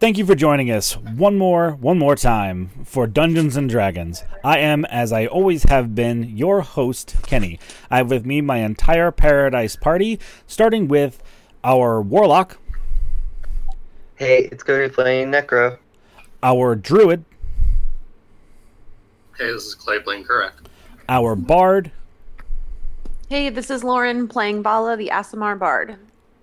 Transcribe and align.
Thank 0.00 0.16
you 0.16 0.24
for 0.24 0.34
joining 0.34 0.70
us 0.70 0.96
one 0.96 1.36
more, 1.36 1.72
one 1.72 1.98
more 1.98 2.16
time 2.16 2.70
for 2.86 3.06
Dungeons 3.06 3.54
and 3.56 3.68
Dragons. 3.68 4.24
I 4.42 4.58
am, 4.58 4.86
as 4.86 5.12
I 5.12 5.26
always 5.26 5.64
have 5.64 5.94
been, 5.94 6.36
your 6.36 6.62
host, 6.62 7.16
Kenny. 7.24 7.58
I 7.90 7.98
have 7.98 8.10
with 8.10 8.24
me 8.24 8.40
my 8.40 8.58
entire 8.58 9.10
Paradise 9.10 9.76
party, 9.76 10.18
starting 10.46 10.88
with 10.88 11.22
our 11.62 12.00
Warlock, 12.00 12.56
Hey, 14.16 14.48
it's 14.52 14.62
going 14.62 14.82
to 14.82 14.88
be 14.88 14.94
playing 14.94 15.28
Necro. 15.30 15.78
our 16.42 16.74
Druid, 16.74 17.24
Hey, 19.38 19.46
this 19.52 19.64
is 19.64 19.74
Clay 19.74 19.98
playing 20.00 20.24
Karak. 20.24 20.52
our 21.10 21.34
Bard, 21.36 21.92
Hey, 23.28 23.50
this 23.50 23.70
is 23.70 23.84
Lauren 23.84 24.28
playing 24.28 24.62
Bala, 24.62 24.96
the 24.96 25.10
Aasimar 25.12 25.58
Bard. 25.58 25.96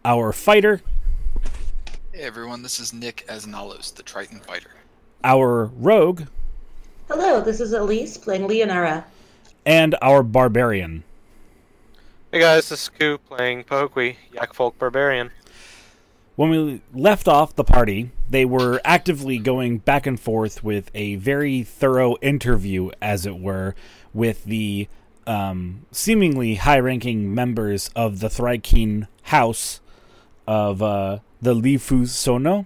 our 0.06 0.32
Fighter, 0.32 0.82
Hey 2.18 2.24
everyone, 2.24 2.64
this 2.64 2.80
is 2.80 2.94
Nick 2.94 3.24
as 3.30 3.46
Nalos, 3.46 3.94
the 3.94 4.02
Triton 4.02 4.40
fighter. 4.40 4.72
our 5.24 5.66
Rogue, 5.66 6.24
Hello, 7.08 7.42
this 7.42 7.60
is 7.60 7.74
Elise 7.74 8.18
playing 8.18 8.48
Leonara. 8.48 9.06
and 9.68 9.96
our 10.02 10.24
Barbarian. 10.24 11.04
Hey 12.32 12.40
guys, 12.40 12.70
this 12.70 12.82
is 12.82 12.90
Ku 12.90 13.20
playing 13.20 13.66
Pokey, 13.66 14.18
Yak 14.34 14.56
Folk 14.56 14.80
Barbarian. 14.80 15.30
When 16.36 16.50
we 16.50 16.82
left 16.92 17.28
off 17.28 17.56
the 17.56 17.64
party, 17.64 18.10
they 18.28 18.46
were 18.46 18.82
actively 18.84 19.38
going 19.38 19.78
back 19.78 20.08
and 20.08 20.20
forth 20.20 20.64
with 20.64 20.90
a 20.96 21.18
very 21.18 21.62
thorough 21.62 22.16
interview, 22.24 22.90
as 23.00 23.28
it 23.28 23.38
were, 23.38 23.76
with 24.12 24.44
the 24.46 24.88
um, 25.28 25.86
seemingly 25.92 26.56
high 26.56 26.80
ranking 26.80 27.36
members 27.36 27.92
of 27.96 28.22
the 28.22 28.28
Thrykean 28.28 29.08
house 29.22 29.82
of 30.48 30.82
uh, 30.82 31.20
the 31.42 31.54
Lifu 31.54 32.08
Sono. 32.08 32.66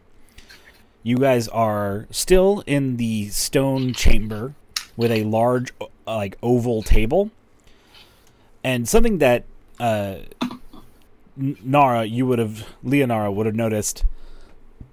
You 1.03 1.17
guys 1.17 1.47
are 1.47 2.07
still 2.11 2.63
in 2.67 2.97
the 2.97 3.29
stone 3.29 3.93
chamber 3.93 4.53
with 4.95 5.11
a 5.11 5.23
large, 5.23 5.71
uh, 5.81 5.87
like, 6.05 6.37
oval 6.43 6.83
table. 6.83 7.31
And 8.63 8.87
something 8.87 9.17
that 9.17 9.45
uh, 9.79 10.17
Nara, 11.35 12.05
you 12.05 12.25
would 12.27 12.39
have 12.39 12.67
Leonara 12.83 13.33
would 13.33 13.47
have 13.47 13.55
noticed, 13.55 14.05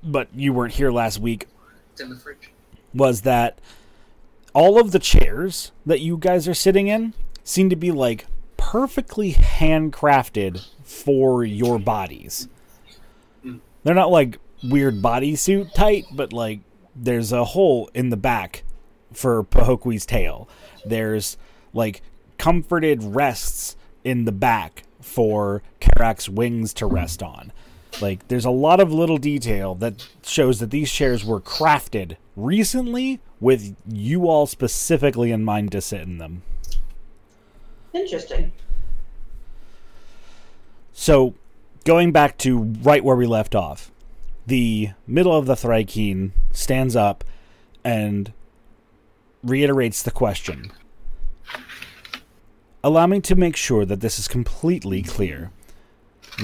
but 0.02 0.28
you 0.34 0.52
weren't 0.52 0.74
here 0.74 0.90
last 0.90 1.18
week. 1.18 1.46
It's 1.92 2.00
in 2.00 2.10
the 2.10 2.16
fridge. 2.16 2.50
Was 2.94 3.22
that 3.22 3.60
all 4.54 4.80
of 4.80 4.92
the 4.92 4.98
chairs 4.98 5.72
that 5.84 6.00
you 6.00 6.16
guys 6.16 6.48
are 6.48 6.54
sitting 6.54 6.88
in 6.88 7.12
seem 7.44 7.68
to 7.68 7.76
be 7.76 7.90
like 7.90 8.26
perfectly 8.56 9.34
handcrafted 9.34 10.66
for 10.82 11.44
your 11.44 11.78
bodies. 11.78 12.48
They're 13.88 13.94
not 13.94 14.10
like 14.10 14.36
weird 14.62 15.00
bodysuit 15.00 15.72
tight, 15.72 16.04
but 16.12 16.30
like 16.30 16.60
there's 16.94 17.32
a 17.32 17.42
hole 17.42 17.88
in 17.94 18.10
the 18.10 18.18
back 18.18 18.62
for 19.14 19.42
Pahokwee's 19.42 20.04
tail. 20.04 20.46
There's 20.84 21.38
like 21.72 22.02
comforted 22.36 23.02
rests 23.02 23.76
in 24.04 24.26
the 24.26 24.30
back 24.30 24.82
for 25.00 25.62
Karak's 25.80 26.28
wings 26.28 26.74
to 26.74 26.84
rest 26.84 27.22
on. 27.22 27.50
Like 27.98 28.28
there's 28.28 28.44
a 28.44 28.50
lot 28.50 28.78
of 28.78 28.92
little 28.92 29.16
detail 29.16 29.74
that 29.76 30.06
shows 30.22 30.60
that 30.60 30.70
these 30.70 30.92
chairs 30.92 31.24
were 31.24 31.40
crafted 31.40 32.18
recently 32.36 33.20
with 33.40 33.74
you 33.90 34.28
all 34.28 34.46
specifically 34.46 35.32
in 35.32 35.46
mind 35.46 35.72
to 35.72 35.80
sit 35.80 36.02
in 36.02 36.18
them. 36.18 36.42
Interesting. 37.94 38.52
So, 40.92 41.32
going 41.88 42.12
back 42.12 42.36
to 42.36 42.58
right 42.82 43.02
where 43.02 43.16
we 43.16 43.26
left 43.26 43.54
off, 43.54 43.90
the 44.46 44.90
middle 45.06 45.34
of 45.34 45.46
the 45.46 45.54
Thrykean 45.54 46.32
stands 46.52 46.94
up 46.94 47.24
and 47.82 48.30
reiterates 49.42 50.02
the 50.02 50.10
question. 50.10 50.70
Allow 52.84 53.06
me 53.06 53.20
to 53.20 53.34
make 53.34 53.56
sure 53.56 53.86
that 53.86 54.02
this 54.02 54.18
is 54.18 54.28
completely 54.28 55.02
clear. 55.02 55.50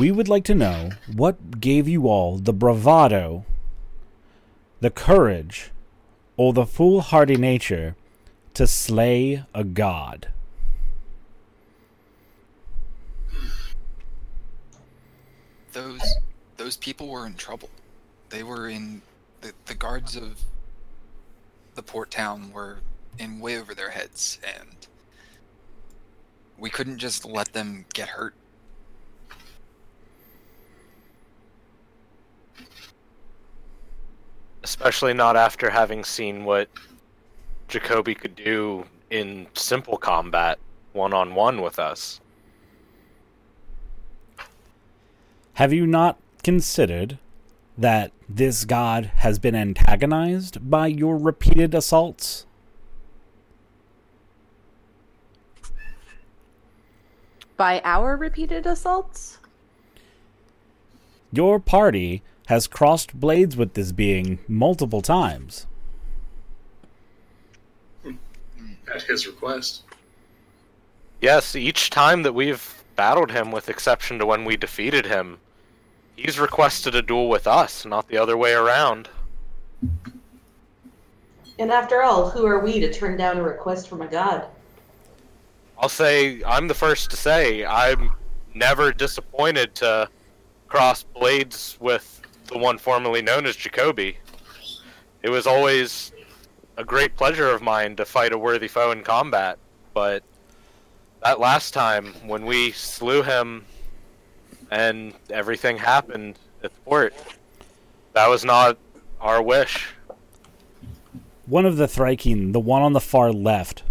We 0.01 0.11
would 0.11 0.29
like 0.29 0.45
to 0.45 0.55
know 0.55 0.93
what 1.15 1.61
gave 1.61 1.87
you 1.87 2.09
all 2.09 2.39
the 2.39 2.55
bravado, 2.55 3.45
the 4.81 4.89
courage, 4.89 5.73
or 6.39 6.55
the 6.55 6.65
foolhardy 6.65 7.37
nature 7.37 7.97
to 8.55 8.67
slay 8.67 9.45
a 9.55 9.63
god. 9.63 10.29
Those 15.75 16.17
those 16.57 16.77
people 16.77 17.09
were 17.09 17.27
in 17.27 17.35
trouble. 17.35 17.69
They 18.31 18.45
were 18.45 18.69
in 18.69 19.03
the, 19.41 19.53
the 19.67 19.75
guards 19.75 20.17
of 20.17 20.41
the 21.75 21.83
port 21.83 22.13
town 22.13 22.53
were 22.53 22.79
in 23.19 23.41
way 23.41 23.59
over 23.59 23.75
their 23.75 23.91
heads 23.91 24.39
and 24.57 24.87
we 26.59 26.71
couldn't 26.71 26.99
just 26.99 27.25
let 27.25 27.53
them 27.53 27.85
get 27.93 28.09
hurt. 28.09 28.35
Especially 34.63 35.13
not 35.13 35.37
after 35.37 35.69
having 35.69 36.05
seen 36.05 36.45
what 36.45 36.69
Jacoby 37.69 38.15
could 38.15 38.37
do 38.37 38.85
in 39.11 39.47
simple 39.55 39.97
combat, 39.97 40.59
one 40.93 41.13
on 41.13 41.35
one 41.35 41.61
with 41.61 41.81
us. 41.81 42.21
Have 45.55 45.73
you 45.73 45.87
not 45.87 46.19
considered 46.43 47.19
that 47.79 48.11
this 48.29 48.65
god 48.65 49.13
has 49.17 49.39
been 49.39 49.55
antagonized 49.55 50.69
by 50.69 50.89
your 50.89 51.17
repeated 51.17 51.75
assaults? 51.75 52.45
By 57.57 57.81
our 57.85 58.17
repeated 58.17 58.67
assaults? 58.67 59.39
Your 61.31 61.61
party 61.61 62.23
has 62.47 62.67
crossed 62.67 63.15
blades 63.15 63.57
with 63.57 63.75
this 63.75 63.93
being 63.93 64.41
multiple 64.49 65.03
times. 65.03 65.69
At 68.93 69.03
his 69.03 69.27
request. 69.29 69.85
Yes, 71.21 71.55
each 71.55 71.91
time 71.91 72.25
that 72.25 72.35
we've 72.35 72.83
battled 72.97 73.31
him, 73.31 73.53
with 73.53 73.69
exception 73.69 74.19
to 74.19 74.27
when 74.27 74.45
we 74.45 74.57
defeated 74.57 75.07
him, 75.07 75.39
he's 76.17 76.39
requested 76.39 76.95
a 76.95 77.03
duel 77.03 77.29
with 77.29 77.47
us, 77.47 77.85
not 77.85 78.09
the 78.09 78.17
other 78.17 78.37
way 78.37 78.53
around. 78.53 79.09
And 81.59 81.71
after 81.71 82.03
all, 82.03 82.31
who 82.31 82.47
are 82.47 82.61
we 82.61 82.81
to 82.81 82.93
turn 82.93 83.17
down 83.17 83.39
a 83.39 83.43
request 83.43 83.89
from 83.89 84.03
a 84.03 84.07
god? 84.07 84.47
I'll 85.79 85.89
say 85.89 86.43
I'm 86.45 86.69
the 86.69 86.75
first 86.75 87.11
to 87.11 87.17
say 87.17 87.65
I'm 87.65 88.13
never 88.55 88.93
disappointed 88.93 89.75
to 89.77 90.09
cross 90.69 91.03
blades 91.03 91.77
with 91.81 92.23
the 92.47 92.59
one 92.59 92.79
formerly 92.79 93.23
known 93.23 93.47
as 93.47 93.57
Jacoby. 93.57 94.19
It 95.23 95.31
was 95.31 95.47
always 95.47 96.13
a 96.77 96.85
great 96.85 97.17
pleasure 97.17 97.51
of 97.51 97.63
mine 97.63 97.97
to 97.97 98.05
fight 98.05 98.33
a 98.33 98.39
worthy 98.39 98.69
foe 98.69 98.91
in 98.91 99.03
combat, 99.03 99.59
but 99.93 100.23
that 101.23 101.41
last 101.41 101.73
time 101.73 102.15
when 102.27 102.45
we 102.45 102.73
slew 102.73 103.23
him 103.23 103.65
and 104.75 105.15
everything 105.31 105.79
happened 105.79 106.37
at 106.65 106.75
the 106.75 106.81
port, 106.81 107.15
that 108.13 108.29
was 108.29 108.45
not 108.45 108.77
our 109.21 109.41
wish. 109.41 109.87
One 111.47 111.65
of 111.65 111.77
the 111.77 111.87
Thrykean, 111.87 112.53
the 112.53 112.61
one 112.61 112.83
on 112.83 112.93
the 112.93 113.01
far 113.01 113.33
left, 113.33 113.85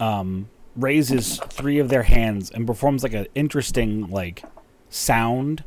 um, 0.00 0.48
raises 0.74 1.38
three 1.48 1.78
of 1.78 1.90
their 1.90 2.02
hands 2.02 2.50
and 2.50 2.66
performs 2.66 3.04
like 3.04 3.12
an 3.12 3.28
interesting 3.36 4.10
like 4.10 4.42
sound 4.90 5.62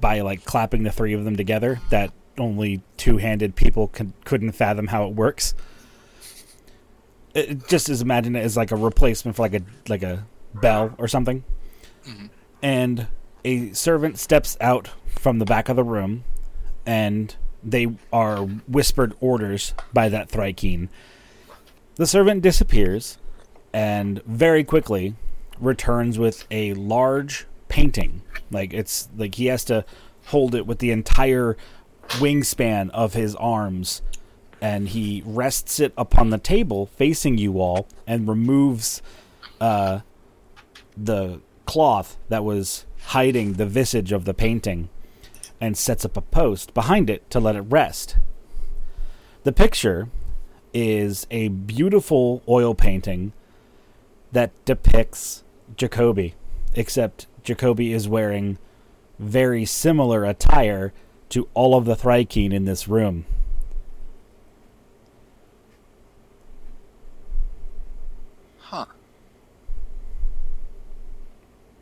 by 0.00 0.22
like 0.22 0.44
clapping 0.46 0.84
the 0.84 0.92
three 0.92 1.12
of 1.12 1.24
them 1.24 1.36
together 1.36 1.80
that 1.90 2.12
only 2.38 2.80
two-handed 2.96 3.54
people 3.54 3.88
could, 3.88 4.12
couldn't 4.24 4.52
fathom 4.52 4.86
how 4.86 5.06
it 5.06 5.14
works. 5.14 5.54
It, 7.34 7.68
just 7.68 7.90
as 7.90 8.00
imagine 8.00 8.34
it 8.34 8.40
as 8.40 8.56
like 8.56 8.70
a 8.70 8.76
replacement 8.76 9.36
for 9.36 9.42
like 9.42 9.52
a 9.54 9.60
like 9.88 10.02
a 10.02 10.24
bell 10.54 10.94
or 10.96 11.06
something. 11.06 11.44
And 12.62 13.08
a 13.46 13.72
servant 13.72 14.18
steps 14.18 14.56
out 14.60 14.90
from 15.06 15.38
the 15.38 15.44
back 15.44 15.68
of 15.68 15.76
the 15.76 15.84
room 15.84 16.24
and 16.84 17.36
they 17.62 17.86
are 18.12 18.38
whispered 18.38 19.14
orders 19.20 19.72
by 19.92 20.08
that 20.08 20.28
Thrykean. 20.28 20.88
The 21.94 22.08
servant 22.08 22.42
disappears 22.42 23.18
and 23.72 24.20
very 24.24 24.64
quickly 24.64 25.14
returns 25.60 26.18
with 26.18 26.44
a 26.50 26.74
large 26.74 27.46
painting. 27.68 28.22
Like 28.50 28.74
it's 28.74 29.08
like 29.16 29.36
he 29.36 29.46
has 29.46 29.64
to 29.66 29.84
hold 30.26 30.56
it 30.56 30.66
with 30.66 30.80
the 30.80 30.90
entire 30.90 31.56
wingspan 32.08 32.90
of 32.90 33.14
his 33.14 33.36
arms 33.36 34.02
and 34.60 34.88
he 34.88 35.22
rests 35.24 35.78
it 35.78 35.92
upon 35.96 36.30
the 36.30 36.38
table 36.38 36.86
facing 36.86 37.38
you 37.38 37.60
all 37.60 37.86
and 38.08 38.26
removes 38.26 39.02
uh, 39.60 40.00
the 40.96 41.40
cloth 41.64 42.16
that 42.28 42.42
was 42.42 42.85
hiding 43.06 43.54
the 43.54 43.66
visage 43.66 44.10
of 44.10 44.24
the 44.24 44.34
painting 44.34 44.88
and 45.60 45.76
sets 45.76 46.04
up 46.04 46.16
a 46.16 46.20
post 46.20 46.74
behind 46.74 47.08
it 47.08 47.28
to 47.30 47.38
let 47.38 47.56
it 47.56 47.60
rest. 47.60 48.16
The 49.44 49.52
picture 49.52 50.08
is 50.74 51.26
a 51.30 51.48
beautiful 51.48 52.42
oil 52.48 52.74
painting 52.74 53.32
that 54.32 54.50
depicts 54.64 55.44
Jacoby, 55.76 56.34
except 56.74 57.26
Jacoby 57.44 57.92
is 57.92 58.08
wearing 58.08 58.58
very 59.18 59.64
similar 59.64 60.24
attire 60.24 60.92
to 61.28 61.48
all 61.54 61.76
of 61.76 61.84
the 61.84 61.94
Thrykeen 61.94 62.52
in 62.52 62.64
this 62.64 62.88
room. 62.88 63.24
Huh. 68.58 68.86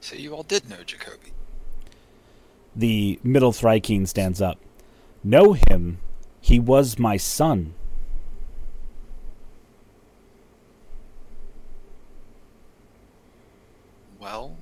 So 0.04 0.16
you 0.16 0.34
all 0.34 0.42
did 0.42 0.68
know 0.68 0.82
Jacoby. 0.84 1.32
The 2.76 3.18
middle 3.22 3.52
Thrykeen 3.52 4.06
stands 4.06 4.42
up. 4.42 4.58
Know 5.24 5.54
him. 5.54 5.96
He 6.42 6.60
was 6.60 6.98
my 6.98 7.16
son. 7.16 7.72
Well, 14.20 14.54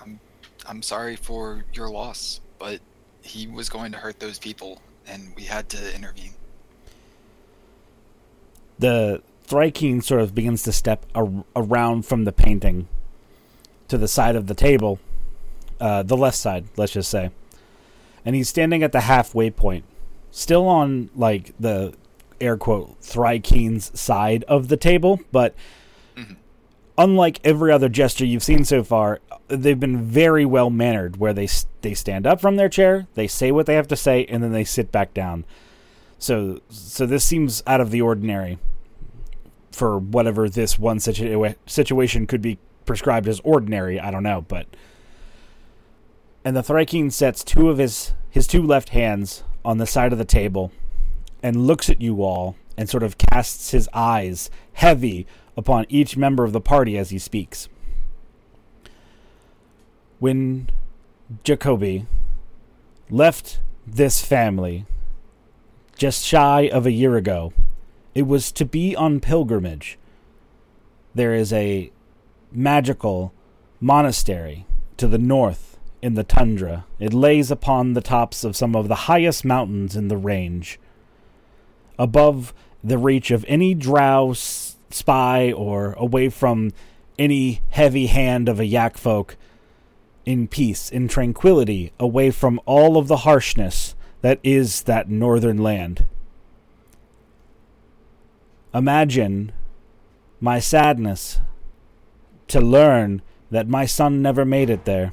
I'm 0.00 0.18
I'm 0.66 0.80
sorry 0.80 1.16
for 1.16 1.66
your 1.74 1.90
loss, 1.90 2.40
but 2.58 2.80
he 3.20 3.46
was 3.48 3.68
going 3.68 3.92
to 3.92 3.98
hurt 3.98 4.18
those 4.18 4.38
people, 4.38 4.80
and 5.06 5.34
we 5.36 5.42
had 5.42 5.68
to 5.68 5.94
intervene. 5.94 6.32
The 8.78 9.22
Thrykeen 9.46 10.02
sort 10.02 10.22
of 10.22 10.34
begins 10.34 10.62
to 10.62 10.72
step 10.72 11.04
ar- 11.14 11.44
around 11.54 12.06
from 12.06 12.24
the 12.24 12.32
painting 12.32 12.88
to 13.92 13.98
the 13.98 14.08
side 14.08 14.36
of 14.36 14.46
the 14.46 14.54
table, 14.54 14.98
uh, 15.78 16.02
the 16.02 16.16
left 16.16 16.38
side, 16.38 16.64
let's 16.78 16.92
just 16.92 17.10
say. 17.10 17.28
And 18.24 18.34
he's 18.34 18.48
standing 18.48 18.82
at 18.82 18.90
the 18.92 19.02
halfway 19.02 19.50
point, 19.50 19.84
still 20.30 20.66
on 20.66 21.10
like 21.14 21.52
the 21.60 21.92
air 22.40 22.56
quote 22.56 22.98
Thrykeen's 23.02 23.98
side 24.00 24.44
of 24.48 24.68
the 24.68 24.78
table, 24.78 25.20
but 25.30 25.54
Mhm. 26.16 26.36
unlike 26.96 27.38
every 27.44 27.70
other 27.70 27.90
gesture 27.90 28.24
you've 28.24 28.42
seen 28.42 28.64
so 28.64 28.82
far, 28.82 29.20
they've 29.48 29.78
been 29.78 30.00
very 30.02 30.46
well 30.46 30.70
mannered. 30.70 31.18
Where 31.18 31.34
they 31.34 31.48
they 31.82 31.92
stand 31.92 32.26
up 32.26 32.40
from 32.40 32.56
their 32.56 32.70
chair, 32.70 33.06
they 33.14 33.26
say 33.26 33.52
what 33.52 33.66
they 33.66 33.74
have 33.74 33.88
to 33.88 33.96
say, 33.96 34.24
and 34.24 34.42
then 34.42 34.52
they 34.52 34.64
sit 34.64 34.90
back 34.90 35.12
down. 35.12 35.44
So 36.18 36.60
so 36.70 37.04
this 37.04 37.24
seems 37.26 37.62
out 37.66 37.82
of 37.82 37.90
the 37.90 38.00
ordinary 38.00 38.56
for 39.70 39.98
whatever 39.98 40.48
this 40.48 40.78
one 40.78 40.96
situa- 40.98 41.56
situation 41.66 42.26
could 42.26 42.40
be 42.40 42.56
prescribed 42.84 43.28
as 43.28 43.40
ordinary. 43.40 43.98
I 44.00 44.10
don't 44.10 44.22
know, 44.22 44.44
but 44.46 44.66
and 46.44 46.56
the 46.56 46.62
Thrykeen 46.62 47.12
sets 47.12 47.44
two 47.44 47.68
of 47.68 47.78
his 47.78 48.14
his 48.30 48.46
two 48.46 48.62
left 48.62 48.90
hands 48.90 49.44
on 49.64 49.78
the 49.78 49.86
side 49.86 50.12
of 50.12 50.18
the 50.18 50.24
table 50.24 50.72
and 51.42 51.66
looks 51.66 51.90
at 51.90 52.00
you 52.00 52.22
all 52.22 52.56
and 52.76 52.88
sort 52.88 53.02
of 53.02 53.18
casts 53.18 53.70
his 53.70 53.88
eyes 53.92 54.50
heavy 54.74 55.26
upon 55.56 55.84
each 55.88 56.16
member 56.16 56.44
of 56.44 56.52
the 56.52 56.60
party 56.60 56.96
as 56.96 57.10
he 57.10 57.18
speaks. 57.18 57.68
When 60.18 60.70
Jacoby 61.44 62.06
left 63.10 63.60
this 63.86 64.24
family 64.24 64.86
just 65.96 66.24
shy 66.24 66.68
of 66.72 66.86
a 66.86 66.92
year 66.92 67.16
ago, 67.16 67.52
it 68.14 68.26
was 68.26 68.50
to 68.52 68.64
be 68.64 68.96
on 68.96 69.20
pilgrimage. 69.20 69.98
There 71.14 71.34
is 71.34 71.52
a 71.52 71.92
magical 72.54 73.32
monastery 73.80 74.66
to 74.96 75.08
the 75.08 75.18
north 75.18 75.78
in 76.00 76.14
the 76.14 76.24
tundra. 76.24 76.84
It 76.98 77.14
lays 77.14 77.50
upon 77.50 77.92
the 77.92 78.00
tops 78.00 78.44
of 78.44 78.56
some 78.56 78.74
of 78.74 78.88
the 78.88 79.06
highest 79.06 79.44
mountains 79.44 79.96
in 79.96 80.08
the 80.08 80.16
range, 80.16 80.78
above 81.98 82.52
the 82.82 82.98
reach 82.98 83.30
of 83.30 83.44
any 83.48 83.74
drow 83.74 84.32
spy 84.34 85.52
or 85.52 85.92
away 85.94 86.28
from 86.28 86.72
any 87.18 87.62
heavy 87.70 88.06
hand 88.06 88.48
of 88.48 88.58
a 88.58 88.66
yak 88.66 88.98
folk, 88.98 89.36
in 90.24 90.46
peace, 90.46 90.90
in 90.90 91.08
tranquility, 91.08 91.92
away 91.98 92.30
from 92.30 92.60
all 92.64 92.96
of 92.96 93.08
the 93.08 93.18
harshness 93.18 93.94
that 94.20 94.38
is 94.42 94.82
that 94.82 95.08
northern 95.08 95.58
land. 95.58 96.04
Imagine 98.74 99.52
my 100.40 100.58
sadness 100.58 101.40
to 102.48 102.60
learn 102.60 103.22
that 103.50 103.68
my 103.68 103.86
son 103.86 104.22
never 104.22 104.44
made 104.44 104.70
it 104.70 104.84
there. 104.84 105.12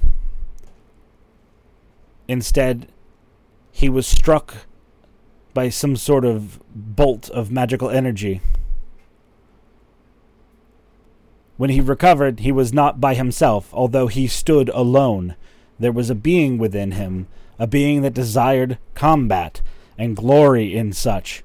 Instead, 2.27 2.87
he 3.71 3.89
was 3.89 4.07
struck 4.07 4.67
by 5.53 5.69
some 5.69 5.95
sort 5.95 6.25
of 6.25 6.59
bolt 6.73 7.29
of 7.31 7.51
magical 7.51 7.89
energy. 7.89 8.41
When 11.57 11.69
he 11.69 11.81
recovered, 11.81 12.39
he 12.39 12.51
was 12.51 12.71
not 12.71 13.01
by 13.01 13.15
himself, 13.15 13.69
although 13.73 14.07
he 14.07 14.27
stood 14.27 14.69
alone. 14.69 15.35
There 15.77 15.91
was 15.91 16.09
a 16.09 16.15
being 16.15 16.57
within 16.57 16.91
him, 16.91 17.27
a 17.57 17.67
being 17.67 18.01
that 18.03 18.13
desired 18.13 18.77
combat 18.93 19.61
and 19.97 20.15
glory 20.15 20.75
in 20.75 20.93
such. 20.93 21.43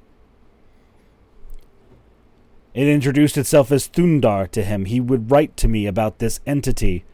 It 2.75 2.89
introduced 2.89 3.39
itself 3.39 3.71
as 3.71 3.89
Thundar 3.89 4.51
to 4.51 4.65
him. 4.65 4.87
He 4.87 5.01
would 5.01 5.31
write 5.31 5.57
to 5.59 5.69
me 5.69 5.87
about 5.87 6.19
this 6.19 6.41
entity 6.45 7.05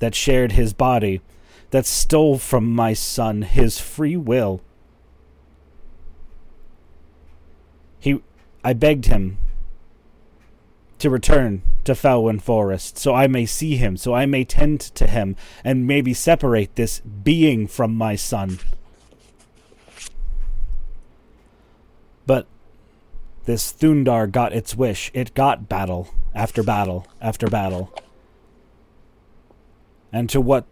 that 0.00 0.14
shared 0.14 0.52
his 0.52 0.72
body, 0.72 1.20
that 1.70 1.86
stole 1.86 2.38
from 2.38 2.74
my 2.74 2.92
son 2.94 3.42
his 3.42 3.78
free 3.78 4.16
will. 4.16 4.60
He 8.00 8.20
I 8.64 8.72
begged 8.72 9.06
him 9.06 9.38
to 10.98 11.08
return 11.08 11.62
to 11.84 11.92
Felwyn 11.94 12.40
Forest, 12.40 12.98
so 12.98 13.14
I 13.14 13.28
may 13.28 13.46
see 13.46 13.76
him, 13.76 13.96
so 13.96 14.14
I 14.14 14.26
may 14.26 14.44
tend 14.44 14.80
to 14.80 15.06
him, 15.06 15.36
and 15.62 15.86
maybe 15.86 16.12
separate 16.12 16.74
this 16.74 17.00
being 17.00 17.68
from 17.68 17.94
my 17.94 18.16
son. 18.16 18.58
But 22.26 22.46
this 23.48 23.72
Thundar 23.72 24.30
got 24.30 24.52
its 24.52 24.76
wish. 24.76 25.10
It 25.14 25.32
got 25.32 25.70
battle 25.70 26.10
after 26.34 26.62
battle 26.62 27.06
after 27.18 27.46
battle. 27.46 27.90
And 30.12 30.28
to 30.28 30.38
what 30.38 30.66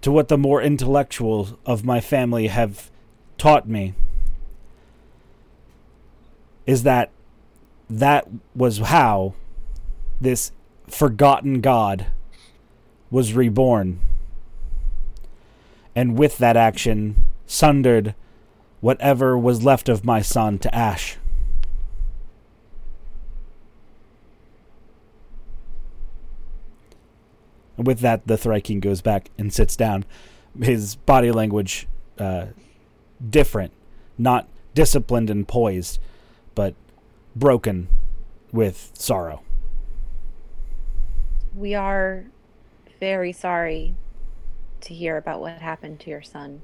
to 0.00 0.10
what 0.10 0.28
the 0.28 0.38
more 0.38 0.62
intellectual 0.62 1.58
of 1.66 1.84
my 1.84 2.00
family 2.00 2.46
have 2.46 2.90
taught 3.36 3.68
me 3.68 3.92
is 6.64 6.84
that 6.84 7.10
that 7.90 8.26
was 8.54 8.78
how 8.78 9.34
this 10.18 10.52
forgotten 10.88 11.60
god 11.60 12.06
was 13.10 13.34
reborn. 13.34 14.00
And 15.94 16.16
with 16.16 16.38
that 16.38 16.56
action, 16.56 17.26
sundered 17.46 18.14
whatever 18.80 19.36
was 19.36 19.62
left 19.62 19.90
of 19.90 20.02
my 20.02 20.22
son 20.22 20.58
to 20.60 20.74
ash. 20.74 21.18
And 27.76 27.86
with 27.86 28.00
that, 28.00 28.26
the 28.26 28.36
Thryking 28.36 28.80
goes 28.80 29.02
back 29.02 29.30
and 29.38 29.52
sits 29.52 29.76
down. 29.76 30.04
His 30.60 30.96
body 30.96 31.30
language 31.30 31.86
uh, 32.18 32.46
different, 33.28 33.72
not 34.16 34.48
disciplined 34.74 35.30
and 35.30 35.46
poised, 35.46 35.98
but 36.54 36.74
broken 37.34 37.88
with 38.52 38.92
sorrow. 38.94 39.42
We 41.54 41.74
are 41.74 42.24
very 43.00 43.32
sorry 43.32 43.94
to 44.82 44.94
hear 44.94 45.16
about 45.16 45.40
what 45.40 45.58
happened 45.58 46.00
to 46.00 46.10
your 46.10 46.22
son. 46.22 46.62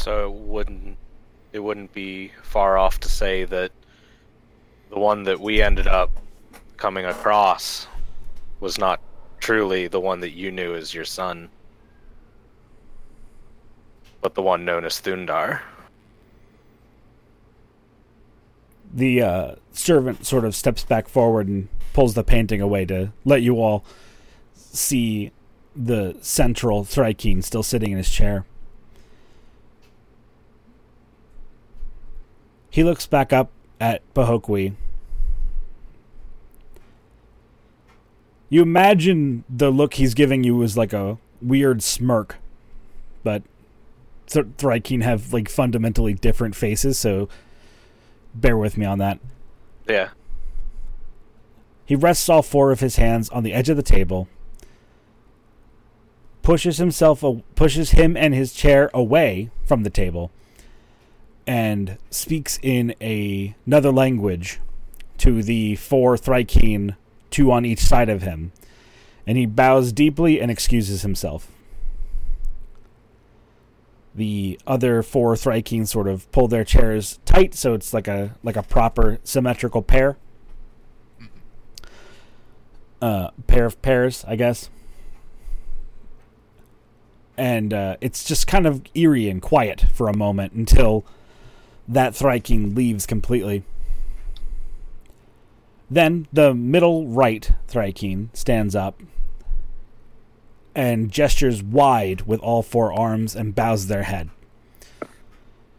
So 0.00 0.28
it 0.28 0.32
wouldn't 0.32 0.96
it 1.52 1.58
wouldn't 1.58 1.92
be 1.92 2.32
far 2.42 2.78
off 2.78 3.00
to 3.00 3.08
say 3.10 3.44
that 3.44 3.70
the 4.88 4.98
one 4.98 5.24
that 5.24 5.38
we 5.38 5.60
ended 5.60 5.86
up 5.86 6.10
coming 6.78 7.04
across 7.04 7.86
was 8.60 8.78
not 8.78 9.02
truly 9.40 9.88
the 9.88 10.00
one 10.00 10.20
that 10.20 10.30
you 10.30 10.50
knew 10.50 10.74
as 10.74 10.94
your 10.94 11.04
son, 11.04 11.50
but 14.22 14.34
the 14.34 14.40
one 14.40 14.64
known 14.64 14.86
as 14.86 15.02
Thundar. 15.02 15.60
The 18.94 19.20
uh, 19.20 19.54
servant 19.72 20.24
sort 20.24 20.46
of 20.46 20.54
steps 20.54 20.82
back 20.82 21.08
forward 21.08 21.46
and 21.46 21.68
pulls 21.92 22.14
the 22.14 22.24
painting 22.24 22.62
away 22.62 22.86
to 22.86 23.12
let 23.26 23.42
you 23.42 23.60
all 23.60 23.84
see 24.54 25.30
the 25.76 26.16
central 26.22 26.84
Thryking 26.84 27.44
still 27.44 27.62
sitting 27.62 27.92
in 27.92 27.98
his 27.98 28.10
chair. 28.10 28.46
He 32.70 32.84
looks 32.84 33.06
back 33.06 33.32
up 33.32 33.50
at 33.80 34.02
Pahokwi. 34.14 34.74
You 38.48 38.62
imagine 38.62 39.44
the 39.48 39.70
look 39.70 39.94
he's 39.94 40.14
giving 40.14 40.44
you 40.44 40.56
was 40.56 40.76
like 40.76 40.92
a 40.92 41.18
weird 41.40 41.82
smirk, 41.82 42.36
but 43.22 43.42
Th- 44.30 44.46
have 45.02 45.32
like 45.32 45.48
fundamentally 45.48 46.14
different 46.14 46.54
faces, 46.54 46.96
so 46.96 47.28
bear 48.32 48.56
with 48.56 48.76
me 48.76 48.86
on 48.86 48.98
that. 48.98 49.18
Yeah. 49.88 50.10
He 51.84 51.96
rests 51.96 52.28
all 52.28 52.42
four 52.42 52.70
of 52.70 52.78
his 52.78 52.94
hands 52.94 53.28
on 53.30 53.42
the 53.42 53.52
edge 53.52 53.68
of 53.68 53.76
the 53.76 53.82
table, 53.82 54.28
pushes 56.42 56.78
himself, 56.78 57.24
pushes 57.56 57.90
him 57.90 58.16
and 58.16 58.32
his 58.32 58.52
chair 58.52 58.88
away 58.94 59.50
from 59.64 59.82
the 59.82 59.90
table, 59.90 60.30
and 61.46 61.98
speaks 62.10 62.58
in 62.62 62.94
a, 63.00 63.54
another 63.66 63.90
language 63.90 64.60
to 65.18 65.42
the 65.42 65.76
four 65.76 66.16
Thryking, 66.16 66.96
two 67.30 67.50
on 67.52 67.64
each 67.64 67.80
side 67.80 68.08
of 68.08 68.22
him, 68.22 68.52
and 69.26 69.36
he 69.36 69.46
bows 69.46 69.92
deeply 69.92 70.40
and 70.40 70.50
excuses 70.50 71.02
himself. 71.02 71.48
The 74.14 74.58
other 74.66 75.02
four 75.02 75.34
Thryking 75.34 75.86
sort 75.86 76.08
of 76.08 76.30
pull 76.32 76.48
their 76.48 76.64
chairs 76.64 77.20
tight, 77.24 77.54
so 77.54 77.74
it's 77.74 77.94
like 77.94 78.08
a 78.08 78.36
like 78.42 78.56
a 78.56 78.62
proper 78.62 79.18
symmetrical 79.22 79.82
pair 79.82 80.16
uh, 83.02 83.30
pair 83.46 83.66
of 83.66 83.80
pairs, 83.82 84.24
I 84.26 84.36
guess. 84.36 84.70
And 87.36 87.72
uh, 87.72 87.96
it's 88.00 88.24
just 88.24 88.46
kind 88.46 88.66
of 88.66 88.82
eerie 88.94 89.28
and 89.28 89.40
quiet 89.40 89.86
for 89.92 90.08
a 90.08 90.16
moment 90.16 90.52
until 90.52 91.06
that 91.90 92.12
Thryking 92.12 92.74
leaves 92.76 93.04
completely. 93.04 93.64
Then 95.90 96.28
the 96.32 96.54
middle 96.54 97.08
right 97.08 97.50
Thryking 97.68 98.28
stands 98.32 98.76
up 98.76 99.02
and 100.72 101.10
gestures 101.10 101.64
wide 101.64 102.22
with 102.22 102.38
all 102.40 102.62
four 102.62 102.92
arms 102.92 103.34
and 103.34 103.56
bows 103.56 103.88
their 103.88 104.04
head. 104.04 104.30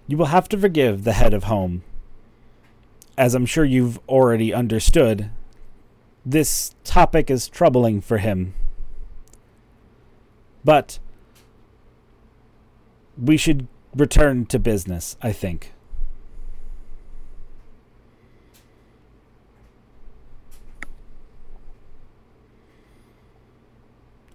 You 0.06 0.18
will 0.18 0.26
have 0.26 0.50
to 0.50 0.58
forgive 0.58 1.06
the 1.06 1.14
head 1.14 1.34
of 1.34 1.46
home, 1.46 1.84
as 3.18 3.34
I'm 3.34 3.46
sure 3.46 3.64
you've 3.64 4.00
already 4.10 4.54
understood 4.54 5.32
this 6.26 6.76
topic 6.84 7.32
is 7.32 7.48
troubling 7.48 8.02
for 8.02 8.18
him. 8.18 8.54
But 10.66 11.00
we 13.18 13.38
should 13.38 13.68
return 13.96 14.46
to 14.48 14.60
business, 14.60 15.16
I 15.22 15.32
think. 15.32 15.72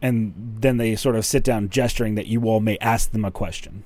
And 0.02 0.58
then 0.60 0.76
they 0.76 0.94
sort 0.94 1.16
of 1.16 1.24
sit 1.24 1.42
down, 1.42 1.68
gesturing 1.68 2.14
that 2.16 2.26
you 2.26 2.44
all 2.44 2.60
may 2.60 2.78
ask 2.78 3.10
them 3.10 3.24
a 3.24 3.30
question. 3.30 3.84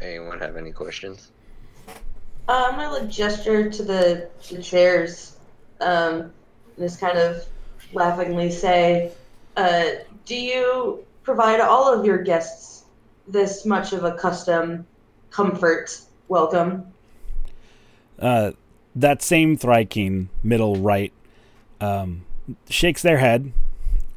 Anyone 0.00 0.38
have 0.38 0.56
any 0.56 0.70
questions? 0.70 1.30
Uh, 2.46 2.68
I'm 2.70 2.78
gonna 2.78 3.06
gesture 3.06 3.70
to 3.70 3.82
the, 3.82 4.28
the 4.50 4.62
chairs, 4.62 5.36
um, 5.80 6.20
and 6.20 6.32
just 6.78 7.00
kind 7.00 7.16
of 7.16 7.44
laughingly 7.94 8.50
say, 8.50 9.12
uh, 9.56 9.84
"Do 10.26 10.36
you 10.36 11.04
provide 11.22 11.60
all 11.60 11.92
of 11.92 12.04
your 12.04 12.18
guests 12.18 12.84
this 13.26 13.64
much 13.64 13.94
of 13.94 14.04
a 14.04 14.12
custom 14.12 14.86
comfort 15.34 16.00
welcome?" 16.28 16.92
uh, 18.18 18.52
that 18.94 19.22
same 19.22 19.56
Thryking, 19.56 20.28
middle 20.42 20.76
right, 20.76 21.12
um, 21.80 22.24
shakes 22.68 23.02
their 23.02 23.18
head 23.18 23.52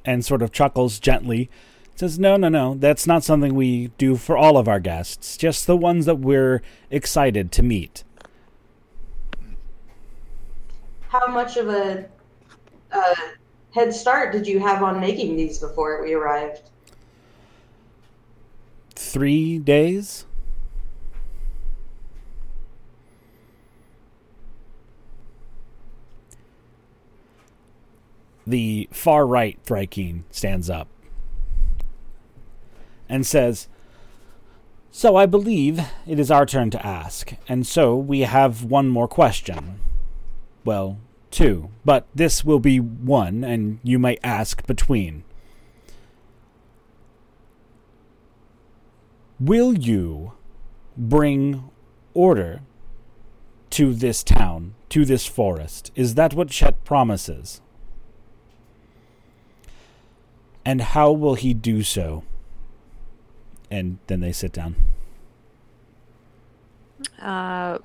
and 0.05 0.23
sort 0.23 0.41
of 0.41 0.51
chuckles 0.51 0.99
gently. 0.99 1.49
Says, 1.95 2.19
"No, 2.19 2.37
no, 2.37 2.47
no. 2.47 2.75
That's 2.75 3.07
not 3.07 3.23
something 3.23 3.55
we 3.55 3.87
do 3.97 4.15
for 4.17 4.37
all 4.37 4.57
of 4.57 4.67
our 4.67 4.79
guests. 4.79 5.35
Just 5.35 5.65
the 5.65 5.75
ones 5.75 6.05
that 6.05 6.19
we're 6.19 6.61
excited 6.91 7.51
to 7.53 7.63
meet." 7.63 8.03
How 11.09 11.27
much 11.27 11.57
of 11.57 11.69
a 11.69 12.05
uh, 12.91 13.15
head 13.73 13.93
start 13.93 14.31
did 14.31 14.45
you 14.45 14.59
have 14.59 14.83
on 14.83 14.99
making 14.99 15.35
these 15.35 15.57
before 15.57 16.03
we 16.03 16.13
arrived? 16.13 16.69
Three 18.93 19.57
days. 19.57 20.26
The 28.47 28.87
far 28.93 29.27
right 29.27 29.59
Thryking 29.65 30.23
stands 30.31 30.69
up 30.69 30.87
and 33.09 33.25
says, 33.25 33.67
So 34.89 35.17
I 35.17 35.25
believe 35.25 35.81
it 36.07 36.17
is 36.17 36.31
our 36.31 36.45
turn 36.45 36.69
to 36.71 36.85
ask, 36.85 37.33
and 37.49 37.67
so 37.67 37.97
we 37.97 38.21
have 38.21 38.63
one 38.63 38.87
more 38.87 39.07
question. 39.09 39.81
Well, 40.63 40.97
two, 41.29 41.71
but 41.83 42.07
this 42.15 42.45
will 42.45 42.59
be 42.59 42.79
one, 42.79 43.43
and 43.43 43.79
you 43.83 43.99
may 43.99 44.17
ask 44.23 44.65
between. 44.65 45.25
Will 49.41 49.77
you 49.77 50.31
bring 50.95 51.69
order 52.13 52.61
to 53.71 53.93
this 53.93 54.23
town, 54.23 54.73
to 54.89 55.03
this 55.03 55.25
forest? 55.25 55.91
Is 55.95 56.15
that 56.15 56.33
what 56.33 56.49
Chet 56.49 56.83
promises? 56.85 57.61
And 60.67 60.81
how 60.81 61.13
will 61.13 61.35
he 61.35 61.53
do 61.53 61.81
so? 61.81 62.25
And 63.71 63.99
then 64.07 64.19
they 64.19 64.33
sit 64.33 64.51
down. 64.51 64.75
Uh, 67.21 67.77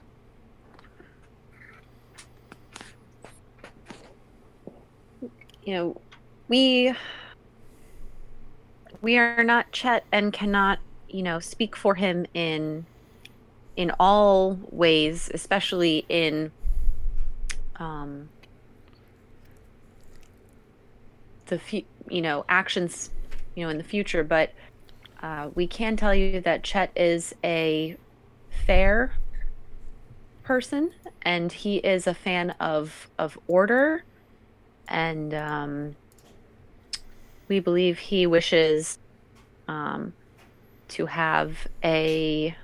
you 5.62 5.74
know, 5.74 6.00
we 6.48 6.92
we 9.00 9.16
are 9.16 9.44
not 9.44 9.70
Chet 9.70 10.04
and 10.10 10.32
cannot, 10.32 10.80
you 11.08 11.22
know, 11.22 11.38
speak 11.38 11.76
for 11.76 11.94
him 11.94 12.26
in 12.34 12.84
in 13.76 13.92
all 14.00 14.58
ways, 14.72 15.30
especially 15.32 16.04
in 16.08 16.50
um 17.76 18.28
the 21.46 21.60
fu- 21.60 21.84
you 22.12 22.22
know 22.22 22.44
actions 22.48 23.10
you 23.54 23.64
know 23.64 23.70
in 23.70 23.78
the 23.78 23.84
future 23.84 24.22
but 24.22 24.52
uh, 25.22 25.48
we 25.54 25.66
can 25.66 25.96
tell 25.96 26.14
you 26.14 26.40
that 26.40 26.64
Chet 26.64 26.90
is 26.96 27.34
a 27.44 27.96
fair 28.66 29.12
person 30.42 30.92
and 31.22 31.52
he 31.52 31.76
is 31.76 32.06
a 32.06 32.14
fan 32.14 32.50
of 32.60 33.08
of 33.18 33.38
order 33.46 34.04
and 34.88 35.32
um, 35.32 35.96
we 37.48 37.60
believe 37.60 37.98
he 37.98 38.26
wishes 38.26 38.98
um, 39.68 40.12
to 40.88 41.06
have 41.06 41.66
a 41.84 42.54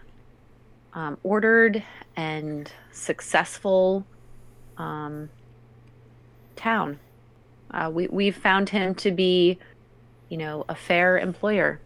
um, 0.95 1.17
ordered 1.23 1.83
and 2.17 2.73
successful 2.91 4.05
um, 4.77 5.31
town. 6.57 6.99
Uh, 7.71 7.91
we 7.93 8.09
we've 8.09 8.37
found 8.37 8.71
him 8.71 8.95
to 8.97 9.11
be, 9.11 9.59
you 10.29 10.37
know, 10.37 10.65
a 10.69 10.75
fair 10.75 11.19
employer. 11.19 11.81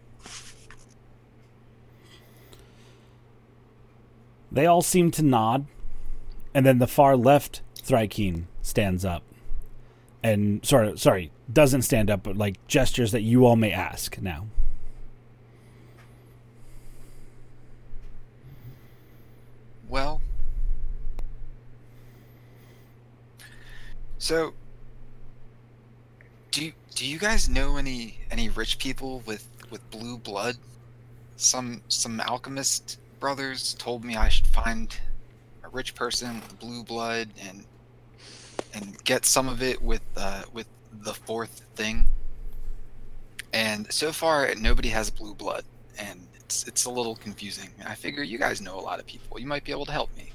They 4.51 4.65
all 4.65 4.81
seem 4.81 5.11
to 5.11 5.23
nod, 5.23 5.65
and 6.53 6.65
then 6.65 6.77
the 6.79 6.87
far 6.87 7.17
left 7.17 7.61
Thrykeen 7.75 8.43
stands 8.61 9.03
up, 9.03 9.23
and 10.21 10.63
sorry, 10.65 10.97
sorry, 10.97 11.31
doesn't 11.51 11.81
stand 11.81 12.09
up, 12.09 12.23
but 12.23 12.37
like 12.37 12.65
gestures 12.67 13.11
that 13.11 13.21
you 13.21 13.45
all 13.45 13.55
may 13.55 13.71
ask 13.71 14.21
now. 14.21 14.45
Well, 19.89 20.21
so 24.17 24.53
do 26.53 26.65
you, 26.65 26.73
do 26.93 27.05
you 27.05 27.17
guys 27.17 27.49
know 27.49 27.77
any 27.77 28.19
any 28.31 28.47
rich 28.47 28.77
people 28.77 29.23
with 29.25 29.45
with 29.71 29.89
blue 29.89 30.17
blood? 30.17 30.55
Some 31.35 31.81
some 31.87 32.21
alchemist 32.21 32.99
brothers 33.19 33.73
told 33.73 34.05
me 34.05 34.15
I 34.15 34.29
should 34.29 34.47
find 34.47 34.95
a 35.63 35.69
rich 35.69 35.95
person 35.95 36.35
with 36.35 36.59
blue 36.59 36.83
blood 36.83 37.29
and 37.41 37.65
and 38.73 39.03
get 39.03 39.25
some 39.25 39.49
of 39.49 39.63
it 39.63 39.81
with 39.81 40.03
uh, 40.15 40.43
with 40.53 40.67
the 40.91 41.13
fourth 41.13 41.63
thing. 41.75 42.05
And 43.51 43.91
so 43.91 44.11
far, 44.11 44.53
nobody 44.55 44.89
has 44.89 45.09
blue 45.09 45.33
blood, 45.33 45.63
and 45.97 46.27
it's 46.35 46.67
it's 46.67 46.85
a 46.85 46.91
little 46.91 47.15
confusing. 47.15 47.69
I 47.83 47.95
figure 47.95 48.21
you 48.21 48.37
guys 48.37 48.61
know 48.61 48.79
a 48.79 48.81
lot 48.81 48.99
of 48.99 49.07
people. 49.07 49.39
You 49.39 49.47
might 49.47 49.63
be 49.63 49.71
able 49.71 49.85
to 49.85 49.91
help 49.91 50.15
me. 50.15 50.31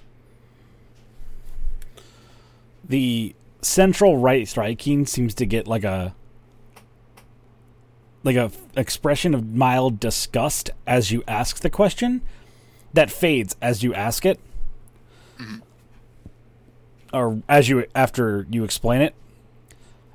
The 2.88 3.36
central 3.60 4.16
right 4.18 4.46
striking 4.46 5.04
seems 5.06 5.34
to 5.34 5.46
get 5.46 5.66
like 5.66 5.84
a 5.84 6.14
like 8.24 8.36
a 8.36 8.42
f- 8.44 8.58
expression 8.76 9.34
of 9.34 9.54
mild 9.54 9.98
disgust 10.00 10.70
as 10.86 11.10
you 11.10 11.22
ask 11.26 11.60
the 11.60 11.70
question 11.70 12.20
that 12.92 13.10
fades 13.10 13.56
as 13.62 13.82
you 13.82 13.94
ask 13.94 14.24
it. 14.26 14.40
Mhm. 15.38 15.62
or 17.12 17.40
as 17.48 17.68
you 17.68 17.86
after 17.94 18.46
you 18.50 18.64
explain 18.64 19.00
it. 19.00 19.14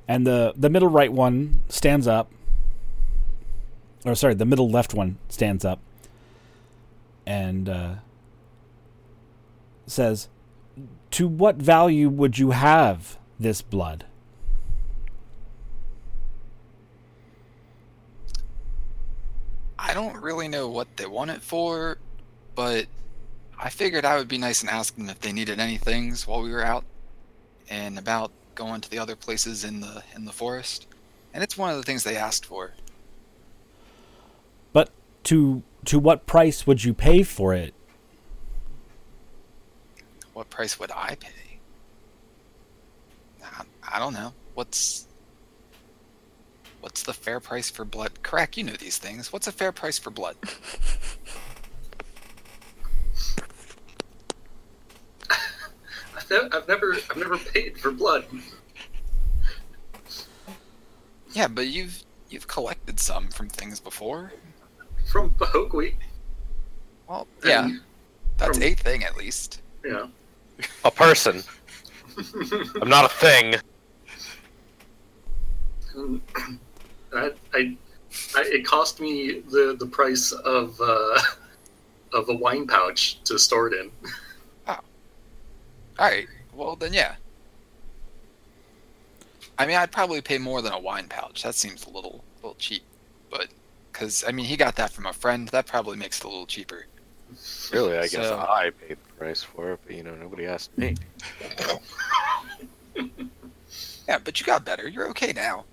And 0.06 0.26
the 0.26 0.52
the 0.56 0.68
middle 0.70 0.88
right 0.88 1.12
one 1.12 1.60
stands 1.68 2.06
up. 2.06 2.30
Or 4.04 4.14
sorry 4.14 4.34
the 4.34 4.44
middle 4.44 4.70
left 4.70 4.94
one 4.94 5.16
stands 5.28 5.64
up. 5.64 5.80
And 7.26 7.68
uh, 7.68 7.94
says 9.86 10.28
to 11.12 11.26
what 11.26 11.56
value 11.56 12.08
would 12.08 12.38
you 12.38 12.50
have 12.50 13.18
this 13.38 13.62
blood 13.62 14.04
I 19.86 19.92
don't 19.92 20.16
really 20.16 20.48
know 20.48 20.68
what 20.68 20.96
they 20.96 21.04
want 21.04 21.30
it 21.30 21.42
for, 21.42 21.98
but 22.54 22.86
I 23.58 23.68
figured 23.68 24.06
I 24.06 24.16
would 24.16 24.28
be 24.28 24.38
nice 24.38 24.62
and 24.62 24.70
ask 24.70 24.96
them 24.96 25.10
if 25.10 25.20
they 25.20 25.30
needed 25.30 25.60
any 25.60 25.76
things 25.76 26.26
while 26.26 26.42
we 26.42 26.50
were 26.50 26.64
out 26.64 26.84
and 27.68 27.98
about 27.98 28.32
going 28.54 28.80
to 28.80 28.90
the 28.90 28.98
other 28.98 29.14
places 29.14 29.62
in 29.62 29.80
the 29.80 30.02
in 30.16 30.24
the 30.24 30.32
forest. 30.32 30.86
And 31.34 31.42
it's 31.42 31.58
one 31.58 31.70
of 31.70 31.76
the 31.76 31.82
things 31.82 32.02
they 32.02 32.16
asked 32.16 32.46
for. 32.46 32.72
But 34.72 34.90
to 35.24 35.62
to 35.84 35.98
what 35.98 36.24
price 36.26 36.66
would 36.66 36.82
you 36.82 36.94
pay 36.94 37.22
for 37.22 37.52
it? 37.52 37.74
What 40.32 40.48
price 40.48 40.80
would 40.80 40.90
I 40.92 41.16
pay? 41.16 41.43
I, 43.94 43.96
I 43.96 43.98
don't 44.00 44.12
know. 44.14 44.32
What's 44.54 45.06
what's 46.80 47.02
the 47.02 47.12
fair 47.14 47.40
price 47.40 47.70
for 47.70 47.84
blood? 47.84 48.10
Karak, 48.22 48.56
you 48.56 48.64
know 48.64 48.72
these 48.74 48.98
things. 48.98 49.32
What's 49.32 49.46
a 49.46 49.52
fair 49.52 49.72
price 49.72 49.98
for 49.98 50.10
blood? 50.10 50.36
I've, 55.30 56.30
ne- 56.30 56.48
I've 56.52 56.68
never, 56.68 56.94
I've 57.10 57.16
never 57.16 57.38
paid 57.38 57.78
for 57.78 57.90
blood. 57.90 58.24
Yeah, 61.32 61.48
but 61.48 61.66
you've 61.66 62.04
you've 62.30 62.46
collected 62.46 63.00
some 63.00 63.28
from 63.28 63.48
things 63.48 63.80
before. 63.80 64.32
From 65.10 65.30
Bahokwi. 65.32 65.94
Well, 67.08 67.26
yeah, 67.44 67.64
And, 67.64 67.80
that's 68.38 68.56
from- 68.56 68.62
a 68.66 68.74
thing 68.74 69.04
at 69.04 69.16
least. 69.16 69.60
You 69.84 69.90
know. 69.92 70.10
A 70.84 70.90
person. 70.90 71.42
I'm 72.80 72.88
not 72.88 73.04
a 73.04 73.08
thing. 73.14 73.56
I, 75.96 77.30
I, 77.52 77.76
I, 78.34 78.42
it 78.46 78.66
cost 78.66 79.00
me 79.00 79.40
the, 79.40 79.76
the 79.78 79.86
price 79.86 80.32
of 80.32 80.80
uh, 80.80 81.18
of 82.12 82.28
a 82.28 82.34
wine 82.34 82.66
pouch 82.66 83.22
to 83.24 83.38
store 83.38 83.72
it 83.72 83.80
in. 83.80 83.90
All 84.66 84.82
right. 85.98 86.26
Well, 86.52 86.76
then 86.76 86.92
yeah. 86.92 87.14
I 89.56 89.66
mean, 89.66 89.76
I'd 89.76 89.92
probably 89.92 90.20
pay 90.20 90.38
more 90.38 90.62
than 90.62 90.72
a 90.72 90.78
wine 90.78 91.06
pouch. 91.08 91.42
That 91.44 91.54
seems 91.54 91.86
a 91.86 91.90
little, 91.90 92.24
a 92.42 92.46
little 92.46 92.56
cheap, 92.58 92.82
but 93.30 93.46
because 93.92 94.24
I 94.26 94.32
mean, 94.32 94.46
he 94.46 94.56
got 94.56 94.74
that 94.76 94.90
from 94.90 95.06
a 95.06 95.12
friend. 95.12 95.46
That 95.48 95.66
probably 95.66 95.96
makes 95.96 96.18
it 96.18 96.24
a 96.24 96.28
little 96.28 96.46
cheaper. 96.46 96.86
Really, 97.72 97.96
I 97.96 98.02
guess 98.02 98.12
So- 98.12 98.36
I 98.38 98.70
paid 98.70 98.98
the 99.06 99.12
price 99.16 99.42
for 99.44 99.72
it, 99.72 99.80
but 99.86 99.94
you 99.94 100.02
know, 100.02 100.14
nobody 100.16 100.46
asked 100.46 100.76
me. 100.76 100.96
Yeah, 104.06 104.18
but 104.22 104.38
you 104.38 104.44
got 104.44 104.66
better. 104.66 104.86
You're 104.86 105.08
okay 105.08 105.32
now. 105.32 105.64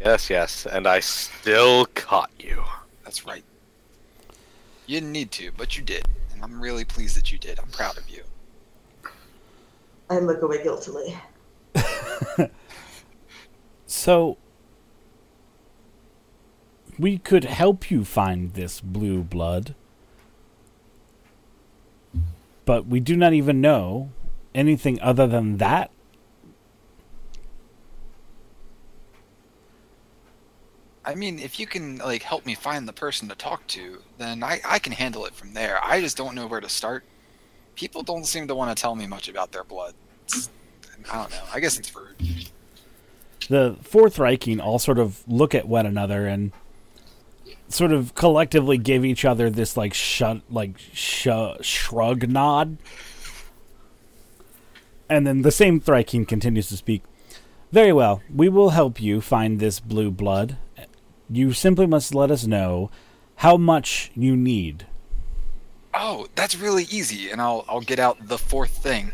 Yes, 0.00 0.30
yes, 0.30 0.66
and 0.66 0.86
I 0.86 1.00
still 1.00 1.86
caught 1.94 2.30
you. 2.38 2.64
That's 3.04 3.26
right. 3.26 3.44
You 4.86 5.00
didn't 5.00 5.12
need 5.12 5.30
to, 5.32 5.50
but 5.56 5.76
you 5.76 5.84
did, 5.84 6.06
and 6.32 6.42
I'm 6.42 6.60
really 6.60 6.84
pleased 6.84 7.16
that 7.16 7.30
you 7.30 7.38
did. 7.38 7.58
I'm 7.60 7.68
proud 7.68 7.98
of 7.98 8.08
you. 8.08 8.22
I 10.08 10.18
look 10.18 10.42
away 10.42 10.62
guiltily. 10.62 11.16
So 13.90 14.38
we 16.96 17.18
could 17.18 17.44
help 17.44 17.90
you 17.90 18.04
find 18.04 18.54
this 18.54 18.80
blue 18.80 19.22
blood. 19.24 19.74
But 22.64 22.86
we 22.86 23.00
do 23.00 23.16
not 23.16 23.32
even 23.32 23.60
know 23.60 24.12
anything 24.54 25.00
other 25.02 25.26
than 25.26 25.56
that. 25.56 25.90
I 31.04 31.14
mean, 31.14 31.38
if 31.38 31.58
you 31.58 31.66
can 31.66 31.98
like 31.98 32.22
help 32.22 32.44
me 32.44 32.54
find 32.54 32.86
the 32.86 32.92
person 32.92 33.28
to 33.28 33.34
talk 33.34 33.66
to, 33.68 34.02
then 34.18 34.42
I, 34.42 34.60
I 34.64 34.78
can 34.78 34.92
handle 34.92 35.24
it 35.24 35.34
from 35.34 35.54
there. 35.54 35.78
I 35.82 36.00
just 36.00 36.16
don't 36.16 36.34
know 36.34 36.46
where 36.46 36.60
to 36.60 36.68
start. 36.68 37.04
People 37.74 38.02
don't 38.02 38.26
seem 38.26 38.48
to 38.48 38.54
want 38.54 38.76
to 38.76 38.80
tell 38.80 38.94
me 38.94 39.06
much 39.06 39.28
about 39.28 39.52
their 39.52 39.64
blood. 39.64 39.94
It's, 40.24 40.50
I 41.10 41.16
don't 41.16 41.30
know. 41.30 41.42
I 41.52 41.60
guess 41.60 41.78
it's 41.78 41.94
rude. 41.94 42.50
The 43.48 43.76
Fourth 43.82 44.18
Reiching 44.18 44.60
all 44.60 44.78
sort 44.78 44.98
of 44.98 45.26
look 45.26 45.54
at 45.54 45.66
one 45.66 45.86
another 45.86 46.26
and 46.26 46.52
sort 47.68 47.92
of 47.92 48.14
collectively 48.14 48.76
give 48.76 49.04
each 49.04 49.24
other 49.24 49.48
this 49.48 49.76
like 49.76 49.94
shut 49.94 50.42
like 50.50 50.78
sh- 50.92 51.28
shrug 51.62 52.28
nod. 52.28 52.76
And 55.08 55.26
then 55.26 55.42
the 55.42 55.50
same 55.50 55.80
Thryking 55.80 56.28
continues 56.28 56.68
to 56.68 56.76
speak. 56.76 57.02
Very 57.72 57.92
well, 57.92 58.22
we 58.32 58.48
will 58.48 58.70
help 58.70 59.00
you 59.00 59.20
find 59.20 59.58
this 59.58 59.80
blue 59.80 60.10
blood. 60.10 60.56
You 61.30 61.52
simply 61.52 61.86
must 61.86 62.12
let 62.12 62.30
us 62.30 62.44
know 62.44 62.90
how 63.36 63.56
much 63.56 64.10
you 64.16 64.36
need. 64.36 64.86
Oh, 65.94 66.26
that's 66.34 66.56
really 66.56 66.84
easy, 66.84 67.30
and 67.30 67.40
I'll 67.40 67.64
I'll 67.68 67.80
get 67.80 68.00
out 68.00 68.26
the 68.26 68.38
fourth 68.38 68.76
thing, 68.76 69.12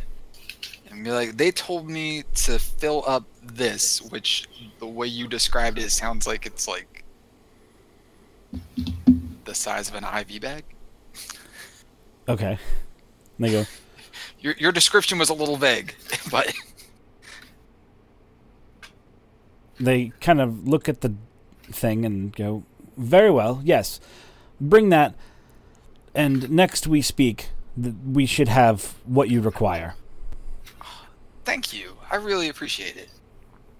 and 0.90 1.05
be 1.05 1.11
like, 1.11 1.37
they 1.37 1.50
told 1.50 1.88
me 1.88 2.24
to 2.35 2.59
fill 2.59 3.05
up 3.07 3.24
this, 3.42 4.00
which 4.00 4.48
the 4.79 4.87
way 4.87 5.07
you 5.07 5.29
described 5.29 5.79
it 5.79 5.90
sounds 5.90 6.26
like 6.26 6.46
it's 6.46 6.66
like 6.66 7.05
the 9.44 9.55
size 9.55 9.88
of 9.88 9.94
an 9.94 10.05
IV 10.05 10.40
bag. 10.40 10.64
Okay. 12.29 12.59
And 13.38 13.46
they 13.46 13.50
go, 13.50 13.64
Your 14.40 14.55
your 14.59 14.72
description 14.72 15.18
was 15.18 15.29
a 15.29 15.35
little 15.35 15.57
vague, 15.57 15.94
but 16.31 16.55
they 19.79 20.12
kind 20.20 20.40
of 20.40 20.66
look 20.66 20.88
at 20.88 21.02
the 21.02 21.14
thing 21.70 22.05
and 22.05 22.35
go, 22.35 22.64
"Very 22.96 23.31
well, 23.31 23.61
yes, 23.64 24.00
bring 24.61 24.88
that." 24.90 25.14
And 26.14 26.50
next 26.50 26.87
we 26.87 27.02
speak, 27.02 27.50
th- 27.81 27.94
we 28.05 28.26
should 28.26 28.48
have 28.48 28.94
what 29.05 29.29
you 29.29 29.40
require. 29.40 29.94
thank 31.44 31.72
you. 31.72 31.96
I 32.11 32.16
really 32.16 32.48
appreciate 32.48 32.96
it. 32.96 33.09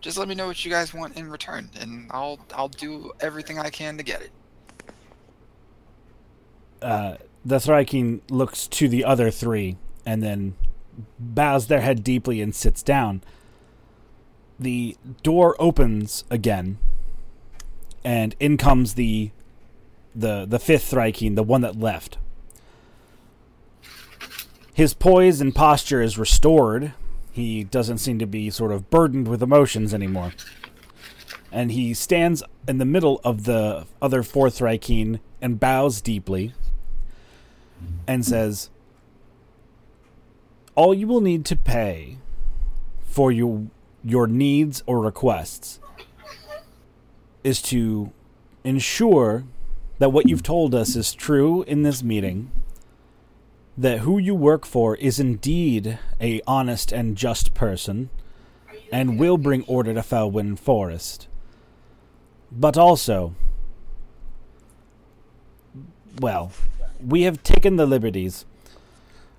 Just 0.01 0.17
let 0.19 0.29
me 0.29 0.35
know 0.35 0.47
what 0.47 0.65
you 0.65 0.71
guys 0.71 0.95
want 0.95 1.17
in 1.17 1.29
return, 1.29 1.71
and 1.81 2.07
I'll 2.11 2.39
I'll 2.55 2.69
do 2.69 3.13
everything 3.21 3.59
I 3.59 3.71
can 3.71 3.97
to 3.97 4.05
get 4.05 4.23
it. 4.23 4.31
Uh, 6.83 7.17
the 7.45 7.57
Thryking 7.57 8.21
looks 8.31 8.67
to 8.69 8.89
the 8.89 9.05
other 9.05 9.31
three 9.31 9.77
and 10.05 10.23
then 10.23 10.55
bows 11.19 11.67
their 11.67 11.81
head 11.81 12.03
deeply 12.05 12.41
and 12.41 12.55
sits 12.55 12.83
down. 12.83 13.23
The 14.59 14.97
door 15.23 15.57
opens 15.59 16.25
again, 16.31 16.79
and 18.07 18.37
in 18.39 18.57
comes 18.57 18.95
the 18.95 19.33
the 20.15 20.47
the 20.47 20.61
fifth 20.61 20.93
Thryking, 20.93 21.35
the 21.35 21.43
one 21.43 21.61
that 21.63 21.79
left. 21.79 22.19
His 24.73 24.95
poise 24.95 25.41
and 25.41 25.53
posture 25.53 26.01
is 26.01 26.17
restored. 26.17 26.93
He 27.33 27.65
doesn't 27.65 27.99
seem 27.99 28.21
to 28.21 28.27
be 28.27 28.49
sort 28.49 28.71
of 28.71 28.91
burdened 28.91 29.27
with 29.27 29.43
emotions 29.43 29.93
anymore. 29.93 30.33
And 31.51 31.73
he 31.73 31.95
stands 31.95 32.45
in 32.69 32.79
the 32.79 32.85
middle 32.85 33.21
of 33.25 33.45
the 33.45 33.87
other 34.01 34.23
fourth 34.23 34.59
Thryking 34.59 35.19
and 35.43 35.59
bows 35.59 36.01
deeply 36.01 36.55
and 38.07 38.25
says, 38.25 38.71
All 40.75 40.95
you 40.95 41.09
will 41.09 41.21
need 41.21 41.45
to 41.47 41.57
pay 41.57 42.19
for 43.05 43.33
your, 43.33 43.67
your 44.05 44.27
needs 44.27 44.83
or 44.87 45.01
requests 45.01 45.81
is 47.47 47.63
to 47.63 48.11
ensure 48.65 49.45
that 49.99 50.11
what 50.11 50.29
you've 50.29 50.43
told 50.43 50.75
us 50.75 50.97
is 50.97 51.15
true 51.15 51.63
in 51.63 51.85
this 51.85 52.03
meeting, 52.03 52.51
that 53.79 54.01
who 54.01 54.19
you 54.19 54.35
work 54.35 54.67
for 54.67 54.97
is 54.97 55.21
indeed 55.21 55.97
a 56.21 56.41
honest 56.45 56.91
and 56.91 57.17
just 57.17 57.55
person, 57.55 58.11
and 58.91 59.21
will 59.21 59.39
bring 59.39 59.63
order 59.69 59.95
to 59.95 60.01
Felwyn 60.01 60.59
Forest. 60.59 61.29
But 62.51 62.77
also, 62.77 63.37
well, 66.21 66.51
we 67.01 67.23
have 67.23 67.45
taken 67.45 67.77
the 67.77 67.87
liberties 67.87 68.45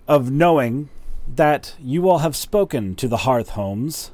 of 0.07 0.31
knowing 0.31 0.87
that 1.27 1.75
you 1.77 2.07
all 2.07 2.19
have 2.19 2.37
spoken 2.37 2.95
to 2.95 3.09
the 3.09 3.17
Hearth 3.17 3.49
Homes, 3.49 4.11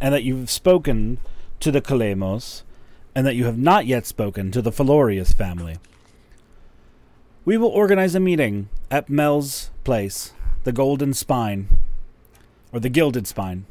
and 0.00 0.12
that 0.12 0.24
you've 0.24 0.50
spoken 0.50 1.18
to 1.60 1.70
the 1.70 1.80
Kalemos, 1.80 2.64
and 3.18 3.26
that 3.26 3.34
you 3.34 3.46
have 3.46 3.58
not 3.58 3.84
yet 3.84 4.06
spoken 4.06 4.52
to 4.52 4.62
the 4.62 4.70
Felorius 4.70 5.34
family. 5.34 5.78
We 7.44 7.56
will 7.56 7.66
organize 7.66 8.14
a 8.14 8.20
meeting 8.20 8.68
at 8.92 9.10
Mel's 9.10 9.70
place, 9.82 10.32
the 10.62 10.70
Golden 10.70 11.12
Spine, 11.12 11.66
or 12.70 12.78
the 12.78 12.88
Gilded 12.88 13.26
Spine. 13.26 13.66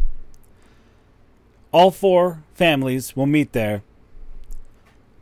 All 1.72 1.92
four 1.92 2.44
families 2.56 3.16
will 3.16 3.26
meet 3.26 3.54
there, 3.54 3.84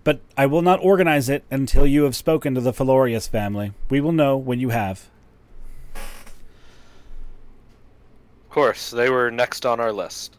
but 0.04 0.22
I 0.36 0.48
will 0.48 0.64
not 0.64 0.84
organize 0.84 1.30
it 1.30 1.44
until 1.52 1.86
you 1.86 2.02
have 2.06 2.16
spoken 2.16 2.56
to 2.56 2.62
the 2.62 2.74
Felorius 2.74 3.30
family. 3.30 3.74
We 3.92 4.02
will 4.02 4.12
know 4.12 4.38
when 4.38 4.60
you 4.60 4.70
have. 4.70 5.08
Of 5.94 6.02
course, 8.50 8.90
they 8.90 9.12
were 9.12 9.30
next 9.30 9.68
on 9.68 9.80
our 9.80 9.94
list. 9.94 10.36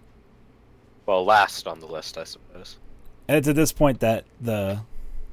Well, 1.06 1.24
last 1.24 1.68
on 1.68 1.78
the 1.78 1.86
list, 1.86 2.18
I 2.18 2.24
suppose. 2.24 2.78
And 3.28 3.36
it's 3.36 3.48
at 3.48 3.56
this 3.56 3.72
point 3.72 4.00
that 4.00 4.24
the 4.40 4.80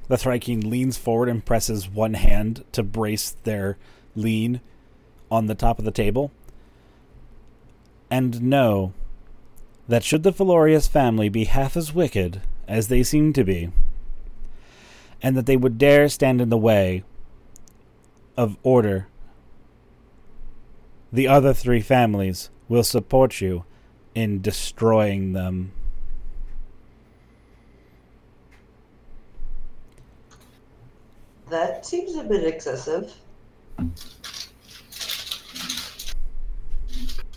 the 0.06 0.16
Thryking 0.16 0.68
leans 0.68 0.98
forward 0.98 1.28
and 1.28 1.44
presses 1.44 1.88
one 1.88 2.14
hand 2.14 2.64
to 2.72 2.82
brace 2.82 3.36
their 3.44 3.78
lean 4.14 4.60
on 5.30 5.46
the 5.46 5.54
top 5.54 5.78
of 5.78 5.84
the 5.84 5.90
table. 5.90 6.30
And 8.10 8.42
know 8.42 8.92
that 9.88 10.04
should 10.04 10.22
the 10.22 10.32
Felorius 10.32 10.88
family 10.88 11.28
be 11.28 11.44
half 11.44 11.76
as 11.76 11.94
wicked 11.94 12.42
as 12.68 12.88
they 12.88 13.02
seem 13.02 13.32
to 13.32 13.44
be, 13.44 13.70
and 15.22 15.36
that 15.36 15.46
they 15.46 15.56
would 15.56 15.78
dare 15.78 16.08
stand 16.08 16.40
in 16.40 16.50
the 16.50 16.58
way 16.58 17.02
of 18.36 18.56
order, 18.62 19.06
the 21.12 21.28
other 21.28 21.54
three 21.54 21.80
families 21.80 22.50
will 22.68 22.82
support 22.82 23.40
you 23.40 23.64
in 24.14 24.40
destroying 24.40 25.32
them. 25.32 25.72
That 31.54 31.86
seems 31.86 32.16
a 32.16 32.24
bit 32.24 32.42
excessive. 32.42 33.14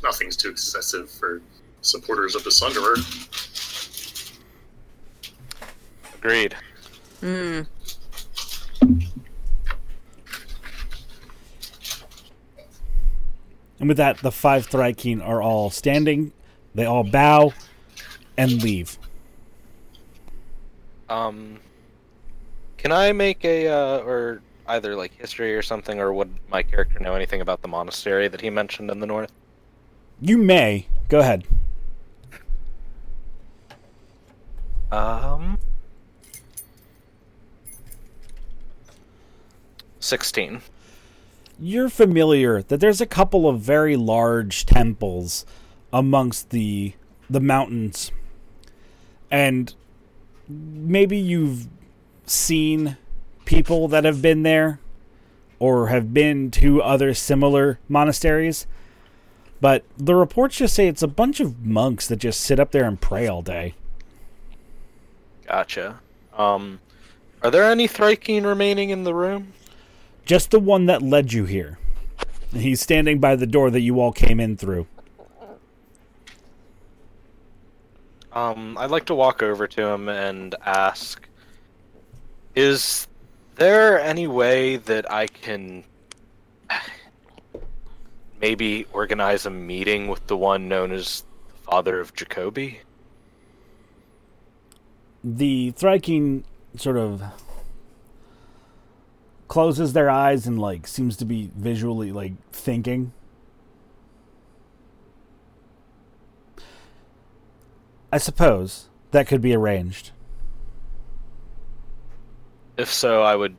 Nothing's 0.01 0.35
too 0.35 0.49
excessive 0.49 1.11
for 1.11 1.43
supporters 1.81 2.33
of 2.33 2.43
the 2.43 2.49
Sunderer. 2.49 2.97
Agreed. 6.15 6.55
Hmm. 7.19 7.61
And 13.79 13.87
with 13.87 13.97
that, 13.97 14.17
the 14.23 14.31
five 14.31 14.65
Thryking 14.65 15.21
are 15.21 15.43
all 15.43 15.69
standing. 15.69 16.33
They 16.73 16.85
all 16.85 17.03
bow 17.03 17.53
and 18.35 18.63
leave. 18.63 18.97
Um, 21.07 21.59
can 22.77 22.91
I 22.91 23.11
make 23.11 23.43
a 23.43 23.67
uh, 23.67 23.97
or 23.99 24.41
either 24.67 24.95
like 24.95 25.13
history 25.13 25.55
or 25.55 25.61
something, 25.61 25.99
or 25.99 26.13
would 26.13 26.33
my 26.49 26.63
character 26.63 26.99
know 26.99 27.13
anything 27.15 27.41
about 27.41 27.61
the 27.61 27.67
monastery 27.67 28.27
that 28.27 28.41
he 28.41 28.49
mentioned 28.49 28.91
in 28.91 28.99
the 28.99 29.07
north? 29.07 29.31
You 30.21 30.37
may. 30.37 30.87
Go 31.09 31.19
ahead. 31.19 31.45
Um, 34.91 35.57
sixteen. 39.99 40.61
You're 41.59 41.89
familiar 41.89 42.61
that 42.61 42.79
there's 42.79 43.01
a 43.01 43.05
couple 43.05 43.49
of 43.49 43.59
very 43.59 43.95
large 43.95 44.65
temples 44.65 45.45
amongst 45.91 46.51
the 46.51 46.93
the 47.29 47.39
mountains. 47.39 48.11
And 49.29 49.73
maybe 50.47 51.17
you've 51.17 51.67
seen 52.29 52.97
people 53.45 53.87
that 53.87 54.03
have 54.03 54.21
been 54.21 54.43
there 54.43 54.79
or 55.59 55.87
have 55.87 56.13
been 56.13 56.51
to 56.51 56.81
other 56.81 57.13
similar 57.13 57.79
monasteries. 57.87 58.67
But 59.59 59.83
the 59.97 60.15
reports 60.15 60.57
just 60.57 60.75
say 60.75 60.87
it's 60.87 61.01
a 61.01 61.07
bunch 61.07 61.39
of 61.39 61.65
monks 61.65 62.07
that 62.07 62.17
just 62.17 62.41
sit 62.41 62.59
up 62.59 62.71
there 62.71 62.85
and 62.85 62.99
pray 62.99 63.27
all 63.27 63.41
day. 63.41 63.73
Gotcha. 65.47 65.99
Um, 66.37 66.79
are 67.41 67.49
there 67.49 67.63
any 67.63 67.87
Thryking 67.87 68.45
remaining 68.45 68.89
in 68.89 69.03
the 69.03 69.13
room? 69.13 69.53
Just 70.25 70.51
the 70.51 70.59
one 70.59 70.85
that 70.87 71.01
led 71.01 71.33
you 71.33 71.45
here. 71.45 71.79
He's 72.53 72.81
standing 72.81 73.19
by 73.19 73.35
the 73.35 73.47
door 73.47 73.71
that 73.71 73.81
you 73.81 73.99
all 73.99 74.11
came 74.11 74.39
in 74.39 74.57
through. 74.57 74.87
Um, 78.33 78.77
I'd 78.77 78.91
like 78.91 79.05
to 79.05 79.15
walk 79.15 79.41
over 79.41 79.67
to 79.67 79.87
him 79.87 80.09
and 80.09 80.53
ask 80.63 81.26
Is 82.57 83.05
there 83.57 83.99
any 83.99 84.25
way 84.25 84.77
that 84.77 85.11
I 85.11 85.27
can 85.27 85.83
maybe 88.41 88.87
organize 88.91 89.45
a 89.45 89.51
meeting 89.51 90.07
with 90.07 90.25
the 90.25 90.35
one 90.35 90.67
known 90.67 90.91
as 90.91 91.23
the 91.49 91.53
father 91.69 91.99
of 91.99 92.15
Jacoby? 92.15 92.79
the 95.23 95.73
Thryking 95.73 96.45
sort 96.75 96.97
of 96.97 97.21
closes 99.47 99.93
their 99.93 100.09
eyes 100.09 100.47
and 100.47 100.57
like 100.57 100.87
seems 100.87 101.17
to 101.17 101.25
be 101.25 101.51
visually 101.55 102.11
like 102.11 102.33
thinking. 102.51 103.13
I 108.11 108.17
suppose 108.17 108.87
that 109.11 109.27
could 109.27 109.41
be 109.41 109.53
arranged. 109.53 110.11
If 112.77 112.93
so, 112.93 113.23
I 113.23 113.35
would 113.35 113.55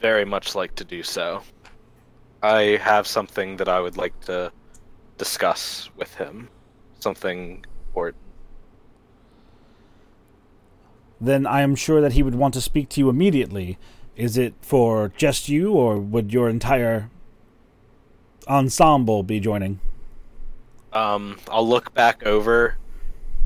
very 0.00 0.24
much 0.24 0.54
like 0.54 0.74
to 0.76 0.84
do 0.84 1.02
so. 1.02 1.42
I 2.42 2.78
have 2.82 3.06
something 3.06 3.56
that 3.56 3.68
I 3.68 3.80
would 3.80 3.96
like 3.96 4.18
to 4.26 4.52
discuss 5.18 5.88
with 5.96 6.14
him. 6.14 6.48
Something 6.98 7.64
important. 7.88 8.22
Then 11.20 11.46
I 11.46 11.62
am 11.62 11.74
sure 11.74 12.00
that 12.00 12.12
he 12.12 12.22
would 12.22 12.34
want 12.34 12.54
to 12.54 12.60
speak 12.60 12.88
to 12.90 13.00
you 13.00 13.08
immediately. 13.08 13.78
Is 14.16 14.36
it 14.36 14.54
for 14.60 15.12
just 15.16 15.48
you, 15.48 15.72
or 15.72 15.98
would 15.98 16.32
your 16.32 16.48
entire 16.48 17.10
ensemble 18.48 19.22
be 19.22 19.40
joining? 19.40 19.80
Um, 20.92 21.38
I'll 21.50 21.66
look 21.66 21.92
back 21.94 22.24
over, 22.24 22.76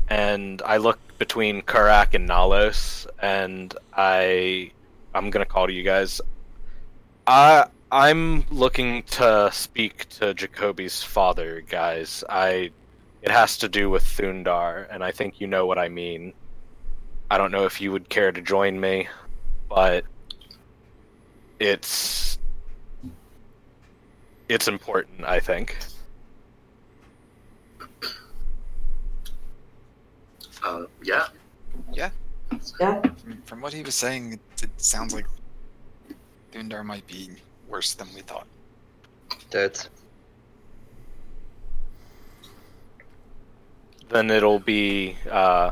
and 0.09 0.61
I 0.63 0.77
look 0.77 0.99
between 1.17 1.61
Karak 1.61 2.13
and 2.13 2.27
Nalos, 2.29 3.05
and 3.21 3.73
I, 3.93 4.71
I'm 5.13 5.29
gonna 5.29 5.45
call 5.45 5.67
to 5.67 5.73
you 5.73 5.83
guys. 5.83 6.21
I, 7.27 7.65
I'm 7.91 8.45
looking 8.49 9.03
to 9.03 9.49
speak 9.51 10.09
to 10.09 10.33
Jacoby's 10.33 11.03
father, 11.03 11.61
guys. 11.61 12.23
I, 12.29 12.71
it 13.21 13.31
has 13.31 13.57
to 13.59 13.69
do 13.69 13.89
with 13.89 14.03
Thundar, 14.03 14.87
and 14.89 15.03
I 15.03 15.11
think 15.11 15.39
you 15.39 15.47
know 15.47 15.65
what 15.65 15.77
I 15.77 15.89
mean. 15.89 16.33
I 17.29 17.37
don't 17.37 17.51
know 17.51 17.65
if 17.65 17.79
you 17.79 17.91
would 17.91 18.09
care 18.09 18.31
to 18.31 18.41
join 18.41 18.79
me, 18.79 19.07
but 19.69 20.05
it's 21.59 22.39
it's 24.49 24.67
important, 24.67 25.23
I 25.23 25.39
think. 25.39 25.77
Uh, 30.63 30.85
yeah. 31.03 31.27
Yeah. 31.93 32.09
Yeah. 32.79 33.01
From, 33.01 33.41
from 33.45 33.61
what 33.61 33.73
he 33.73 33.81
was 33.81 33.95
saying, 33.95 34.39
it, 34.63 34.69
it 34.75 34.81
sounds 34.81 35.13
like 35.13 35.25
Thundar 36.51 36.83
might 36.83 37.05
be 37.07 37.29
worse 37.67 37.93
than 37.93 38.07
we 38.13 38.21
thought. 38.21 38.47
That's 39.49 39.89
then 44.09 44.29
it'll 44.29 44.59
be 44.59 45.15
uh, 45.29 45.71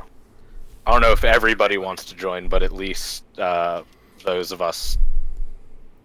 I 0.86 0.92
don't 0.92 1.02
know 1.02 1.12
if 1.12 1.24
everybody 1.24 1.78
wants 1.78 2.06
to 2.06 2.16
join, 2.16 2.48
but 2.48 2.64
at 2.64 2.72
least 2.72 3.24
uh, 3.38 3.84
those 4.24 4.52
of 4.52 4.62
us. 4.62 4.98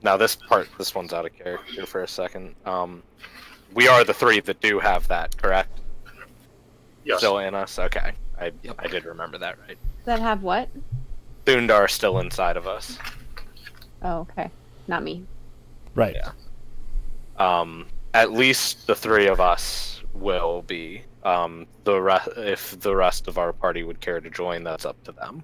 Now 0.03 0.17
this 0.17 0.37
part, 0.37 0.69
this 0.77 0.95
one's 0.95 1.13
out 1.13 1.25
of 1.25 1.33
character 1.35 1.87
for 1.87 2.03
a 2.03 2.09
second. 2.09 2.55
Um, 2.67 3.03
we 3.73 3.89
are 3.89 4.05
the 4.05 4.13
three 4.13 4.41
that 4.41 4.61
do 4.61 4.79
have 4.79 5.09
that, 5.09 5.37
correct? 5.37 5.81
Yes. 7.05 7.19
Still 7.19 7.39
in 7.39 7.55
us. 7.55 7.79
Okay, 7.79 8.13
I 8.39 8.53
Yep. 8.63 8.77
I 8.79 8.89
did 8.89 9.05
remember 9.05 9.39
that 9.39 9.59
right. 9.67 9.79
That 10.05 10.21
have 10.21 10.43
what? 10.43 10.69
Thundar 11.45 11.91
still 11.91 12.19
inside 12.21 12.57
of 12.57 12.67
us. 12.67 12.99
Oh, 14.03 14.21
okay. 14.21 14.51
Not 14.89 15.03
me. 15.03 15.25
Right. 15.95 16.17
Yeah. 16.17 16.31
Um, 17.37 17.87
at 18.13 18.33
least 18.33 18.87
the 18.87 18.95
three 18.95 19.27
of 19.27 19.41
us 19.41 20.03
will 20.13 20.63
be. 20.63 21.03
Um, 21.25 21.67
the 21.85 22.01
re- 22.01 22.21
if 22.37 22.79
the 22.81 22.95
rest 22.95 23.29
of 23.29 23.39
our 23.39 23.53
party 23.53 23.83
would 23.83 24.01
care 24.01 24.21
to 24.21 24.31
join, 24.31 24.63
that's 24.63 24.85
up 24.85 25.03
to 25.05 25.13
them. 25.13 25.43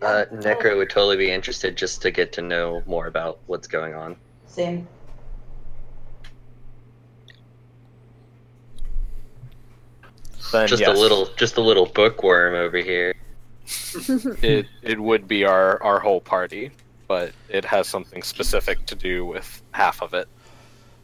Uh, 0.00 0.24
Necro 0.32 0.76
would 0.76 0.90
totally 0.90 1.16
be 1.16 1.30
interested 1.30 1.76
just 1.76 2.02
to 2.02 2.10
get 2.10 2.32
to 2.32 2.42
know 2.42 2.82
more 2.86 3.06
about 3.06 3.38
what's 3.46 3.68
going 3.68 3.94
on. 3.94 4.16
Same. 4.46 4.88
Then 10.50 10.66
Just 10.68 10.80
yes, 10.80 10.96
a 10.96 11.00
little, 11.00 11.28
just 11.36 11.56
a 11.56 11.60
little 11.60 11.86
bookworm 11.86 12.54
over 12.54 12.78
here. 12.78 13.14
It 14.42 14.66
it 14.82 15.00
would 15.00 15.28
be 15.28 15.44
our 15.44 15.82
our 15.82 15.98
whole 15.98 16.20
party, 16.20 16.70
but 17.06 17.32
it 17.48 17.64
has 17.64 17.86
something 17.88 18.22
specific 18.22 18.86
to 18.86 18.94
do 18.94 19.24
with 19.24 19.62
half 19.72 20.02
of 20.02 20.14
it. 20.14 20.28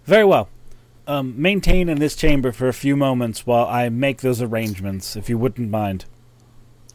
Very 0.04 0.24
well. 0.24 0.48
Um, 1.06 1.40
maintain 1.40 1.88
in 1.88 1.98
this 1.98 2.14
chamber 2.16 2.52
for 2.52 2.68
a 2.68 2.74
few 2.74 2.94
moments 2.94 3.46
while 3.46 3.66
I 3.66 3.88
make 3.88 4.20
those 4.20 4.42
arrangements, 4.42 5.16
if 5.16 5.28
you 5.28 5.38
wouldn't 5.38 5.70
mind. 5.70 6.04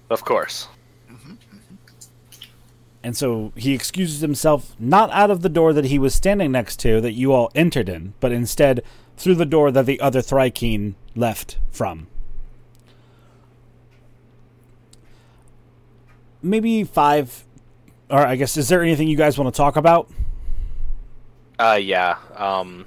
Of 0.09 0.23
course. 0.23 0.67
And 3.03 3.17
so 3.17 3.51
he 3.55 3.73
excuses 3.73 4.21
himself 4.21 4.75
not 4.79 5.11
out 5.11 5.29
of 5.29 5.41
the 5.41 5.49
door 5.49 5.73
that 5.73 5.85
he 5.85 5.99
was 5.99 6.15
standing 6.15 6.53
next 6.53 6.79
to 6.79 7.01
that 7.01 7.11
you 7.11 7.33
all 7.33 7.51
entered 7.53 7.89
in, 7.89 8.13
but 8.21 8.31
instead 8.31 8.81
through 9.17 9.35
the 9.35 9.45
door 9.45 9.71
that 9.71 9.85
the 9.85 9.99
other 9.99 10.21
Thrykeen 10.21 10.95
left 11.13 11.57
from. 11.69 12.07
Maybe 16.43 16.83
five, 16.83 17.45
or 18.09 18.19
I 18.19 18.35
guess, 18.35 18.57
is 18.57 18.67
there 18.67 18.83
anything 18.83 19.07
you 19.07 19.17
guys 19.17 19.37
want 19.37 19.53
to 19.53 19.57
talk 19.57 19.75
about? 19.77 20.11
Uh, 21.57 21.79
yeah. 21.81 22.17
Um, 22.35 22.85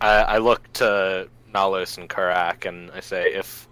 I, 0.00 0.18
I 0.18 0.38
look 0.38 0.72
to 0.74 1.28
Nalos 1.52 1.98
and 1.98 2.08
Karak, 2.08 2.66
and 2.66 2.90
I 2.92 3.00
say, 3.00 3.32
if 3.32 3.66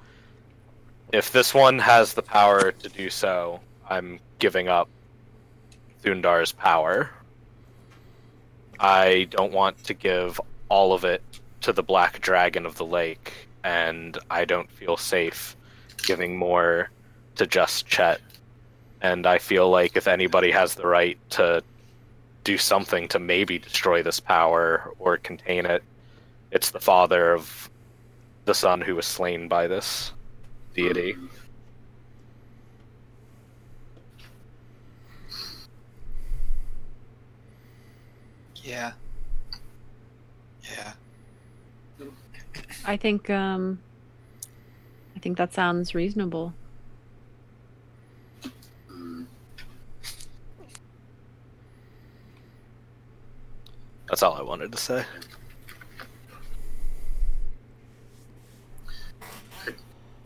if 1.13 1.31
this 1.31 1.55
one 1.55 1.79
has 1.79 2.15
the 2.15 2.23
power 2.23 2.73
to 2.73 2.89
do 2.89 3.11
so, 3.11 3.61
I'm 3.89 4.19
giving 4.39 4.69
up 4.69 4.89
Thundar's 6.03 6.53
power. 6.53 7.11
I 8.81 9.29
don't 9.31 9.53
want 9.53 9.83
to 9.85 9.95
give 9.95 10.41
all 10.69 10.93
of 10.93 11.05
it 11.05 11.23
to 11.63 11.73
the 11.73 11.83
Black 11.83 12.21
Dragon 12.21 12.67
of 12.67 12.77
the 12.77 12.85
Lake, 12.85 13.33
and 13.63 14.19
I 14.31 14.45
don't 14.45 14.71
feel 14.71 14.97
safe 14.97 15.57
giving 15.99 16.37
more 16.37 16.91
to 17.37 17.47
just 17.47 17.87
Chet. 17.87 18.21
And 19.03 19.27
I 19.27 19.39
feel 19.39 19.69
like 19.69 19.97
if 19.97 20.09
anybody 20.09 20.51
has 20.51 20.75
the 20.75 20.87
right 20.87 21.19
to 21.31 21.63
do 22.45 22.57
something 22.57 23.09
to 23.09 23.19
maybe 23.19 23.59
destroy 23.59 24.03
this 24.03 24.21
power 24.21 24.93
or 24.99 25.17
contain 25.19 25.67
it, 25.67 25.83
it's 26.51 26.71
the 26.71 26.81
father 26.81 27.33
of 27.33 27.69
the 28.45 28.55
son 28.55 28.81
who 28.81 28.95
was 28.95 29.07
slain 29.07 29.49
by 29.49 29.67
this 29.67 30.13
deity. 30.75 31.17
Yeah. 38.63 38.93
Yeah. 40.71 40.93
I 42.85 42.97
think 42.97 43.31
um 43.31 43.81
I 45.15 45.19
think 45.19 45.39
that 45.39 45.53
sounds 45.53 45.95
reasonable. 45.95 46.53
That's 54.09 54.23
all 54.23 54.35
I 54.35 54.43
wanted 54.43 54.73
to 54.73 54.79
say. 54.79 55.05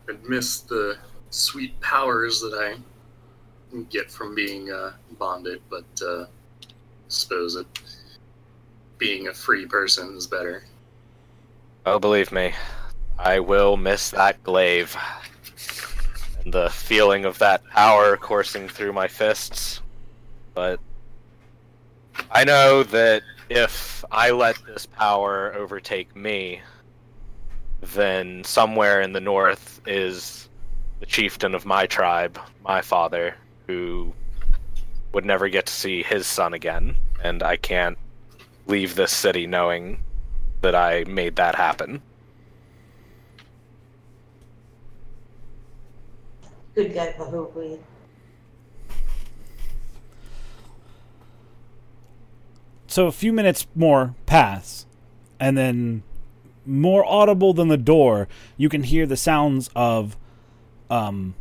I'd 0.09 0.23
miss 0.27 0.59
the 0.61 0.97
sweet 1.29 1.79
powers 1.81 2.41
that 2.41 2.53
I 2.53 2.75
get 3.89 4.11
from 4.11 4.35
being 4.35 4.71
uh, 4.71 4.93
bonded, 5.17 5.61
but 5.69 5.85
uh, 6.05 6.25
suppose 7.07 7.55
it 7.55 7.65
being 8.97 9.29
a 9.29 9.33
free 9.33 9.65
person 9.65 10.15
is 10.15 10.27
better. 10.27 10.63
Oh, 11.85 11.97
believe 11.97 12.31
me, 12.31 12.53
I 13.17 13.39
will 13.39 13.77
miss 13.77 14.11
that 14.11 14.43
glaive. 14.43 14.95
And 16.43 16.53
the 16.53 16.69
feeling 16.69 17.25
of 17.25 17.39
that 17.39 17.65
power 17.67 18.17
coursing 18.17 18.67
through 18.67 18.93
my 18.93 19.07
fists. 19.07 19.81
But 20.53 20.79
I 22.29 22.43
know 22.43 22.83
that 22.83 23.23
if 23.51 24.05
I 24.09 24.31
let 24.31 24.57
this 24.65 24.85
power 24.85 25.53
overtake 25.53 26.15
me, 26.15 26.61
then 27.81 28.45
somewhere 28.45 29.01
in 29.01 29.11
the 29.11 29.19
north 29.19 29.81
is 29.85 30.47
the 31.01 31.05
chieftain 31.05 31.53
of 31.53 31.65
my 31.65 31.85
tribe, 31.85 32.39
my 32.63 32.81
father, 32.81 33.35
who 33.67 34.13
would 35.11 35.25
never 35.25 35.49
get 35.49 35.65
to 35.65 35.73
see 35.73 36.01
his 36.01 36.25
son 36.25 36.53
again. 36.53 36.95
And 37.21 37.43
I 37.43 37.57
can't 37.57 37.97
leave 38.67 38.95
this 38.95 39.11
city 39.11 39.47
knowing 39.47 40.01
that 40.61 40.73
I 40.73 41.03
made 41.03 41.35
that 41.35 41.55
happen. 41.55 42.01
Good 46.73 46.93
guy, 46.93 47.13
Pahokwe. 47.17 47.79
So 52.91 53.07
a 53.07 53.11
few 53.13 53.31
minutes 53.31 53.67
more 53.73 54.15
pass, 54.25 54.85
and 55.39 55.57
then 55.57 56.03
more 56.65 57.05
audible 57.05 57.53
than 57.53 57.69
the 57.69 57.77
door, 57.77 58.27
you 58.57 58.67
can 58.67 58.83
hear 58.83 59.05
the 59.05 59.15
sounds 59.15 59.69
of, 59.73 60.17
um, 60.89 61.33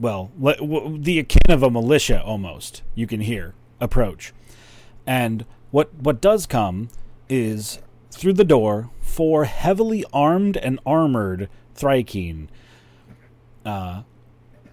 well, 0.00 0.32
le- 0.36 0.56
w- 0.56 0.98
the 0.98 1.20
akin 1.20 1.52
of 1.52 1.62
a 1.62 1.70
militia 1.70 2.20
almost. 2.20 2.82
You 2.96 3.06
can 3.06 3.20
hear 3.20 3.54
approach, 3.80 4.32
and 5.06 5.46
what 5.70 5.94
what 5.94 6.20
does 6.20 6.46
come 6.46 6.88
is 7.28 7.78
through 8.10 8.32
the 8.32 8.42
door 8.42 8.90
four 9.00 9.44
heavily 9.44 10.04
armed 10.12 10.56
and 10.56 10.80
armored 10.84 11.48
Thrykeen, 11.76 12.48
uh, 13.64 14.02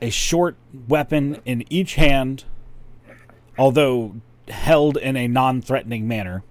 a 0.02 0.10
short 0.10 0.56
weapon 0.88 1.40
in 1.46 1.63
each 1.70 1.96
hand, 1.96 2.46
although 3.60 4.16
held 4.50 4.98
in 4.98 5.16
a 5.18 5.28
non-threatening 5.28 6.08
manner 6.08 6.44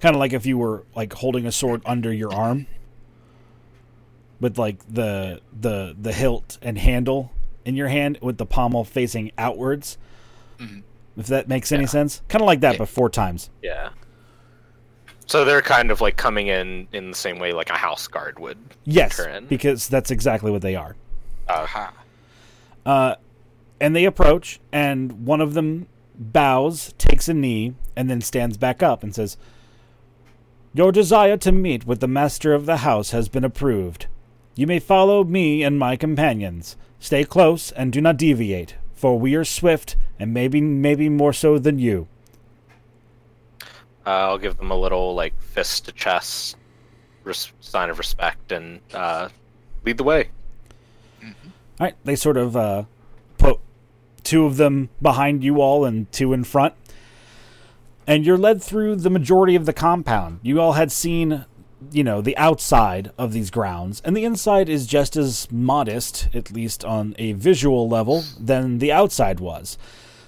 kind 0.00 0.14
of 0.14 0.20
like 0.20 0.32
if 0.32 0.44
you 0.46 0.58
were 0.58 0.84
like 0.94 1.12
holding 1.12 1.46
a 1.46 1.52
sword 1.52 1.80
under 1.86 2.12
your 2.12 2.32
arm 2.32 2.66
with 4.40 4.58
like 4.58 4.78
the 4.92 5.40
the 5.58 5.94
the 6.00 6.12
hilt 6.12 6.58
and 6.60 6.76
handle 6.78 7.32
in 7.64 7.76
your 7.76 7.88
hand 7.88 8.18
with 8.20 8.36
the 8.38 8.46
pommel 8.46 8.84
facing 8.84 9.30
outwards 9.38 9.96
Mhm. 10.58 10.82
if 11.16 11.26
that 11.28 11.48
makes 11.48 11.70
any 11.72 11.86
sense 11.86 12.20
kind 12.28 12.42
of 12.42 12.46
like 12.46 12.60
that 12.60 12.72
Yeah. 12.72 12.78
but 12.78 12.88
four 12.88 13.08
times 13.08 13.50
Yeah. 13.62 13.90
So 15.26 15.44
they're 15.44 15.62
kind 15.62 15.90
of 15.90 16.00
like 16.00 16.16
coming 16.16 16.48
in 16.48 16.88
in 16.92 17.10
the 17.10 17.16
same 17.16 17.38
way 17.38 17.52
like 17.52 17.70
a 17.70 17.74
house 17.78 18.06
guard 18.08 18.38
would. 18.38 18.58
yes 18.84 19.20
because 19.48 19.88
that's 19.88 20.10
exactly 20.10 20.50
what 20.50 20.62
they 20.62 20.74
are 20.74 20.96
Uh-huh. 21.48 21.90
uh, 22.84 23.14
and 23.80 23.94
they 23.96 24.04
approach 24.04 24.60
and 24.72 25.24
one 25.26 25.40
of 25.40 25.54
them 25.54 25.86
bows 26.18 26.92
takes 26.98 27.28
a 27.28 27.34
knee 27.34 27.74
and 27.96 28.08
then 28.10 28.20
stands 28.20 28.56
back 28.56 28.82
up 28.82 29.02
and 29.02 29.14
says 29.14 29.36
your 30.74 30.92
desire 30.92 31.36
to 31.38 31.52
meet 31.52 31.86
with 31.86 32.00
the 32.00 32.08
master 32.08 32.54
of 32.54 32.66
the 32.66 32.78
house 32.78 33.10
has 33.10 33.28
been 33.28 33.44
approved. 33.44 34.06
You 34.54 34.66
may 34.66 34.78
follow 34.78 35.22
me 35.24 35.62
and 35.62 35.78
my 35.78 35.96
companions. 35.96 36.76
Stay 36.98 37.24
close 37.24 37.72
and 37.72 37.92
do 37.92 38.00
not 38.00 38.16
deviate 38.16 38.76
for 39.02 39.18
we 39.18 39.34
are 39.34 39.44
swift 39.44 39.96
and 40.16 40.32
maybe 40.32 40.60
maybe 40.60 41.08
more 41.08 41.32
so 41.32 41.58
than 41.58 41.80
you. 41.80 42.06
Uh, 44.06 44.10
I'll 44.30 44.38
give 44.38 44.56
them 44.58 44.70
a 44.70 44.76
little 44.76 45.12
like 45.16 45.34
fist 45.40 45.86
to 45.86 45.92
chest 45.92 46.56
res- 47.24 47.52
sign 47.58 47.90
of 47.90 47.98
respect 47.98 48.52
and 48.52 48.80
uh, 48.94 49.28
lead 49.84 49.96
the 49.96 50.04
way. 50.04 50.28
all 51.20 51.32
right 51.80 51.96
they 52.04 52.14
sort 52.14 52.36
of 52.36 52.56
uh, 52.56 52.84
put 52.84 52.91
two 54.24 54.44
of 54.44 54.56
them 54.56 54.88
behind 55.00 55.42
you 55.42 55.60
all 55.60 55.84
and 55.84 56.10
two 56.12 56.32
in 56.32 56.44
front 56.44 56.74
and 58.06 58.26
you're 58.26 58.38
led 58.38 58.62
through 58.62 58.96
the 58.96 59.10
majority 59.10 59.54
of 59.54 59.66
the 59.66 59.72
compound. 59.72 60.40
You 60.42 60.60
all 60.60 60.72
had 60.72 60.90
seen, 60.90 61.44
you 61.90 62.02
know, 62.02 62.20
the 62.20 62.36
outside 62.36 63.12
of 63.16 63.32
these 63.32 63.50
grounds, 63.50 64.02
and 64.04 64.16
the 64.16 64.24
inside 64.24 64.68
is 64.68 64.86
just 64.86 65.16
as 65.16 65.50
modest, 65.50 66.28
at 66.34 66.52
least 66.52 66.84
on 66.84 67.14
a 67.18 67.32
visual 67.32 67.88
level, 67.88 68.24
than 68.38 68.78
the 68.78 68.92
outside 68.92 69.40
was. 69.40 69.78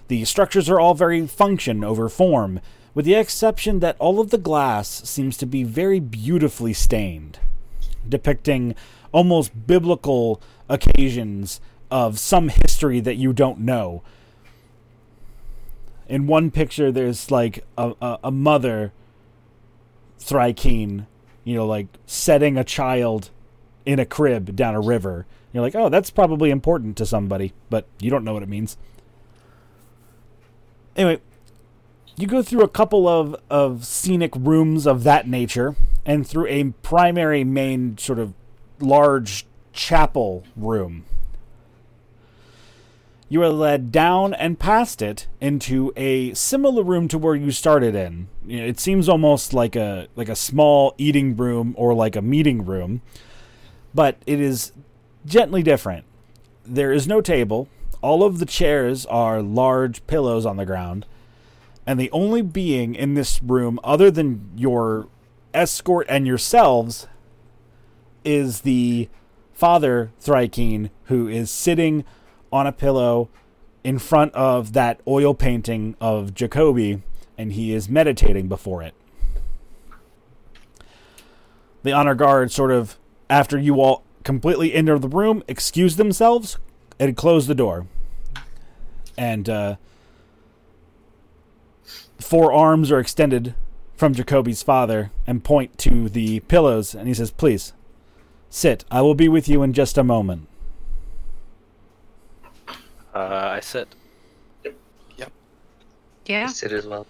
The 0.08 0.24
structures 0.24 0.68
are 0.68 0.78
all 0.78 0.94
very 0.94 1.26
function 1.26 1.82
over 1.82 2.08
form, 2.08 2.60
with 2.94 3.04
the 3.04 3.14
exception 3.14 3.80
that 3.80 3.96
all 3.98 4.20
of 4.20 4.30
the 4.30 4.38
glass 4.38 4.88
seems 4.88 5.36
to 5.38 5.46
be 5.46 5.64
very 5.64 5.98
beautifully 5.98 6.72
stained, 6.72 7.40
depicting 8.08 8.74
almost 9.10 9.66
biblical 9.66 10.40
occasions 10.68 11.60
of 11.94 12.18
some 12.18 12.48
history 12.48 12.98
that 12.98 13.14
you 13.14 13.32
don't 13.32 13.60
know 13.60 14.02
in 16.08 16.26
one 16.26 16.50
picture, 16.50 16.92
there's 16.92 17.30
like 17.30 17.64
a, 17.78 17.94
a, 18.00 18.18
a 18.24 18.30
mother, 18.30 18.92
Thrykeen, 20.18 21.06
you 21.44 21.54
know, 21.54 21.66
like 21.66 21.86
setting 22.06 22.56
a 22.56 22.64
child 22.64 23.30
in 23.84 23.98
a 23.98 24.06
crib 24.06 24.56
down 24.56 24.74
a 24.74 24.80
river. 24.80 25.26
You're 25.52 25.62
like, 25.62 25.74
oh, 25.74 25.88
that's 25.88 26.10
probably 26.10 26.50
important 26.50 26.96
to 26.98 27.06
somebody, 27.06 27.52
but 27.70 27.86
you 28.00 28.10
don't 28.10 28.24
know 28.24 28.32
what 28.32 28.42
it 28.42 28.48
means. 28.48 28.76
Anyway, 30.96 31.20
you 32.16 32.26
go 32.26 32.42
through 32.42 32.62
a 32.62 32.68
couple 32.68 33.08
of, 33.08 33.36
of 33.50 33.84
scenic 33.84 34.34
rooms 34.36 34.86
of 34.86 35.04
that 35.04 35.28
nature 35.28 35.74
and 36.04 36.26
through 36.26 36.46
a 36.46 36.64
primary 36.82 37.44
main 37.44 37.98
sort 37.98 38.18
of 38.18 38.34
large 38.80 39.46
chapel 39.72 40.44
room. 40.56 41.04
You 43.34 43.42
are 43.42 43.50
led 43.50 43.90
down 43.90 44.32
and 44.32 44.60
past 44.60 45.02
it 45.02 45.26
into 45.40 45.92
a 45.96 46.34
similar 46.34 46.84
room 46.84 47.08
to 47.08 47.18
where 47.18 47.34
you 47.34 47.50
started 47.50 47.96
in. 47.96 48.28
It 48.46 48.78
seems 48.78 49.08
almost 49.08 49.52
like 49.52 49.74
a 49.74 50.06
like 50.14 50.28
a 50.28 50.36
small 50.36 50.94
eating 50.98 51.36
room 51.36 51.74
or 51.76 51.94
like 51.94 52.14
a 52.14 52.22
meeting 52.22 52.64
room, 52.64 53.02
but 53.92 54.18
it 54.24 54.38
is 54.38 54.70
gently 55.26 55.64
different. 55.64 56.04
There 56.64 56.92
is 56.92 57.08
no 57.08 57.20
table. 57.20 57.66
All 58.02 58.22
of 58.22 58.38
the 58.38 58.46
chairs 58.46 59.04
are 59.06 59.42
large 59.42 60.06
pillows 60.06 60.46
on 60.46 60.56
the 60.56 60.64
ground, 60.64 61.04
and 61.84 61.98
the 61.98 62.12
only 62.12 62.40
being 62.40 62.94
in 62.94 63.14
this 63.14 63.42
room 63.42 63.80
other 63.82 64.12
than 64.12 64.48
your 64.54 65.08
escort 65.52 66.06
and 66.08 66.24
yourselves 66.24 67.08
is 68.24 68.60
the 68.60 69.08
father 69.52 70.12
Thrykean, 70.22 70.90
who 71.06 71.26
is 71.26 71.50
sitting 71.50 72.04
on 72.54 72.68
a 72.68 72.72
pillow 72.72 73.28
in 73.82 73.98
front 73.98 74.32
of 74.32 74.74
that 74.74 75.00
oil 75.08 75.34
painting 75.34 75.96
of 76.00 76.34
Jacoby, 76.34 77.02
and 77.36 77.52
he 77.52 77.72
is 77.72 77.88
meditating 77.88 78.46
before 78.48 78.80
it. 78.80 78.94
The 81.82 81.90
honor 81.90 82.14
guard 82.14 82.52
sort 82.52 82.70
of, 82.70 82.96
after 83.28 83.58
you 83.58 83.80
all 83.80 84.04
completely 84.22 84.72
enter 84.72 85.00
the 85.00 85.08
room, 85.08 85.42
excuse 85.48 85.96
themselves 85.96 86.58
and 87.00 87.16
close 87.16 87.48
the 87.48 87.56
door. 87.56 87.88
And 89.18 89.48
uh, 89.48 89.76
four 92.20 92.52
arms 92.52 92.92
are 92.92 93.00
extended 93.00 93.56
from 93.96 94.14
Jacoby's 94.14 94.62
father 94.62 95.10
and 95.26 95.42
point 95.42 95.76
to 95.78 96.08
the 96.08 96.38
pillows, 96.40 96.94
and 96.94 97.08
he 97.08 97.14
says, 97.14 97.32
Please, 97.32 97.72
sit. 98.48 98.84
I 98.92 99.02
will 99.02 99.16
be 99.16 99.28
with 99.28 99.48
you 99.48 99.64
in 99.64 99.72
just 99.72 99.98
a 99.98 100.04
moment. 100.04 100.46
Uh, 103.14 103.50
I 103.52 103.60
sit. 103.60 103.88
Yep. 105.16 105.32
Yeah. 106.26 106.46
Sit 106.48 106.72
as 106.72 106.86
well. 106.86 107.06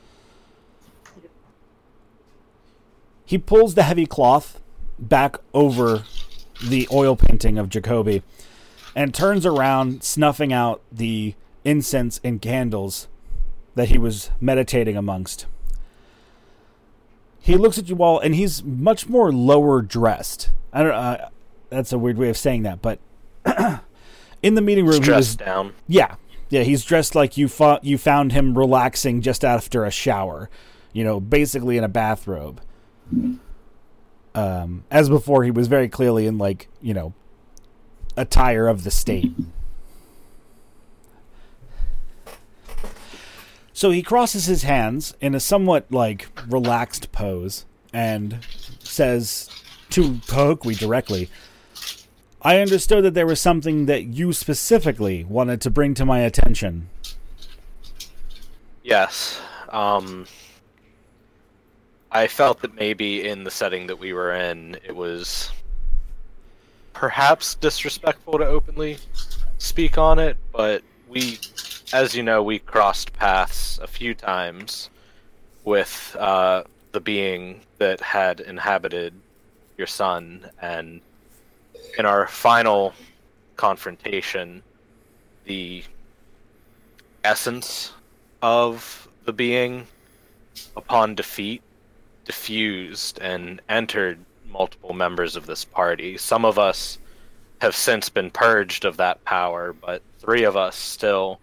He 3.25 3.39
pulls 3.39 3.75
the 3.75 3.85
heavy 3.85 4.05
cloth 4.05 4.61
back 4.99 5.37
over 5.55 6.05
the 6.63 6.87
oil 6.93 7.17
painting 7.17 7.59
of 7.59 7.69
Jacoby 7.69 8.23
and 8.95 9.15
turns 9.15 9.45
around, 9.47 10.05
snuffing 10.05 10.53
out 10.53 10.83
the 10.93 11.35
incense 11.65 12.21
and 12.23 12.41
candles 12.41 13.09
that 13.75 13.89
he 13.89 13.99
was 13.99 14.31
meditating 14.41 14.97
amongst. 14.97 15.47
He 17.41 17.57
looks 17.57 17.79
at 17.79 17.89
you 17.89 18.03
all, 18.03 18.19
and 18.21 18.35
he's 18.35 18.63
much 18.63 19.09
more 19.09 19.33
lower 19.33 19.83
dressed. 19.83 20.53
I 20.73 20.83
don't. 20.83 20.95
Uh, 20.95 21.29
that's 21.71 21.93
a 21.93 21.99
weird 21.99 22.17
way 22.17 22.29
of 22.29 22.37
saying 22.37 22.63
that, 22.63 22.81
but 22.81 23.01
in 24.45 24.55
the 24.55 24.61
meeting 24.61 24.85
room, 24.87 25.03
he 25.03 25.11
was 25.11 25.37
down. 25.37 25.73
yeah, 25.89 26.17
yeah. 26.51 26.63
He's 26.63 26.85
dressed 26.85 27.15
like 27.15 27.37
you 27.37 27.49
fo- 27.49 27.81
you 27.83 27.97
found 27.97 28.33
him 28.33 28.57
relaxing 28.57 29.23
just 29.23 29.45
after 29.45 29.85
a 29.85 29.91
shower. 29.91 30.51
You 30.93 31.03
know, 31.03 31.19
basically 31.19 31.77
in 31.79 31.83
a 31.83 31.89
bathrobe. 31.89 32.61
Um, 34.35 34.85
as 34.91 35.09
before, 35.09 35.45
he 35.45 35.51
was 35.51 35.67
very 35.67 35.89
clearly 35.89 36.27
in 36.27 36.39
like 36.39 36.69
you 36.83 36.93
know, 36.95 37.15
attire 38.17 38.69
of 38.69 38.85
the 38.85 38.91
state. 38.91 39.33
So 43.73 43.91
he 43.91 44.03
crosses 44.03 44.45
his 44.45 44.63
hands 44.63 45.15
in 45.21 45.35
a 45.35 45.41
somewhat 45.41 45.91
like 45.91 46.29
relaxed 46.49 47.11
pose 47.11 47.65
and 47.93 48.39
says 48.79 49.51
to 49.91 50.15
Kahukwi 50.29 50.79
directly, 50.79 51.29
I 52.45 52.61
understood 52.61 53.05
that 53.05 53.15
there 53.15 53.27
was 53.27 53.41
something 53.41 53.87
that 53.87 54.05
you 54.05 54.35
specifically 54.35 55.25
wanted 55.25 55.63
to 55.63 55.71
bring 55.71 55.95
to 55.95 56.05
my 56.05 56.21
attention. 56.21 56.91
Yes. 58.83 59.41
Um, 59.71 60.27
I 62.13 62.27
felt 62.27 62.61
that 62.61 62.75
maybe 62.75 63.27
in 63.27 63.45
the 63.45 63.51
setting 63.51 63.87
that 63.87 63.99
we 63.99 64.13
were 64.13 64.35
in, 64.35 64.77
it 64.85 64.95
was 64.95 65.51
perhaps 66.93 67.55
disrespectful 67.55 68.39
to 68.39 68.47
openly 68.47 68.99
speak 69.57 69.97
on 69.97 70.19
it, 70.19 70.37
but 70.53 70.83
we, 71.09 71.39
as 71.95 72.15
you 72.15 72.23
know, 72.23 72.43
we 72.43 72.59
crossed 72.59 73.15
paths 73.15 73.79
a 73.83 73.87
few 73.87 74.15
times 74.15 74.91
with 75.65 76.15
uh, 76.21 76.63
the 76.93 77.01
being 77.01 77.63
that 77.79 78.01
had 78.01 78.41
inhabited 78.41 79.15
your 79.79 79.87
son, 79.87 80.49
and 80.61 81.01
in 81.99 82.07
our 82.07 82.27
final 82.27 82.95
confrontation, 83.57 84.63
the 85.45 85.85
essence 87.23 87.93
of 88.43 89.09
the 89.25 89.33
being 89.33 89.87
upon 90.77 91.15
defeat 91.15 91.63
diffused 92.25 93.19
and 93.21 93.61
entered 93.69 94.19
multiple 94.49 94.93
members 94.93 95.37
of 95.37 95.47
this 95.47 95.65
party. 95.65 96.17
Some 96.17 96.45
of 96.45 96.59
us 96.59 96.99
have 97.61 97.75
since 97.75 98.09
been 98.09 98.31
purged 98.31 98.85
of 98.85 98.97
that 98.99 99.25
power, 99.25 99.73
but 99.73 100.03
three 100.19 100.45
of 100.45 100.57
us 100.57 100.77
still 100.77 101.41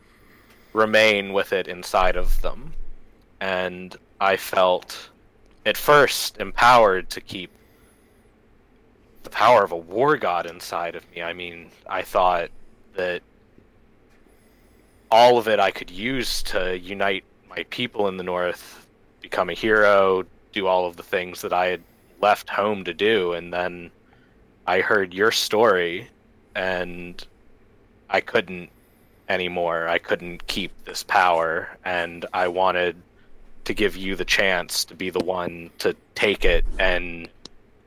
remain 0.73 1.33
with 1.33 1.53
it 1.53 1.67
inside 1.67 2.15
of 2.15 2.41
them. 2.41 2.73
And 3.39 3.95
I 4.19 4.37
felt 4.37 5.09
at 5.65 5.77
first 5.77 6.37
empowered 6.37 7.09
to 7.11 7.21
keep 7.21 7.51
the 9.23 9.29
power 9.29 9.63
of 9.63 9.71
a 9.71 9.77
war 9.77 10.17
god 10.17 10.45
inside 10.45 10.95
of 10.95 11.09
me. 11.11 11.21
I 11.21 11.33
mean, 11.33 11.69
I 11.87 12.01
thought 12.01 12.49
that 12.95 13.21
all 15.09 15.37
of 15.37 15.47
it 15.47 15.59
I 15.59 15.71
could 15.71 15.91
use 15.91 16.41
to 16.43 16.77
unite 16.77 17.23
my 17.49 17.63
people 17.69 18.07
in 18.07 18.17
the 18.17 18.23
north, 18.23 18.87
become 19.21 19.49
a 19.49 19.53
hero, 19.53 20.23
do 20.53 20.67
all 20.67 20.85
of 20.85 20.95
the 20.95 21.03
things 21.03 21.41
that 21.41 21.53
I 21.53 21.67
had 21.67 21.83
left 22.21 22.49
home 22.49 22.83
to 22.85 22.93
do, 22.93 23.33
and 23.33 23.53
then 23.53 23.91
I 24.65 24.81
heard 24.81 25.13
your 25.13 25.31
story, 25.31 26.07
and 26.55 27.23
I 28.09 28.21
couldn't 28.21 28.69
anymore. 29.27 29.87
I 29.87 29.97
couldn't 29.97 30.47
keep 30.47 30.71
this 30.85 31.03
power, 31.03 31.77
and 31.83 32.25
I 32.33 32.47
wanted 32.47 32.95
to 33.65 33.73
give 33.73 33.95
you 33.95 34.15
the 34.15 34.25
chance 34.25 34.85
to 34.85 34.95
be 34.95 35.09
the 35.09 35.23
one 35.23 35.71
to 35.79 35.95
take 36.15 36.45
it 36.45 36.65
and 36.79 37.27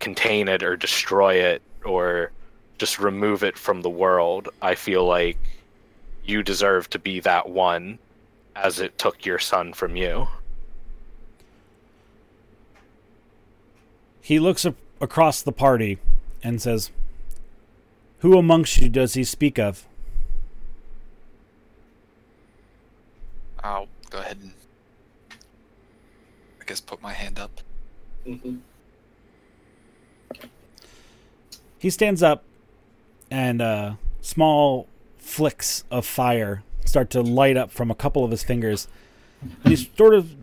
contain 0.05 0.49
it 0.49 0.63
or 0.63 0.77
destroy 0.77 1.37
it 1.37 1.63
or 1.83 2.31
just 2.77 2.99
remove 2.99 3.43
it 3.43 3.57
from 3.57 3.81
the 3.81 3.89
world. 3.89 4.51
I 4.61 4.75
feel 4.75 5.07
like 5.07 5.39
you 6.23 6.43
deserve 6.43 6.91
to 6.91 6.99
be 6.99 7.21
that 7.21 7.49
one 7.49 7.99
as 8.55 8.81
it 8.81 8.99
took 8.99 9.25
your 9.25 9.39
son 9.39 9.73
from 9.73 9.97
you. 9.97 10.29
He 14.21 14.39
looks 14.39 14.67
a- 14.67 14.75
across 15.01 15.41
the 15.41 15.53
party 15.53 15.99
and 16.43 16.61
says, 16.61 16.91
Who 18.19 18.39
amongst 18.39 18.77
you 18.77 18.91
does 18.91 19.15
he 19.15 19.25
speak 19.25 19.59
of? 19.59 19.87
I'll 23.63 23.89
go 24.11 24.19
ahead 24.19 24.37
and 24.43 24.53
I 26.61 26.65
guess 26.67 26.83
put 26.83 27.01
my 27.01 27.15
hand 27.15 27.39
up. 27.39 27.63
hmm 28.27 28.57
He 31.85 31.91
stands 31.91 32.23
up, 32.23 32.45
and 33.31 33.61
uh, 33.61 33.97
small 34.23 34.89
flicks 35.19 35.85
of 35.91 36.07
fire 36.07 36.63
start 36.87 37.11
to 37.11 37.21
light 37.21 37.59
up 37.59 37.71
from 37.71 37.91
a 37.91 37.95
couple 37.95 38.25
of 38.25 38.31
his 38.31 38.43
fingers. 38.43 38.89
And 39.43 39.69
he 39.69 39.77
sort 39.77 40.15
of 40.15 40.35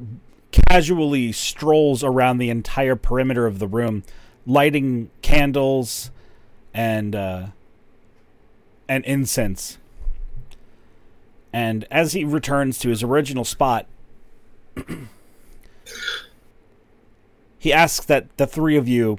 casually 0.51 1.31
strolls 1.31 2.03
around 2.03 2.37
the 2.37 2.51
entire 2.51 2.95
perimeter 2.95 3.47
of 3.47 3.57
the 3.57 3.65
room, 3.65 4.03
lighting 4.45 5.09
candles 5.23 6.11
and 6.75 7.15
uh, 7.15 7.47
and 8.87 9.03
incense. 9.05 9.79
And 11.51 11.87
as 11.89 12.13
he 12.13 12.23
returns 12.23 12.77
to 12.77 12.89
his 12.89 13.01
original 13.01 13.45
spot, 13.45 13.87
he 17.57 17.73
asks 17.73 18.05
that 18.05 18.37
the 18.37 18.45
three 18.45 18.77
of 18.77 18.87
you 18.87 19.17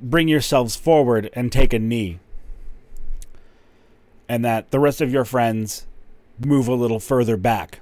bring 0.00 0.28
yourselves 0.28 0.76
forward 0.76 1.30
and 1.32 1.50
take 1.52 1.72
a 1.72 1.78
knee. 1.78 2.18
And 4.28 4.44
that 4.44 4.70
the 4.70 4.78
rest 4.78 5.00
of 5.00 5.12
your 5.12 5.24
friends 5.24 5.86
move 6.38 6.68
a 6.68 6.74
little 6.74 7.00
further 7.00 7.36
back. 7.36 7.80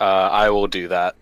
Uh, 0.00 0.04
I 0.04 0.50
will 0.50 0.66
do 0.68 0.88
that. 0.88 1.16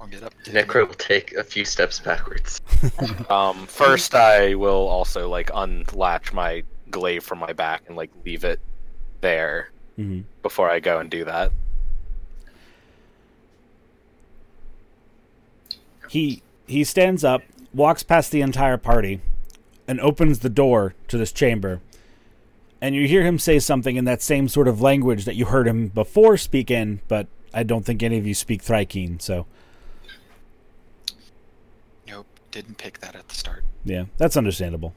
I'll 0.00 0.06
get 0.06 0.22
up. 0.22 0.32
to 0.44 0.50
Necro 0.52 0.86
will 0.88 0.94
take 0.94 1.34
a 1.34 1.44
few 1.44 1.64
steps 1.64 1.98
backwards. 2.00 2.60
Um, 3.30 3.66
first, 3.66 4.14
I 4.14 4.54
will 4.54 4.88
also 4.88 5.28
like 5.28 5.50
unlatch 5.54 6.32
my 6.32 6.64
glaive 6.90 7.22
from 7.24 7.38
my 7.38 7.52
back 7.52 7.82
and 7.88 7.96
like 7.96 8.10
leave 8.24 8.44
it 8.44 8.60
there 9.20 9.70
Mhm. 9.98 10.24
before 10.42 10.70
I 10.70 10.80
go 10.80 10.98
and 11.00 11.10
do 11.10 11.24
that. 11.24 11.52
He 16.08 16.42
he 16.66 16.84
stands 16.84 17.24
up, 17.24 17.42
walks 17.72 18.02
past 18.02 18.30
the 18.30 18.40
entire 18.42 18.76
party, 18.76 19.20
and 19.86 20.00
opens 20.00 20.40
the 20.40 20.48
door 20.50 20.94
to 21.08 21.18
this 21.18 21.32
chamber. 21.32 21.80
And 22.80 22.94
you 22.94 23.08
hear 23.08 23.24
him 23.24 23.38
say 23.38 23.58
something 23.58 23.96
in 23.96 24.04
that 24.04 24.22
same 24.22 24.48
sort 24.48 24.68
of 24.68 24.80
language 24.80 25.24
that 25.24 25.34
you 25.34 25.46
heard 25.46 25.66
him 25.66 25.88
before 25.88 26.36
speak 26.36 26.70
in, 26.70 27.00
but 27.08 27.26
I 27.52 27.62
don't 27.64 27.84
think 27.84 28.02
any 28.02 28.18
of 28.18 28.26
you 28.26 28.34
speak 28.34 28.62
Thrykean, 28.62 29.20
so 29.20 29.46
Nope, 32.06 32.26
didn't 32.52 32.78
pick 32.78 32.98
that 33.00 33.16
at 33.16 33.28
the 33.28 33.34
start. 33.34 33.64
yeah, 33.84 34.04
that's 34.16 34.36
understandable. 34.36 34.94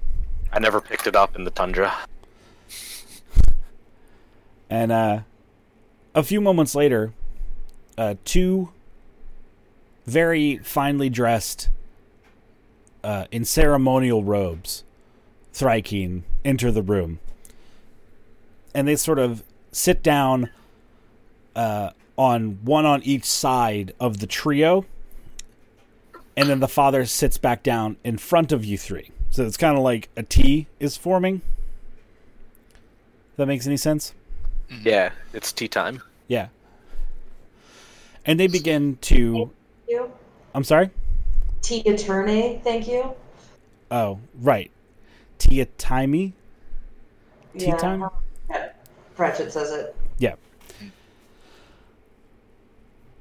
I 0.54 0.60
never 0.60 0.80
picked 0.82 1.08
it 1.08 1.16
up 1.16 1.36
in 1.36 1.44
the 1.44 1.52
tundra. 1.52 1.92
And 4.70 4.92
uh, 4.92 5.20
a 6.14 6.24
few 6.24 6.40
moments 6.40 6.76
later, 6.76 7.14
uh, 7.98 8.16
two 8.26 8.72
very 10.06 10.58
finely 10.58 11.10
dressed, 11.10 11.70
uh, 13.04 13.26
in 13.32 13.46
ceremonial 13.46 14.24
robes, 14.24 14.84
Thrykean 15.54 16.24
enter 16.46 16.72
the 16.72 16.82
room. 16.82 17.20
And 18.74 18.88
they 18.88 18.96
sort 18.96 19.20
of 19.20 19.44
sit 19.72 20.02
down 20.02 20.50
uh, 21.56 21.92
on 22.18 22.60
one 22.64 22.86
on 22.86 23.04
each 23.04 23.26
side 23.26 23.94
of 24.00 24.20
the 24.20 24.28
trio. 24.28 24.86
And 26.38 26.50
then 26.50 26.60
the 26.60 26.68
father 26.68 27.06
sits 27.06 27.38
back 27.38 27.64
down 27.64 27.98
in 28.04 28.18
front 28.18 28.52
of 28.52 28.64
you 28.64 28.78
three. 28.78 29.12
So 29.32 29.46
it's 29.46 29.58
kind 29.58 29.78
of 29.78 29.84
like 29.84 30.10
a 30.16 30.24
T 30.24 30.68
is 30.80 30.96
forming. 30.98 31.42
If 33.32 33.38
that 33.38 33.46
makes 33.46 33.68
any 33.68 33.78
sense? 33.78 34.14
Yeah, 34.84 35.12
it's 35.34 35.52
tea 35.52 35.68
time. 35.68 36.02
Yeah. 36.28 36.48
And 38.26 38.40
they 38.40 38.48
begin 38.48 38.98
to. 39.02 39.52
You. 39.92 40.12
I'm 40.56 40.64
sorry? 40.64 40.90
T 41.62 41.82
attorney, 41.86 42.60
thank 42.64 42.88
you. 42.88 43.14
Oh, 43.92 44.20
right. 44.40 44.72
Tia 45.38 45.66
Timey? 45.78 46.34
Tea 47.58 47.68
Yeah. 47.68 47.78
time? 47.78 48.04
Um, 48.04 48.12
yeah. 48.50 48.70
Pratchett 49.16 49.52
says 49.52 49.72
it. 49.72 49.96
Yeah. 50.18 50.36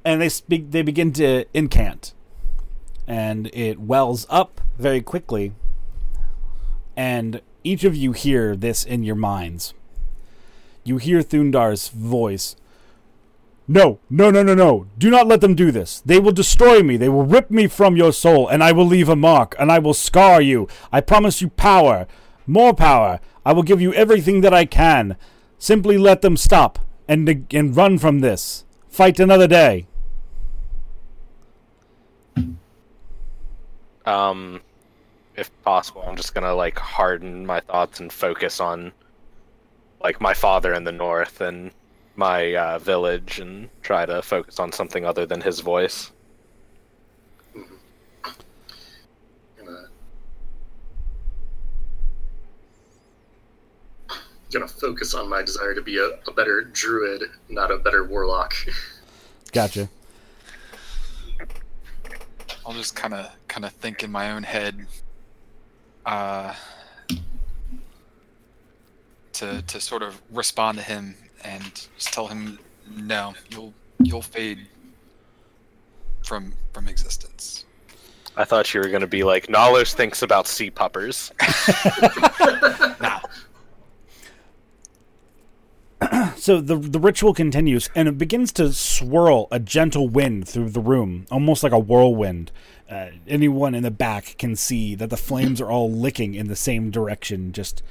And 0.04 0.20
they 0.20 0.28
speak, 0.28 0.70
they 0.70 0.82
begin 0.82 1.12
to 1.14 1.44
incant. 1.52 2.14
And 3.06 3.50
it 3.52 3.80
wells 3.80 4.26
up 4.30 4.60
very 4.78 5.00
quickly. 5.02 5.52
And 6.96 7.40
each 7.64 7.84
of 7.84 7.96
you 7.96 8.12
hear 8.12 8.54
this 8.54 8.84
in 8.84 9.02
your 9.02 9.16
minds. 9.16 9.74
You 10.84 10.96
hear 10.98 11.20
Thundar's 11.22 11.88
voice. 11.88 12.56
No, 13.72 14.00
no, 14.10 14.32
no, 14.32 14.42
no, 14.42 14.52
no. 14.52 14.88
Do 14.98 15.10
not 15.10 15.28
let 15.28 15.40
them 15.40 15.54
do 15.54 15.70
this. 15.70 16.00
They 16.00 16.18
will 16.18 16.32
destroy 16.32 16.82
me. 16.82 16.96
They 16.96 17.08
will 17.08 17.24
rip 17.24 17.52
me 17.52 17.68
from 17.68 17.96
your 17.96 18.12
soul, 18.12 18.48
and 18.48 18.64
I 18.64 18.72
will 18.72 18.84
leave 18.84 19.08
a 19.08 19.14
mark, 19.14 19.54
and 19.60 19.70
I 19.70 19.78
will 19.78 19.94
scar 19.94 20.42
you. 20.42 20.66
I 20.90 21.00
promise 21.00 21.40
you 21.40 21.50
power. 21.50 22.08
More 22.48 22.74
power. 22.74 23.20
I 23.46 23.52
will 23.52 23.62
give 23.62 23.80
you 23.80 23.94
everything 23.94 24.40
that 24.40 24.52
I 24.52 24.64
can. 24.64 25.16
Simply 25.56 25.96
let 25.96 26.20
them 26.20 26.36
stop 26.36 26.80
and 27.06 27.46
and 27.54 27.76
run 27.76 27.96
from 27.98 28.18
this. 28.18 28.64
Fight 28.88 29.20
another 29.20 29.46
day. 29.46 29.86
Um, 34.04 34.62
if 35.36 35.48
possible, 35.62 36.02
I'm 36.02 36.16
just 36.16 36.34
gonna 36.34 36.54
like 36.54 36.76
harden 36.76 37.46
my 37.46 37.60
thoughts 37.60 38.00
and 38.00 38.12
focus 38.12 38.58
on 38.58 38.90
like 40.02 40.20
my 40.20 40.34
father 40.34 40.74
in 40.74 40.82
the 40.82 40.90
north 40.90 41.40
and 41.40 41.70
my 42.20 42.54
uh, 42.54 42.78
village, 42.78 43.40
and 43.40 43.70
try 43.80 44.04
to 44.04 44.20
focus 44.20 44.60
on 44.60 44.70
something 44.70 45.06
other 45.06 45.24
than 45.24 45.40
his 45.40 45.60
voice. 45.60 46.12
Gonna, 49.58 49.88
gonna 54.52 54.68
focus 54.68 55.14
on 55.14 55.30
my 55.30 55.40
desire 55.40 55.74
to 55.74 55.80
be 55.80 55.96
a, 55.96 56.10
a 56.28 56.32
better 56.32 56.62
druid, 56.62 57.22
not 57.48 57.70
a 57.70 57.78
better 57.78 58.04
warlock. 58.04 58.54
Gotcha. 59.52 59.88
I'll 62.66 62.74
just 62.74 62.94
kind 62.94 63.14
of 63.14 63.34
kind 63.48 63.64
of 63.64 63.72
think 63.72 64.04
in 64.04 64.12
my 64.12 64.30
own 64.30 64.42
head 64.42 64.86
uh 66.06 66.54
to 69.32 69.62
to 69.62 69.80
sort 69.80 70.02
of 70.02 70.20
respond 70.30 70.78
to 70.78 70.84
him 70.84 71.16
and 71.44 71.88
just 71.96 72.12
tell 72.12 72.26
him 72.26 72.58
no 72.96 73.34
you'll 73.50 73.72
you'll 74.02 74.22
fade 74.22 74.66
from 76.24 76.52
from 76.72 76.88
existence 76.88 77.64
I 78.36 78.44
thought 78.44 78.72
you 78.72 78.80
were 78.80 78.88
gonna 78.88 79.06
be 79.06 79.24
like 79.24 79.48
Nalos 79.48 79.92
thinks 79.92 80.22
about 80.22 80.46
sea 80.46 80.70
puppers. 80.70 81.32
nah 83.00 83.20
So 86.36 86.60
the 86.60 86.76
the 86.76 86.98
ritual 86.98 87.34
continues, 87.34 87.90
and 87.94 88.08
it 88.08 88.16
begins 88.16 88.52
to 88.52 88.72
swirl 88.72 89.46
a 89.50 89.58
gentle 89.60 90.08
wind 90.08 90.48
through 90.48 90.70
the 90.70 90.80
room, 90.80 91.26
almost 91.30 91.62
like 91.62 91.72
a 91.72 91.78
whirlwind. 91.78 92.50
Uh, 92.88 93.08
anyone 93.28 93.74
in 93.74 93.82
the 93.82 93.90
back 93.90 94.36
can 94.38 94.56
see 94.56 94.94
that 94.94 95.10
the 95.10 95.16
flames 95.16 95.60
are 95.60 95.70
all 95.70 95.90
licking 95.90 96.34
in 96.34 96.48
the 96.48 96.56
same 96.56 96.90
direction, 96.90 97.52
just 97.52 97.82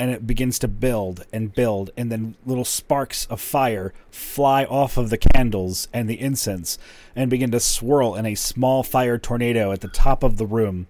and 0.00 0.10
it 0.10 0.26
begins 0.26 0.58
to 0.58 0.66
build 0.66 1.26
and 1.30 1.54
build, 1.54 1.90
and 1.94 2.10
then 2.10 2.34
little 2.46 2.64
sparks 2.64 3.26
of 3.26 3.38
fire 3.38 3.92
fly 4.10 4.64
off 4.64 4.96
of 4.96 5.10
the 5.10 5.18
candles 5.18 5.88
and 5.92 6.08
the 6.08 6.18
incense, 6.18 6.78
and 7.14 7.28
begin 7.28 7.50
to 7.50 7.60
swirl 7.60 8.14
in 8.14 8.24
a 8.24 8.34
small 8.34 8.82
fire 8.82 9.18
tornado 9.18 9.72
at 9.72 9.82
the 9.82 9.88
top 9.88 10.22
of 10.22 10.38
the 10.38 10.46
room. 10.46 10.86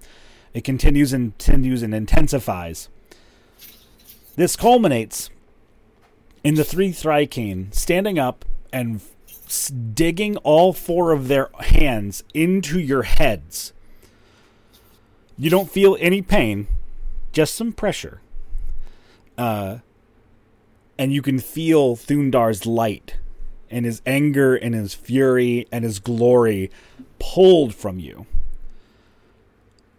It 0.54 0.62
continues 0.62 1.12
and 1.12 1.36
continues 1.38 1.82
and 1.82 1.92
intensifies. 1.92 2.88
This 4.36 4.54
culminates 4.54 5.28
in 6.44 6.54
the 6.54 6.62
three 6.62 6.92
Thrykean 6.92 7.74
standing 7.74 8.16
up 8.16 8.44
and 8.72 9.00
digging 9.92 10.36
all 10.36 10.72
four 10.72 11.10
of 11.10 11.26
their 11.26 11.50
hands 11.58 12.22
into 12.32 12.78
your 12.78 13.02
heads. 13.02 13.72
You 15.36 15.50
don't 15.50 15.68
feel 15.68 15.96
any 15.98 16.22
pain, 16.22 16.68
just 17.32 17.56
some 17.56 17.72
pressure. 17.72 18.20
Uh, 19.40 19.78
and 20.98 21.14
you 21.14 21.22
can 21.22 21.38
feel 21.38 21.96
Thundar's 21.96 22.66
light 22.66 23.16
and 23.70 23.86
his 23.86 24.02
anger 24.04 24.54
and 24.54 24.74
his 24.74 24.92
fury 24.92 25.66
and 25.72 25.82
his 25.82 25.98
glory 25.98 26.70
pulled 27.18 27.74
from 27.74 27.98
you 27.98 28.26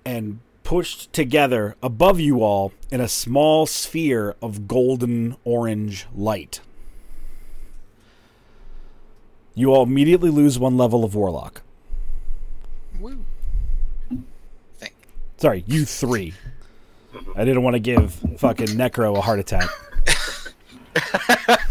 and 0.05 0.41
pushed 0.63 1.11
together 1.11 1.75
above 1.81 2.19
you 2.19 2.43
all 2.43 2.71
in 2.91 3.01
a 3.01 3.07
small 3.07 3.65
sphere 3.65 4.35
of 4.43 4.67
golden 4.67 5.35
orange 5.43 6.05
light. 6.13 6.61
You 9.55 9.73
all 9.73 9.81
immediately 9.81 10.29
lose 10.29 10.59
one 10.59 10.77
level 10.77 11.03
of 11.03 11.15
warlock. 11.15 11.63
woo 12.99 13.25
think 14.77 14.93
Sorry, 15.37 15.63
you 15.65 15.83
three. 15.85 16.35
I 17.35 17.45
didn't 17.45 17.63
want 17.63 17.75
to 17.75 17.79
give 17.79 18.13
fucking 18.37 18.67
Necro 18.67 19.17
a 19.17 19.21
heart 19.21 19.39
attack. 19.39 19.69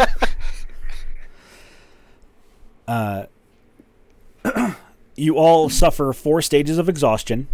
uh, 2.88 3.26
you 5.16 5.36
all 5.36 5.68
suffer 5.68 6.12
four 6.12 6.42
stages 6.42 6.78
of 6.78 6.88
exhaustion. 6.88 7.48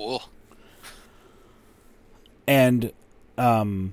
Ooh. 0.00 0.18
and 2.46 2.92
um 3.36 3.92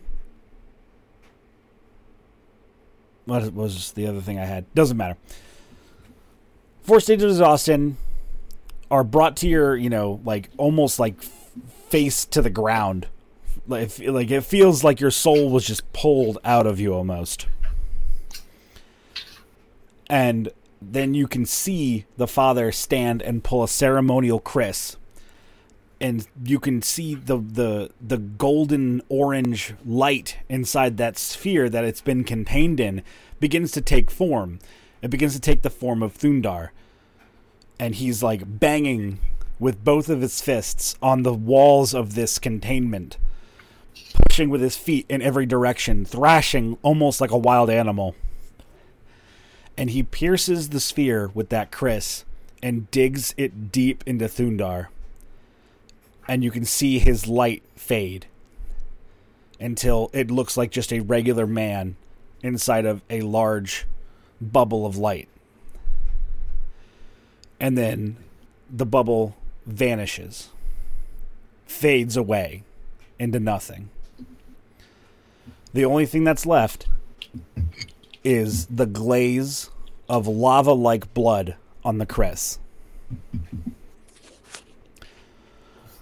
what 3.25 3.53
was 3.53 3.91
the 3.93 4.05
other 4.07 4.21
thing 4.21 4.39
I 4.39 4.45
had? 4.45 4.71
Doesn't 4.75 4.97
matter. 4.97 5.17
Four 6.83 6.99
stages 6.99 7.23
of 7.23 7.31
exhaustion 7.31 7.97
are 8.91 9.03
brought 9.03 9.35
to 9.37 9.47
your, 9.47 9.75
you 9.75 9.89
know, 9.89 10.21
like 10.23 10.49
almost 10.57 10.99
like 10.99 11.15
face 11.89 12.25
to 12.25 12.41
the 12.41 12.49
ground. 12.49 13.07
Like, 13.67 13.91
like 13.99 14.31
it 14.31 14.41
feels 14.41 14.83
like 14.83 14.99
your 14.99 15.11
soul 15.11 15.49
was 15.49 15.65
just 15.65 15.91
pulled 15.93 16.37
out 16.43 16.67
of 16.67 16.79
you 16.79 16.93
almost. 16.93 17.47
And 20.07 20.51
then 20.81 21.13
you 21.13 21.27
can 21.27 21.45
see 21.45 22.05
the 22.17 22.27
father 22.27 22.71
stand 22.71 23.21
and 23.21 23.43
pull 23.43 23.63
a 23.63 23.67
ceremonial 23.67 24.39
kris 24.39 24.97
and 25.99 26.27
you 26.43 26.59
can 26.59 26.81
see 26.81 27.15
the 27.15 27.37
the 27.37 27.89
the 28.01 28.17
golden 28.17 29.01
orange 29.09 29.73
light 29.85 30.37
inside 30.49 30.97
that 30.97 31.17
sphere 31.17 31.69
that 31.69 31.83
it's 31.83 32.01
been 32.01 32.23
contained 32.23 32.79
in 32.79 33.01
begins 33.39 33.71
to 33.71 33.81
take 33.81 34.11
form. 34.11 34.59
It 35.01 35.09
begins 35.09 35.33
to 35.33 35.39
take 35.39 35.61
the 35.61 35.69
form 35.69 36.01
of 36.01 36.17
Thundar. 36.17 36.69
And 37.79 37.95
he's 37.95 38.23
like 38.23 38.59
banging 38.59 39.19
with 39.59 39.83
both 39.83 40.09
of 40.09 40.21
his 40.21 40.41
fists 40.41 40.95
on 41.01 41.23
the 41.23 41.33
walls 41.33 41.93
of 41.93 42.15
this 42.15 42.39
containment, 42.39 43.17
pushing 44.27 44.49
with 44.49 44.61
his 44.61 44.75
feet 44.75 45.05
in 45.07 45.21
every 45.21 45.45
direction, 45.45 46.05
thrashing 46.05 46.77
almost 46.81 47.21
like 47.21 47.31
a 47.31 47.37
wild 47.37 47.69
animal. 47.69 48.15
And 49.77 49.89
he 49.89 50.03
pierces 50.03 50.69
the 50.69 50.79
sphere 50.79 51.31
with 51.33 51.49
that 51.49 51.71
kris 51.71 52.25
and 52.61 52.89
digs 52.91 53.33
it 53.37 53.71
deep 53.71 54.03
into 54.05 54.25
Thundar. 54.25 54.87
And 56.27 56.43
you 56.43 56.51
can 56.51 56.65
see 56.65 56.99
his 56.99 57.27
light 57.27 57.63
fade 57.75 58.25
until 59.59 60.09
it 60.13 60.31
looks 60.31 60.57
like 60.57 60.71
just 60.71 60.91
a 60.91 61.01
regular 61.01 61.45
man 61.45 61.95
inside 62.41 62.85
of 62.85 63.01
a 63.09 63.21
large 63.21 63.85
bubble 64.41 64.85
of 64.85 64.97
light. 64.97 65.27
And 67.59 67.77
then 67.77 68.17
the 68.69 68.85
bubble 68.85 69.35
vanishes, 69.65 70.49
fades 71.65 72.15
away 72.15 72.63
into 73.19 73.39
nothing. 73.39 73.89
The 75.73 75.85
only 75.85 76.05
thing 76.05 76.23
that's 76.23 76.45
left 76.45 76.87
is 78.23 78.65
the 78.67 78.85
glaze 78.85 79.69
of 80.07 80.27
lava 80.27 80.73
like 80.73 81.13
blood 81.13 81.55
on 81.83 81.97
the 81.97 82.05
crest. 82.05 82.59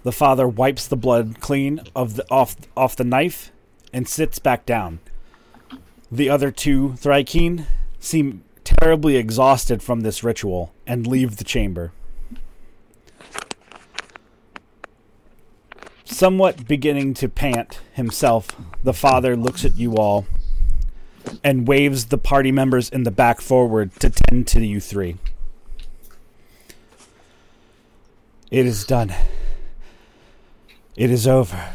The 0.04 0.12
father 0.12 0.46
wipes 0.46 0.86
the 0.86 0.96
blood 0.96 1.40
clean 1.40 1.80
of 1.96 2.16
the 2.16 2.26
off 2.30 2.56
off 2.76 2.94
the 2.94 3.04
knife 3.04 3.50
and 3.92 4.06
sits 4.06 4.38
back 4.38 4.66
down. 4.66 5.00
The 6.12 6.28
other 6.28 6.50
two 6.50 6.90
Thrykean 6.90 7.64
seem 7.98 8.44
terribly 8.64 9.16
exhausted 9.16 9.82
from 9.82 10.00
this 10.00 10.22
ritual 10.22 10.72
and 10.86 11.06
leave 11.06 11.36
the 11.36 11.44
chamber. 11.44 11.92
Somewhat 16.04 16.68
beginning 16.68 17.14
to 17.14 17.28
pant 17.28 17.80
himself, 17.92 18.48
the 18.82 18.92
father 18.92 19.36
looks 19.36 19.64
at 19.64 19.76
you 19.76 19.96
all 19.96 20.26
and 21.42 21.66
waves 21.66 22.06
the 22.06 22.18
party 22.18 22.52
members 22.52 22.90
in 22.90 23.04
the 23.04 23.10
back 23.10 23.40
forward 23.40 23.90
to 24.00 24.10
tend 24.10 24.46
to 24.48 24.64
you 24.64 24.80
three. 24.80 25.16
It 28.50 28.66
is 28.66 28.84
done. 28.84 29.12
It 30.94 31.10
is 31.10 31.26
over. 31.26 31.72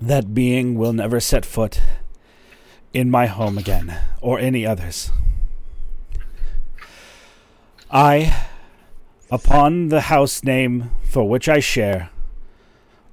That 0.00 0.34
being 0.34 0.76
will 0.76 0.92
never 0.92 1.20
set 1.20 1.46
foot 1.46 1.80
in 2.92 3.10
my 3.10 3.26
home 3.26 3.58
again, 3.58 3.98
or 4.20 4.38
any 4.38 4.64
others. 4.64 5.10
I, 7.90 8.46
upon 9.30 9.88
the 9.88 10.02
house 10.02 10.44
name 10.44 10.90
for 11.02 11.28
which 11.28 11.48
I 11.48 11.58
share, 11.58 12.10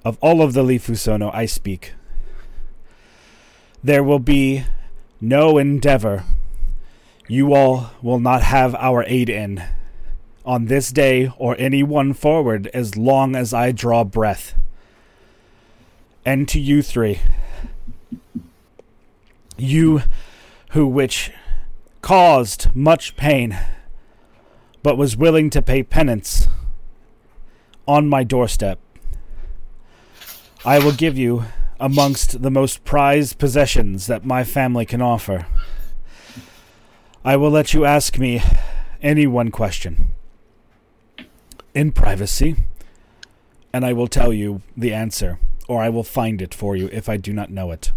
of 0.04 0.18
all 0.22 0.41
of 0.41 0.54
the 0.54 0.64
Lifusono 0.64 1.34
I 1.34 1.45
speak, 1.45 1.93
there 3.84 4.04
will 4.04 4.20
be 4.20 4.66
no 5.20 5.58
endeavor 5.58 6.24
you 7.32 7.54
all 7.54 7.91
will 8.02 8.20
not 8.20 8.41
have 8.41 8.76
our 8.76 9.06
aid 9.08 9.30
in 9.30 9.64
on 10.43 10.66
this 10.66 10.91
day 10.91 11.32
or 11.38 11.56
any 11.58 11.82
one 11.82 12.12
forward 12.12 12.68
as 12.74 12.97
long 12.97 13.38
as 13.38 13.54
I 13.54 13.72
draw 13.72 14.04
breath. 14.04 14.54
And 16.26 16.45
to 16.49 16.60
you 16.60 16.82
three, 16.82 17.22
you 19.58 20.02
who 20.72 20.86
which 20.88 21.32
caused 22.02 22.76
much 22.76 23.16
pain, 23.16 23.58
but 24.84 24.97
was 24.97 25.16
willing 25.16 25.49
to 25.52 25.62
pay 25.62 25.84
penance 25.84 26.49
on 27.88 28.10
my 28.10 28.26
doorstep, 28.26 28.78
I 30.64 30.78
will 30.78 30.91
give 30.91 31.18
you 31.18 31.45
amongst 31.80 32.43
the 32.43 32.51
most 32.51 32.84
prized 32.84 33.39
possessions 33.39 34.05
that 34.05 34.24
my 34.24 34.43
family 34.43 34.86
can 34.86 35.01
offer. 35.01 35.47
I 37.26 37.36
will 37.36 37.49
let 37.49 37.74
you 37.74 37.84
ask 37.84 38.20
me 38.20 38.43
any 39.01 39.26
one 39.26 39.49
question 39.49 40.12
in 41.74 41.91
privacy, 41.91 42.57
and 43.74 43.84
I 43.84 43.93
will 43.93 44.07
tell 44.07 44.32
you 44.32 44.62
the 44.78 44.93
answer, 44.93 45.39
or 45.68 45.82
I 45.82 45.89
will 45.89 46.03
find 46.03 46.43
it 46.43 46.53
for 46.53 46.76
you 46.76 46.89
if 46.91 47.09
I 47.09 47.18
do 47.18 47.34
not 47.34 47.49
know 47.49 47.72
it. 47.72 47.91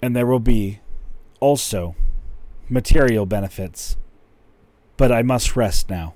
And 0.00 0.16
there 0.16 0.26
will 0.26 0.40
be 0.40 0.80
also 1.40 1.94
material 2.70 3.26
benefits, 3.26 3.98
but 4.96 5.12
I 5.12 5.20
must 5.22 5.56
rest 5.56 5.90
now. 5.90 6.14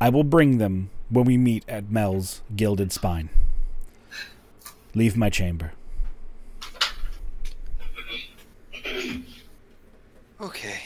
I 0.00 0.08
will 0.08 0.24
bring 0.24 0.58
them 0.58 0.90
when 1.14 1.24
we 1.24 1.36
meet 1.36 1.64
at 1.68 1.90
Mel's 1.90 2.42
Gilded 2.56 2.92
Spine. 2.92 3.30
Leave 4.94 5.16
my 5.16 5.30
chamber. 5.30 5.72
Okay. 10.40 10.80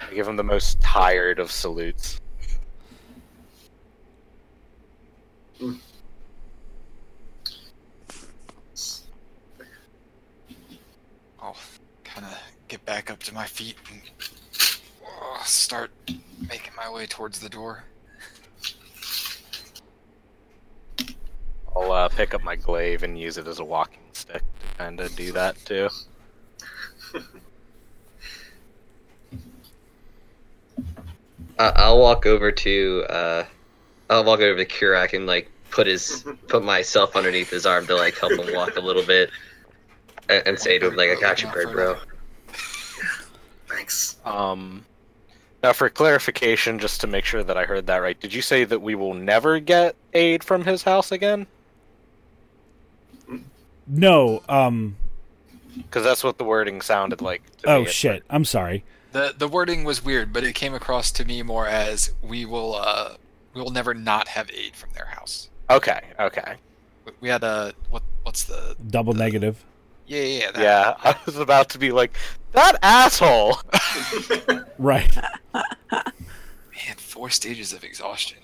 I 0.00 0.14
give 0.14 0.28
him 0.28 0.36
the 0.36 0.44
most 0.44 0.80
tired 0.80 1.38
of 1.38 1.50
salutes. 1.50 2.20
I'll 11.40 11.56
kind 12.04 12.26
of 12.26 12.38
get 12.68 12.84
back 12.84 13.10
up 13.10 13.20
to 13.20 13.34
my 13.34 13.46
feet 13.46 13.76
and 13.90 14.00
uh, 15.20 15.42
start 15.44 15.90
making 16.48 16.72
my 16.76 16.90
way 16.90 17.06
towards 17.06 17.38
the 17.40 17.48
door. 17.48 17.84
I'll 21.76 21.92
uh, 21.92 22.08
pick 22.08 22.34
up 22.34 22.42
my 22.42 22.56
glaive 22.56 23.02
and 23.02 23.18
use 23.18 23.38
it 23.38 23.46
as 23.46 23.58
a 23.60 23.64
walking 23.64 24.00
stick 24.12 24.42
to 24.42 24.76
kind 24.78 24.98
of 25.00 25.14
do 25.14 25.32
that 25.32 25.56
too. 25.64 25.88
I- 31.58 31.72
I'll 31.76 31.98
walk 31.98 32.26
over 32.26 32.52
to 32.52 33.04
uh, 33.08 33.44
I'll 34.10 34.24
walk 34.24 34.40
over 34.40 34.56
to 34.64 34.66
Karak 34.66 35.12
and 35.12 35.26
like 35.26 35.50
put 35.70 35.86
his 35.86 36.24
put 36.48 36.64
myself 36.64 37.16
underneath 37.16 37.50
his 37.50 37.66
arm 37.66 37.86
to 37.88 37.94
like 37.96 38.16
help 38.18 38.32
him 38.32 38.54
walk 38.54 38.76
a 38.76 38.80
little 38.80 39.04
bit, 39.04 39.30
and, 40.28 40.42
and 40.46 40.58
say 40.58 40.78
to 40.78 40.88
him 40.88 40.96
like, 40.96 41.10
"I 41.10 41.20
got 41.20 41.42
you, 41.42 41.48
bird, 41.50 41.72
bro." 41.72 41.96
Thanks. 43.68 44.16
Um, 44.24 44.84
now, 45.62 45.72
for 45.72 45.88
clarification, 45.90 46.78
just 46.78 47.00
to 47.00 47.06
make 47.06 47.24
sure 47.24 47.42
that 47.42 47.56
I 47.56 47.64
heard 47.64 47.86
that 47.88 47.96
right, 47.98 48.18
did 48.18 48.32
you 48.32 48.42
say 48.42 48.64
that 48.64 48.80
we 48.80 48.94
will 48.94 49.14
never 49.14 49.58
get 49.60 49.96
aid 50.14 50.44
from 50.44 50.64
his 50.64 50.82
house 50.84 51.10
again? 51.12 51.46
No, 53.86 54.42
um, 54.48 54.96
Because 55.76 56.04
that's 56.04 56.22
what 56.22 56.38
the 56.38 56.44
wording 56.44 56.80
sounded 56.80 57.20
like. 57.22 57.42
To 57.62 57.70
oh 57.70 57.80
me 57.80 57.86
at 57.86 57.92
shit, 57.92 58.22
I'm 58.28 58.44
sorry. 58.44 58.84
The 59.12 59.34
the 59.36 59.48
wording 59.48 59.84
was 59.84 60.04
weird, 60.04 60.32
but 60.32 60.44
it 60.44 60.54
came 60.54 60.74
across 60.74 61.10
to 61.12 61.24
me 61.24 61.42
more 61.42 61.66
as 61.66 62.12
we 62.22 62.44
will 62.44 62.74
uh 62.74 63.14
we 63.54 63.62
will 63.62 63.70
never 63.70 63.94
not 63.94 64.28
have 64.28 64.50
aid 64.50 64.76
from 64.76 64.90
their 64.94 65.06
house. 65.06 65.48
Okay, 65.70 66.00
okay. 66.20 66.56
We- 67.06 67.12
We 67.20 67.28
had 67.30 67.42
a 67.42 67.72
what 67.88 68.02
what's 68.22 68.44
the 68.44 68.76
Double 68.90 69.14
negative. 69.14 69.64
Yeah 70.08 70.20
yeah 70.22 70.38
yeah, 70.40 70.50
that, 70.52 70.62
Yeah, 70.62 70.94
I 71.04 71.16
was 71.26 71.36
about 71.36 71.68
to 71.70 71.78
be 71.78 71.92
like, 71.92 72.16
that 72.52 72.76
asshole! 72.82 73.58
Right. 74.78 75.10
man 75.54 76.96
four 76.96 77.30
stages 77.30 77.72
of 77.72 77.84
exhaustion. 77.84 78.38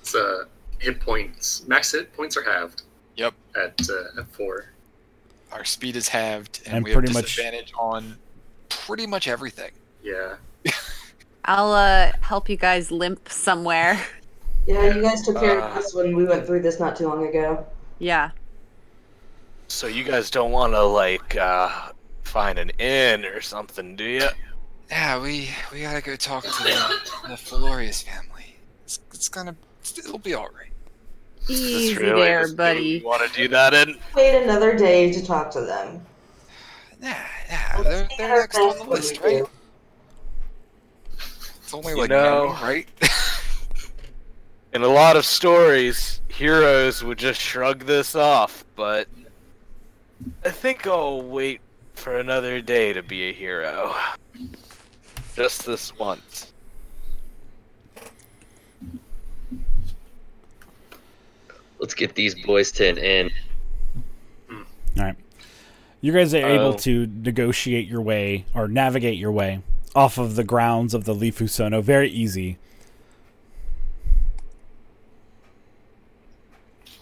It's 0.00 0.14
uh, 0.14 0.44
hit 0.78 1.00
points. 1.00 1.66
Max 1.68 1.92
hit 1.92 2.12
points 2.16 2.36
are 2.36 2.42
halved. 2.42 2.82
Yep. 3.16 3.34
At 3.56 3.80
uh, 3.88 4.20
at 4.20 4.28
four. 4.32 4.72
Our 5.52 5.64
speed 5.64 5.96
is 5.96 6.08
halved, 6.08 6.60
and, 6.66 6.76
And 6.76 6.84
we 6.84 6.90
have 6.90 6.98
pretty 7.00 7.12
much- 7.14 7.72
on 7.78 8.16
pretty 8.68 9.06
much 9.06 9.28
everything. 9.28 9.70
Yeah. 10.02 10.36
I'll 11.44 11.72
uh, 11.72 12.12
help 12.20 12.48
you 12.48 12.56
guys 12.56 12.90
limp 12.90 13.28
somewhere. 13.30 13.98
Yeah, 14.66 14.94
you 14.94 15.00
guys 15.00 15.22
took 15.22 15.38
care 15.40 15.60
Uh. 15.60 15.68
of 15.68 15.74
this 15.76 15.94
when 15.94 16.14
we 16.14 16.24
went 16.24 16.46
through 16.46 16.60
this 16.62 16.78
not 16.78 16.96
too 16.96 17.06
long 17.08 17.26
ago. 17.26 17.66
Yeah. 17.98 18.30
So 19.68 19.86
you 19.86 20.02
guys 20.04 20.30
don't 20.30 20.50
want 20.50 20.72
to, 20.72 20.82
like, 20.82 21.36
uh, 21.36 21.92
find 22.24 22.58
an 22.58 22.70
inn 22.78 23.24
or 23.24 23.40
something, 23.40 23.96
do 23.96 24.04
you? 24.04 24.28
Yeah, 24.90 25.20
we 25.20 25.50
we 25.70 25.82
gotta 25.82 26.00
go 26.00 26.16
talk 26.16 26.44
to 26.44 26.48
the, 26.62 27.28
the 27.28 27.34
Felorius 27.34 28.02
family. 28.02 28.56
It's, 28.84 28.98
it's 29.12 29.28
gonna 29.28 29.54
it'll 29.98 30.18
be 30.18 30.32
all 30.32 30.48
right. 30.48 30.72
Easy 31.46 31.92
there, 31.94 32.50
buddy. 32.54 32.80
You 33.00 33.04
want 33.06 33.30
to 33.30 33.36
do 33.36 33.48
that 33.48 33.74
in? 33.74 33.98
Wait 34.14 34.42
another 34.42 34.76
day 34.78 35.12
to 35.12 35.22
talk 35.24 35.50
to 35.52 35.60
them. 35.60 36.00
Nah, 37.00 37.08
nah, 37.50 37.82
Let's 37.82 37.84
they're, 37.84 38.08
they're 38.16 38.40
next 38.40 38.56
on 38.58 38.78
the 38.78 38.84
list, 38.84 39.20
right? 39.20 39.42
It's 41.62 41.74
only 41.74 41.92
You 41.92 41.98
like 41.98 42.10
know- 42.10 42.46
no, 42.46 42.52
right? 42.62 42.88
In 44.72 44.82
a 44.82 44.88
lot 44.88 45.16
of 45.16 45.24
stories, 45.26 46.20
heroes 46.28 47.02
would 47.04 47.18
just 47.18 47.40
shrug 47.40 47.84
this 47.84 48.14
off, 48.14 48.64
but 48.74 49.06
I 50.44 50.50
think 50.50 50.86
I'll 50.86 51.22
wait 51.22 51.60
for 51.94 52.18
another 52.18 52.60
day 52.60 52.92
to 52.92 53.02
be 53.02 53.28
a 53.30 53.32
hero. 53.32 53.94
Just 55.36 55.64
this 55.66 55.96
once. 55.98 56.52
Let's 61.78 61.94
get 61.94 62.14
these 62.14 62.34
boys 62.34 62.72
to 62.72 62.88
an 62.88 62.98
end. 62.98 63.30
All 64.50 64.56
right. 64.96 65.16
You 66.00 66.12
guys 66.12 66.34
are 66.34 66.38
able 66.46 66.74
Oh. 66.74 66.78
to 66.78 67.06
negotiate 67.06 67.86
your 67.88 68.00
way 68.02 68.44
or 68.54 68.68
navigate 68.68 69.18
your 69.18 69.32
way 69.32 69.60
off 69.94 70.18
of 70.18 70.36
the 70.36 70.44
grounds 70.44 70.94
of 70.94 71.04
the 71.04 71.14
Lifu 71.14 71.48
Sono 71.48 71.80
very 71.80 72.08
easy. 72.10 72.58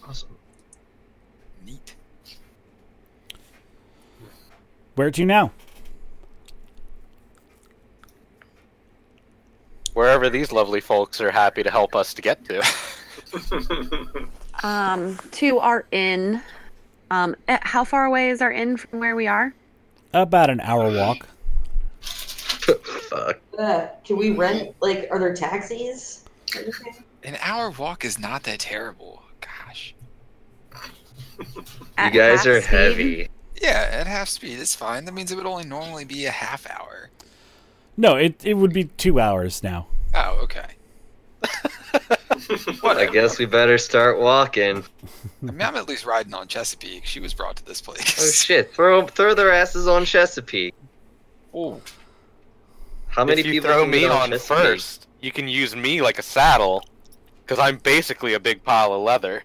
Awesome. 0.07 0.29
Neat. 1.65 1.95
Where 4.97 5.11
to 5.11 5.25
now? 5.25 5.51
Wherever 9.93 10.27
these 10.27 10.51
lovely 10.51 10.81
folks 10.81 11.21
are 11.21 11.29
happy 11.29 11.61
to 11.61 11.69
help 11.69 11.95
us 11.95 12.15
to 12.15 12.21
get 12.21 12.43
to. 12.45 12.67
Um, 14.63 15.19
to 15.33 15.59
our 15.59 15.85
inn. 15.91 16.41
Um, 17.11 17.35
eh, 17.47 17.59
how 17.61 17.83
far 17.83 18.05
away 18.05 18.31
is 18.31 18.41
our 18.41 18.51
inn 18.51 18.75
from 18.75 18.99
where 18.99 19.15
we 19.15 19.27
are? 19.27 19.53
About 20.13 20.49
an 20.49 20.59
hour 20.61 20.91
walk. 20.91 21.27
Fuck. 22.01 23.39
Uh, 23.59 23.85
can 24.03 24.17
we 24.17 24.31
rent? 24.31 24.75
Like, 24.81 25.09
are 25.11 25.19
there 25.19 25.35
taxis? 25.35 26.23
An 27.23 27.37
hour 27.39 27.69
walk 27.69 28.03
is 28.03 28.17
not 28.17 28.41
that 28.45 28.61
terrible. 28.61 29.21
Gosh. 29.41 29.93
You 31.37 32.09
guys 32.09 32.47
are 32.47 32.59
speed? 32.59 32.67
heavy. 32.67 33.29
Yeah, 33.61 33.89
at 33.91 34.07
half 34.07 34.29
speed, 34.29 34.59
it's 34.59 34.75
fine. 34.75 35.05
That 35.05 35.13
means 35.13 35.31
it 35.31 35.35
would 35.35 35.45
only 35.45 35.65
normally 35.65 36.05
be 36.05 36.25
a 36.25 36.31
half 36.31 36.69
hour. 36.69 37.09
No, 37.95 38.15
it 38.15 38.45
it 38.45 38.53
would 38.53 38.73
be 38.73 38.85
two 38.85 39.19
hours 39.19 39.63
now. 39.63 39.87
Oh, 40.13 40.39
okay. 40.43 40.67
I 42.83 43.09
guess 43.11 43.39
we 43.39 43.45
better 43.45 43.77
start 43.77 44.19
walking. 44.19 44.83
I 45.47 45.51
mean, 45.51 45.61
I'm 45.61 45.75
at 45.75 45.87
least 45.87 46.05
riding 46.05 46.33
on 46.33 46.47
Chesapeake. 46.47 47.05
She 47.05 47.19
was 47.19 47.33
brought 47.33 47.55
to 47.57 47.65
this 47.65 47.81
place. 47.81 48.19
Oh 48.19 48.31
shit! 48.31 48.73
Throw 48.73 49.07
throw 49.07 49.33
their 49.33 49.51
asses 49.51 49.87
on 49.87 50.05
Chesapeake. 50.05 50.75
Ooh. 51.55 51.81
How 53.07 53.25
many 53.25 53.41
if 53.41 53.47
you 53.47 53.53
people 53.53 53.69
throw 53.71 53.81
can 53.83 53.91
me 53.91 54.01
get 54.01 54.11
on 54.11 54.29
Chesapeake? 54.29 54.57
first, 54.57 55.07
you 55.21 55.31
can 55.31 55.47
use 55.47 55.75
me 55.75 56.01
like 56.01 56.19
a 56.19 56.23
saddle. 56.23 56.83
Because 57.43 57.59
I'm 57.59 57.77
basically 57.77 58.33
a 58.33 58.41
big 58.41 58.61
pile 58.61 58.93
of 58.93 59.01
leather. 59.01 59.41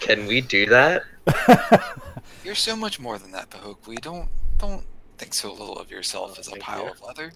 Can 0.00 0.26
we 0.26 0.40
do 0.40 0.66
that? 0.66 1.04
You're 2.44 2.54
so 2.54 2.76
much 2.76 3.00
more 3.00 3.18
than 3.18 3.32
that, 3.32 3.50
Bahok. 3.50 3.86
We 3.86 3.96
don't 3.96 4.28
don't 4.58 4.84
think 5.18 5.34
so 5.34 5.52
little 5.52 5.78
of 5.78 5.90
yourself 5.90 6.38
as 6.38 6.48
a 6.48 6.56
pile 6.56 6.84
you. 6.84 6.90
of 6.90 7.02
leather. 7.02 7.32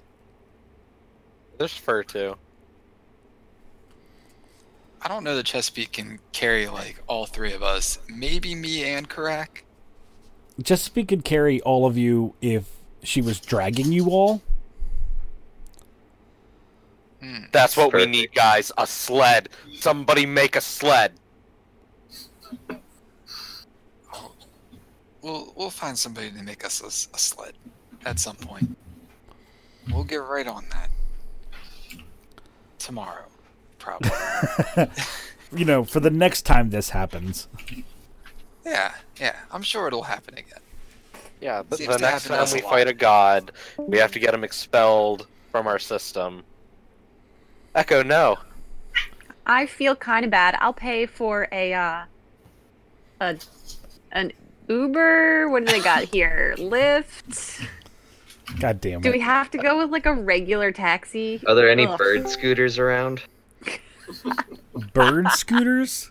There's 1.58 1.76
fur 1.76 2.02
too. 2.02 2.36
I 5.00 5.08
don't 5.08 5.24
know 5.24 5.34
that 5.34 5.46
Chesapeake 5.46 5.92
can 5.92 6.20
carry 6.32 6.68
like 6.68 7.02
all 7.08 7.26
three 7.26 7.52
of 7.52 7.62
us. 7.62 7.98
Maybe 8.08 8.54
me 8.54 8.84
and 8.84 9.08
Karak. 9.08 9.62
Chesapeake 10.62 11.08
could 11.08 11.24
carry 11.24 11.60
all 11.62 11.86
of 11.86 11.96
you 11.98 12.34
if 12.40 12.68
she 13.02 13.20
was 13.20 13.40
dragging 13.40 13.92
you 13.92 14.10
all. 14.10 14.42
Hmm. 17.20 17.44
That's 17.52 17.76
what 17.76 17.92
we 17.92 18.06
need, 18.06 18.32
guys. 18.34 18.70
A 18.78 18.86
sled. 18.86 19.48
Somebody 19.74 20.26
make 20.26 20.56
a 20.56 20.60
sled. 20.60 21.12
We'll 25.22 25.52
we'll 25.56 25.70
find 25.70 25.96
somebody 25.96 26.30
to 26.30 26.42
make 26.42 26.64
us 26.64 26.80
a 26.82 27.18
sled 27.18 27.54
at 28.04 28.18
some 28.18 28.36
point. 28.36 28.76
We'll 29.92 30.04
get 30.04 30.16
right 30.16 30.46
on 30.46 30.64
that 30.70 30.88
tomorrow, 32.78 33.26
probably. 33.78 34.10
You 35.54 35.66
know, 35.66 35.84
for 35.84 36.00
the 36.00 36.10
next 36.10 36.42
time 36.42 36.70
this 36.70 36.88
happens. 36.90 37.46
yeah, 38.64 38.94
yeah. 39.20 39.36
I'm 39.50 39.62
sure 39.62 39.86
it'll 39.86 40.02
happen 40.02 40.34
again. 40.38 40.60
Yeah, 41.42 41.62
but 41.62 41.78
Seems 41.78 41.94
the 41.94 41.98
next 42.00 42.28
time 42.28 42.40
us 42.40 42.52
a 42.52 42.56
we 42.56 42.60
fight 42.62 42.88
a 42.88 42.94
god, 42.94 43.52
we 43.76 43.98
have 43.98 44.12
to 44.12 44.18
get 44.18 44.32
him 44.32 44.44
expelled 44.44 45.26
from 45.50 45.66
our 45.66 45.78
system. 45.78 46.42
Echo, 47.74 48.02
no. 48.02 48.38
I 49.46 49.66
feel 49.66 49.94
kind 49.94 50.24
of 50.24 50.30
bad. 50.30 50.56
I'll 50.60 50.72
pay 50.72 51.04
for 51.04 51.48
a 51.52 51.74
uh, 51.74 52.04
a 53.20 53.36
an 54.12 54.32
Uber. 54.68 55.48
What 55.50 55.64
do 55.66 55.72
they 55.72 55.80
got 55.80 56.04
here? 56.04 56.54
Lyft. 56.58 57.66
God 58.60 58.80
damn 58.80 59.00
it. 59.00 59.02
Do 59.02 59.10
we 59.12 59.20
have 59.20 59.50
to 59.52 59.58
go 59.58 59.78
with 59.78 59.90
like 59.90 60.06
a 60.06 60.12
regular 60.14 60.72
taxi? 60.72 61.42
Are 61.46 61.54
there 61.54 61.70
any 61.70 61.86
Ugh. 61.86 61.98
bird 61.98 62.28
scooters 62.28 62.78
around? 62.78 63.22
Bird 64.92 65.28
scooters? 65.30 66.10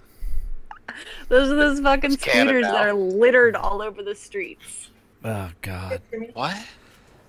Those 1.30 1.52
are 1.52 1.56
those 1.56 1.80
fucking 1.80 2.14
It's 2.14 2.24
canon 2.24 2.48
scooters 2.48 2.64
now. 2.64 2.72
that 2.74 2.88
are 2.88 2.94
littered 2.94 3.56
all 3.56 3.82
over 3.82 4.04
the 4.04 4.16
streets. 4.16 4.90
Oh 5.24 5.50
god. 5.62 6.02
What? 6.34 6.58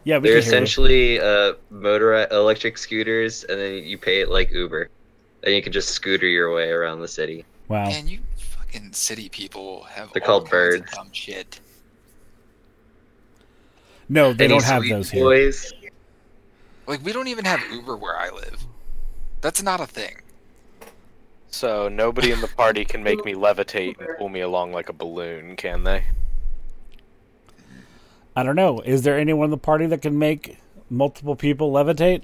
Yeah, 0.04 0.18
we 0.18 0.22
They're 0.22 0.22
can 0.22 0.24
hear 0.24 0.32
you. 0.34 0.38
essentially 0.38 1.20
uh, 1.20 1.52
motor 1.70 2.26
electric 2.30 2.76
scooters, 2.78 3.44
and 3.44 3.58
then 3.60 3.84
you 3.84 3.98
pay 3.98 4.20
it 4.20 4.30
like 4.30 4.50
Uber, 4.50 4.88
and 5.44 5.54
you 5.54 5.62
can 5.62 5.72
just 5.72 5.90
scooter 5.90 6.26
your 6.26 6.52
way 6.54 6.70
around 6.70 7.00
the 7.00 7.08
city. 7.08 7.44
Wow. 7.68 7.84
Man, 7.88 8.08
you 8.08 8.18
fucking 8.72 8.92
city 8.92 9.28
people 9.28 9.82
have 9.84 10.12
They're 10.12 10.22
all 10.22 10.40
called 10.40 10.50
kinds 10.50 10.74
of 10.74 10.80
birds. 10.80 10.92
dumb 10.96 11.08
shit. 11.12 11.60
No, 14.08 14.32
they 14.32 14.44
Any 14.44 14.54
don't 14.54 14.64
have 14.64 14.82
sweet 14.82 14.90
those 14.90 15.10
here. 15.10 15.90
Like 16.86 17.04
we 17.04 17.12
don't 17.12 17.28
even 17.28 17.44
have 17.44 17.60
Uber 17.70 17.96
where 17.96 18.16
I 18.16 18.30
live. 18.30 18.66
That's 19.40 19.62
not 19.62 19.80
a 19.80 19.86
thing. 19.86 20.16
So 21.48 21.88
nobody 21.88 22.32
in 22.32 22.40
the 22.40 22.48
party 22.48 22.84
can 22.84 23.02
make 23.02 23.24
me 23.24 23.34
levitate 23.34 23.98
and 23.98 24.08
pull 24.18 24.28
me 24.28 24.40
along 24.40 24.72
like 24.72 24.88
a 24.88 24.92
balloon, 24.92 25.56
can 25.56 25.84
they? 25.84 26.04
I 28.34 28.42
don't 28.42 28.56
know. 28.56 28.80
Is 28.80 29.02
there 29.02 29.18
anyone 29.18 29.46
in 29.46 29.50
the 29.50 29.58
party 29.58 29.86
that 29.86 30.00
can 30.00 30.18
make 30.18 30.58
multiple 30.88 31.36
people 31.36 31.70
levitate? 31.72 32.22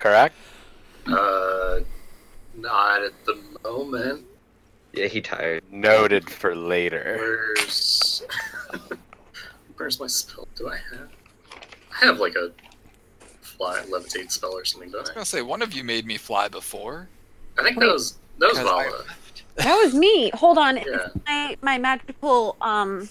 Correct? 0.00 0.34
Uh, 1.06 1.80
not 2.56 3.02
at 3.02 3.12
the 3.24 3.40
moment. 3.62 4.26
Yeah, 4.92 5.06
he 5.06 5.20
tired. 5.20 5.64
Noted 5.70 6.28
for 6.28 6.54
later. 6.54 7.16
Where's 7.18 8.22
where's 9.76 9.98
my 9.98 10.06
spell? 10.06 10.46
Do 10.54 10.68
I 10.68 10.76
have? 10.76 11.08
I 12.00 12.04
have 12.06 12.18
like 12.18 12.34
a 12.36 12.52
fly 13.40 13.82
levitate 13.88 14.30
spell 14.30 14.52
or 14.52 14.64
something, 14.64 14.90
I 14.90 14.92
don't 14.92 15.00
was 15.02 15.10
I? 15.10 15.14
gonna 15.14 15.26
say 15.26 15.42
one 15.42 15.62
of 15.62 15.72
you 15.72 15.84
made 15.84 16.06
me 16.06 16.16
fly 16.18 16.48
before. 16.48 17.08
I 17.58 17.62
think 17.62 17.76
Wait. 17.78 17.86
that 17.86 17.92
was 17.92 18.18
that 18.38 18.46
was 18.48 18.58
because 18.58 18.70
I 18.70 18.84
Vala. 18.90 19.04
That 19.56 19.76
was 19.82 19.94
me. 19.94 20.30
Hold 20.34 20.58
on. 20.58 20.76
Yeah. 20.76 20.82
It's 20.84 21.16
my 21.26 21.56
my 21.62 21.78
magical 21.78 22.56
um. 22.60 23.08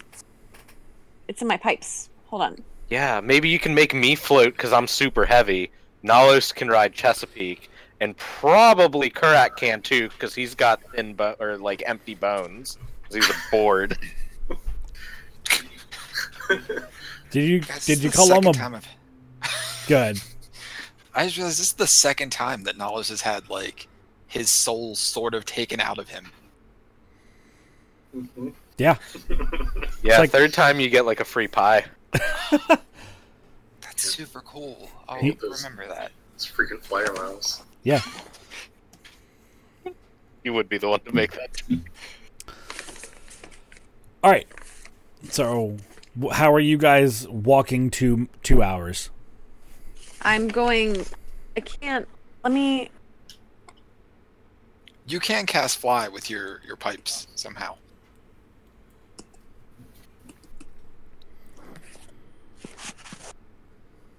It's 1.27 1.41
in 1.41 1.47
my 1.47 1.57
pipes. 1.57 2.09
Hold 2.27 2.41
on. 2.41 2.57
Yeah, 2.89 3.21
maybe 3.21 3.47
you 3.47 3.57
can 3.57 3.73
make 3.73 3.93
me 3.93 4.15
float 4.15 4.53
because 4.53 4.73
I'm 4.73 4.87
super 4.87 5.25
heavy. 5.25 5.71
Nalos 6.03 6.53
can 6.53 6.67
ride 6.67 6.93
Chesapeake, 6.93 7.69
and 8.01 8.17
probably 8.17 9.09
Karak 9.09 9.55
can 9.55 9.81
too 9.81 10.09
because 10.09 10.35
he's 10.35 10.53
got 10.55 10.81
thin 10.93 11.13
bo- 11.13 11.35
or 11.39 11.55
like 11.57 11.81
empty 11.85 12.15
bones. 12.15 12.77
'cause 13.03 13.15
he's 13.15 13.29
a 13.29 13.33
board. 13.51 13.97
Did 17.29 17.43
you 17.49 17.59
Guys, 17.61 17.85
did 17.85 17.99
you 17.99 18.11
call 18.11 18.29
him 18.33 18.45
a 18.47 18.51
time 18.53 18.75
I've- 18.75 18.87
good? 19.87 20.19
I 21.15 21.25
just 21.25 21.37
realized 21.37 21.59
this 21.59 21.67
is 21.67 21.73
the 21.73 21.87
second 21.87 22.31
time 22.31 22.63
that 22.63 22.77
Knowledge 22.77 23.07
has 23.09 23.21
had 23.21 23.49
like 23.49 23.87
his 24.27 24.49
soul 24.49 24.95
sort 24.95 25.33
of 25.33 25.45
taken 25.45 25.79
out 25.79 25.97
of 25.97 26.09
him. 26.09 26.31
Mhm. 28.15 28.53
Yeah. 28.77 28.97
Yeah, 30.03 30.19
like- 30.19 30.31
third 30.31 30.53
time 30.53 30.79
you 30.79 30.89
get 30.89 31.05
like 31.05 31.19
a 31.19 31.25
free 31.25 31.47
pie. 31.47 31.85
That's 33.81 34.03
super 34.15 34.41
cool. 34.41 34.89
I'll 35.07 35.19
He- 35.19 35.37
remember 35.41 35.87
that. 35.87 36.11
It's 36.35 36.49
freaking 36.49 36.81
flyer 36.81 37.13
miles. 37.13 37.61
Yeah. 37.83 38.01
You 40.43 40.53
would 40.53 40.69
be 40.69 40.77
the 40.77 40.89
one 40.89 40.99
to 41.01 41.11
make 41.13 41.33
that. 41.33 41.61
All 44.23 44.31
right. 44.31 44.47
So, 45.29 45.77
how 46.31 46.53
are 46.53 46.59
you 46.59 46.77
guys 46.77 47.27
walking 47.27 47.89
to 47.91 48.27
two 48.43 48.63
hours? 48.63 49.09
I'm 50.21 50.47
going. 50.47 51.05
I 51.55 51.61
can't. 51.61 52.07
Let 52.43 52.53
me. 52.53 52.89
You 55.07 55.19
can 55.19 55.45
cast 55.45 55.77
fly 55.77 56.07
with 56.07 56.29
your 56.29 56.61
your 56.65 56.75
pipes 56.75 57.27
somehow. 57.35 57.75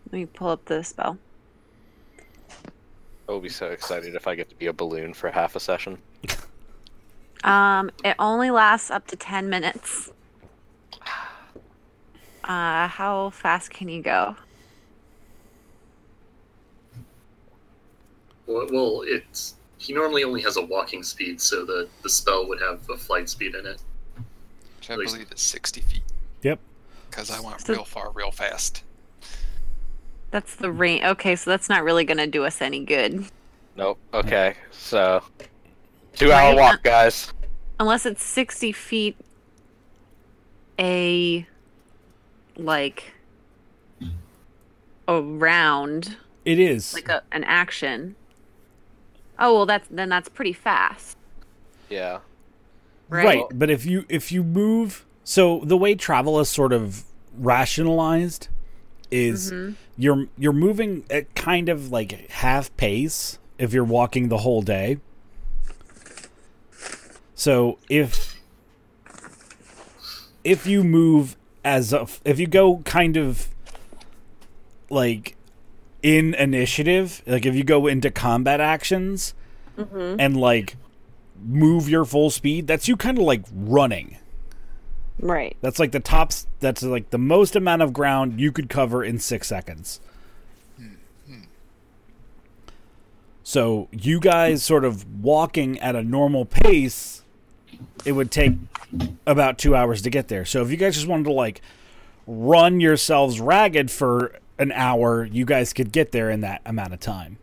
Let 0.06 0.12
me 0.12 0.26
pull 0.26 0.48
up 0.48 0.64
the 0.66 0.82
spell. 0.84 1.18
I'll 3.32 3.40
be 3.40 3.48
so 3.48 3.68
excited 3.68 4.14
if 4.14 4.26
I 4.26 4.34
get 4.34 4.48
to 4.50 4.54
be 4.56 4.66
a 4.66 4.72
balloon 4.72 5.14
for 5.14 5.30
half 5.30 5.56
a 5.56 5.60
session. 5.60 5.98
Um, 7.44 7.90
it 8.04 8.14
only 8.20 8.52
lasts 8.52 8.88
up 8.88 9.08
to 9.08 9.16
ten 9.16 9.48
minutes. 9.50 10.10
Uh, 12.44 12.86
how 12.86 13.30
fast 13.30 13.70
can 13.70 13.88
you 13.88 14.00
go? 14.00 14.36
Well, 18.46 18.66
well, 18.70 19.02
it's 19.06 19.54
he 19.78 19.92
normally 19.92 20.22
only 20.22 20.40
has 20.42 20.56
a 20.56 20.62
walking 20.62 21.02
speed, 21.02 21.40
so 21.40 21.64
the 21.64 21.88
the 22.02 22.08
spell 22.10 22.46
would 22.48 22.60
have 22.60 22.88
a 22.90 22.96
flight 22.96 23.28
speed 23.28 23.56
in 23.56 23.66
it. 23.66 23.80
Which 24.78 24.90
I 24.90 24.92
At 24.92 24.98
least- 25.00 25.14
believe 25.14 25.32
is 25.32 25.40
60 25.40 25.80
feet. 25.80 26.02
Yep. 26.42 26.60
Because 27.10 27.30
I 27.30 27.40
went 27.40 27.60
So- 27.60 27.72
real 27.72 27.84
far, 27.84 28.10
real 28.12 28.30
fast. 28.30 28.82
That's 30.32 30.56
the 30.56 30.72
range. 30.72 31.04
Okay, 31.04 31.36
so 31.36 31.48
that's 31.50 31.68
not 31.68 31.84
really 31.84 32.04
gonna 32.04 32.26
do 32.26 32.44
us 32.44 32.60
any 32.60 32.84
good, 32.84 33.24
Nope. 33.76 33.98
Okay. 34.12 34.54
So, 34.72 35.22
two 36.14 36.32
hour 36.32 36.56
Right. 36.56 36.60
walk, 36.60 36.82
guys. 36.82 37.32
unless 37.78 38.04
it's 38.04 38.24
sixty 38.24 38.72
feet. 38.72 39.16
A 40.80 41.46
like 42.56 43.12
around 45.08 46.16
It 46.44 46.58
is. 46.58 46.94
like 46.94 47.08
a 47.08 47.22
an 47.32 47.44
action. 47.44 48.16
Oh 49.38 49.54
well, 49.54 49.66
that's 49.66 49.88
then 49.90 50.08
that's 50.08 50.28
pretty 50.28 50.52
fast, 50.52 51.16
Yeah. 51.90 52.18
right? 53.08 53.24
Right, 53.24 53.44
but 53.52 53.70
if 53.70 53.84
you 53.86 54.04
if 54.08 54.32
you 54.32 54.42
move, 54.42 55.04
so 55.24 55.60
the 55.64 55.76
way 55.76 55.94
travel 55.94 56.38
is 56.40 56.48
sort 56.48 56.72
of 56.72 57.04
rationalized 57.36 58.48
is 59.12 59.52
Mhm. 59.52 59.74
you're 59.96 60.26
you're 60.38 60.52
moving 60.52 61.04
at 61.10 61.32
kind 61.34 61.68
of 61.68 61.92
like 61.92 62.28
half 62.30 62.74
pace 62.76 63.38
if 63.58 63.72
you're 63.72 63.84
walking 63.84 64.28
the 64.28 64.38
whole 64.38 64.62
day. 64.62 64.98
So 67.34 67.78
if 67.88 68.36
if 70.44 70.66
you 70.66 70.82
move 70.82 71.36
as 71.64 71.92
a 71.92 72.06
if 72.24 72.40
you 72.40 72.46
go 72.46 72.78
kind 72.84 73.16
of 73.16 73.48
like 74.90 75.36
in 76.02 76.34
initiative, 76.34 77.22
like 77.26 77.46
if 77.46 77.54
you 77.54 77.62
go 77.64 77.86
into 77.86 78.10
combat 78.10 78.60
actions 78.60 79.34
and 80.20 80.36
like 80.36 80.76
move 81.44 81.88
your 81.88 82.04
full 82.04 82.30
speed, 82.30 82.66
that's 82.66 82.88
you 82.88 82.96
kind 82.96 83.18
of 83.18 83.24
like 83.24 83.42
running. 83.52 84.16
Right. 85.22 85.56
That's 85.60 85.78
like 85.78 85.92
the 85.92 86.00
tops. 86.00 86.48
That's 86.60 86.82
like 86.82 87.10
the 87.10 87.18
most 87.18 87.56
amount 87.56 87.80
of 87.80 87.92
ground 87.92 88.40
you 88.40 88.52
could 88.52 88.68
cover 88.68 89.02
in 89.04 89.18
six 89.20 89.46
seconds. 89.46 90.00
So 93.44 93.88
you 93.90 94.20
guys 94.20 94.62
sort 94.62 94.84
of 94.84 95.22
walking 95.22 95.78
at 95.80 95.96
a 95.96 96.02
normal 96.02 96.44
pace, 96.44 97.22
it 98.04 98.12
would 98.12 98.30
take 98.30 98.54
about 99.26 99.58
two 99.58 99.74
hours 99.74 100.02
to 100.02 100.10
get 100.10 100.28
there. 100.28 100.44
So 100.44 100.62
if 100.62 100.70
you 100.70 100.76
guys 100.76 100.94
just 100.94 101.08
wanted 101.08 101.24
to 101.24 101.32
like 101.32 101.60
run 102.26 102.80
yourselves 102.80 103.40
ragged 103.40 103.90
for 103.90 104.38
an 104.58 104.70
hour, 104.72 105.24
you 105.24 105.44
guys 105.44 105.72
could 105.72 105.92
get 105.92 106.12
there 106.12 106.30
in 106.30 106.40
that 106.42 106.62
amount 106.64 106.94
of 106.94 107.00
time. 107.00 107.38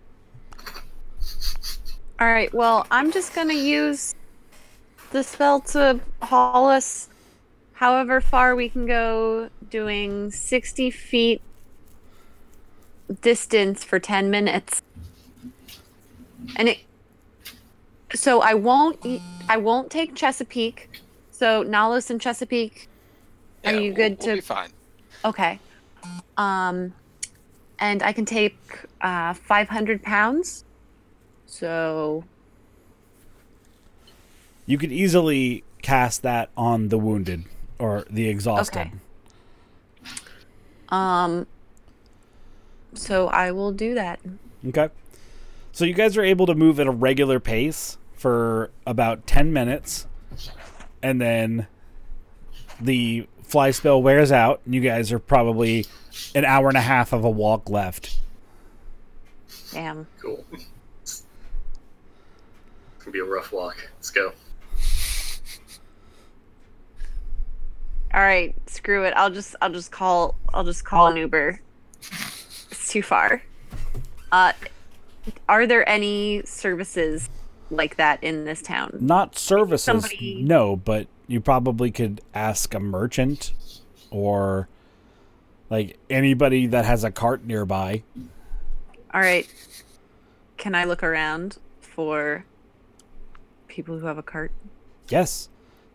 All 2.19 2.27
right. 2.27 2.53
Well, 2.53 2.87
I'm 2.91 3.11
just 3.11 3.33
gonna 3.35 3.53
use 3.53 4.15
the 5.11 5.23
spell 5.23 5.59
to 5.61 5.99
haul 6.21 6.69
us 6.69 7.08
however 7.79 8.19
far 8.19 8.55
we 8.55 8.67
can 8.67 8.85
go, 8.85 9.49
doing 9.69 10.29
60 10.31 10.91
feet 10.91 11.41
distance 13.21 13.85
for 13.85 13.99
10 13.99 14.29
minutes. 14.29 14.81
And 16.57 16.67
it. 16.69 16.79
So 18.13 18.41
I 18.41 18.53
won't. 18.53 18.97
I 19.47 19.55
won't 19.57 19.89
take 19.89 20.13
Chesapeake. 20.13 20.89
So 21.31 21.63
Nalos 21.63 22.09
and 22.09 22.19
Chesapeake. 22.19 22.89
Are 23.63 23.71
Yeah, 23.71 23.79
you 23.79 23.93
we'll- 23.93 23.95
good 23.95 24.17
we'll 24.19 24.27
to- 24.27 24.35
be 24.35 24.41
fine. 24.41 24.69
Okay. 25.23 25.59
Um, 26.37 26.93
and 27.79 28.03
I 28.03 28.11
can 28.11 28.25
take 28.25 28.57
uh 28.99 29.33
500 29.33 30.03
pounds. 30.03 30.65
So 31.45 32.25
You 34.65 34.77
could 34.77 34.91
easily 34.91 35.63
cast 35.81 36.21
that 36.23 36.49
on 36.57 36.89
the 36.89 36.97
wounded 36.97 37.45
or 37.79 38.05
the 38.09 38.27
exhausted. 38.27 38.79
Okay. 38.79 38.91
Um. 40.89 41.47
So 42.93 43.27
I 43.27 43.51
will 43.51 43.71
do 43.71 43.95
that. 43.95 44.19
Okay. 44.67 44.89
So 45.71 45.85
you 45.85 45.93
guys 45.93 46.17
are 46.17 46.23
able 46.23 46.45
to 46.47 46.55
move 46.55 46.79
at 46.79 46.87
a 46.87 46.91
regular 46.91 47.39
pace 47.39 47.97
for 48.13 48.71
about 48.85 49.25
10 49.27 49.53
minutes. 49.53 50.07
And 51.01 51.21
then 51.21 51.67
the 52.81 53.27
fly 53.43 53.71
spell 53.71 54.01
wears 54.01 54.31
out. 54.31 54.61
And 54.65 54.75
you 54.75 54.81
guys 54.81 55.11
are 55.11 55.19
probably 55.19 55.85
an 56.35 56.43
hour 56.43 56.67
and 56.67 56.77
a 56.77 56.81
half 56.81 57.13
of 57.13 57.23
a 57.23 57.29
walk 57.29 57.69
left. 57.69 58.19
Damn. 59.71 60.07
Cool. 60.19 60.43
It's 61.01 61.23
gonna 62.99 63.11
be 63.11 63.19
a 63.19 63.23
rough 63.23 63.51
walk. 63.51 63.89
Let's 63.95 64.09
go. 64.09 64.33
All 68.19 68.25
right. 68.25 68.53
Screw 68.69 69.05
it. 69.05 69.13
I'll 69.15 69.29
just. 69.29 69.55
I'll 69.61 69.71
just 69.71 69.93
call. 69.93 70.35
I'll 70.53 70.65
just 70.65 70.83
call 70.83 71.07
an 71.07 71.15
Uber. 71.15 71.61
It's 72.01 72.89
too 72.89 73.01
far. 73.01 73.41
Uh, 74.29 74.51
are 75.47 75.65
there 75.65 75.87
any 75.87 76.41
services 76.43 77.29
like 77.71 77.95
that 77.95 78.21
in 78.21 78.43
this 78.43 78.61
town? 78.61 78.97
Not 78.99 79.37
services, 79.39 79.85
Somebody- 79.85 80.43
no, 80.43 80.75
but 80.75 81.07
you 81.27 81.39
probably 81.39 81.91
could 81.91 82.19
ask 82.33 82.73
a 82.73 82.79
merchant 82.81 83.53
or 84.11 84.67
like 85.69 85.97
anybody 86.09 86.67
that 86.67 86.83
has 86.83 87.05
a 87.05 87.11
cart 87.11 87.45
nearby. 87.45 88.03
All 89.13 89.21
right. 89.21 89.47
Can 90.57 90.75
I 90.75 90.83
look 90.83 91.03
around 91.03 91.57
for 91.79 92.43
people 93.69 93.97
who 93.97 94.07
have 94.07 94.17
a 94.17 94.23
cart? 94.23 94.51
Yes. 95.07 95.47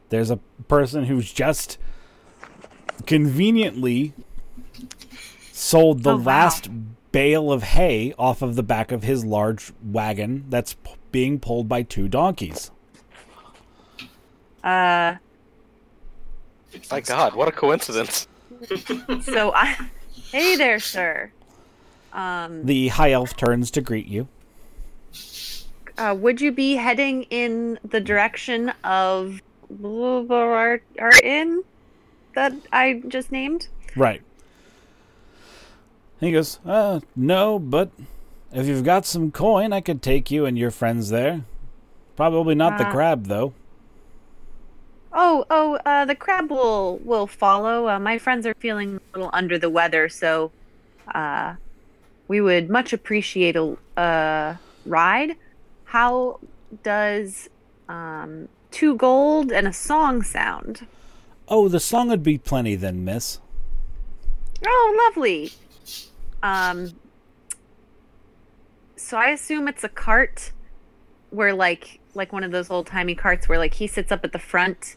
There's 0.09 0.31
a 0.31 0.39
person 0.69 1.05
who's 1.05 1.31
just 1.31 1.77
conveniently 3.07 4.13
sold 5.53 6.03
the 6.03 6.13
Oh, 6.13 6.17
wow. 6.17 6.23
last 6.25 6.69
bale 7.13 7.53
of 7.53 7.63
hay 7.63 8.13
off 8.19 8.43
of 8.43 8.57
the 8.57 8.63
back 8.63 8.91
of 8.93 9.03
his 9.05 9.25
large 9.25 9.73
wagon 9.85 10.45
that's 10.49 10.75
p- 10.75 10.91
being 11.13 11.39
pulled 11.39 11.69
by 11.69 11.83
two 11.83 12.09
donkeys. 12.09 12.71
Uh. 14.63 15.17
My 16.91 17.01
God, 17.01 17.35
what 17.35 17.49
a 17.49 17.53
coincidence! 17.53 18.27
So 19.23 19.53
I. 19.55 19.77
Hey 20.33 20.57
there, 20.57 20.81
sir. 20.81 21.31
Um. 22.13 22.65
The 22.65 22.89
high 22.89 23.13
elf 23.13 23.37
turns 23.37 23.71
to 23.73 23.81
greet 23.81 24.07
you. 24.07 24.27
Uh, 25.97 26.15
would 26.19 26.41
you 26.41 26.51
be 26.51 26.75
heading 26.75 27.23
in 27.25 27.79
the 27.85 28.01
direction 28.01 28.71
of 28.83 29.41
our, 29.85 30.81
our 30.99 31.13
inn 31.23 31.63
that 32.35 32.53
I 32.73 33.03
just 33.09 33.33
named? 33.33 33.69
Right. 33.97 34.23
He 36.21 36.33
goes, 36.33 36.59
uh, 36.65 37.01
no, 37.15 37.59
but 37.59 37.91
if 38.53 38.67
you've 38.67 38.85
got 38.85 39.05
some 39.05 39.31
coin, 39.31 39.73
I 39.73 39.81
could 39.81 40.01
take 40.03 40.31
you 40.31 40.47
and 40.47 40.57
your 40.59 40.71
friends 40.71 41.11
there. 41.11 41.45
Probably 42.17 42.55
not 42.55 42.79
the 42.79 42.87
Uh, 42.87 42.93
crab, 42.93 43.27
though. 43.27 43.53
Oh, 45.13 45.45
oh, 45.51 45.79
uh, 45.85 46.05
the 46.05 46.15
crab 46.15 46.51
will 46.51 46.99
will 47.05 47.27
follow. 47.27 47.89
Uh, 47.89 47.99
my 48.01 48.19
friends 48.19 48.47
are 48.47 48.55
feeling 48.55 48.97
a 48.97 49.19
little 49.19 49.31
under 49.33 49.59
the 49.59 49.71
weather, 49.71 50.09
so 50.09 50.51
uh, 51.15 51.55
we 52.27 52.41
would 52.41 52.69
much 52.69 52.93
appreciate 52.93 53.55
a 53.55 53.77
uh, 53.97 54.57
ride. 54.87 55.37
How 55.85 56.41
does 56.83 57.49
um, 57.89 58.49
two 58.71 58.97
gold 58.97 59.53
and 59.53 59.69
a 59.69 59.73
song 59.73 60.23
sound? 60.23 60.87
Oh, 61.49 61.69
the 61.69 61.81
song 61.81 62.09
would 62.09 62.23
be 62.23 62.39
plenty 62.39 62.75
then, 62.75 63.05
miss. 63.05 63.39
Oh, 64.67 65.09
lovely. 65.09 65.53
Um, 66.43 66.93
so 68.97 69.17
I 69.19 69.29
assume 69.29 69.69
it's 69.69 69.85
a 69.85 69.89
cart 69.89 70.53
where 71.31 71.53
like 71.53 72.01
like 72.15 72.33
one 72.33 72.45
of 72.45 72.53
those 72.53 72.71
old 72.71 72.87
timey 72.87 73.15
carts 73.15 73.49
where 73.49 73.59
like 73.59 73.75
he 73.75 73.87
sits 73.87 74.13
up 74.13 74.25
at 74.25 74.33
the 74.33 74.39
front 74.39 74.95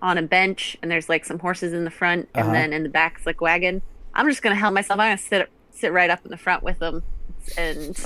on 0.00 0.16
a 0.16 0.22
bench 0.22 0.76
and 0.80 0.90
there's 0.90 1.08
like 1.08 1.24
some 1.24 1.38
horses 1.38 1.72
in 1.72 1.84
the 1.84 1.90
front 1.90 2.28
and 2.34 2.44
Uh-huh. 2.44 2.52
then 2.52 2.72
in 2.72 2.82
the 2.82 2.88
back's 2.88 3.26
like 3.26 3.40
wagon. 3.40 3.82
I'm 4.14 4.28
just 4.28 4.42
gonna 4.42 4.54
help 4.54 4.72
myself. 4.74 4.98
I'm 4.98 5.06
gonna 5.10 5.18
sit 5.18 5.50
sit 5.72 5.92
right 5.92 6.08
up 6.10 6.24
in 6.24 6.30
the 6.30 6.36
front 6.38 6.62
with 6.62 6.78
them 6.78 7.02
and 7.58 7.96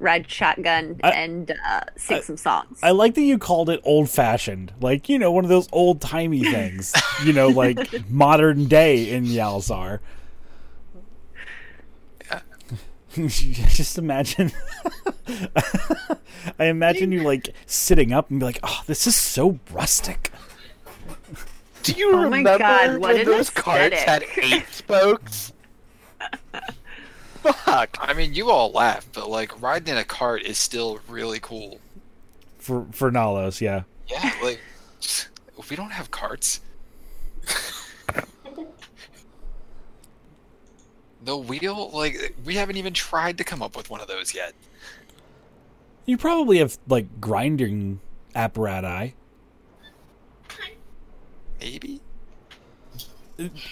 ride 0.00 0.30
shotgun 0.30 1.00
I- 1.02 1.10
and 1.10 1.50
uh, 1.66 1.80
sing 1.96 2.18
I- 2.18 2.20
some 2.20 2.36
songs. 2.36 2.78
I 2.82 2.90
like 2.90 3.14
that 3.14 3.22
you 3.22 3.38
called 3.38 3.70
it 3.70 3.80
old 3.84 4.10
fashioned. 4.10 4.72
Like, 4.80 5.08
you 5.08 5.18
know, 5.18 5.30
one 5.32 5.44
of 5.44 5.50
those 5.50 5.68
old 5.72 6.00
timey 6.00 6.44
things. 6.50 6.92
you 7.24 7.32
know, 7.32 7.48
like 7.48 8.08
modern 8.10 8.66
day 8.66 9.10
in 9.10 9.24
Yalzar. 9.26 10.00
Yeah. 12.26 12.40
Just 13.28 13.98
imagine 13.98 14.50
I 16.58 16.66
imagine 16.66 17.12
you 17.12 17.22
like 17.22 17.54
sitting 17.66 18.12
up 18.12 18.30
and 18.30 18.40
be 18.40 18.44
like, 18.46 18.58
"Oh, 18.62 18.82
this 18.86 19.06
is 19.06 19.14
so 19.16 19.58
rustic." 19.72 20.30
Do 21.84 21.92
you 21.92 22.10
Oh 22.12 22.16
my 22.16 22.24
remember 22.24 22.58
God, 22.58 22.90
what 22.98 23.12
when 23.12 23.20
an 23.20 23.26
those 23.26 23.50
carts 23.50 24.02
had 24.02 24.24
eight 24.38 24.66
spokes? 24.70 25.52
Fuck. 27.52 27.98
I 28.00 28.14
mean, 28.14 28.32
you 28.34 28.50
all 28.50 28.70
laugh, 28.70 29.06
but 29.12 29.28
like 29.28 29.60
riding 29.60 29.88
in 29.88 29.98
a 29.98 30.04
cart 30.04 30.42
is 30.42 30.56
still 30.58 31.00
really 31.08 31.40
cool. 31.40 31.78
For 32.58 32.86
for 32.92 33.10
Nalos, 33.10 33.60
yeah. 33.60 33.82
Yeah, 34.08 34.32
like 34.42 34.60
if 35.00 35.30
we 35.70 35.76
don't 35.76 35.92
have 35.92 36.10
carts. 36.10 36.60
the 41.24 41.36
wheel, 41.36 41.90
like 41.92 42.34
we 42.44 42.54
haven't 42.54 42.76
even 42.76 42.94
tried 42.94 43.36
to 43.38 43.44
come 43.44 43.62
up 43.62 43.76
with 43.76 43.90
one 43.90 44.00
of 44.00 44.08
those 44.08 44.34
yet. 44.34 44.54
You 46.06 46.16
probably 46.16 46.58
have 46.58 46.78
like 46.88 47.20
grinding 47.20 48.00
apparatus. 48.34 49.12
Maybe. 51.60 52.00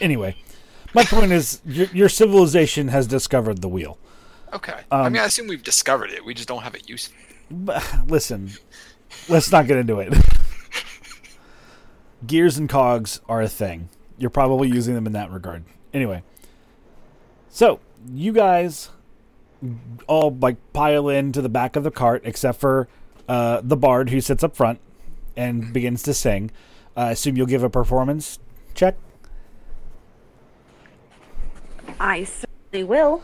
Anyway, 0.01 0.37
my 0.95 1.05
point 1.05 1.33
is, 1.33 1.61
your, 1.65 1.87
your 1.89 2.09
civilization 2.09 2.89
has 2.89 3.07
discovered 3.07 3.61
the 3.63 3.69
wheel. 3.69 3.99
Okay. 4.53 4.81
I 4.91 5.07
Um, 5.07 5.13
mean, 5.13 5.23
I 5.23 5.27
assume 5.27 5.47
we've 5.47 5.63
discovered 5.63 6.11
it. 6.11 6.25
We 6.25 6.35
just 6.35 6.49
don't 6.49 6.63
have 6.63 6.75
it 6.75 6.89
used. 6.89 7.13
But, 7.51 7.85
listen, 8.07 8.51
let's 9.29 9.51
not 9.51 9.67
get 9.67 9.79
into 9.79 10.01
it. 10.01 10.15
Gears 12.27 12.57
and 12.59 12.69
cogs 12.69 13.21
are 13.29 13.43
a 13.43 13.49
thing. 13.49 13.89
You're 14.19 14.31
probably 14.31 14.69
using 14.69 14.95
them 14.95 15.07
in 15.07 15.13
that 15.15 15.31
regard. 15.31 15.65
Anyway, 15.93 16.23
so 17.49 17.81
you 18.13 18.33
guys 18.33 18.91
all 20.07 20.37
like 20.41 20.57
pile 20.73 21.09
into 21.09 21.43
the 21.43 21.49
back 21.49 21.77
of 21.77 21.83
the 21.83 21.91
cart, 21.91 22.23
except 22.25 22.61
for 22.61 22.89
uh, 23.29 23.61
the 23.65 23.77
bard 23.77 24.11
who 24.11 24.21
sits 24.21 24.45
up 24.45 24.55
front 24.55 24.81
and 25.37 25.73
begins 25.73 26.03
to 26.05 26.15
sing. 26.15 26.51
Uh, 26.97 27.01
I 27.01 27.11
assume 27.13 27.37
you'll 27.37 27.47
give 27.47 27.65
a 27.65 27.71
performance 27.71 28.39
check. 28.75 28.97
I 32.01 32.25
certainly 32.25 32.85
will. 32.85 33.23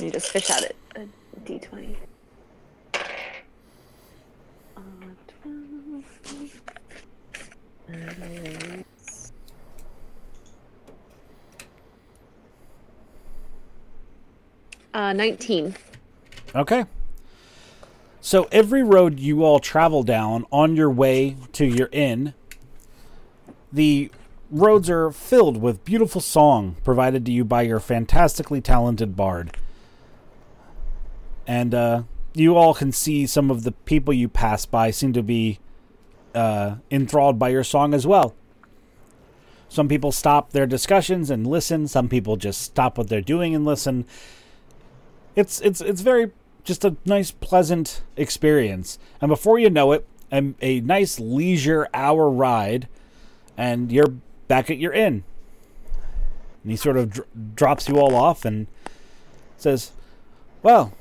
You 0.00 0.10
just 0.10 0.30
fish 0.30 0.50
out 0.50 0.62
it. 0.62 0.76
A 0.96 1.06
d20. 1.44 1.96
Uh, 4.76 4.80
12. 5.42 6.62
Uh, 7.88 8.82
Uh, 14.94 15.12
19. 15.14 15.74
Okay. 16.54 16.84
So 18.24 18.48
every 18.52 18.84
road 18.84 19.18
you 19.18 19.42
all 19.42 19.58
travel 19.58 20.04
down 20.04 20.46
on 20.52 20.76
your 20.76 20.88
way 20.88 21.36
to 21.54 21.66
your 21.66 21.88
inn, 21.90 22.34
the 23.72 24.12
roads 24.48 24.88
are 24.88 25.10
filled 25.10 25.60
with 25.60 25.84
beautiful 25.84 26.20
song 26.20 26.76
provided 26.84 27.26
to 27.26 27.32
you 27.32 27.44
by 27.44 27.62
your 27.62 27.80
fantastically 27.80 28.60
talented 28.60 29.16
bard. 29.16 29.56
And 31.48 31.74
uh, 31.74 32.04
you 32.32 32.56
all 32.56 32.74
can 32.74 32.92
see 32.92 33.26
some 33.26 33.50
of 33.50 33.64
the 33.64 33.72
people 33.72 34.14
you 34.14 34.28
pass 34.28 34.66
by 34.66 34.92
seem 34.92 35.12
to 35.14 35.22
be 35.24 35.58
uh, 36.32 36.76
enthralled 36.92 37.40
by 37.40 37.48
your 37.48 37.64
song 37.64 37.92
as 37.92 38.06
well. 38.06 38.36
Some 39.68 39.88
people 39.88 40.12
stop 40.12 40.52
their 40.52 40.68
discussions 40.68 41.28
and 41.28 41.44
listen. 41.44 41.88
Some 41.88 42.08
people 42.08 42.36
just 42.36 42.60
stop 42.60 42.98
what 42.98 43.08
they're 43.08 43.20
doing 43.20 43.52
and 43.52 43.64
listen 43.64 44.06
it's 45.34 45.60
it's 45.60 45.80
it's 45.80 46.00
very 46.00 46.30
just 46.64 46.84
a 46.84 46.96
nice 47.04 47.30
pleasant 47.30 48.02
experience. 48.16 48.98
And 49.20 49.28
before 49.28 49.58
you 49.58 49.70
know 49.70 49.92
it 49.92 50.06
a, 50.30 50.54
a 50.60 50.80
nice 50.80 51.18
leisure 51.20 51.88
hour 51.92 52.30
ride 52.30 52.88
and 53.56 53.92
you're 53.92 54.14
back 54.48 54.70
at 54.70 54.78
your 54.78 54.92
inn. 54.92 55.24
And 56.62 56.70
he 56.70 56.76
sort 56.76 56.96
of 56.96 57.10
dr- 57.10 57.28
drops 57.54 57.88
you 57.88 57.98
all 57.98 58.14
off 58.14 58.44
and 58.44 58.66
says 59.56 59.92
well 60.62 60.92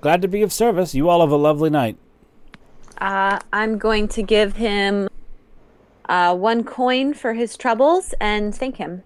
glad 0.00 0.22
to 0.22 0.28
be 0.28 0.42
of 0.42 0.52
service. 0.52 0.94
You 0.94 1.08
all 1.08 1.20
have 1.20 1.30
a 1.30 1.36
lovely 1.36 1.70
night. 1.70 1.96
Uh, 2.98 3.38
I'm 3.52 3.78
going 3.78 4.06
to 4.08 4.22
give 4.22 4.56
him 4.56 5.08
uh, 6.08 6.34
one 6.36 6.62
coin 6.62 7.14
for 7.14 7.32
his 7.34 7.56
troubles 7.56 8.14
and 8.20 8.54
thank 8.54 8.76
him. 8.76 9.02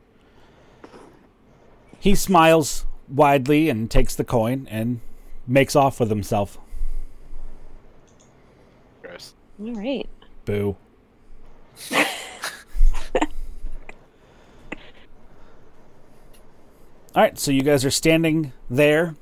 he 2.00 2.14
smiles 2.14 2.84
widely 3.08 3.68
and 3.68 3.90
takes 3.90 4.14
the 4.14 4.24
coin 4.24 4.66
and 4.70 5.00
makes 5.48 5.74
off 5.74 5.98
with 5.98 6.10
himself 6.10 6.58
Gross. 9.02 9.34
All 9.60 9.72
right. 9.74 10.08
boo 10.44 10.76
All 17.14 17.24
right, 17.24 17.38
so 17.38 17.50
you 17.50 17.62
guys 17.62 17.84
are 17.84 17.90
standing 17.90 18.52
there 18.70 19.16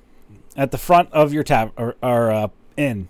at 0.55 0.71
the 0.71 0.77
front 0.77 1.11
of 1.13 1.33
your 1.33 1.43
tab 1.43 1.73
or, 1.79 1.95
or 2.03 2.31
uh, 2.31 2.49
inn. 2.77 3.09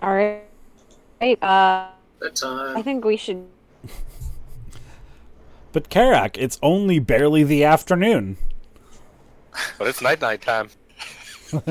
All 0.00 0.14
right. 0.14 0.44
Right. 1.20 1.42
Uh, 1.42 1.88
That 2.20 2.36
time. 2.36 2.76
I 2.76 2.82
think 2.82 3.04
we 3.04 3.16
should. 3.16 3.46
But 5.72 5.90
Karak, 5.90 6.36
it's 6.38 6.58
only 6.62 6.98
barely 6.98 7.44
the 7.44 7.64
afternoon. 7.64 8.36
But 9.78 9.88
it's 9.88 10.02
night 10.02 10.20
night 10.20 10.42
time. 10.42 10.70
Just 11.50 11.62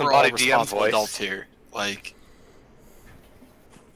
We're 0.00 0.12
all 0.12 0.24
somebody 0.24 0.30
DM 0.30 0.32
responsible 0.32 0.80
voice. 0.80 0.88
adults 0.88 1.16
here. 1.16 1.46
Like, 1.72 2.14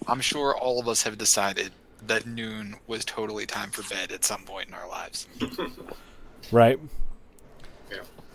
I'm 0.06 0.20
sure 0.20 0.56
all 0.56 0.80
of 0.80 0.88
us 0.88 1.02
have 1.02 1.18
decided 1.18 1.72
that 2.06 2.26
noon 2.26 2.76
was 2.86 3.04
totally 3.04 3.46
time 3.46 3.70
for 3.70 3.82
bed 3.92 4.12
at 4.12 4.24
some 4.24 4.42
point 4.42 4.68
in 4.68 4.74
our 4.74 4.88
lives. 4.88 5.26
Right? 6.50 6.80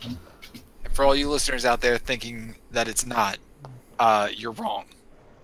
And 0.05 0.17
for 0.93 1.03
all 1.03 1.15
you 1.15 1.29
listeners 1.29 1.65
out 1.65 1.81
there 1.81 1.97
thinking 1.97 2.55
that 2.71 2.87
it's 2.87 3.05
not, 3.05 3.37
uh, 3.99 4.29
you're 4.33 4.51
wrong. 4.51 4.85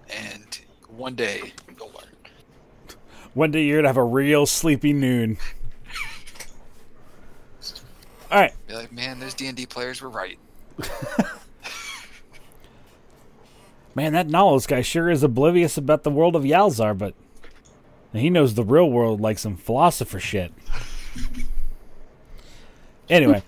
And 0.09 0.59
one 0.87 1.15
day 1.15 1.51
you'll 1.77 1.87
learn. 1.87 2.10
One 3.33 3.51
day 3.51 3.63
you're 3.63 3.77
gonna 3.79 3.89
have 3.89 3.97
a 3.97 4.03
real 4.03 4.45
sleepy 4.45 4.93
noon. 4.93 5.37
All 8.29 8.39
right, 8.39 8.53
Be 8.67 8.75
like, 8.75 8.93
man, 8.93 9.19
those 9.19 9.33
D 9.33 9.47
and 9.47 9.57
D 9.57 9.65
players 9.65 10.01
were 10.01 10.09
right. 10.09 10.39
man, 13.95 14.13
that 14.13 14.27
Knowles 14.27 14.65
guy 14.65 14.81
sure 14.81 15.09
is 15.09 15.21
oblivious 15.21 15.77
about 15.77 16.03
the 16.03 16.09
world 16.09 16.37
of 16.37 16.43
Yalzar, 16.43 16.97
but 16.97 17.13
he 18.13 18.29
knows 18.29 18.53
the 18.53 18.63
real 18.63 18.89
world 18.89 19.19
like 19.19 19.37
some 19.37 19.57
philosopher 19.57 20.19
shit. 20.19 20.53
Anyway, 23.09 23.43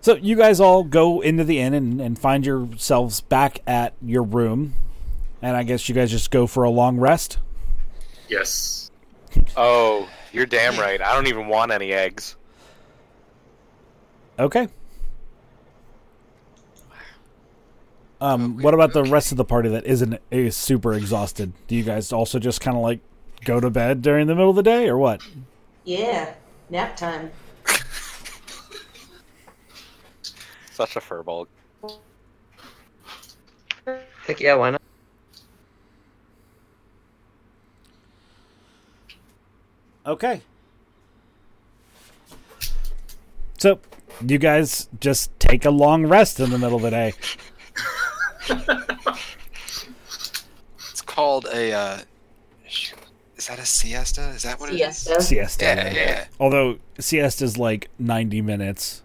so 0.00 0.14
you 0.14 0.36
guys 0.36 0.60
all 0.60 0.84
go 0.84 1.20
into 1.20 1.42
the 1.42 1.58
inn 1.58 1.74
and, 1.74 2.00
and 2.00 2.16
find 2.16 2.46
yourselves 2.46 3.20
back 3.20 3.58
at 3.66 3.92
your 4.00 4.22
room, 4.22 4.74
and 5.42 5.56
I 5.56 5.64
guess 5.64 5.88
you 5.88 5.96
guys 5.96 6.12
just 6.12 6.30
go 6.30 6.46
for 6.46 6.62
a 6.62 6.70
long 6.70 6.96
rest. 6.96 7.38
Yes. 8.28 8.90
Oh, 9.56 10.08
you're 10.32 10.46
damn 10.46 10.78
right. 10.78 11.00
I 11.00 11.14
don't 11.14 11.26
even 11.26 11.48
want 11.48 11.72
any 11.72 11.92
eggs. 11.92 12.36
Okay. 14.38 14.68
Um, 18.20 18.62
what 18.62 18.72
about 18.74 18.92
the 18.92 19.04
rest 19.04 19.30
of 19.30 19.36
the 19.36 19.44
party 19.44 19.68
that 19.68 19.84
isn't 19.84 20.18
is 20.30 20.56
super 20.56 20.94
exhausted? 20.94 21.52
Do 21.68 21.76
you 21.76 21.82
guys 21.82 22.12
also 22.12 22.38
just 22.38 22.60
kind 22.60 22.76
of 22.76 22.82
like 22.82 23.00
go 23.44 23.60
to 23.60 23.68
bed 23.70 24.00
during 24.02 24.26
the 24.26 24.34
middle 24.34 24.50
of 24.50 24.56
the 24.56 24.62
day, 24.62 24.88
or 24.88 24.96
what? 24.96 25.20
Yeah, 25.84 26.34
nap 26.70 26.96
time. 26.96 27.30
Such 30.72 30.96
a 30.96 31.00
furball. 31.00 31.46
Heck 34.26 34.40
yeah, 34.40 34.54
why 34.54 34.70
not? 34.70 34.82
Okay. 40.06 40.40
So, 43.58 43.80
you 44.24 44.38
guys 44.38 44.88
just 45.00 45.38
take 45.40 45.64
a 45.64 45.70
long 45.70 46.06
rest 46.06 46.38
in 46.40 46.50
the 46.50 46.58
middle 46.58 46.76
of 46.76 46.82
the 46.82 46.90
day. 46.90 47.14
It's 50.90 51.02
called 51.02 51.46
a. 51.52 51.72
Uh, 51.72 51.98
is 53.36 53.48
that 53.48 53.58
a 53.58 53.66
siesta? 53.66 54.30
Is 54.30 54.44
that 54.44 54.58
what 54.58 54.72
it 54.72 54.80
is? 54.80 54.96
Siesta. 54.96 55.22
Siesta. 55.22 55.64
Yeah, 55.64 55.92
yeah. 55.92 56.24
Although 56.40 56.78
siesta's 56.98 57.58
like 57.58 57.90
ninety 57.98 58.40
minutes. 58.40 59.02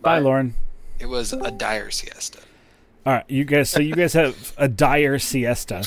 Bye, 0.00 0.18
Lauren. 0.18 0.54
It 0.98 1.06
was 1.06 1.32
a 1.32 1.50
dire 1.50 1.90
siesta. 1.90 2.38
All 3.04 3.12
right, 3.12 3.24
you 3.28 3.44
guys. 3.44 3.68
So 3.68 3.80
you 3.80 3.94
guys 3.94 4.14
have 4.14 4.54
a 4.56 4.68
dire 4.68 5.18
siesta. 5.18 5.86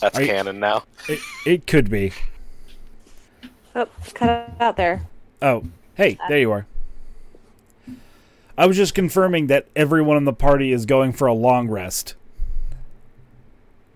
That's 0.00 0.18
Are 0.18 0.22
you- 0.22 0.28
canon 0.28 0.60
now. 0.60 0.84
It, 1.08 1.20
it 1.46 1.66
could 1.66 1.90
be. 1.90 2.12
Oh, 3.74 3.86
cut 4.14 4.50
out 4.60 4.76
there. 4.76 5.06
Oh, 5.42 5.64
hey, 5.94 6.18
there 6.28 6.38
you 6.38 6.50
are. 6.50 6.66
I 8.56 8.66
was 8.66 8.76
just 8.76 8.94
confirming 8.94 9.46
that 9.48 9.66
everyone 9.76 10.16
in 10.16 10.24
the 10.24 10.32
party 10.32 10.72
is 10.72 10.84
going 10.84 11.12
for 11.12 11.26
a 11.28 11.32
long 11.32 11.68
rest. 11.68 12.14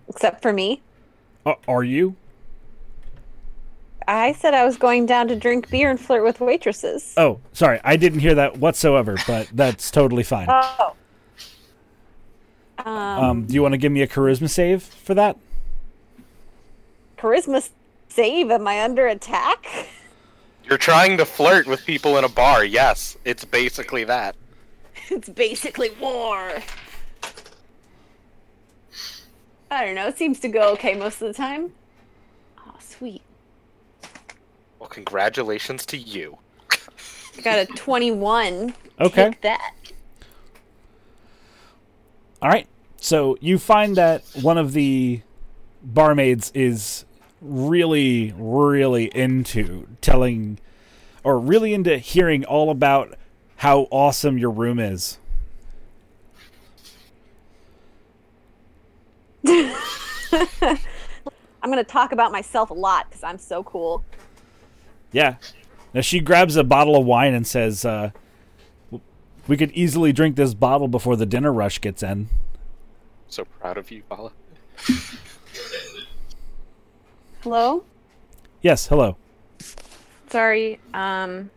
Except 0.07 0.41
for 0.41 0.53
me. 0.53 0.81
Uh, 1.45 1.55
are 1.67 1.83
you? 1.83 2.15
I 4.07 4.33
said 4.33 4.53
I 4.53 4.63
was 4.65 4.77
going 4.77 5.05
down 5.05 5.27
to 5.29 5.35
drink 5.35 5.69
beer 5.69 5.89
and 5.89 5.99
flirt 5.99 6.23
with 6.23 6.39
waitresses. 6.39 7.13
Oh, 7.17 7.39
sorry, 7.51 7.79
I 7.83 7.97
didn't 7.97 8.19
hear 8.19 8.35
that 8.35 8.57
whatsoever, 8.57 9.17
but 9.27 9.49
that's 9.53 9.91
totally 9.91 10.23
fine. 10.23 10.47
Oh. 10.49 10.93
Um, 12.79 12.87
Um, 12.87 13.45
do 13.45 13.53
you 13.53 13.61
want 13.61 13.73
to 13.73 13.77
give 13.77 13.91
me 13.91 14.01
a 14.01 14.07
charisma 14.07 14.49
save 14.49 14.83
for 14.83 15.13
that? 15.13 15.37
Charisma 17.23 17.69
save. 18.09 18.51
Am 18.51 18.67
I 18.67 18.83
under 18.83 19.07
attack? 19.07 19.87
You're 20.65 20.77
trying 20.77 21.17
to 21.17 21.25
flirt 21.25 21.67
with 21.67 21.85
people 21.85 22.17
in 22.17 22.23
a 22.23 22.29
bar. 22.29 22.65
Yes, 22.65 23.17
it's 23.25 23.45
basically 23.45 24.03
that. 24.03 24.35
it's 25.09 25.29
basically 25.29 25.91
war. 26.01 26.53
I 29.71 29.85
don't 29.85 29.95
know. 29.95 30.07
It 30.07 30.17
seems 30.17 30.39
to 30.41 30.49
go 30.49 30.71
okay 30.73 30.93
most 30.93 31.21
of 31.21 31.27
the 31.27 31.33
time. 31.33 31.71
Oh, 32.59 32.75
sweet. 32.79 33.21
Well, 34.79 34.89
congratulations 34.89 35.85
to 35.87 35.97
you. 35.97 36.37
I 37.37 37.41
got 37.41 37.57
a 37.57 37.65
21. 37.65 38.75
Okay. 38.99 39.29
Take 39.29 39.41
that. 39.41 39.73
All 42.41 42.49
right. 42.49 42.67
So 42.97 43.37
you 43.41 43.57
find 43.57 43.95
that 43.95 44.23
one 44.41 44.57
of 44.57 44.73
the 44.73 45.21
barmaids 45.81 46.51
is 46.53 47.05
really, 47.43 48.33
really 48.37 49.05
into 49.15 49.87
telling, 50.01 50.59
or 51.23 51.37
really 51.37 51.73
into 51.73 51.97
hearing 51.97 52.45
all 52.45 52.69
about 52.69 53.17
how 53.57 53.87
awesome 53.91 54.37
your 54.37 54.51
room 54.51 54.79
is. 54.79 55.19
I'm 59.45 59.71
going 61.71 61.77
to 61.77 61.83
talk 61.83 62.11
about 62.11 62.31
myself 62.31 62.69
a 62.69 62.73
lot 62.73 63.09
because 63.09 63.23
I'm 63.23 63.37
so 63.37 63.63
cool. 63.63 64.03
Yeah. 65.11 65.35
Now 65.93 66.01
she 66.01 66.19
grabs 66.19 66.55
a 66.55 66.63
bottle 66.63 66.95
of 66.95 67.05
wine 67.05 67.33
and 67.33 67.45
says, 67.45 67.85
uh, 67.85 68.11
"We 69.47 69.57
could 69.57 69.71
easily 69.71 70.11
drink 70.11 70.35
this 70.35 70.53
bottle 70.53 70.87
before 70.87 71.15
the 71.15 71.25
dinner 71.25 71.53
rush 71.53 71.79
gets 71.79 72.01
in." 72.01 72.29
So 73.27 73.45
proud 73.45 73.77
of 73.77 73.91
you, 73.91 74.03
Bala. 74.09 74.31
Hello? 77.43 77.83
Yes. 78.61 78.87
Hello. 78.87 79.17
Sorry. 80.29 80.79
Um. 80.93 81.51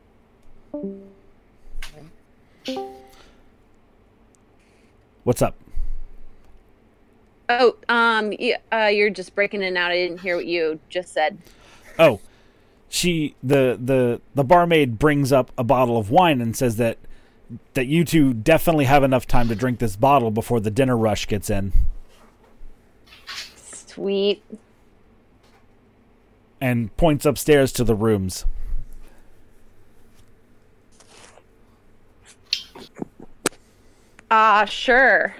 What's 5.23 5.43
up? 5.43 5.55
Oh, 7.49 7.77
um, 7.89 8.33
uh, 8.73 8.87
you're 8.87 9.11
just 9.11 9.37
breaking 9.37 9.63
in 9.63 9.69
and 9.69 9.79
out. 9.79 9.93
I 9.93 9.95
didn't 9.95 10.19
hear 10.19 10.35
what 10.35 10.47
you 10.47 10.81
just 10.89 11.13
said. 11.13 11.39
Oh, 12.01 12.19
she 12.89 13.37
the 13.41 13.79
the 13.81 14.21
the 14.35 14.43
barmaid 14.43 14.99
brings 14.99 15.31
up 15.31 15.53
a 15.57 15.63
bottle 15.63 15.97
of 15.97 16.11
wine 16.11 16.41
and 16.41 16.57
says 16.57 16.79
that 16.79 16.99
that 17.75 17.87
you 17.87 18.05
two 18.05 18.35
definitely 18.35 18.87
have 18.87 19.05
enough 19.05 19.25
time 19.29 19.47
to 19.47 19.55
drink 19.55 19.79
this 19.79 19.95
bottle 19.95 20.33
before 20.33 20.59
the 20.59 20.73
dinner 20.73 20.97
rush 20.97 21.29
gets 21.29 21.49
in, 21.49 21.73
Sweet. 23.57 24.43
And 26.61 26.95
points 26.97 27.25
upstairs 27.27 27.73
to 27.73 27.85
the 27.85 27.95
rooms. 27.95 28.47
Ah, 34.31 34.65
sure. 34.65 35.37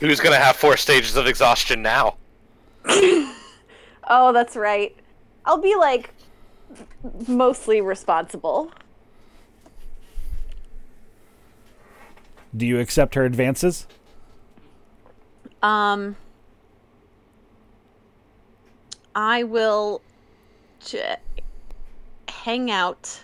Who's 0.00 0.20
gonna 0.20 0.36
have 0.36 0.56
four 0.56 0.76
stages 0.76 1.16
of 1.16 1.26
exhaustion 1.26 1.80
now? 1.82 2.16
Oh, 4.06 4.32
that's 4.32 4.54
right. 4.56 4.94
I'll 5.46 5.60
be 5.60 5.74
like 5.76 6.12
mostly 7.26 7.80
responsible. 7.80 8.70
Do 12.56 12.66
you 12.66 12.78
accept 12.78 13.14
her 13.14 13.24
advances? 13.24 13.86
Um, 15.62 16.16
I 19.14 19.42
will 19.42 20.02
j- 20.84 21.16
hang 22.28 22.70
out, 22.70 23.20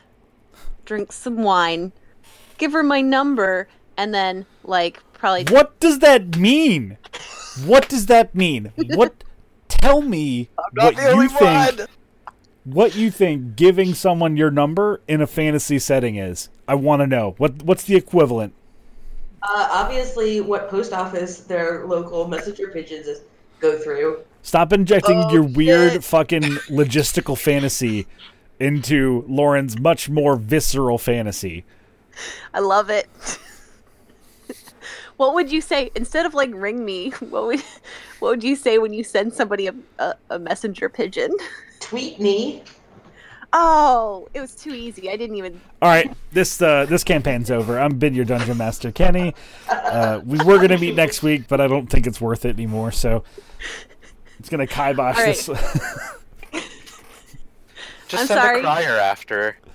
drink 0.85 1.13
some 1.13 1.43
wine, 1.43 1.93
give 2.59 2.73
her 2.73 2.83
my 2.83 3.01
number, 3.01 3.69
and 3.97 4.15
then 4.15 4.47
like 4.65 5.03
probably 5.13 5.45
What 5.53 5.79
does 5.81 5.99
that 6.01 6.37
mean? 6.37 6.97
What 7.65 7.89
does 7.89 8.07
that 8.07 8.35
mean? 8.35 8.73
What? 8.95 9.25
Tell 9.69 10.03
me 10.03 10.49
what 10.75 10.97
you 10.97 11.29
think. 11.29 11.81
What 12.65 12.95
you 12.95 13.11
think 13.11 13.57
giving 13.57 13.95
someone 13.95 14.37
your 14.37 14.51
number 14.51 15.01
in 15.09 15.21
a 15.23 15.27
fantasy 15.27 15.79
setting 15.79 16.17
is? 16.17 16.51
I 16.69 16.75
want 16.75 17.01
to 17.01 17.07
know. 17.07 17.35
What 17.39 17.63
What's 17.63 17.85
the 17.85 17.97
equivalent? 17.97 18.53
Uh, 19.43 19.69
obviously, 19.71 20.41
what 20.41 20.69
post 20.69 20.93
office 20.93 21.41
their 21.41 21.87
local 21.87 22.29
messenger 22.29 22.69
pigeons 22.69 23.07
is, 23.07 23.23
go 23.59 23.79
through. 23.79 24.23
Stop 24.43 24.73
injecting 24.73 25.19
Oh, 25.25 25.33
your 25.33 25.43
weird 25.43 25.93
shit. 25.93 26.05
fucking 26.05 26.43
logistical 26.71 27.39
fantasy 27.39 28.07
into 28.59 29.25
Lauren's 29.29 29.79
much 29.79 30.09
more 30.09 30.37
visceral 30.37 30.99
fantasy. 30.99 31.65
I 32.53 32.61
love 32.61 32.91
it. 32.91 33.09
what 35.17 35.35
would 35.35 35.51
you 35.51 35.61
say 35.61 35.91
instead 35.95 36.27
of 36.27 36.35
like 36.35 36.51
ring 36.53 36.85
me? 36.85 37.11
What 37.21 37.47
would 37.47 37.61
what 38.21 38.29
would 38.31 38.45
you 38.45 38.57
say 38.57 38.79
when 38.79 38.93
you 38.93 39.03
send 39.05 39.33
somebody 39.33 39.67
a, 39.69 39.75
a, 39.99 40.15
a 40.31 40.39
messenger 40.39 40.89
pigeon? 40.89 41.35
Tweet 41.81 42.21
me. 42.21 42.63
Oh, 43.53 44.29
it 44.35 44.41
was 44.41 44.55
too 44.55 44.71
easy. 44.75 45.11
I 45.11 45.17
didn't 45.17 45.37
even. 45.37 45.61
All 45.83 45.89
right, 45.89 46.13
this 46.33 46.61
uh, 46.63 46.85
this 46.87 47.03
campaign's 47.03 47.51
over. 47.51 47.79
I'm 47.81 47.99
been 47.99 48.15
your 48.15 48.25
dungeon 48.25 48.59
master, 48.59 48.93
Kenny. 48.93 49.35
Uh, 49.69 50.21
we 50.25 50.39
were 50.45 50.59
gonna 50.59 50.79
meet 50.79 50.95
next 50.95 51.23
week, 51.23 51.49
but 51.49 51.61
I 51.61 51.67
don't 51.67 51.89
think 51.89 52.07
it's 52.07 52.21
worth 52.21 52.45
it 52.45 52.51
anymore. 52.55 52.93
So 52.93 53.25
it's 54.41 54.49
gonna 54.49 54.67
kibosh 54.67 55.17
All 55.19 55.23
right. 55.25 55.37
this. 55.37 55.47
Just 58.09 58.23
I'm 58.23 58.27
send 58.27 58.29
sorry. 58.41 58.59
a 58.59 58.63
crier 58.63 58.97
after. 58.99 59.57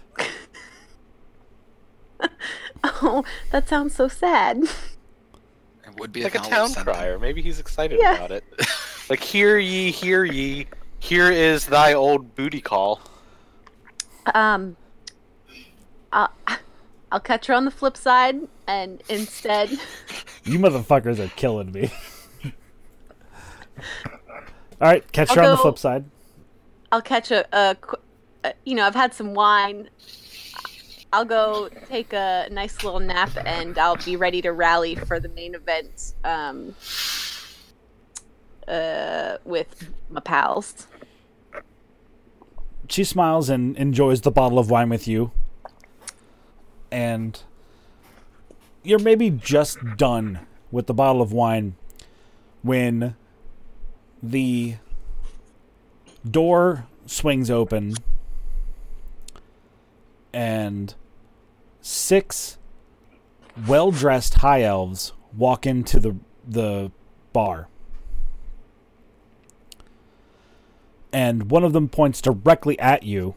Oh, 3.02 3.24
that 3.52 3.68
sounds 3.68 3.96
so 3.96 4.08
sad. 4.08 4.58
It 4.64 4.70
would 5.98 6.12
be 6.12 6.24
Like 6.24 6.36
a 6.36 6.38
town 6.38 6.70
sentiment. 6.70 6.98
crier. 6.98 7.18
Maybe 7.20 7.42
he's 7.42 7.60
excited 7.60 7.98
Yeah. 8.00 8.14
about 8.16 8.32
it. 8.32 8.44
like, 9.10 9.20
hear 9.22 9.58
ye, 9.58 9.90
hear 9.90 10.24
ye. 10.24 10.68
Here 11.00 11.32
is 11.32 11.66
thy 11.66 11.94
old 11.94 12.36
booty 12.36 12.62
call. 12.62 13.02
Um, 14.36 14.78
I'll, 16.14 16.32
I'll 17.12 17.20
catch 17.20 17.48
her 17.48 17.56
on 17.56 17.66
the 17.66 17.72
flip 17.72 17.98
side, 17.98 18.40
and 18.68 19.02
instead, 19.10 19.72
you 20.44 20.60
motherfuckers 20.60 21.18
are 21.20 21.30
killing 21.36 21.72
me. 21.72 21.92
All 24.82 24.88
right, 24.88 25.10
catch 25.12 25.30
I'll 25.32 25.36
her 25.38 25.44
on 25.44 25.50
the 25.52 25.58
flip 25.58 25.78
side. 25.78 26.06
I'll 26.92 27.02
catch 27.02 27.32
a, 27.32 27.46
a, 27.56 27.78
a. 28.44 28.54
You 28.66 28.76
know, 28.76 28.86
I've 28.86 28.96
had 28.96 29.14
some 29.14 29.34
wine. 29.34 29.90
I'll 31.14 31.26
go 31.26 31.70
take 31.88 32.14
a 32.14 32.48
nice 32.52 32.84
little 32.84 33.00
nap, 33.00 33.32
and 33.46 33.78
I'll 33.78 33.96
be 33.96 34.16
ready 34.16 34.42
to 34.42 34.52
rally 34.52 34.96
for 34.96 35.20
the 35.20 35.30
main 35.30 35.56
event. 35.56 36.14
Um, 36.24 36.76
uh, 38.68 39.38
with 39.46 39.92
my 40.10 40.20
pals. 40.20 40.88
She 42.88 43.04
smiles 43.04 43.50
and 43.50 43.76
enjoys 43.78 44.22
the 44.22 44.32
bottle 44.32 44.60
of 44.60 44.70
wine 44.70 44.90
with 44.90 45.08
you. 45.08 45.32
And 46.92 47.42
you're 48.84 49.00
maybe 49.00 49.30
just 49.30 49.80
done 49.98 50.40
with 50.72 50.88
the 50.88 50.94
bottle 50.94 51.22
of 51.22 51.32
wine 51.32 51.76
when 52.62 53.16
the 54.32 54.76
door 56.30 56.88
swings 57.06 57.52
open 57.52 57.94
and 60.34 60.96
six 61.82 62.58
well-dressed 63.68 64.36
high 64.36 64.64
elves 64.64 65.14
walk 65.38 65.66
into 65.66 66.00
the 66.00 66.16
the 66.48 66.92
bar. 67.32 67.68
And 71.14 71.50
one 71.50 71.64
of 71.64 71.74
them 71.74 71.88
points 71.88 72.22
directly 72.22 72.78
at 72.80 73.04
you 73.04 73.36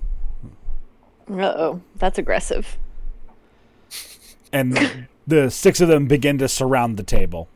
Uh 1.31 1.43
oh, 1.57 1.81
that's 1.97 2.19
aggressive. 2.19 2.79
and 4.53 5.07
the 5.27 5.51
six 5.51 5.81
of 5.81 5.89
them 5.89 6.07
begin 6.07 6.39
to 6.39 6.49
surround 6.49 6.97
the 6.97 7.03
table. 7.03 7.49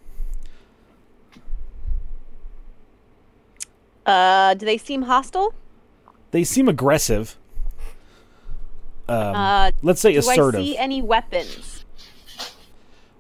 Uh, 4.06 4.54
do 4.54 4.66
they 4.66 4.78
seem 4.78 5.02
hostile? 5.02 5.54
They 6.30 6.44
seem 6.44 6.68
aggressive. 6.68 7.36
Um, 9.08 9.34
Uh, 9.36 9.70
let's 9.82 10.00
say 10.00 10.12
do 10.12 10.18
assertive. 10.18 10.60
I 10.60 10.64
see 10.64 10.78
any 10.78 11.02
weapons? 11.02 11.84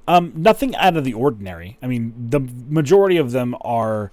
Um, 0.08 0.32
nothing 0.34 0.74
out 0.76 0.96
of 0.96 1.04
the 1.04 1.14
ordinary. 1.14 1.78
I 1.82 1.86
mean, 1.86 2.12
the 2.30 2.40
majority 2.40 3.16
of 3.18 3.30
them 3.32 3.54
are 3.60 4.10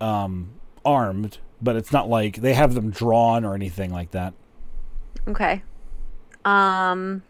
um, 0.00 0.50
armed, 0.84 1.38
but 1.62 1.76
it's 1.76 1.92
not 1.92 2.08
like 2.08 2.36
they 2.36 2.54
have 2.54 2.74
them 2.74 2.90
drawn 2.90 3.44
or 3.44 3.54
anything 3.54 3.92
like 3.92 4.10
that. 4.12 4.34
Okay. 5.28 5.62
Um 6.44 7.22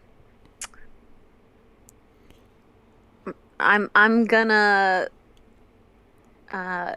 I'm 3.59 3.89
I'm 3.95 4.25
gonna 4.25 5.07
uh 6.51 6.93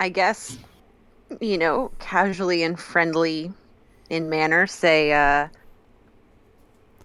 I 0.00 0.08
guess 0.08 0.58
you 1.40 1.58
know, 1.58 1.92
casually 2.00 2.64
and 2.64 2.78
friendly 2.80 3.52
in 4.08 4.28
manner 4.28 4.66
say 4.66 5.12
uh 5.12 5.46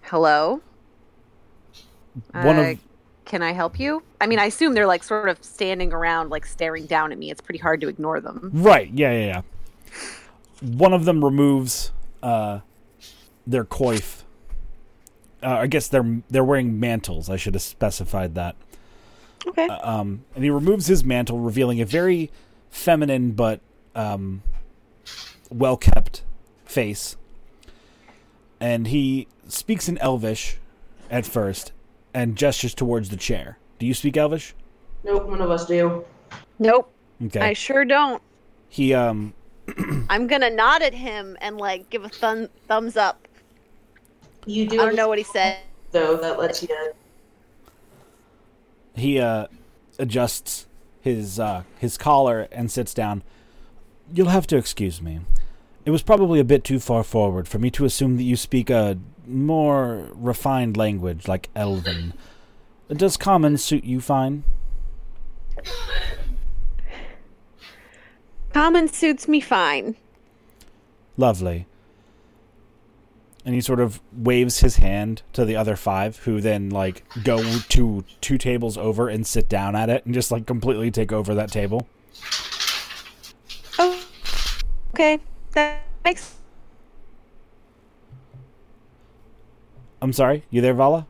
hello. 0.02 0.60
One 2.32 2.58
Uh, 2.58 2.62
of 2.62 2.78
can 3.24 3.42
I 3.42 3.52
help 3.52 3.78
you? 3.78 4.02
I 4.20 4.26
mean, 4.26 4.38
I 4.38 4.46
assume 4.46 4.74
they're 4.74 4.86
like 4.86 5.04
sort 5.04 5.28
of 5.28 5.42
standing 5.44 5.92
around 5.92 6.30
like 6.30 6.46
staring 6.46 6.86
down 6.86 7.12
at 7.12 7.18
me. 7.18 7.30
It's 7.30 7.40
pretty 7.40 7.58
hard 7.58 7.80
to 7.82 7.88
ignore 7.88 8.20
them. 8.20 8.50
right, 8.54 8.90
yeah, 8.92 9.12
yeah, 9.12 9.26
yeah. 9.26 9.42
One 10.62 10.92
of 10.92 11.04
them 11.04 11.24
removes 11.24 11.92
uh, 12.22 12.60
their 13.46 13.64
coif. 13.64 14.22
Uh, 15.42 15.48
I 15.48 15.66
guess 15.66 15.88
they're 15.88 16.22
they're 16.30 16.44
wearing 16.44 16.80
mantles. 16.80 17.28
I 17.28 17.36
should 17.36 17.54
have 17.54 17.62
specified 17.62 18.34
that. 18.36 18.56
Okay. 19.46 19.68
um, 19.68 20.24
and 20.34 20.42
he 20.42 20.50
removes 20.50 20.86
his 20.86 21.04
mantle, 21.04 21.38
revealing 21.38 21.80
a 21.80 21.84
very 21.86 22.30
feminine 22.70 23.32
but 23.32 23.60
um, 23.94 24.42
well 25.50 25.76
kept 25.76 26.22
face. 26.64 27.16
And 28.60 28.88
he 28.88 29.28
speaks 29.48 29.88
in 29.88 29.98
Elvish 29.98 30.56
at 31.10 31.26
first 31.26 31.72
and 32.14 32.36
gestures 32.36 32.74
towards 32.74 33.10
the 33.10 33.16
chair. 33.16 33.58
Do 33.78 33.86
you 33.86 33.94
speak 33.94 34.16
Elvish? 34.16 34.54
Nope, 35.04 35.28
none 35.28 35.40
of 35.40 35.50
us 35.50 35.66
do. 35.66 36.04
nope. 36.58 36.90
Okay. 37.24 37.40
I 37.40 37.52
sure 37.54 37.84
don't. 37.84 38.22
he 38.68 38.92
um 38.94 39.32
I'm 40.10 40.26
gonna 40.26 40.50
nod 40.50 40.82
at 40.82 40.94
him 40.94 41.36
and 41.40 41.56
like 41.58 41.88
give 41.90 42.04
a 42.04 42.08
thumb 42.08 42.48
thumbs 42.68 42.96
up. 42.96 43.26
You 44.46 44.68
do. 44.68 44.80
I 44.80 44.84
don't 44.86 44.96
know 44.96 45.08
what 45.08 45.18
he 45.18 45.24
said. 45.24 45.58
though. 45.92 46.16
That 46.16 46.38
lets 46.38 46.62
you. 46.62 46.68
he 48.94 49.18
uh 49.18 49.46
adjusts 49.98 50.66
his 51.06 51.38
uh 51.38 51.62
his 51.78 51.96
collar 51.96 52.48
and 52.52 52.70
sits 52.70 52.92
down. 52.92 53.22
You'll 54.12 54.28
have 54.28 54.46
to 54.48 54.56
excuse 54.56 55.00
me. 55.00 55.20
It 55.84 55.90
was 55.90 56.02
probably 56.02 56.40
a 56.40 56.44
bit 56.44 56.64
too 56.64 56.80
far 56.80 57.04
forward 57.04 57.46
for 57.46 57.58
me 57.58 57.70
to 57.70 57.84
assume 57.84 58.16
that 58.16 58.24
you 58.24 58.36
speak 58.36 58.68
a 58.70 58.98
more 59.24 60.08
refined 60.14 60.76
language 60.76 61.28
like 61.28 61.48
Elven. 61.54 62.12
Does 62.88 63.16
common 63.16 63.56
suit 63.56 63.84
you 63.84 64.00
fine? 64.00 64.44
Common 68.52 68.88
suits 68.88 69.28
me 69.28 69.40
fine. 69.40 69.94
Lovely. 71.16 71.66
And 73.46 73.54
he 73.54 73.60
sort 73.60 73.78
of 73.78 74.00
waves 74.12 74.58
his 74.58 74.76
hand 74.76 75.22
to 75.32 75.44
the 75.44 75.54
other 75.54 75.76
five, 75.76 76.16
who 76.18 76.40
then 76.40 76.68
like 76.68 77.04
go 77.22 77.40
to 77.68 78.04
two 78.20 78.38
tables 78.38 78.76
over 78.76 79.08
and 79.08 79.24
sit 79.24 79.48
down 79.48 79.76
at 79.76 79.88
it 79.88 80.04
and 80.04 80.12
just 80.12 80.32
like 80.32 80.46
completely 80.46 80.90
take 80.90 81.12
over 81.12 81.32
that 81.32 81.52
table. 81.52 81.86
Oh, 83.78 84.04
okay. 84.92 85.20
That 85.52 85.84
makes. 86.04 86.34
I'm 90.02 90.12
sorry, 90.12 90.42
you 90.50 90.60
there, 90.60 90.74
Vala? 90.74 91.06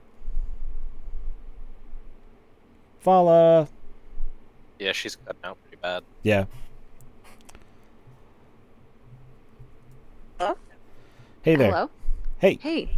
Vala. 3.00 3.66
Yeah, 4.78 4.92
she's 4.92 5.16
cutting 5.16 5.40
out 5.42 5.56
pretty 5.62 5.78
bad. 5.80 6.02
Yeah. 6.22 6.44
Hello? 10.38 10.58
Hey 11.40 11.56
there. 11.56 11.70
Hello. 11.70 11.90
Hey. 12.38 12.58
Hey. 12.60 12.90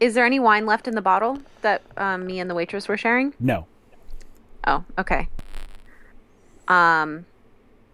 Is 0.00 0.14
there 0.14 0.24
any 0.24 0.38
wine 0.38 0.66
left 0.66 0.86
in 0.86 0.94
the 0.94 1.02
bottle 1.02 1.38
that 1.62 1.82
um, 1.96 2.26
me 2.26 2.38
and 2.40 2.48
the 2.48 2.54
waitress 2.54 2.88
were 2.88 2.96
sharing? 2.96 3.34
No. 3.40 3.66
Oh, 4.66 4.84
okay. 4.98 5.28
Um, 6.68 7.26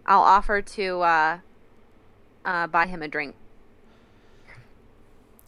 I'll 0.05 0.21
offer 0.21 0.61
to 0.61 1.01
uh, 1.01 1.37
uh, 2.43 2.67
buy 2.67 2.85
him 2.87 3.01
a 3.01 3.07
drink. 3.07 3.35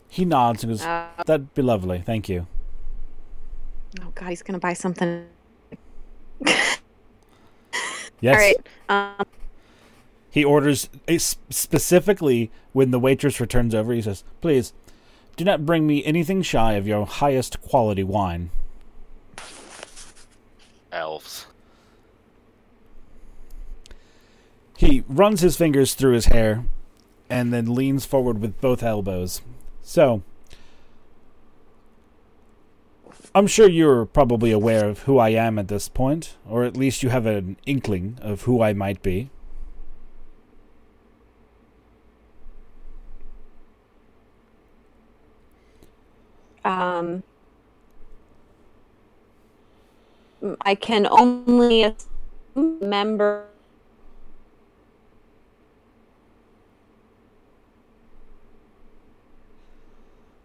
He 0.07 0.25
nods 0.25 0.63
and 0.63 0.71
goes, 0.71 0.83
Uh, 0.83 1.07
That'd 1.25 1.53
be 1.53 1.61
lovely, 1.61 1.99
thank 1.99 2.29
you. 2.29 2.47
oh 4.01 4.11
God, 4.15 4.29
he's 4.29 4.41
gonna 4.41 4.57
buy 4.59 4.73
something. 4.73 5.27
Yes. 8.19 8.33
All 8.33 8.33
right. 8.33 8.55
Um, 9.19 9.25
He 10.31 10.43
orders 10.43 10.89
eh, 11.07 11.19
specifically 11.19 12.49
when 12.73 12.89
the 12.91 12.99
waitress 12.99 13.39
returns 13.39 13.75
over, 13.75 13.93
he 13.93 14.01
says, 14.01 14.23
Please, 14.41 14.73
do 15.37 15.45
not 15.45 15.65
bring 15.65 15.85
me 15.85 16.03
anything 16.03 16.41
shy 16.41 16.73
of 16.73 16.87
your 16.87 17.05
highest 17.05 17.61
quality 17.61 18.03
wine. 18.03 18.49
Elves. 20.91 21.45
He 24.75 25.03
runs 25.07 25.41
his 25.41 25.55
fingers 25.55 25.93
through 25.93 26.13
his 26.13 26.25
hair 26.25 26.65
and 27.29 27.53
then 27.53 27.73
leans 27.73 28.05
forward 28.05 28.41
with 28.41 28.59
both 28.59 28.81
elbows. 28.81 29.41
So, 29.81 30.23
I'm 33.35 33.47
sure 33.47 33.69
you're 33.69 34.05
probably 34.05 34.51
aware 34.51 34.89
of 34.89 35.03
who 35.03 35.19
I 35.19 35.29
am 35.29 35.59
at 35.59 35.67
this 35.67 35.87
point, 35.87 36.35
or 36.49 36.63
at 36.63 36.75
least 36.75 37.03
you 37.03 37.09
have 37.09 37.27
an 37.27 37.57
inkling 37.67 38.17
of 38.21 38.43
who 38.43 38.61
I 38.63 38.73
might 38.73 39.03
be. 39.03 39.29
Um, 46.67 47.23
I 50.61 50.75
can 50.75 51.07
only 51.09 51.83
assume 51.83 52.79
member. 52.81 53.45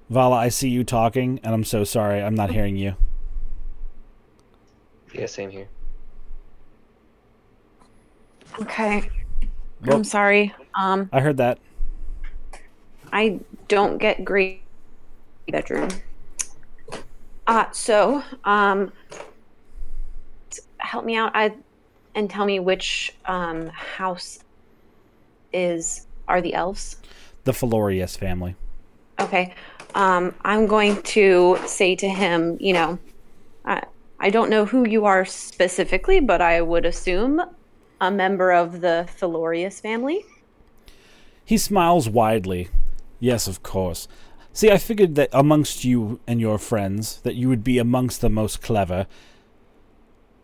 Vala, 0.09 0.37
I 0.37 0.49
see 0.49 0.69
you 0.69 0.85
talking, 0.85 1.41
and 1.43 1.55
I'm 1.55 1.65
so 1.65 1.85
sorry. 1.85 2.23
I'm 2.23 2.35
not 2.35 2.51
hearing 2.51 2.77
you. 2.77 2.95
Yeah, 5.13 5.27
same 5.27 5.51
here. 5.51 5.69
Okay. 8.61 9.11
Well- 9.85 9.97
I'm 9.97 10.05
sorry. 10.05 10.55
Um, 10.75 11.09
I 11.13 11.21
heard 11.21 11.39
that. 11.39 11.59
I 13.13 13.41
don't 13.69 13.99
get 13.99 14.25
great 14.25 14.63
bedroom. 15.49 15.89
Uh, 17.47 17.71
so, 17.73 18.23
um, 18.45 18.93
help 20.79 21.05
me 21.05 21.17
out. 21.17 21.33
I 21.35 21.55
and 22.15 22.29
tell 22.29 22.45
me 22.45 22.61
which 22.61 23.15
um 23.25 23.69
house 23.69 24.41
is 25.53 26.07
are 26.29 26.41
the 26.41 26.55
elves. 26.55 26.97
The 27.45 27.53
Felorius 27.53 28.17
family. 28.17 28.55
Okay. 29.19 29.55
Um, 29.95 30.35
I'm 30.45 30.67
going 30.67 31.03
to 31.03 31.59
say 31.67 31.95
to 31.97 32.09
him, 32.09 32.57
you 32.61 32.73
know, 32.73 32.99
I, 33.65 33.83
I 34.19 34.31
don't 34.31 34.49
know 34.49 34.65
who 34.65 34.89
you 34.89 35.05
are 35.05 35.25
specifically, 35.25 36.21
but 36.21 36.41
I 36.41 36.63
would 36.63 36.87
assume 36.87 37.43
a 38.01 38.11
member 38.11 38.53
of 38.53 38.81
the 38.81 39.09
Felorius 39.19 39.81
family. 39.81 40.25
He 41.45 41.59
smiles 41.59 42.09
widely. 42.09 42.69
Yes, 43.21 43.47
of 43.47 43.63
course. 43.63 44.09
See, 44.53 44.71
I 44.71 44.77
figured 44.79 45.15
that 45.15 45.31
amongst 45.33 45.85
you 45.85 46.21
and 46.27 46.41
your 46.41 46.59
friends, 46.59 47.21
that 47.23 47.37
you 47.37 47.49
would 47.49 47.65
be 47.65 47.79
amongst 47.79 48.21
the 48.21 48.29
most 48.29 48.61
clever. 48.61 49.07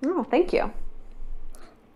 Oh, 0.04 0.24
thank 0.24 0.52
you. 0.52 0.72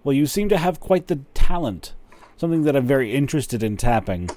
Well, 0.05 0.13
you 0.13 0.27
seem 0.27 0.49
to 0.51 0.59
have 0.59 0.81
quite 0.81 1.07
the 1.07 1.21
talent. 1.33 1.95
Something 2.37 2.65
that 2.65 2.77
I'm 2.77 2.87
very 2.87 3.15
interested 3.15 3.63
in 3.63 3.77
tapping. 3.77 4.31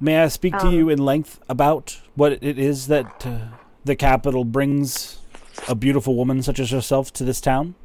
May 0.00 0.20
I 0.20 0.28
speak 0.28 0.58
to 0.58 0.66
Um, 0.66 0.74
you 0.74 0.88
in 0.88 0.98
length 0.98 1.40
about 1.48 2.00
what 2.16 2.32
it 2.32 2.58
is 2.58 2.88
that 2.88 3.24
uh, 3.24 3.38
the 3.84 3.94
capital 3.94 4.44
brings 4.44 5.20
a 5.68 5.76
beautiful 5.76 6.16
woman 6.16 6.42
such 6.42 6.58
as 6.58 6.72
yourself 6.72 7.12
to 7.12 7.24
this 7.24 7.40
town? 7.40 7.76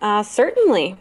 Uh, 0.00 0.22
certainly. 0.22 0.96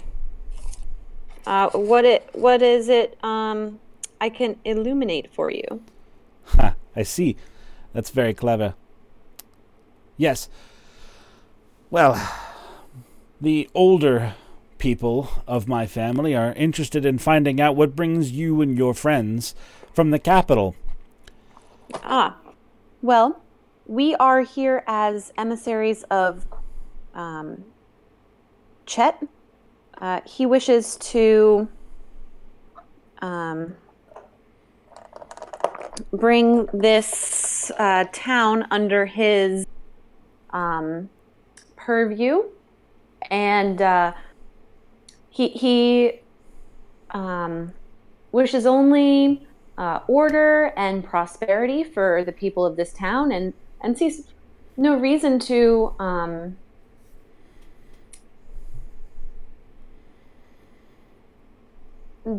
Uh, 1.46 1.70
what 1.70 2.04
it 2.04 2.30
what 2.34 2.62
is 2.62 2.90
it? 2.90 3.18
Um, 3.24 3.80
I 4.24 4.30
can 4.30 4.56
illuminate 4.64 5.34
for 5.34 5.52
you. 5.52 5.84
Ha, 6.56 6.76
I 6.96 7.04
see. 7.04 7.36
That's 7.92 8.10
very 8.10 8.34
clever. 8.34 8.74
Yes. 10.16 10.48
Well, 11.92 12.16
the 13.42 13.70
older 13.76 14.36
people 14.78 15.28
of 15.46 15.68
my 15.68 15.86
family 15.86 16.34
are 16.34 16.54
interested 16.54 17.06
in 17.06 17.18
finding 17.18 17.60
out 17.60 17.76
what 17.76 17.98
brings 17.98 18.32
you 18.32 18.62
and 18.62 18.78
your 18.78 18.94
friends 18.94 19.56
from 19.94 20.12
the 20.12 20.20
capital. 20.20 20.74
Ah, 22.02 22.38
well, 23.02 23.42
we 23.88 24.16
are 24.16 24.40
here 24.40 24.86
as 24.88 25.34
emissaries 25.38 26.04
of 26.04 26.48
um, 27.14 27.66
Chet. 28.86 29.22
Uh, 29.98 30.22
he 30.26 30.46
wishes 30.46 30.96
to 31.12 31.68
um, 33.22 33.76
bring 36.12 36.68
this 36.74 37.72
uh, 37.78 38.06
town 38.12 38.66
under 38.72 39.06
his 39.06 39.66
um, 40.52 41.10
purview, 41.76 42.44
and 43.30 43.82
uh, 43.82 44.14
he 45.30 45.50
he 45.50 46.20
um, 47.12 47.74
wishes 48.32 48.66
only 48.66 49.46
uh, 49.78 50.00
order 50.08 50.74
and 50.78 51.04
prosperity 51.04 51.84
for 51.84 52.24
the 52.24 52.32
people 52.32 52.66
of 52.66 52.76
this 52.76 52.94
town, 52.94 53.32
and 53.32 53.54
and 53.82 53.98
sees 53.98 54.28
no 54.78 54.96
reason 54.98 55.40
to 55.40 55.94
um, 56.00 56.58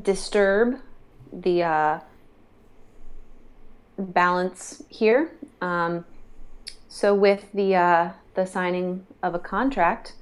disturb 0.02 0.81
the 1.32 1.62
uh, 1.62 1.98
balance 3.99 4.83
here. 4.89 5.31
Um, 5.61 6.05
so 6.89 7.15
with 7.15 7.47
the 7.53 7.75
uh, 7.77 8.11
the 8.35 8.47
signing 8.47 9.07
of 9.23 9.35
a 9.35 9.39
contract 9.39 10.15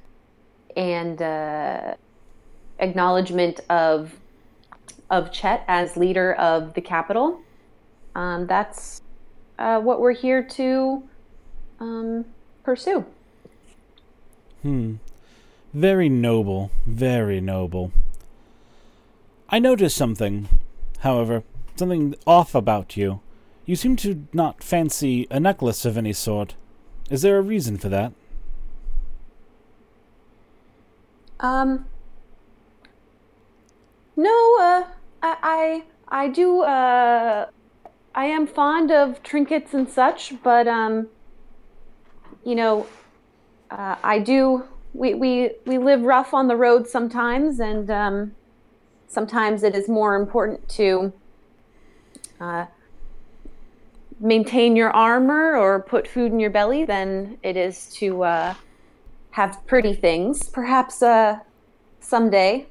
and 0.76 1.20
uh, 1.20 1.94
acknowledgement 2.78 3.60
of 3.68 4.18
of 5.10 5.30
Chet 5.30 5.64
as 5.68 5.96
leader 5.96 6.32
of 6.34 6.74
the 6.74 6.80
capital, 6.80 7.40
um, 8.14 8.46
that's 8.46 9.02
uh, 9.58 9.80
what 9.80 10.00
we're 10.00 10.12
here 10.14 10.42
to 10.42 11.02
um, 11.80 12.24
pursue. 12.62 13.04
Hmm. 14.62 14.94
Very 15.74 16.08
noble. 16.08 16.70
Very 16.86 17.40
noble. 17.40 17.92
I 19.48 19.58
noticed 19.58 19.96
something, 19.96 20.48
however, 21.00 21.42
something 21.76 22.14
off 22.26 22.54
about 22.54 22.96
you. 22.96 23.20
You 23.64 23.76
seem 23.76 23.96
to 23.96 24.26
not 24.32 24.62
fancy 24.62 25.26
a 25.30 25.38
necklace 25.38 25.84
of 25.84 25.96
any 25.96 26.12
sort. 26.12 26.54
Is 27.10 27.22
there 27.22 27.38
a 27.38 27.42
reason 27.42 27.78
for 27.78 27.88
that? 27.88 28.12
Um. 31.40 31.86
No, 34.14 34.56
uh, 34.60 34.84
I, 35.22 35.36
I, 35.42 36.24
I 36.24 36.28
do, 36.28 36.60
uh, 36.62 37.46
I 38.14 38.24
am 38.26 38.46
fond 38.46 38.90
of 38.90 39.22
trinkets 39.22 39.72
and 39.72 39.88
such, 39.88 40.34
but, 40.42 40.68
um, 40.68 41.08
you 42.44 42.54
know, 42.54 42.86
uh, 43.70 43.96
I 44.04 44.18
do, 44.18 44.64
we, 44.92 45.14
we, 45.14 45.52
we 45.64 45.78
live 45.78 46.02
rough 46.02 46.34
on 46.34 46.46
the 46.46 46.56
road 46.56 46.86
sometimes, 46.86 47.58
and, 47.58 47.90
um, 47.90 48.32
sometimes 49.08 49.62
it 49.62 49.74
is 49.74 49.88
more 49.88 50.14
important 50.14 50.68
to, 50.68 51.14
uh, 52.38 52.66
maintain 54.22 54.76
your 54.76 54.90
armor 54.90 55.56
or 55.56 55.80
put 55.80 56.08
food 56.08 56.32
in 56.32 56.40
your 56.40 56.50
belly 56.50 56.84
than 56.84 57.36
it 57.42 57.56
is 57.56 57.92
to, 57.96 58.22
uh, 58.22 58.54
have 59.32 59.58
pretty 59.66 59.94
things. 59.94 60.48
Perhaps, 60.48 61.02
uh, 61.02 61.40
someday 62.00 62.66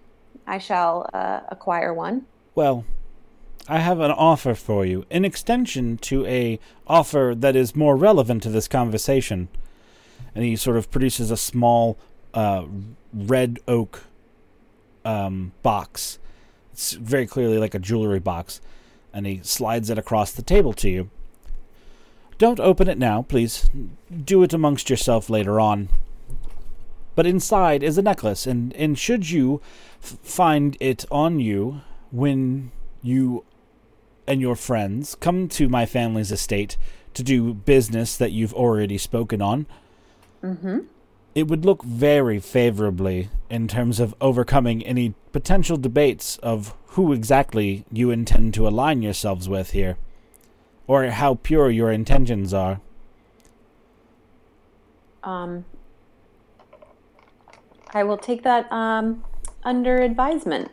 I 0.48 0.58
shall 0.58 1.10
uh, 1.14 1.42
acquire 1.50 1.94
one. 1.94 2.26
Well, 2.56 2.86
I 3.68 3.80
have 3.80 4.00
an 4.00 4.12
offer 4.12 4.56
for 4.56 4.86
you, 4.86 5.06
an 5.12 5.26
extension 5.26 5.98
to 6.00 6.26
a 6.26 6.60
offer 6.88 7.34
that 7.38 7.56
is 7.56 7.76
more 7.76 7.96
relevant 7.96 8.44
to 8.44 8.50
this 8.50 8.68
conversation. 8.68 9.50
And 10.34 10.44
he 10.44 10.56
sort 10.56 10.78
of 10.78 10.90
produces 10.90 11.32
a 11.32 11.38
small 11.38 11.98
uh, 12.34 12.66
red 13.14 13.60
oak 13.68 14.04
um, 15.04 15.52
box. 15.64 16.20
It's 16.72 16.94
very 16.94 17.28
clearly 17.28 17.58
like 17.58 17.76
a 17.76 17.80
jewelry 17.80 18.20
box, 18.20 18.62
and 19.14 19.26
he 19.26 19.42
slides 19.44 19.90
it 19.90 19.98
across 19.98 20.32
the 20.32 20.42
table 20.42 20.74
to 20.74 20.90
you. 20.90 21.10
Don't 22.42 22.60
open 22.60 22.88
it 22.90 22.98
now, 22.98 23.22
please. 23.22 23.70
Do 24.26 24.42
it 24.42 24.52
amongst 24.52 24.90
yourself 24.90 25.30
later 25.30 25.60
on. 25.60 25.90
But 27.14 27.28
inside 27.28 27.84
is 27.84 28.00
a 28.00 28.02
necklace, 28.02 28.48
and, 28.48 28.74
and 28.74 28.98
should 28.98 29.30
you 29.30 29.62
f- 30.02 30.18
find 30.24 30.76
it 30.80 31.06
on 31.12 31.40
you 31.40 31.82
when 32.10 32.72
you 33.04 33.46
and 34.26 34.42
your 34.42 34.56
friends 34.56 35.14
come 35.14 35.48
to 35.50 35.70
my 35.70 35.86
family's 35.86 36.32
estate 36.32 36.78
to 37.14 37.22
do 37.22 37.54
business 37.54 38.18
that 38.18 38.32
you've 38.32 38.56
already 38.56 38.98
spoken 38.98 39.40
on, 39.40 39.68
Mm-hmm. 40.44 40.80
it 41.36 41.48
would 41.48 41.64
look 41.64 41.84
very 41.84 42.40
favorably 42.40 43.30
in 43.52 43.68
terms 43.68 44.00
of 44.00 44.16
overcoming 44.20 44.82
any 44.82 45.14
potential 45.32 45.78
debates 45.78 46.38
of 46.38 46.74
who 46.96 47.14
exactly 47.14 47.86
you 47.92 48.10
intend 48.10 48.56
to 48.56 48.68
align 48.68 49.04
yourselves 49.04 49.48
with 49.48 49.72
here, 49.74 49.98
or 50.92 51.06
how 51.06 51.36
pure 51.36 51.70
your 51.70 51.90
intentions 51.90 52.54
are. 52.54 52.82
Um, 55.24 55.64
I 57.94 58.04
will 58.04 58.18
take 58.18 58.44
that 58.44 58.70
um, 58.74 59.24
under 59.64 60.02
advisement. 60.02 60.70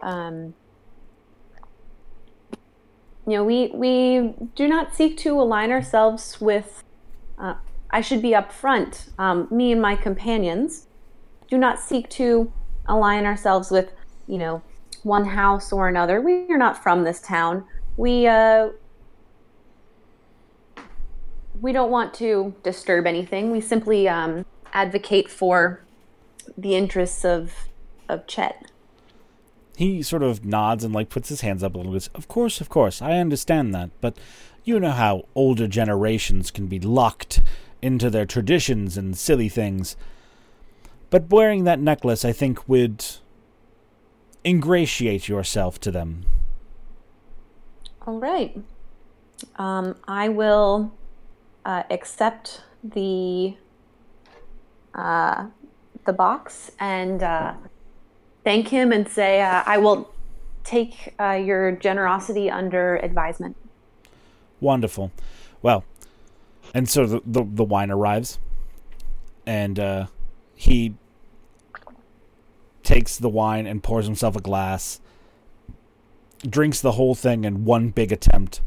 Um, 0.00 0.54
you 3.26 3.34
know, 3.34 3.44
we 3.44 3.70
we 3.74 4.32
do 4.54 4.66
not 4.66 4.94
seek 4.94 5.18
to 5.18 5.38
align 5.38 5.72
ourselves 5.72 6.40
with. 6.40 6.82
Uh, 7.38 7.56
I 7.90 8.00
should 8.00 8.22
be 8.22 8.30
upfront. 8.30 9.10
Um, 9.18 9.46
me 9.50 9.72
and 9.72 9.82
my 9.82 9.96
companions 9.96 10.86
do 11.50 11.58
not 11.58 11.78
seek 11.78 12.08
to 12.10 12.50
align 12.86 13.26
ourselves 13.26 13.70
with, 13.70 13.92
you 14.26 14.38
know, 14.38 14.62
one 15.02 15.26
house 15.26 15.70
or 15.70 15.86
another. 15.86 16.22
We 16.22 16.50
are 16.50 16.56
not 16.56 16.82
from 16.82 17.04
this 17.04 17.20
town. 17.20 17.64
We 17.98 18.26
uh, 18.26 18.70
we 21.60 21.72
don't 21.72 21.90
want 21.90 22.14
to 22.14 22.54
disturb 22.62 23.06
anything. 23.06 23.50
We 23.50 23.60
simply 23.60 24.08
um, 24.08 24.44
advocate 24.72 25.30
for 25.30 25.82
the 26.56 26.74
interests 26.74 27.24
of 27.24 27.52
of 28.08 28.26
Chet. 28.26 28.70
He 29.76 30.02
sort 30.02 30.22
of 30.22 30.44
nods 30.44 30.84
and 30.84 30.94
like 30.94 31.10
puts 31.10 31.28
his 31.28 31.40
hands 31.42 31.62
up 31.62 31.74
a 31.74 31.78
little 31.78 31.92
bit. 31.92 32.08
Of 32.14 32.28
course, 32.28 32.60
of 32.60 32.68
course, 32.68 33.02
I 33.02 33.18
understand 33.18 33.74
that, 33.74 33.90
but 34.00 34.16
you 34.64 34.80
know 34.80 34.92
how 34.92 35.26
older 35.34 35.68
generations 35.68 36.50
can 36.50 36.66
be 36.66 36.78
locked 36.80 37.42
into 37.82 38.08
their 38.08 38.26
traditions 38.26 38.96
and 38.96 39.16
silly 39.16 39.48
things. 39.48 39.96
But 41.10 41.30
wearing 41.30 41.64
that 41.64 41.78
necklace, 41.78 42.24
I 42.24 42.32
think, 42.32 42.68
would 42.68 43.04
ingratiate 44.44 45.28
yourself 45.28 45.78
to 45.80 45.90
them. 45.90 46.24
All 48.06 48.18
right. 48.18 48.56
Um, 49.56 49.96
I 50.08 50.28
will 50.28 50.92
uh, 51.66 51.82
accept 51.90 52.62
the 52.82 53.56
uh, 54.94 55.46
the 56.06 56.12
box 56.12 56.70
and 56.78 57.22
uh, 57.22 57.52
thank 58.44 58.68
him 58.68 58.92
and 58.92 59.08
say 59.08 59.42
uh, 59.42 59.64
I 59.66 59.76
will 59.78 60.14
take 60.62 61.14
uh, 61.20 61.32
your 61.32 61.72
generosity 61.72 62.48
under 62.50 62.96
advisement. 62.96 63.56
Wonderful. 64.60 65.10
Well, 65.60 65.84
and 66.72 66.88
so 66.88 67.04
the 67.04 67.20
the, 67.26 67.44
the 67.44 67.64
wine 67.64 67.90
arrives, 67.90 68.38
and 69.44 69.78
uh, 69.78 70.06
he 70.54 70.94
takes 72.84 73.18
the 73.18 73.28
wine 73.28 73.66
and 73.66 73.82
pours 73.82 74.06
himself 74.06 74.36
a 74.36 74.40
glass, 74.40 75.00
drinks 76.48 76.80
the 76.80 76.92
whole 76.92 77.16
thing 77.16 77.44
in 77.44 77.64
one 77.64 77.88
big 77.88 78.12
attempt, 78.12 78.60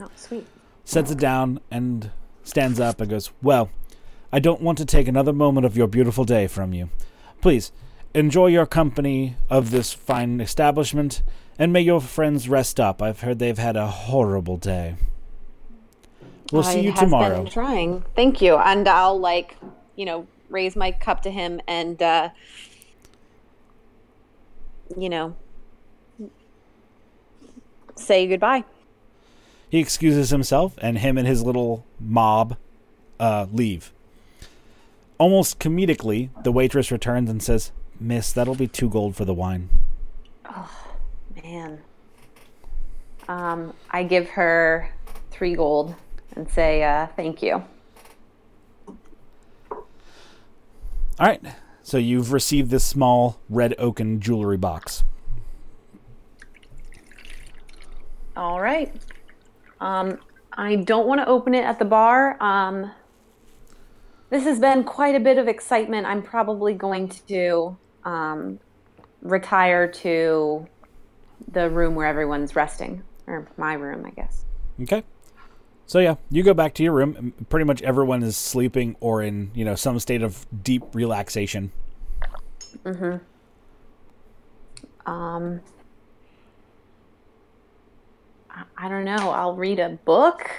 Oh, 0.00 0.08
sweet. 0.16 0.46
Sets 0.84 1.10
it 1.10 1.18
down, 1.18 1.60
and 1.70 2.10
stands 2.44 2.80
up 2.80 3.00
and 3.00 3.10
goes, 3.10 3.30
"Well, 3.42 3.70
I 4.32 4.38
don't 4.38 4.62
want 4.62 4.78
to 4.78 4.84
take 4.84 5.08
another 5.08 5.32
moment 5.32 5.66
of 5.66 5.76
your 5.76 5.86
beautiful 5.86 6.24
day 6.24 6.46
from 6.46 6.72
you. 6.72 6.90
Please 7.40 7.72
enjoy 8.14 8.48
your 8.48 8.66
company 8.66 9.36
of 9.50 9.70
this 9.70 9.92
fine 9.92 10.40
establishment." 10.40 11.22
And 11.58 11.72
may 11.72 11.82
your 11.82 12.00
friends 12.00 12.48
rest 12.48 12.80
up. 12.80 13.02
I've 13.02 13.20
heard 13.20 13.38
they've 13.38 13.58
had 13.58 13.76
a 13.76 13.86
horrible 13.86 14.56
day. 14.56 14.96
We'll 16.50 16.62
see 16.62 16.78
I 16.78 16.82
you 16.82 16.90
have 16.92 17.00
tomorrow. 17.00 17.42
Been 17.42 17.52
trying. 17.52 18.04
Thank 18.16 18.42
you. 18.42 18.56
And 18.56 18.88
I'll 18.88 19.18
like, 19.18 19.56
you 19.96 20.04
know, 20.04 20.26
raise 20.50 20.76
my 20.76 20.92
cup 20.92 21.22
to 21.22 21.30
him 21.30 21.60
and 21.68 22.02
uh, 22.02 22.30
you 24.96 25.08
know, 25.08 25.34
say 27.96 28.26
goodbye. 28.26 28.64
He 29.72 29.78
excuses 29.78 30.28
himself, 30.28 30.74
and 30.82 30.98
him 30.98 31.16
and 31.16 31.26
his 31.26 31.42
little 31.42 31.86
mob 31.98 32.58
uh, 33.18 33.46
leave. 33.50 33.90
Almost 35.16 35.58
comedically, 35.58 36.28
the 36.44 36.52
waitress 36.52 36.92
returns 36.92 37.30
and 37.30 37.42
says, 37.42 37.72
Miss, 37.98 38.34
that'll 38.34 38.54
be 38.54 38.68
two 38.68 38.90
gold 38.90 39.16
for 39.16 39.24
the 39.24 39.32
wine. 39.32 39.70
Oh, 40.44 40.70
man. 41.42 41.78
Um, 43.28 43.72
I 43.90 44.02
give 44.02 44.28
her 44.28 44.92
three 45.30 45.54
gold 45.54 45.94
and 46.36 46.46
say 46.50 46.82
uh, 46.82 47.06
thank 47.16 47.42
you. 47.42 47.64
All 49.70 49.78
right. 51.18 51.40
So 51.82 51.96
you've 51.96 52.30
received 52.30 52.70
this 52.70 52.84
small 52.84 53.40
red 53.48 53.74
oaken 53.78 54.20
jewelry 54.20 54.58
box. 54.58 55.02
All 58.36 58.60
right. 58.60 58.94
Um, 59.82 60.18
I 60.52 60.76
don't 60.76 61.08
want 61.08 61.20
to 61.20 61.26
open 61.26 61.54
it 61.54 61.64
at 61.64 61.80
the 61.80 61.84
bar. 61.84 62.40
Um, 62.40 62.92
this 64.30 64.44
has 64.44 64.60
been 64.60 64.84
quite 64.84 65.16
a 65.16 65.20
bit 65.20 65.38
of 65.38 65.48
excitement. 65.48 66.06
I'm 66.06 66.22
probably 66.22 66.72
going 66.72 67.08
to 67.26 67.76
um, 68.04 68.60
retire 69.22 69.88
to 69.88 70.68
the 71.50 71.68
room 71.68 71.96
where 71.96 72.06
everyone's 72.06 72.54
resting, 72.54 73.02
or 73.26 73.48
my 73.56 73.74
room, 73.74 74.06
I 74.06 74.10
guess. 74.10 74.44
Okay. 74.80 75.02
So 75.86 75.98
yeah, 75.98 76.14
you 76.30 76.44
go 76.44 76.54
back 76.54 76.74
to 76.74 76.84
your 76.84 76.92
room. 76.92 77.34
Pretty 77.48 77.64
much 77.64 77.82
everyone 77.82 78.22
is 78.22 78.36
sleeping 78.36 78.96
or 79.00 79.20
in, 79.20 79.50
you 79.52 79.64
know, 79.64 79.74
some 79.74 79.98
state 79.98 80.22
of 80.22 80.46
deep 80.62 80.84
relaxation. 80.94 81.72
Mhm. 82.84 83.20
Um, 85.06 85.60
I, 88.52 88.64
I 88.76 88.88
don't 88.88 89.04
know. 89.04 89.30
I'll 89.30 89.54
read 89.54 89.78
a 89.78 89.90
book. 89.90 90.50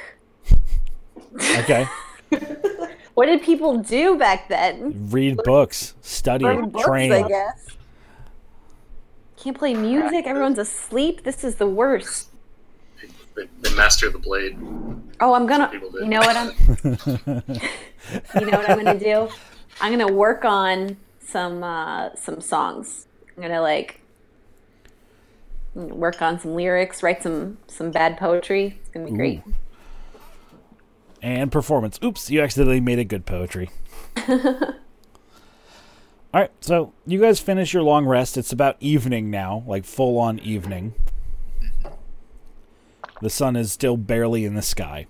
Okay. 1.59 1.87
What 3.13 3.27
did 3.27 3.43
people 3.43 3.77
do 3.77 4.17
back 4.17 4.49
then? 4.49 5.09
Read 5.11 5.37
books, 5.43 5.93
study, 6.01 6.45
Read 6.45 6.71
books, 6.71 6.85
train. 6.85 7.11
I 7.11 7.27
guess. 7.27 7.67
Can't 9.37 9.57
play 9.57 9.75
music. 9.75 10.25
Everyone's 10.25 10.57
asleep. 10.57 11.23
This 11.23 11.43
is 11.43 11.55
the 11.55 11.67
worst. 11.67 12.29
They, 13.35 13.47
they 13.61 13.75
master 13.75 14.09
the 14.09 14.17
blade. 14.17 14.57
Oh, 15.19 15.33
I'm 15.33 15.45
gonna. 15.45 15.69
You 15.73 16.05
know 16.05 16.19
what 16.19 16.35
I'm. 16.35 16.51
you 18.39 18.51
know 18.51 18.57
what 18.57 18.69
I'm 18.69 18.83
gonna 18.83 18.99
do? 18.99 19.29
I'm 19.79 19.91
gonna 19.91 20.11
work 20.11 20.43
on 20.43 20.97
some 21.19 21.63
uh, 21.63 22.15
some 22.15 22.41
songs. 22.41 23.07
I'm 23.35 23.43
gonna 23.43 23.61
like 23.61 23.99
work 25.75 26.21
on 26.21 26.39
some 26.39 26.55
lyrics, 26.55 27.01
write 27.03 27.23
some 27.23 27.57
some 27.67 27.91
bad 27.91 28.17
poetry. 28.17 28.77
It's 28.81 28.89
gonna 28.89 29.05
be 29.05 29.11
great. 29.11 29.41
and 31.21 31.51
performance. 31.51 31.99
Oops, 32.03 32.29
you 32.29 32.41
accidentally 32.41 32.81
made 32.81 32.99
a 32.99 33.05
good 33.05 33.25
poetry. 33.25 33.69
All 36.33 36.41
right, 36.41 36.51
so 36.61 36.93
you 37.05 37.21
guys 37.21 37.39
finish 37.39 37.73
your 37.73 37.83
long 37.83 38.05
rest. 38.05 38.37
It's 38.37 38.51
about 38.51 38.77
evening 38.79 39.29
now, 39.29 39.63
like 39.67 39.85
full 39.85 40.17
on 40.17 40.39
evening. 40.39 40.93
The 43.21 43.29
sun 43.29 43.55
is 43.55 43.71
still 43.71 43.97
barely 43.97 44.43
in 44.43 44.55
the 44.55 44.63
sky. 44.63 45.05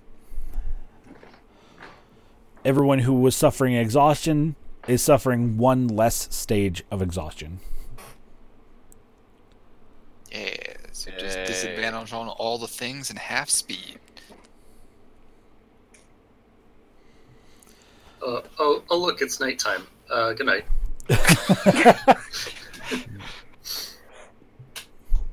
Everyone 2.64 3.00
who 3.00 3.14
was 3.14 3.34
suffering 3.34 3.74
exhaustion 3.74 4.54
is 4.86 5.02
suffering 5.02 5.56
one 5.56 5.88
less 5.88 6.28
stage 6.34 6.84
of 6.90 7.00
exhaustion. 7.02 7.60
Yeah, 10.34 10.56
so 10.90 11.12
just 11.12 11.38
Yay. 11.38 11.46
disadvantage 11.46 12.12
on 12.12 12.28
all 12.28 12.58
the 12.58 12.66
things 12.66 13.10
and 13.10 13.18
half 13.18 13.48
speed. 13.48 14.00
Uh, 18.20 18.40
oh, 18.58 18.82
oh, 18.90 18.98
look, 18.98 19.22
it's 19.22 19.38
nighttime. 19.38 19.86
Uh, 20.10 20.32
good 20.32 20.46
night. 20.46 20.64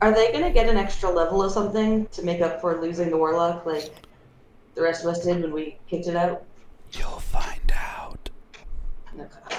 Are 0.02 0.12
they 0.14 0.32
gonna 0.32 0.52
get 0.52 0.70
an 0.70 0.78
extra 0.78 1.10
level 1.10 1.42
of 1.42 1.52
something 1.52 2.06
to 2.08 2.22
make 2.22 2.42
up 2.42 2.62
for 2.62 2.80
losing 2.80 3.10
the 3.10 3.18
warlock, 3.18 3.66
like 3.66 3.92
the 4.76 4.84
rest 4.84 5.04
of 5.04 5.10
us 5.10 5.24
did 5.24 5.42
when 5.42 5.52
we 5.52 5.80
kicked 5.88 6.08
it 6.08 6.16
out? 6.16 6.44
You'll 6.92 7.20
find 7.20 7.74
out. 7.74 8.30
Okay. 9.16 9.58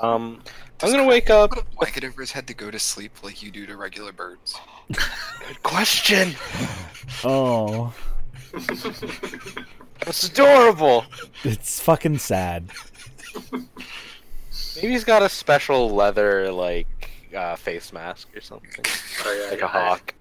Um, 0.00 0.42
I'm 0.82 0.90
gonna 0.90 1.04
wake 1.06 1.30
up. 1.30 1.50
Put 1.50 1.60
a 1.64 1.76
blanket 1.76 2.04
over 2.04 2.20
his 2.20 2.32
head 2.32 2.46
to 2.48 2.54
go 2.54 2.70
to 2.70 2.78
sleep 2.78 3.22
like 3.22 3.42
you 3.42 3.50
do 3.50 3.64
to 3.66 3.76
regular 3.76 4.12
birds. 4.12 4.54
Good 4.92 5.62
question. 5.62 6.34
Oh, 7.24 7.94
That's 10.04 10.24
adorable. 10.28 11.04
it's 11.44 11.80
fucking 11.80 12.18
sad. 12.18 12.70
Maybe 14.76 14.88
he's 14.92 15.04
got 15.04 15.22
a 15.22 15.28
special 15.28 15.90
leather 15.94 16.50
like 16.50 17.10
uh, 17.34 17.56
face 17.56 17.92
mask 17.92 18.28
or 18.36 18.40
something, 18.40 18.84
Oh, 19.24 19.40
yeah, 19.44 19.50
like 19.50 19.62
a 19.62 19.66
I- 19.66 19.68
hawk. 19.68 20.14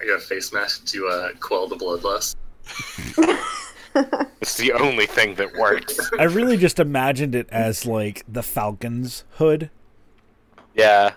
I 0.00 0.04
got 0.06 0.18
a 0.18 0.20
face 0.20 0.52
mask 0.52 0.84
to 0.86 1.08
uh, 1.08 1.28
quell 1.40 1.66
the 1.66 1.76
bloodlust. 1.76 2.36
It's 4.40 4.56
the 4.56 4.72
only 4.74 5.06
thing 5.06 5.34
that 5.36 5.54
works. 5.54 5.98
I 6.20 6.24
really 6.24 6.56
just 6.56 6.78
imagined 6.78 7.34
it 7.34 7.48
as 7.50 7.84
like 7.84 8.22
the 8.28 8.44
Falcon's 8.44 9.24
hood. 9.38 9.70
Yeah. 10.78 11.10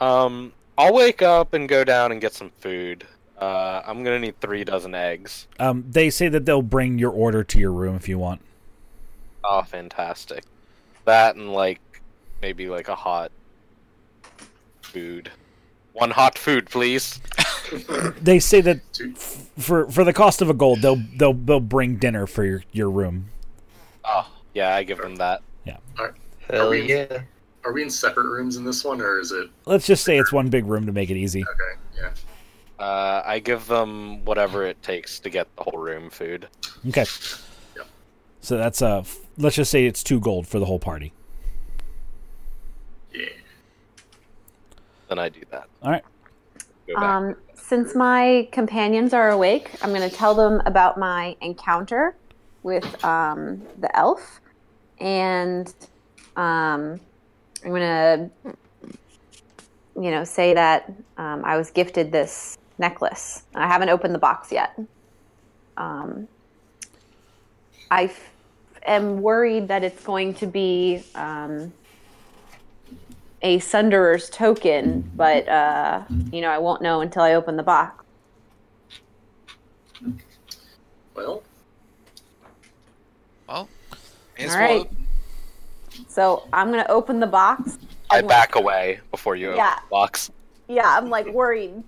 Um, 0.00 0.52
I'll 0.76 0.92
wake 0.94 1.22
up 1.22 1.54
and 1.54 1.68
go 1.68 1.84
down 1.84 2.10
and 2.10 2.20
get 2.20 2.32
some 2.32 2.50
food. 2.60 3.06
Uh, 3.38 3.82
I'm 3.86 4.02
gonna 4.02 4.18
need 4.18 4.40
three 4.40 4.64
dozen 4.64 4.94
eggs. 4.94 5.46
Um, 5.60 5.84
they 5.88 6.08
say 6.10 6.28
that 6.28 6.46
they'll 6.46 6.62
bring 6.62 6.98
your 6.98 7.10
order 7.12 7.44
to 7.44 7.58
your 7.58 7.72
room 7.72 7.94
if 7.94 8.08
you 8.08 8.18
want. 8.18 8.40
Oh, 9.44 9.62
fantastic! 9.62 10.44
That 11.04 11.36
and 11.36 11.52
like 11.52 11.80
maybe 12.40 12.68
like 12.68 12.88
a 12.88 12.94
hot 12.94 13.30
food. 14.82 15.30
One 15.92 16.10
hot 16.10 16.36
food, 16.38 16.68
please. 16.68 17.20
They 18.22 18.38
say 18.38 18.60
that 18.60 18.92
Dude, 18.92 19.18
for 19.18 19.90
for 19.90 20.04
the 20.04 20.12
cost 20.12 20.40
of 20.40 20.48
a 20.48 20.54
gold, 20.54 20.82
they'll 20.82 21.02
they'll 21.16 21.32
they'll 21.34 21.58
bring 21.58 21.96
dinner 21.96 22.28
for 22.28 22.44
your 22.44 22.62
your 22.70 22.88
room. 22.88 23.30
Oh, 24.04 24.30
yeah, 24.54 24.72
I 24.76 24.84
give 24.84 24.98
them 24.98 25.16
that. 25.16 25.42
Yeah. 25.64 25.78
are, 25.98 26.14
Hell 26.48 26.70
we- 26.70 26.82
yeah. 26.88 27.22
Are 27.66 27.72
we 27.72 27.82
in 27.82 27.90
separate 27.90 28.26
rooms 28.26 28.56
in 28.56 28.64
this 28.64 28.84
one, 28.84 29.00
or 29.00 29.18
is 29.18 29.32
it 29.32 29.50
Let's 29.64 29.86
just 29.86 30.04
say 30.04 30.18
it's 30.18 30.32
one 30.32 30.48
big 30.48 30.66
room 30.66 30.86
to 30.86 30.92
make 30.92 31.10
it 31.10 31.16
easy. 31.16 31.42
okay? 31.42 31.80
Yeah. 31.96 32.84
Uh, 32.84 33.22
I 33.26 33.40
give 33.40 33.66
them 33.66 34.24
whatever 34.24 34.64
it 34.64 34.80
takes 34.82 35.18
to 35.20 35.30
get 35.30 35.48
the 35.56 35.64
whole 35.64 35.78
room 35.78 36.08
food. 36.08 36.46
Okay. 36.88 37.04
Yep. 37.76 37.86
So 38.40 38.56
that's 38.56 38.82
uh 38.82 39.02
let's 39.36 39.56
just 39.56 39.70
say 39.70 39.86
it's 39.86 40.02
two 40.04 40.20
gold 40.20 40.46
for 40.46 40.58
the 40.60 40.66
whole 40.66 40.78
party. 40.78 41.12
Yeah. 43.12 43.26
Then 45.08 45.18
I 45.18 45.28
do 45.28 45.40
that. 45.50 45.68
All 45.82 45.90
right. 45.90 46.04
Um, 46.96 47.34
since 47.54 47.96
my 47.96 48.48
companions 48.52 49.12
are 49.12 49.30
awake, 49.30 49.70
I'm 49.82 49.90
going 49.92 50.08
to 50.08 50.14
tell 50.14 50.34
them 50.36 50.62
about 50.66 50.98
my 50.98 51.36
encounter 51.40 52.16
with 52.62 53.04
um, 53.04 53.60
the 53.80 53.96
elf, 53.96 54.40
and 55.00 55.74
um, 56.36 57.00
I'm 57.66 57.72
going 57.72 57.82
to, 57.82 58.30
you 60.00 60.10
know, 60.12 60.22
say 60.22 60.54
that 60.54 60.88
um, 61.16 61.44
I 61.44 61.56
was 61.56 61.70
gifted 61.72 62.12
this 62.12 62.56
necklace. 62.78 63.42
I 63.56 63.66
haven't 63.66 63.88
opened 63.88 64.14
the 64.14 64.20
box 64.20 64.52
yet. 64.52 64.78
Um, 65.76 66.28
I 67.90 68.04
f- 68.04 68.30
am 68.86 69.20
worried 69.20 69.66
that 69.68 69.82
it's 69.82 70.00
going 70.04 70.34
to 70.34 70.46
be 70.46 71.02
um, 71.16 71.72
a 73.42 73.58
Sunderer's 73.58 74.30
token, 74.30 75.10
but 75.16 75.48
uh, 75.48 76.04
you 76.30 76.40
know 76.40 76.50
I 76.50 76.58
won't 76.58 76.82
know 76.82 77.00
until 77.00 77.22
I 77.22 77.34
open 77.34 77.56
the 77.56 77.62
box. 77.64 78.04
Well, 81.14 81.42
Well, 83.48 83.68
All 84.40 84.46
well 84.46 84.58
right. 84.58 84.80
open. 84.82 85.05
So 86.08 86.48
I'm 86.52 86.70
gonna 86.70 86.86
open 86.88 87.20
the 87.20 87.26
box. 87.26 87.78
I 88.10 88.18
I'm 88.18 88.26
back 88.26 88.54
away 88.54 89.00
before 89.10 89.36
you 89.36 89.48
open 89.48 89.58
Yeah. 89.58 89.76
the 89.76 89.90
box. 89.90 90.30
Yeah, 90.68 90.96
I'm 90.96 91.10
like 91.10 91.26
worried. 91.26 91.82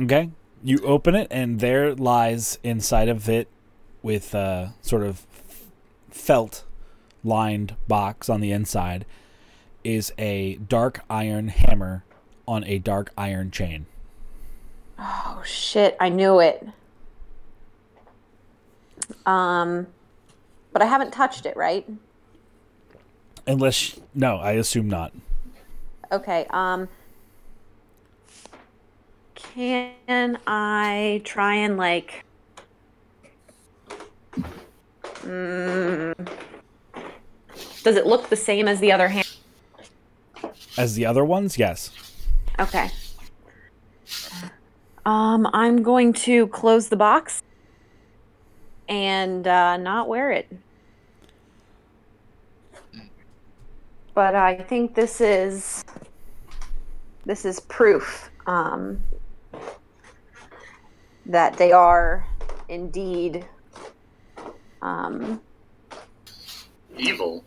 Okay. 0.00 0.30
You 0.62 0.78
open 0.84 1.14
it, 1.14 1.28
and 1.30 1.60
there 1.60 1.94
lies 1.94 2.58
inside 2.64 3.08
of 3.08 3.28
it, 3.28 3.48
with 4.02 4.34
a 4.34 4.74
sort 4.82 5.02
of 5.04 5.24
felt 6.10 6.64
lined 7.22 7.76
box 7.86 8.28
on 8.28 8.40
the 8.40 8.50
inside, 8.52 9.04
is 9.84 10.12
a 10.18 10.56
dark 10.56 11.02
iron 11.08 11.48
hammer 11.48 12.04
on 12.46 12.64
a 12.64 12.78
dark 12.78 13.12
iron 13.16 13.50
chain. 13.50 13.86
Oh 14.98 15.42
shit! 15.44 15.96
I 16.00 16.08
knew 16.08 16.40
it. 16.40 16.66
Um, 19.24 19.86
but 20.72 20.82
I 20.82 20.86
haven't 20.86 21.12
touched 21.12 21.46
it, 21.46 21.56
right? 21.56 21.86
Unless 23.46 23.98
no, 24.14 24.36
I 24.36 24.52
assume 24.52 24.88
not. 24.88 25.12
Okay. 26.12 26.46
Um. 26.50 26.88
Can 29.34 30.38
I 30.46 31.22
try 31.24 31.54
and 31.54 31.76
like? 31.76 32.24
Mm, 35.22 36.28
does 37.82 37.96
it 37.96 38.06
look 38.06 38.28
the 38.28 38.36
same 38.36 38.68
as 38.68 38.80
the 38.80 38.92
other 38.92 39.08
hand? 39.08 39.28
As 40.76 40.94
the 40.94 41.06
other 41.06 41.24
ones, 41.24 41.58
yes. 41.58 41.90
Okay. 42.58 42.90
Um, 45.06 45.48
I'm 45.52 45.82
going 45.82 46.12
to 46.14 46.48
close 46.48 46.88
the 46.88 46.96
box 46.96 47.42
and 48.88 49.46
uh, 49.46 49.76
not 49.76 50.08
wear 50.08 50.30
it. 50.32 50.48
But 54.14 54.34
I 54.34 54.56
think 54.56 54.94
this 54.94 55.20
is 55.20 55.84
this 57.24 57.44
is 57.44 57.60
proof 57.60 58.30
um, 58.46 59.00
that 61.26 61.56
they 61.56 61.72
are 61.72 62.26
indeed 62.68 63.46
um, 64.82 65.40
Evil. 66.96 67.44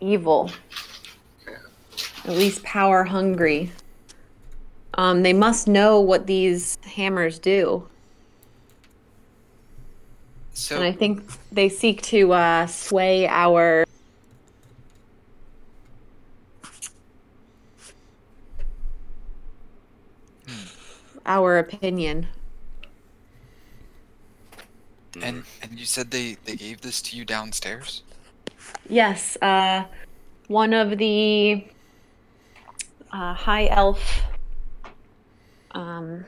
evil, 0.00 0.50
at 2.24 2.30
least 2.30 2.62
power 2.62 3.02
hungry. 3.02 3.72
Um, 4.96 5.22
they 5.22 5.32
must 5.32 5.66
know 5.66 5.98
what 6.00 6.26
these 6.26 6.78
hammers 6.84 7.40
do, 7.40 7.88
So 10.54 10.76
and 10.76 10.84
I 10.84 10.92
think 10.92 11.22
they 11.52 11.68
seek 11.68 12.02
to 12.02 12.32
uh, 12.32 12.66
sway 12.66 13.26
our. 13.28 13.84
Our 21.26 21.58
opinion. 21.58 22.26
and 25.22 25.44
and 25.62 25.78
you 25.78 25.86
said 25.86 26.10
they 26.10 26.36
they 26.44 26.56
gave 26.56 26.80
this 26.80 27.00
to 27.02 27.16
you 27.16 27.24
downstairs. 27.24 28.02
Yes, 28.88 29.36
uh, 29.42 29.84
one 30.48 30.72
of 30.72 30.98
the 30.98 31.66
uh, 33.12 33.34
high 33.34 33.66
elf 33.68 34.22
um, 35.72 36.24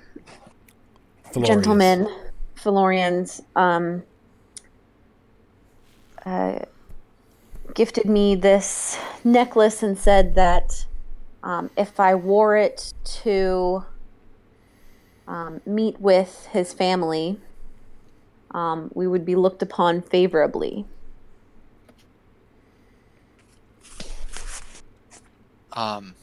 Felorius. 1.33 1.47
gentlemen, 1.47 2.09
Felorians, 2.57 3.43
um, 3.57 4.03
uh, 6.27 6.59
gifted 7.75 8.07
me 8.07 8.35
this 8.35 8.99
necklace 9.23 9.83
and 9.83 9.97
said 9.97 10.35
that 10.35 10.85
um, 11.43 11.71
if 11.77 12.01
I 12.01 12.17
wore 12.17 12.57
it 12.57 12.93
to 13.23 13.85
um, 15.29 15.61
meet 15.65 16.01
with 16.01 16.49
his 16.53 16.73
family, 16.73 17.41
um, 18.51 18.91
we 18.95 19.07
would 19.07 19.25
be 19.25 19.37
looked 19.37 19.63
upon 19.63 20.03
favorably. 20.03 20.85
Um, 25.73 26.15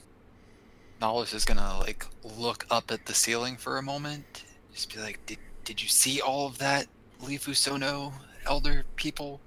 Nollis 0.99 1.33
is 1.33 1.45
gonna 1.45 1.77
like 1.79 2.05
look 2.37 2.65
up 2.69 2.91
at 2.91 3.05
the 3.05 3.13
ceiling 3.13 3.55
for 3.55 3.77
a 3.77 3.83
moment, 3.83 4.43
just 4.73 4.93
be 4.93 4.99
like, 4.99 5.23
"Did 5.27 5.37
did 5.63 5.81
you 5.81 5.87
see 5.87 6.19
all 6.19 6.47
of 6.47 6.57
that, 6.57 6.87
Lifu 7.21 7.55
Sono, 7.55 8.13
elder 8.45 8.83
people? 8.95 9.39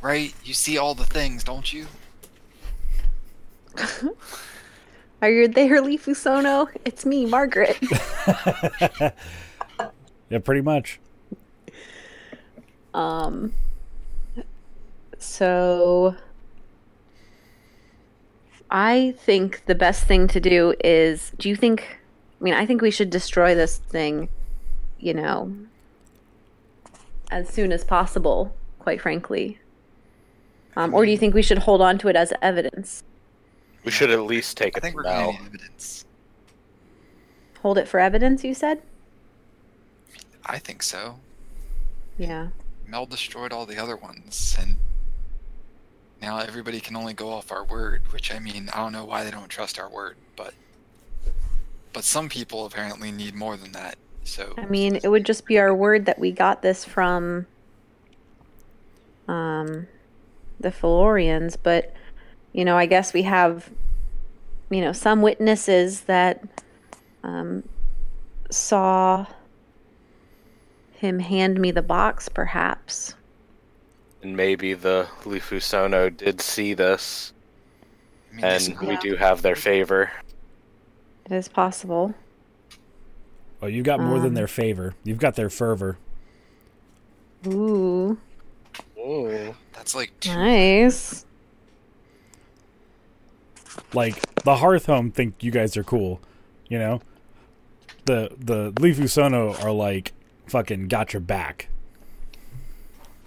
Right? 0.00 0.34
You 0.44 0.54
see 0.54 0.78
all 0.78 0.94
the 0.94 1.04
things, 1.04 1.44
don't 1.44 1.72
you?" 1.72 1.86
Are 5.22 5.30
you 5.30 5.46
there, 5.46 5.80
Lee 5.80 5.98
Fusono? 5.98 6.68
It's 6.84 7.06
me, 7.06 7.26
Margaret. 7.26 7.78
yeah, 10.30 10.38
pretty 10.42 10.62
much. 10.62 10.98
Um. 12.92 13.54
So. 15.18 16.16
I 18.74 19.14
think 19.18 19.66
the 19.66 19.74
best 19.74 20.04
thing 20.04 20.26
to 20.28 20.40
do 20.40 20.74
is. 20.82 21.30
Do 21.38 21.48
you 21.48 21.54
think. 21.56 21.98
I 22.40 22.44
mean, 22.44 22.54
I 22.54 22.66
think 22.66 22.82
we 22.82 22.90
should 22.90 23.10
destroy 23.10 23.54
this 23.54 23.76
thing, 23.76 24.28
you 24.98 25.14
know, 25.14 25.54
as 27.30 27.48
soon 27.48 27.70
as 27.70 27.84
possible, 27.84 28.52
quite 28.80 29.00
frankly. 29.00 29.60
Um, 30.76 30.94
or 30.94 31.04
do 31.04 31.10
you 31.10 31.18
think 31.18 31.34
we 31.34 31.42
should 31.42 31.58
hold 31.58 31.82
on 31.82 31.98
to 31.98 32.08
it 32.08 32.16
as 32.16 32.32
evidence? 32.40 33.02
We 33.84 33.90
should 33.90 34.10
at 34.10 34.20
least 34.20 34.56
take 34.56 34.76
I 34.76 34.78
it 34.78 34.80
think 34.80 34.96
we're 34.96 35.02
now. 35.02 35.26
gonna 35.26 35.38
need 35.38 35.46
evidence. 35.46 36.04
Hold 37.60 37.78
it 37.78 37.88
for 37.88 38.00
evidence, 38.00 38.42
you 38.42 38.54
said? 38.54 38.82
I 40.46 40.58
think 40.58 40.82
so. 40.82 41.18
Yeah. 42.18 42.48
Mel 42.86 43.06
destroyed 43.06 43.52
all 43.52 43.66
the 43.66 43.78
other 43.78 43.96
ones, 43.96 44.56
and 44.58 44.76
now 46.20 46.38
everybody 46.38 46.80
can 46.80 46.96
only 46.96 47.14
go 47.14 47.30
off 47.30 47.52
our 47.52 47.64
word. 47.64 48.02
Which 48.12 48.32
I 48.34 48.38
mean, 48.38 48.68
I 48.72 48.78
don't 48.78 48.92
know 48.92 49.04
why 49.04 49.24
they 49.24 49.30
don't 49.30 49.48
trust 49.48 49.78
our 49.78 49.88
word, 49.88 50.16
but 50.36 50.54
but 51.92 52.04
some 52.04 52.28
people 52.28 52.66
apparently 52.66 53.12
need 53.12 53.34
more 53.34 53.56
than 53.56 53.72
that. 53.72 53.96
So 54.24 54.54
I 54.58 54.66
mean, 54.66 54.98
it 55.02 55.08
would 55.08 55.24
just 55.24 55.46
be 55.46 55.58
our 55.58 55.74
word 55.74 56.06
that 56.06 56.18
we 56.18 56.32
got 56.32 56.62
this 56.62 56.84
from 56.84 57.46
um, 59.28 59.86
the 60.62 60.70
Felorians, 60.70 61.56
but 61.62 61.92
you 62.52 62.64
know, 62.64 62.76
I 62.76 62.86
guess 62.86 63.12
we 63.12 63.22
have 63.22 63.70
you 64.70 64.80
know 64.80 64.92
some 64.92 65.20
witnesses 65.22 66.02
that 66.02 66.42
um, 67.22 67.62
saw 68.50 69.26
him 70.92 71.18
hand 71.18 71.60
me 71.60 71.70
the 71.70 71.82
box, 71.82 72.28
perhaps. 72.28 73.14
And 74.22 74.36
maybe 74.36 74.74
the 74.74 75.08
Lifusono 75.24 76.16
did 76.16 76.40
see 76.40 76.74
this, 76.74 77.32
I 78.30 78.34
mean, 78.36 78.40
this- 78.42 78.68
and 78.68 78.78
we 78.80 78.96
do 78.98 79.16
have 79.16 79.42
their 79.42 79.56
favor. 79.56 80.12
It 81.26 81.32
is 81.32 81.48
possible. 81.48 82.14
Oh, 83.60 83.66
you've 83.66 83.84
got 83.84 84.00
more 84.00 84.18
than 84.18 84.28
Um, 84.28 84.34
their 84.34 84.48
favor. 84.48 84.94
You've 85.04 85.18
got 85.20 85.36
their 85.36 85.48
fervor. 85.50 85.98
Ooh, 87.46 88.18
Oh. 89.04 89.54
that's 89.72 89.94
like 89.94 90.12
two. 90.20 90.34
nice. 90.34 91.26
Like 93.92 94.20
the 94.44 94.56
Hearth 94.56 94.86
Home 94.86 95.10
think 95.10 95.42
you 95.42 95.50
guys 95.50 95.76
are 95.76 95.84
cool, 95.84 96.20
you 96.68 96.78
know. 96.78 97.00
The 98.04 98.30
the 98.38 98.72
Lifu 98.72 99.08
Sono 99.08 99.54
are 99.54 99.72
like 99.72 100.12
fucking 100.46 100.88
got 100.88 101.12
your 101.12 101.20
back. 101.20 101.68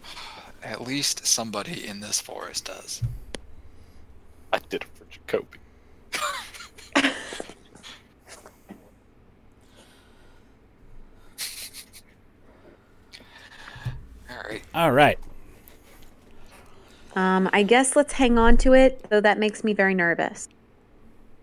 At 0.63 0.81
least 0.81 1.25
somebody 1.25 1.85
in 1.85 1.99
this 1.99 2.21
forest 2.21 2.65
does. 2.65 3.01
I 4.53 4.59
did 4.69 4.83
it 4.83 4.87
for 4.93 5.05
Jacoby. 5.05 5.59
All 14.29 14.43
right. 14.49 14.63
All 14.73 14.91
right. 14.91 15.19
Um, 17.15 17.49
I 17.53 17.63
guess 17.63 17.95
let's 17.95 18.13
hang 18.13 18.37
on 18.37 18.57
to 18.57 18.73
it, 18.73 19.05
though 19.09 19.21
that 19.21 19.39
makes 19.39 19.63
me 19.63 19.73
very 19.73 19.93
nervous. 19.93 20.49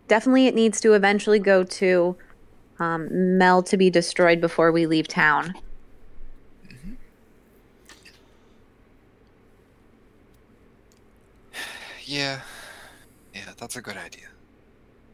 Definitely, 0.07 0.47
it 0.47 0.55
needs 0.55 0.81
to 0.83 0.93
eventually 0.93 1.39
go 1.39 1.65
to 1.65 2.17
um, 2.79 3.39
Mel 3.39 3.63
to 3.63 3.77
be 3.77 3.89
destroyed 3.89 4.41
before 4.41 4.71
we 4.73 4.87
leave 4.87 5.09
town. 5.09 5.55
Yeah. 12.05 12.41
Yeah, 13.33 13.53
that's 13.57 13.77
a 13.77 13.81
good 13.81 13.97
idea. 13.97 14.27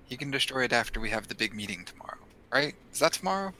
He 0.06 0.16
can 0.16 0.32
destroy 0.32 0.64
it 0.64 0.72
after 0.72 0.98
we 0.98 1.10
have 1.10 1.28
the 1.28 1.34
big 1.36 1.54
meeting 1.54 1.84
tomorrow, 1.84 2.18
right? 2.52 2.74
Is 2.92 2.98
that 2.98 3.12
tomorrow? 3.12 3.52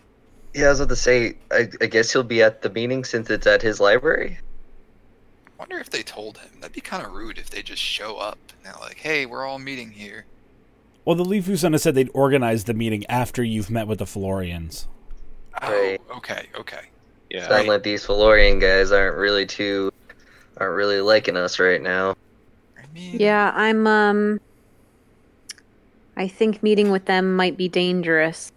Yeah, 0.54 0.66
I 0.66 0.70
was 0.70 0.80
about 0.80 0.88
to 0.88 0.96
say. 0.96 1.36
I, 1.52 1.68
I 1.80 1.86
guess 1.86 2.12
he'll 2.12 2.24
be 2.24 2.42
at 2.42 2.62
the 2.62 2.70
meeting 2.70 3.04
since 3.04 3.30
it's 3.30 3.46
at 3.46 3.62
his 3.62 3.78
library. 3.78 4.38
Wonder 5.58 5.78
if 5.78 5.90
they 5.90 6.02
told 6.02 6.38
him. 6.38 6.50
That'd 6.60 6.74
be 6.74 6.80
kind 6.80 7.04
of 7.04 7.12
rude 7.12 7.38
if 7.38 7.50
they 7.50 7.62
just 7.62 7.82
show 7.82 8.16
up 8.16 8.38
and 8.56 8.64
they're 8.64 8.80
like, 8.80 8.98
"Hey, 8.98 9.26
we're 9.26 9.44
all 9.44 9.58
meeting 9.58 9.90
here." 9.90 10.24
Well, 11.04 11.16
the 11.16 11.24
Lifu 11.24 11.58
Sono 11.58 11.78
said 11.78 11.94
they'd 11.94 12.10
organize 12.14 12.64
the 12.64 12.74
meeting 12.74 13.04
after 13.06 13.42
you've 13.42 13.70
met 13.70 13.88
with 13.88 13.98
the 13.98 14.06
Florians. 14.06 14.86
Oh, 15.62 15.96
okay, 16.16 16.46
okay. 16.56 16.82
Yeah. 17.30 17.48
Sound 17.48 17.68
like 17.68 17.82
these 17.82 18.06
Valorian 18.06 18.60
guys 18.60 18.92
aren't 18.92 19.16
really 19.16 19.46
too, 19.46 19.92
aren't 20.58 20.76
really 20.76 21.00
liking 21.00 21.36
us 21.36 21.58
right 21.58 21.82
now. 21.82 22.14
I 22.76 22.82
mean, 22.94 23.16
Yeah, 23.18 23.52
I'm. 23.54 23.86
Um, 23.86 24.40
I 26.16 26.28
think 26.28 26.62
meeting 26.62 26.90
with 26.90 27.04
them 27.06 27.36
might 27.36 27.56
be 27.56 27.68
dangerous. 27.68 28.52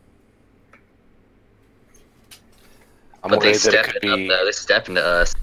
I'm 3.23 3.29
but 3.29 3.39
they 3.39 3.51
worried 3.51 3.61
that 3.61 3.95
it 3.95 4.05
up 4.09 4.17
be. 4.17 4.27
though. 4.27 4.45
They 4.45 4.51
stepped 4.51 4.89
into 4.89 5.03
us. 5.03 5.35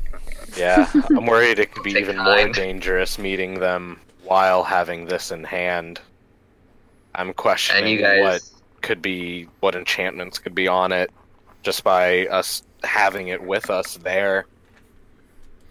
Yeah, 0.56 0.90
I'm 1.10 1.26
worried 1.26 1.58
it 1.58 1.72
could 1.72 1.82
be 1.84 1.92
even 1.92 2.16
time. 2.16 2.24
more 2.24 2.48
dangerous 2.52 3.18
meeting 3.18 3.60
them 3.60 4.00
while 4.24 4.62
having 4.64 5.04
this 5.06 5.30
in 5.30 5.44
hand. 5.44 6.00
I'm 7.14 7.32
questioning 7.32 7.86
you 7.88 8.00
guys, 8.00 8.22
what 8.22 8.42
could 8.82 9.02
be 9.02 9.48
what 9.60 9.74
enchantments 9.74 10.38
could 10.38 10.54
be 10.54 10.68
on 10.68 10.92
it 10.92 11.10
just 11.62 11.82
by 11.84 12.26
us 12.28 12.62
having 12.84 13.28
it 13.28 13.42
with 13.42 13.70
us 13.70 13.96
there. 13.98 14.46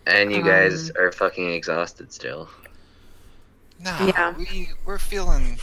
and 0.05 0.31
you 0.31 0.41
guys 0.43 0.89
Um, 0.91 0.97
are 1.03 1.11
fucking 1.11 1.51
exhausted 1.53 2.11
still. 2.13 2.49
Nah, 3.79 4.05
Yeah. 4.07 4.33
we 4.37 4.69
we're 4.85 4.97
feeling. 4.99 5.59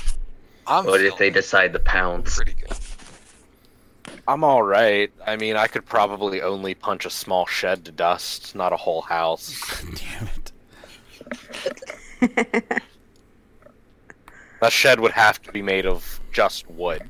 I'm 0.66 0.84
What 0.86 1.00
if 1.02 1.16
they 1.18 1.30
decide 1.30 1.72
to 1.74 1.78
pounce? 1.78 2.36
pretty 2.36 2.54
good. 2.54 2.76
I'm 4.26 4.42
all 4.42 4.62
right. 4.62 5.12
I 5.26 5.36
mean, 5.36 5.56
I 5.56 5.66
could 5.66 5.84
probably 5.84 6.40
only 6.40 6.74
punch 6.74 7.04
a 7.04 7.10
small 7.10 7.44
shed 7.46 7.84
to 7.84 7.92
dust, 7.92 8.54
not 8.54 8.72
a 8.72 8.76
whole 8.76 9.02
house. 9.02 9.54
Damn 9.82 10.28
it. 10.28 10.52
That 14.60 14.72
shed 14.72 15.00
would 15.00 15.12
have 15.12 15.42
to 15.42 15.52
be 15.52 15.60
made 15.60 15.84
of 15.84 16.20
just 16.32 16.68
wood. 16.70 17.02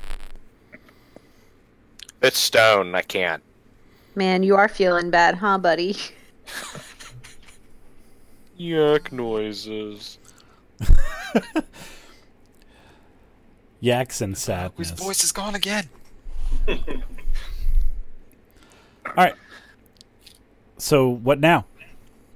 It's 2.20 2.38
stone. 2.38 2.94
I 2.94 3.02
can't. 3.02 3.42
Man, 4.16 4.42
you 4.42 4.56
are 4.56 4.68
feeling 4.68 5.10
bad, 5.10 5.36
huh, 5.36 5.58
buddy? 5.58 5.96
Yuck 8.58 9.12
noises. 9.12 10.18
Yaks 13.80 14.20
and 14.20 14.34
His 14.34 14.42
sadness. 14.42 14.90
voice 14.92 15.22
is 15.22 15.30
gone 15.32 15.54
again. 15.54 15.88
All 16.68 16.76
right. 19.16 19.34
So 20.78 21.08
what 21.08 21.40
now? 21.40 21.66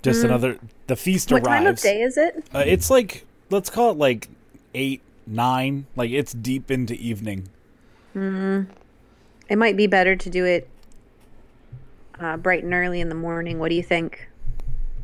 Just 0.02 0.20
Mm. 0.22 0.26
another. 0.26 0.58
The 0.86 0.96
feast 0.96 1.32
arrives. 1.32 1.42
What 1.46 1.50
time 1.50 1.66
of 1.66 1.80
day 1.80 2.02
is 2.02 2.16
it? 2.16 2.44
Uh, 2.54 2.62
it's 2.66 2.90
like 2.90 3.24
let's 3.50 3.68
call 3.70 3.90
it 3.90 3.98
like 3.98 4.28
eight, 4.74 5.00
nine. 5.26 5.86
Like 5.96 6.10
it's 6.10 6.32
deep 6.32 6.70
into 6.70 6.94
evening. 6.94 7.48
Hmm. 8.12 8.62
It 9.48 9.56
might 9.56 9.76
be 9.76 9.86
better 9.86 10.14
to 10.16 10.30
do 10.30 10.44
it 10.44 10.68
uh, 12.20 12.36
bright 12.36 12.64
and 12.64 12.72
early 12.74 13.00
in 13.00 13.08
the 13.08 13.14
morning. 13.14 13.58
What 13.58 13.70
do 13.70 13.74
you 13.74 13.82
think? 13.82 14.28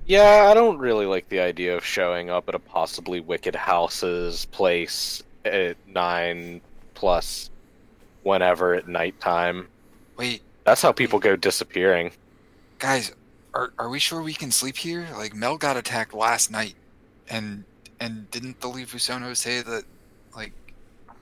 Yeah, 0.06 0.48
I 0.50 0.54
don't 0.54 0.78
really 0.78 1.06
like 1.06 1.28
the 1.30 1.40
idea 1.40 1.74
of 1.76 1.84
showing 1.84 2.28
up 2.28 2.48
at 2.48 2.54
a 2.54 2.58
possibly 2.58 3.20
wicked 3.20 3.54
house's 3.54 4.44
place 4.46 5.22
at 5.46 5.76
nine 5.88 6.60
plus 6.92 7.48
whenever 8.24 8.74
at 8.74 8.88
nighttime. 8.88 9.68
Wait, 10.16 10.42
That's 10.64 10.82
how 10.82 10.92
people 10.92 11.18
go 11.20 11.36
disappearing. 11.36 12.12
guys, 12.78 13.12
are 13.54 13.72
are 13.78 13.88
we 13.88 13.98
sure 14.00 14.22
we 14.22 14.34
can 14.34 14.50
sleep 14.50 14.76
here? 14.76 15.06
Like 15.16 15.34
Mel 15.34 15.56
got 15.56 15.76
attacked 15.76 16.12
last 16.14 16.50
night, 16.50 16.74
and 17.28 17.64
and 18.00 18.28
didn't 18.30 18.60
the 18.60 18.68
Leaf 18.68 18.92
Usono 18.92 19.36
say 19.36 19.62
that 19.62 19.84
like 20.36 20.52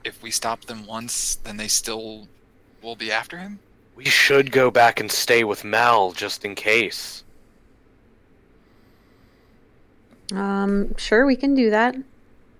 if 0.03 0.21
we 0.23 0.31
stop 0.31 0.65
them 0.65 0.85
once, 0.87 1.35
then 1.35 1.57
they 1.57 1.67
still 1.67 2.27
will 2.81 2.95
be 2.95 3.11
after 3.11 3.37
him? 3.37 3.59
We 3.95 4.05
should 4.05 4.51
go 4.51 4.71
back 4.71 4.99
and 4.99 5.11
stay 5.11 5.43
with 5.43 5.63
Mel 5.63 6.11
just 6.13 6.43
in 6.45 6.55
case. 6.55 7.23
Um, 10.33 10.95
sure, 10.97 11.25
we 11.25 11.35
can 11.35 11.53
do 11.53 11.69
that. 11.69 11.95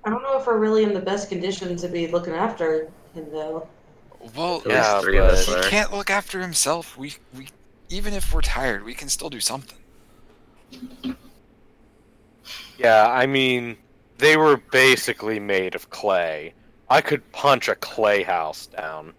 I 0.05 0.09
don't 0.09 0.21
know 0.21 0.37
if 0.39 0.45
we're 0.45 0.59
really 0.59 0.83
in 0.83 0.93
the 0.93 0.99
best 0.99 1.29
condition 1.29 1.75
to 1.77 1.87
be 1.87 2.07
looking 2.07 2.33
after 2.33 2.91
him, 3.15 3.25
though. 3.31 3.67
Well, 4.35 4.61
At 4.65 4.71
Yeah, 4.71 5.01
three 5.01 5.17
of 5.17 5.25
us 5.25 5.45
he 5.45 5.53
are. 5.53 5.63
can't 5.63 5.91
look 5.91 6.09
after 6.09 6.39
himself. 6.41 6.97
We 6.97 7.15
we 7.35 7.47
even 7.89 8.13
if 8.13 8.33
we're 8.33 8.41
tired, 8.41 8.83
we 8.83 8.93
can 8.93 9.09
still 9.09 9.29
do 9.29 9.39
something. 9.39 9.77
Yeah, 12.77 13.07
I 13.09 13.25
mean, 13.25 13.77
they 14.17 14.37
were 14.37 14.57
basically 14.71 15.39
made 15.39 15.75
of 15.75 15.89
clay. 15.89 16.53
I 16.89 17.01
could 17.01 17.29
punch 17.31 17.67
a 17.67 17.75
clay 17.75 18.23
house 18.23 18.67
down. 18.67 19.13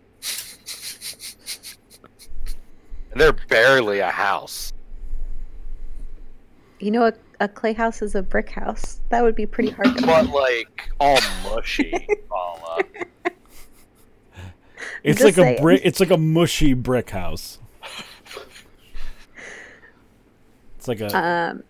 and 3.12 3.20
they're 3.20 3.32
barely 3.48 4.00
a 4.00 4.10
house. 4.10 4.72
You 6.80 6.90
know, 6.90 7.06
a, 7.06 7.12
a 7.40 7.48
clay 7.48 7.72
house 7.72 8.02
is 8.02 8.14
a 8.14 8.22
brick 8.22 8.50
house. 8.50 9.00
That 9.10 9.22
would 9.22 9.34
be 9.36 9.46
pretty 9.46 9.70
hard 9.70 9.96
to 9.96 10.06
But, 10.06 10.28
like, 10.28 10.90
all 11.00 11.18
mushy, 11.44 12.06
Paula. 12.28 12.82
It's 15.04 15.20
Just 15.20 15.36
like 15.36 15.58
a 15.58 15.60
brick. 15.60 15.82
It's 15.84 16.00
like 16.00 16.10
a 16.10 16.16
mushy 16.16 16.72
brick 16.72 17.10
house. 17.10 17.58
It's 20.78 20.88
like 20.88 21.00
a 21.00 21.16
Um, 21.16 21.62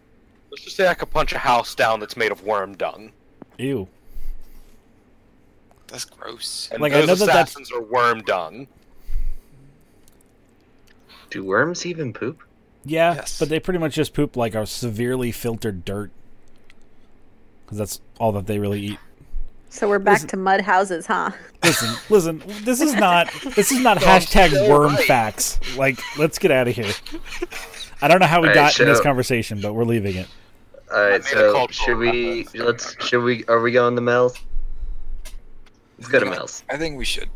Let's 0.51 0.62
just 0.65 0.77
say 0.77 0.86
I 0.89 0.94
could 0.94 1.11
punch 1.11 1.32
a 1.32 1.39
house 1.39 1.74
down 1.74 1.98
that's 2.01 2.16
made 2.16 2.31
of 2.32 2.44
worm 2.44 2.77
dung. 2.77 3.11
ew. 3.59 3.89
That's 5.89 6.05
gross. 6.05 6.69
And 6.73 6.81
Like, 6.81 6.93
I 6.93 7.01
those 7.01 7.06
know 7.09 7.15
that 7.16 7.27
that's- 7.27 7.48
assassins 7.51 7.70
are 7.73 7.81
worm 7.82 8.23
dung. 8.23 8.66
Do 11.31 11.44
worms 11.44 11.85
even 11.86 12.12
poop? 12.12 12.43
Yeah, 12.85 13.15
Yes. 13.15 13.39
but 13.39 13.48
they 13.48 13.59
pretty 13.61 13.78
much 13.78 13.94
just 13.94 14.12
poop 14.15 14.36
like 14.36 14.55
a 14.55 14.66
severely 14.66 15.31
filtered 15.32 15.85
dirt. 15.85 16.11
Because 17.65 17.78
that's 17.78 18.01
all 18.19 18.31
that 18.32 18.47
they 18.47 18.59
really 18.59 18.81
eat. 18.81 18.98
So 19.75 19.89
we're 19.89 19.99
back 19.99 20.15
Listen- 20.15 20.29
to 20.29 20.37
mud 20.37 20.61
houses, 20.61 21.07
huh? 21.07 21.31
Listen, 21.65 21.95
listen. 22.11 22.43
This 22.65 22.81
is 22.81 22.95
not. 22.95 23.31
This 23.57 23.73
is 23.73 23.81
not 23.81 23.97
hashtag 24.01 24.69
worm 24.69 24.95
facts. 24.97 25.59
Like, 25.77 25.99
let's 26.19 26.39
get 26.39 26.51
out 26.51 26.69
of 26.69 26.75
here. 26.75 26.93
I 28.03 28.09
don't 28.09 28.21
know 28.21 28.27
how 28.27 28.41
we 28.43 28.49
Alright, 28.49 28.77
got 28.77 28.81
in 28.81 28.87
this 28.87 29.01
conversation, 29.01 29.61
but 29.61 29.73
we're 29.73 29.85
leaving 29.85 30.17
it. 30.17 30.29
All 30.93 31.01
right, 31.09 31.25
so 31.25 31.67
should 31.71 31.97
we? 31.97 32.47
Let's. 32.55 32.95
Should 33.05 33.23
we? 33.25 33.45
Are 33.47 33.61
we 33.61 33.73
going 33.73 33.97
to 33.97 34.03
Mel's? 34.03 34.39
Let's 35.99 36.11
go 36.11 36.19
to 36.21 36.27
You 36.27 36.31
Mel's. 36.31 36.65
I 36.71 36.77
think 36.77 36.99
we 36.99 37.05
should. 37.05 37.29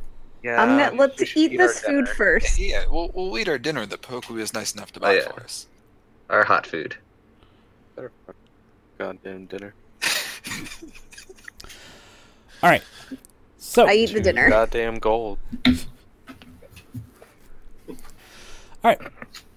Yeah. 0.43 0.63
I'm 0.63 0.79
gonna 0.79 0.97
let's 0.97 1.27
should 1.27 1.37
eat 1.53 1.57
this 1.57 1.81
food 1.81 2.05
dinner. 2.05 2.15
first. 2.15 2.59
Yeah, 2.59 2.85
we'll 2.89 3.11
we'll 3.15 3.37
eat 3.39 3.49
our 3.49 3.59
dinner 3.59 3.87
that 3.87 4.03
Poku 4.03 4.39
is 4.39 4.55
nice 4.55 4.75
enough 4.75 4.93
to 4.93 5.01
buy 5.01 5.15
Oh, 5.15 5.19
yeah. 5.19 5.33
for 5.33 5.41
us. 5.41 5.67
Our 6.31 6.45
hot 6.45 6.67
food. 6.67 6.97
Goddamn 8.99 9.47
dinner. 9.47 9.75
All 12.63 12.71
right. 12.71 12.83
So, 13.59 13.89
I 13.89 13.95
eat 13.95 14.13
the 14.13 14.21
dinner. 14.21 14.49
Goddamn 14.49 14.99
gold. 14.99 15.39
all 15.67 15.75
right. 18.85 19.01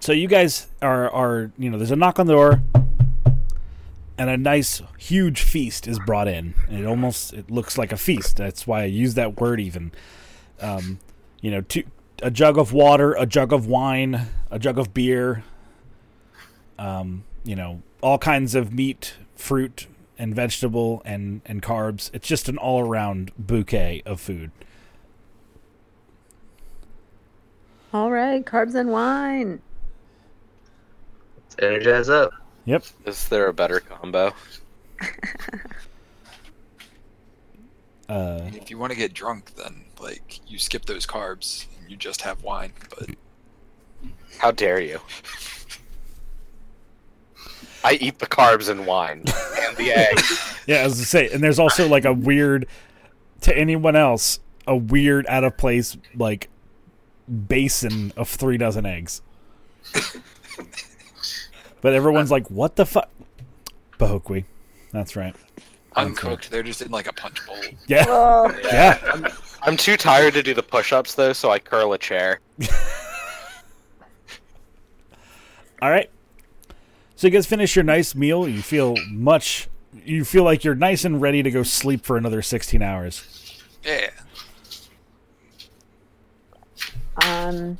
So 0.00 0.12
you 0.12 0.26
guys 0.26 0.66
are 0.82 1.08
are 1.10 1.52
you 1.56 1.70
know 1.70 1.78
there's 1.78 1.92
a 1.92 1.96
knock 1.96 2.18
on 2.18 2.26
the 2.26 2.32
door, 2.32 2.62
and 4.18 4.28
a 4.28 4.36
nice 4.36 4.82
huge 4.98 5.42
feast 5.42 5.86
is 5.86 6.00
brought 6.00 6.26
in. 6.26 6.54
And 6.68 6.80
it 6.80 6.86
almost 6.86 7.32
it 7.32 7.50
looks 7.50 7.78
like 7.78 7.92
a 7.92 7.96
feast. 7.96 8.36
That's 8.36 8.66
why 8.66 8.82
I 8.82 8.86
use 8.86 9.14
that 9.14 9.40
word 9.40 9.60
even. 9.60 9.92
Um, 10.60 10.98
you 11.40 11.52
know, 11.52 11.60
two, 11.60 11.84
a 12.22 12.30
jug 12.30 12.58
of 12.58 12.72
water, 12.72 13.14
a 13.14 13.26
jug 13.26 13.52
of 13.52 13.66
wine, 13.66 14.28
a 14.50 14.58
jug 14.58 14.78
of 14.78 14.92
beer. 14.92 15.44
Um, 16.78 17.22
you 17.44 17.54
know, 17.54 17.82
all 18.00 18.18
kinds 18.18 18.56
of 18.56 18.72
meat, 18.72 19.14
fruit, 19.36 19.86
and 20.22 20.36
vegetable, 20.36 21.02
and 21.04 21.42
and 21.44 21.60
carbs. 21.62 22.08
It's 22.14 22.28
just 22.28 22.48
an 22.48 22.56
all 22.56 22.80
around 22.80 23.32
bouquet 23.36 24.02
of 24.06 24.20
food. 24.20 24.52
All 27.92 28.10
right, 28.10 28.44
carbs 28.44 28.76
and 28.76 28.90
wine. 28.90 29.60
Let's 31.36 31.56
energize 31.58 32.08
up. 32.08 32.30
Yep. 32.66 32.84
Is 33.04 33.28
there 33.28 33.48
a 33.48 33.52
better 33.52 33.80
combo? 33.80 34.32
Uh, 38.08 38.50
if 38.52 38.68
you 38.70 38.76
want 38.76 38.92
to 38.92 38.98
get 38.98 39.14
drunk, 39.14 39.54
then 39.54 39.84
like 39.98 40.40
you 40.46 40.58
skip 40.58 40.84
those 40.84 41.06
carbs 41.06 41.66
and 41.78 41.90
you 41.90 41.96
just 41.96 42.20
have 42.20 42.42
wine. 42.42 42.70
But 42.90 43.08
How 44.36 44.50
dare 44.50 44.82
you? 44.82 45.00
I 47.84 47.94
eat 47.94 48.18
the 48.18 48.26
carbs 48.26 48.68
and 48.68 48.86
wine 48.86 49.24
and 49.60 49.76
the 49.76 49.92
egg. 49.92 50.18
Yeah, 50.64 50.76
as 50.76 51.00
I 51.00 51.02
say, 51.04 51.28
and 51.32 51.42
there's 51.42 51.58
also 51.58 51.88
like 51.88 52.04
a 52.04 52.12
weird 52.12 52.68
to 53.40 53.56
anyone 53.58 53.96
else, 53.96 54.38
a 54.64 54.76
weird 54.76 55.26
out 55.26 55.42
of 55.42 55.56
place 55.56 55.96
like 56.14 56.48
basin 57.48 58.12
of 58.16 58.28
three 58.28 58.58
dozen 58.58 58.86
eggs. 58.86 59.22
But 61.80 61.94
everyone's 61.94 62.30
like, 62.30 62.48
"What 62.48 62.76
the 62.76 62.86
fuck?" 62.86 63.10
Bahokwi. 63.98 64.44
That's 64.92 65.16
right. 65.16 65.34
uncooked, 65.96 66.48
they're 66.52 66.62
just 66.62 66.80
in 66.80 66.92
like 66.92 67.08
a 67.08 67.12
punch 67.12 67.44
bowl. 67.44 67.56
Yeah, 67.88 68.04
Oh, 68.08 68.56
yeah. 68.64 69.28
I'm 69.62 69.76
too 69.76 69.96
tired 69.96 70.34
to 70.34 70.44
do 70.44 70.54
the 70.54 70.62
push-ups 70.62 71.14
though, 71.16 71.32
so 71.32 71.50
I 71.50 71.58
curl 71.58 71.92
a 71.92 71.98
chair. 71.98 72.38
All 75.82 75.90
right. 75.90 76.08
So 77.16 77.26
you 77.26 77.30
guys 77.30 77.46
finish 77.46 77.76
your 77.76 77.84
nice 77.84 78.14
meal. 78.14 78.48
You 78.48 78.62
feel 78.62 78.96
much. 79.10 79.68
You 80.04 80.24
feel 80.24 80.44
like 80.44 80.64
you're 80.64 80.74
nice 80.74 81.04
and 81.04 81.20
ready 81.20 81.42
to 81.42 81.50
go 81.50 81.62
sleep 81.62 82.04
for 82.04 82.16
another 82.16 82.42
16 82.42 82.82
hours. 82.82 83.60
Yeah. 83.84 84.10
um. 87.24 87.78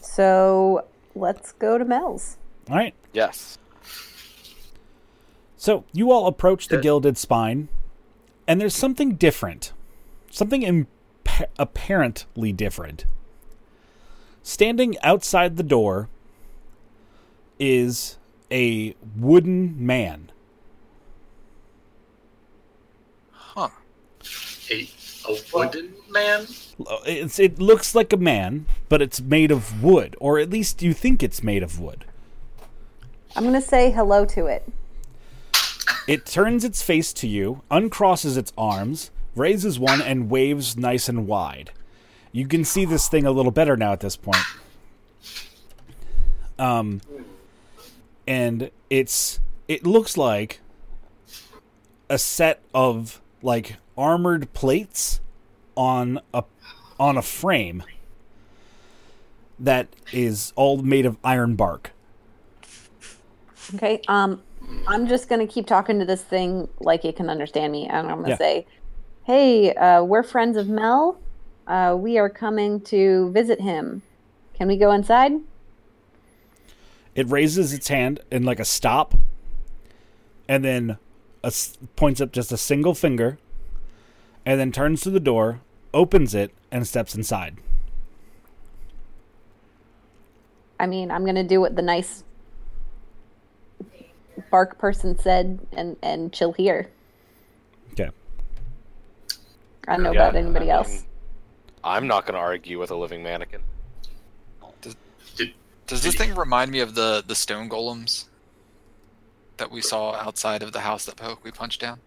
So 0.00 0.84
let's 1.14 1.52
go 1.52 1.78
to 1.78 1.84
Mel's. 1.84 2.36
All 2.70 2.76
right. 2.76 2.94
Yes. 3.12 3.58
So 5.56 5.84
you 5.92 6.12
all 6.12 6.26
approach 6.26 6.68
the 6.68 6.76
Good. 6.76 6.82
gilded 6.82 7.18
spine, 7.18 7.68
and 8.46 8.60
there's 8.60 8.74
something 8.74 9.14
different, 9.16 9.72
something 10.30 10.62
imp- 10.62 10.88
apparently 11.58 12.52
different. 12.52 13.04
Standing 14.42 14.96
outside 15.02 15.56
the 15.56 15.62
door 15.62 16.08
is 17.58 18.16
a 18.50 18.94
wooden 19.16 19.74
man. 19.84 20.30
Huh. 23.30 23.68
A, 24.70 24.88
a 25.28 25.36
wooden 25.52 25.94
man? 26.10 26.46
It's, 27.06 27.38
it 27.38 27.58
looks 27.58 27.94
like 27.94 28.12
a 28.12 28.16
man, 28.16 28.66
but 28.88 29.02
it's 29.02 29.20
made 29.20 29.50
of 29.50 29.82
wood, 29.82 30.16
or 30.20 30.38
at 30.38 30.50
least 30.50 30.82
you 30.82 30.92
think 30.92 31.22
it's 31.22 31.42
made 31.42 31.62
of 31.62 31.80
wood. 31.80 32.04
I'm 33.34 33.44
gonna 33.44 33.60
say 33.60 33.90
hello 33.90 34.24
to 34.26 34.46
it. 34.46 34.68
It 36.06 36.24
turns 36.24 36.64
its 36.64 36.82
face 36.82 37.12
to 37.14 37.26
you, 37.28 37.62
uncrosses 37.70 38.36
its 38.36 38.52
arms, 38.56 39.10
raises 39.34 39.78
one, 39.78 40.00
and 40.00 40.30
waves 40.30 40.76
nice 40.76 41.08
and 41.08 41.26
wide. 41.26 41.70
You 42.32 42.46
can 42.46 42.64
see 42.64 42.84
this 42.84 43.08
thing 43.08 43.26
a 43.26 43.30
little 43.30 43.52
better 43.52 43.76
now 43.76 43.92
at 43.92 44.00
this 44.00 44.16
point. 44.16 44.44
Um, 46.58 47.00
and 48.28 48.70
it's 48.90 49.40
it 49.66 49.86
looks 49.86 50.16
like 50.16 50.60
a 52.10 52.18
set 52.18 52.62
of 52.74 53.20
like 53.42 53.76
armored 53.96 54.52
plates 54.52 55.20
on 55.74 56.20
a 56.34 56.44
on 57.00 57.16
a 57.16 57.22
frame 57.22 57.82
that 59.58 59.88
is 60.12 60.52
all 60.56 60.76
made 60.76 61.06
of 61.06 61.16
iron 61.24 61.56
bark. 61.56 61.92
Okay. 63.74 64.00
Um, 64.08 64.42
I'm 64.86 65.08
just 65.08 65.28
gonna 65.28 65.46
keep 65.46 65.66
talking 65.66 65.98
to 65.98 66.04
this 66.04 66.22
thing 66.22 66.68
like 66.80 67.04
it 67.06 67.16
can 67.16 67.30
understand 67.30 67.72
me, 67.72 67.86
and 67.86 68.08
I'm 68.08 68.18
gonna 68.18 68.30
Yeah. 68.30 68.36
say, 68.36 68.66
"Hey, 69.24 69.72
uh, 69.74 70.04
we're 70.04 70.22
friends 70.22 70.56
of 70.58 70.68
Mel. 70.68 71.18
Uh, 71.66 71.96
we 71.98 72.18
are 72.18 72.28
coming 72.28 72.80
to 72.82 73.30
visit 73.30 73.60
him. 73.60 74.02
Can 74.54 74.68
we 74.68 74.76
go 74.76 74.90
inside?" 74.92 75.32
It 77.18 77.28
raises 77.28 77.72
its 77.72 77.88
hand 77.88 78.20
in 78.30 78.44
like 78.44 78.60
a 78.60 78.64
stop, 78.64 79.16
and 80.48 80.64
then 80.64 80.98
a 81.42 81.48
s 81.48 81.76
points 81.96 82.20
up 82.20 82.30
just 82.30 82.52
a 82.52 82.56
single 82.56 82.94
finger, 82.94 83.38
and 84.46 84.60
then 84.60 84.70
turns 84.70 85.00
to 85.00 85.10
the 85.10 85.18
door, 85.18 85.60
opens 85.92 86.32
it, 86.32 86.52
and 86.70 86.86
steps 86.86 87.16
inside. 87.16 87.56
I 90.78 90.86
mean, 90.86 91.10
I'm 91.10 91.26
gonna 91.26 91.42
do 91.42 91.60
what 91.60 91.74
the 91.74 91.82
nice 91.82 92.22
bark 94.48 94.78
person 94.78 95.18
said, 95.18 95.58
and 95.72 95.96
and 96.04 96.32
chill 96.32 96.52
here. 96.52 96.88
Okay. 97.94 98.10
I 99.88 99.94
don't 99.94 100.04
know 100.04 100.12
Yeah, 100.12 100.28
about 100.28 100.36
anybody 100.36 100.70
I 100.70 100.76
else. 100.76 101.04
I'm 101.82 102.06
not 102.06 102.26
going 102.26 102.34
to 102.34 102.40
argue 102.40 102.78
with 102.78 102.92
a 102.92 102.96
living 102.96 103.24
mannequin. 103.24 103.62
Did, 105.88 105.94
Does 105.94 106.02
this 106.02 106.14
thing 106.14 106.34
remind 106.34 106.70
me 106.70 106.80
of 106.80 106.94
the 106.94 107.22
the 107.26 107.34
stone 107.34 107.68
golems 107.68 108.26
that 109.56 109.70
we 109.70 109.80
saw 109.82 110.14
outside 110.14 110.62
of 110.62 110.72
the 110.72 110.80
house 110.80 111.04
that 111.06 111.16
Poke 111.16 111.42
we 111.44 111.50
punched 111.50 111.80
down? 111.80 112.00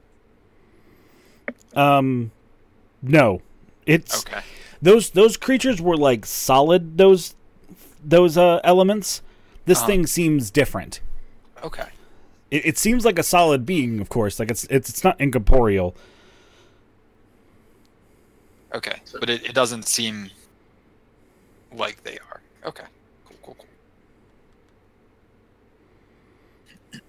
Um, 1.76 2.32
no, 3.02 3.42
it's 3.86 4.26
Okay. 4.26 4.42
those 4.82 5.10
those 5.12 5.38
creatures 5.38 5.82
were 5.82 5.98
like 5.98 6.26
solid. 6.26 6.98
Those 6.98 7.36
those 8.04 8.38
uh, 8.38 8.60
elements. 8.64 9.22
This 9.66 9.80
Uh-huh. 9.80 9.88
thing 9.88 10.08
seems 10.08 10.52
different. 10.52 11.02
Okay. 11.64 11.90
It, 12.50 12.66
it 12.66 12.78
seems 12.78 13.06
like 13.06 13.20
a 13.20 13.24
solid 13.24 13.66
being, 13.66 14.00
of 14.00 14.10
course. 14.10 14.40
Like 14.40 14.52
it's 14.52 14.66
it's 14.66 14.90
it's 14.90 15.04
not 15.04 15.20
incorporeal. 15.20 15.96
Okay. 18.74 19.02
But 19.20 19.30
it, 19.30 19.46
it 19.46 19.54
doesn't 19.54 19.88
seem 19.88 20.32
like 21.72 22.04
they 22.04 22.18
are. 22.30 22.42
Okay. 22.66 22.86
Cool, 23.26 23.38
cool, 23.44 23.56
cool. 23.60 23.68
I'm 26.94 27.00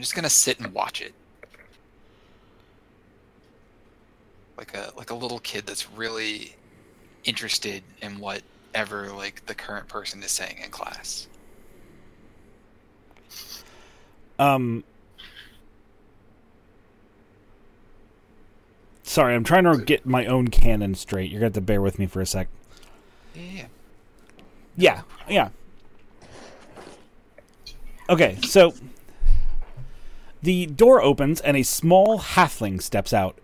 just 0.00 0.14
gonna 0.14 0.30
sit 0.30 0.58
and 0.58 0.72
watch 0.72 1.00
it. 1.00 1.12
Like 4.56 4.74
a 4.74 4.92
like 4.96 5.10
a 5.10 5.14
little 5.14 5.38
kid 5.40 5.66
that's 5.66 5.90
really 5.90 6.54
interested 7.24 7.82
in 8.00 8.18
whatever 8.18 9.12
like 9.12 9.44
the 9.46 9.54
current 9.54 9.88
person 9.88 10.22
is 10.22 10.30
saying 10.30 10.58
in 10.64 10.70
class. 10.70 11.28
Um. 14.38 14.84
Sorry, 19.02 19.34
I'm 19.34 19.44
trying 19.44 19.64
to 19.64 19.76
get 19.76 20.06
my 20.06 20.24
own 20.24 20.48
canon 20.48 20.94
straight. 20.94 21.30
You're 21.30 21.40
gonna 21.40 21.46
have 21.46 21.54
to 21.54 21.60
bear 21.60 21.82
with 21.82 21.98
me 21.98 22.06
for 22.06 22.22
a 22.22 22.26
sec. 22.26 22.48
Yeah. 23.34 23.66
Yeah, 24.76 25.02
yeah. 25.28 25.50
Okay, 28.08 28.38
so 28.42 28.74
the 30.42 30.66
door 30.66 31.00
opens 31.02 31.40
and 31.40 31.56
a 31.56 31.62
small 31.62 32.18
halfling 32.18 32.82
steps 32.82 33.12
out. 33.12 33.38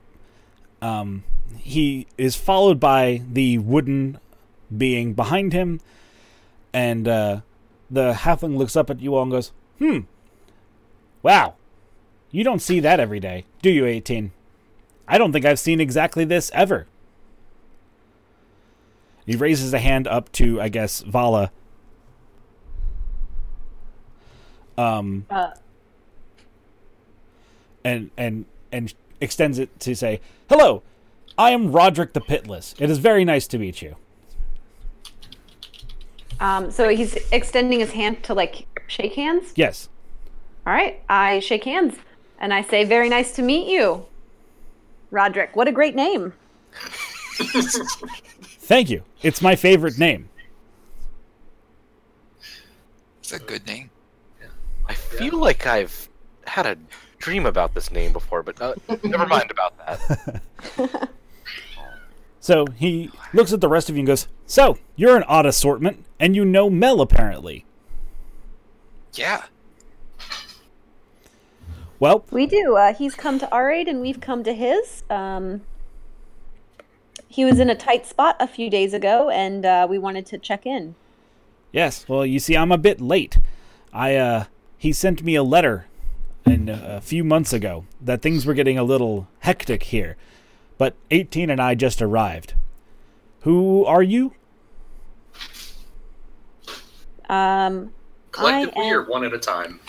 Um, 0.82 1.24
he 1.56 2.06
is 2.16 2.36
followed 2.36 2.80
by 2.80 3.22
the 3.30 3.59
wooden 3.59 4.18
being 4.76 5.14
behind 5.14 5.52
him, 5.52 5.80
and 6.72 7.06
uh, 7.09 7.40
the 7.90 8.12
halfling 8.12 8.56
looks 8.56 8.76
up 8.76 8.90
at 8.90 9.01
you 9.01 9.14
all 9.14 9.22
and 9.22 9.30
goes, 9.30 9.52
"Hmm, 9.78 10.01
wow, 11.22 11.55
you 12.30 12.44
don't 12.44 12.60
see 12.60 12.80
that 12.80 13.01
every 13.01 13.20
day, 13.20 13.44
do 13.62 13.70
you, 13.70 13.86
18? 13.86 14.32
I 15.06 15.18
don't 15.18 15.32
think 15.32 15.44
I've 15.47 15.59
seen 15.59 15.80
exactly 15.80 16.24
this 16.24 16.51
ever." 16.52 16.86
He 19.24 19.36
raises 19.36 19.74
a 19.74 19.78
hand 19.78 20.06
up 20.09 20.32
to, 20.32 20.60
I 20.60 20.68
guess, 20.68 21.02
Vala. 21.02 21.52
Um, 24.79 25.27
Uh, 25.29 25.51
and 27.85 28.11
and 28.17 28.45
and 28.71 28.95
extends 29.21 29.59
it 29.59 29.79
to 29.81 29.95
say, 29.97 30.21
"Hello, 30.49 30.83
I 31.37 31.51
am 31.51 31.73
Roderick 31.73 32.13
the 32.13 32.21
Pitless. 32.21 32.75
It 32.81 32.89
is 32.89 32.99
very 32.99 33.25
nice 33.25 33.47
to 33.49 33.59
meet 33.59 33.83
you." 33.83 33.97
um, 36.41 36.71
so 36.71 36.89
he's 36.89 37.17
extending 37.33 37.81
his 37.81 37.91
hand 37.91 38.23
to 38.23 38.35
like 38.35 38.67
shake 38.87 39.15
hands. 39.15 39.53
Yes. 39.57 39.89
All 40.65 40.73
right, 40.73 41.03
I 41.09 41.41
shake 41.41 41.65
hands 41.65 41.97
and 42.39 42.55
I 42.55 42.63
say, 42.63 42.85
"Very 42.85 43.09
nice 43.09 43.33
to 43.33 43.43
meet 43.43 43.67
you, 43.69 44.07
Roderick. 45.11 45.57
What 45.57 45.67
a 45.67 45.73
great 45.73 45.97
name." 45.97 46.35
Thank 48.71 48.91
you. 48.91 49.03
It's 49.23 49.43
my 49.43 49.57
favorite 49.57 49.99
name. 49.99 50.29
It's 53.21 53.33
a 53.33 53.39
good 53.41 53.67
name. 53.67 53.91
I 54.89 54.94
feel 54.94 55.39
like 55.39 55.66
I've 55.66 56.09
had 56.47 56.66
a 56.66 56.77
dream 57.19 57.47
about 57.47 57.74
this 57.74 57.90
name 57.90 58.12
before, 58.12 58.43
but 58.43 58.60
uh, 58.60 58.74
never 59.05 59.27
mind 59.27 59.51
about 59.51 59.74
that. 59.78 60.43
So 62.40 62.65
he 62.77 63.10
looks 63.35 63.52
at 63.52 63.60
the 63.60 63.69
rest 63.69 63.90
of 63.90 63.97
you 63.97 64.01
and 64.01 64.06
goes, 64.06 64.27
"So 64.47 64.78
you're 64.97 65.19
an 65.19 65.24
odd 65.24 65.44
assortment, 65.44 66.06
and 66.19 66.35
you 66.35 66.47
know 66.47 66.70
Mel 66.70 67.02
apparently. 67.02 67.66
Yeah. 69.12 69.44
Well, 72.01 72.24
We 72.31 72.47
do. 72.47 72.77
Uh, 72.77 72.94
he's 72.94 73.15
come 73.15 73.39
to 73.40 73.51
our 73.52 73.70
aid 73.70 73.86
and 73.89 74.01
we've 74.01 74.20
come 74.20 74.44
to 74.44 74.55
his. 74.55 75.02
Um, 75.10 75.62
he 77.27 77.44
was 77.44 77.59
in 77.59 77.69
a 77.69 77.74
tight 77.74 78.06
spot 78.06 78.36
a 78.40 78.47
few 78.47 78.70
days 78.70 78.94
ago 78.94 79.28
and 79.28 79.66
uh, 79.66 79.86
we 79.90 79.98
wanted 79.98 80.24
to 80.27 80.39
check 80.39 80.65
in. 80.65 80.94
yes. 81.73 82.09
Well, 82.09 82.24
you 82.24 82.39
see, 82.39 82.56
I'm 82.56 82.70
a 82.73 82.78
bit 82.78 83.01
late. 83.01 83.39
I 83.93 84.15
uh, 84.16 84.44
he 84.79 84.93
sent 84.93 85.23
me 85.23 85.35
a 85.35 85.43
letter, 85.43 85.87
in, 86.47 86.71
uh, 86.71 86.83
a 86.97 87.01
few 87.01 87.25
months 87.25 87.53
ago 87.53 87.85
that 88.01 88.23
things 88.23 88.47
were 88.47 88.55
getting 88.55 88.79
a 88.79 88.85
little 88.85 89.29
hectic 89.41 89.85
here, 89.85 90.17
but 90.79 90.95
18 91.11 91.51
and 91.51 91.61
I 91.61 91.75
just 91.75 92.01
arrived. 92.01 92.55
Who 93.43 93.85
are 93.85 94.03
you? 94.03 94.33
Um, 97.29 97.93
collectively 98.33 98.85
I 98.85 98.89
am- 98.89 98.97
or 98.97 99.03
one 99.05 99.25
at 99.25 99.33
a 99.33 99.39
time? 99.39 99.81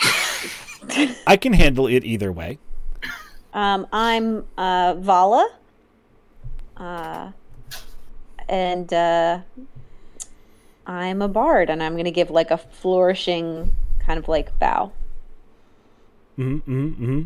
I 1.26 1.36
can 1.36 1.52
handle 1.52 1.86
it 1.86 2.04
either 2.04 2.32
way. 2.32 2.58
um, 3.54 3.86
I'm 3.92 4.44
uh, 4.58 4.94
Vala. 4.98 5.48
Uh, 6.76 7.30
and 8.48 8.92
uh, 8.92 9.40
I'm 10.86 11.22
a 11.22 11.28
bard 11.28 11.70
and 11.70 11.82
I'm 11.82 11.92
going 11.92 12.06
to 12.06 12.10
give 12.10 12.30
like 12.30 12.50
a 12.50 12.58
flourishing 12.58 13.72
kind 14.04 14.18
of 14.18 14.28
like 14.28 14.56
bow. 14.58 14.92
Mm-hmm, 16.38 16.72
mm-hmm. 17.04 17.22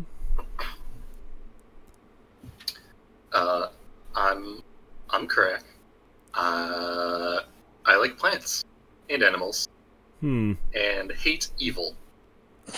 Uh, 3.33 3.67
I'm 4.15 4.61
I'm 5.09 5.27
correct. 5.27 5.65
Uh, 6.33 7.39
I 7.85 7.95
like 7.97 8.17
plants 8.17 8.63
and 9.09 9.23
animals 9.23 9.67
Hmm. 10.21 10.53
and 10.73 11.11
hate 11.11 11.49
evil. 11.57 11.95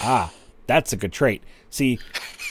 Ah. 0.02 0.32
That's 0.68 0.92
a 0.92 0.98
good 0.98 1.14
trait. 1.14 1.42
See, 1.70 1.98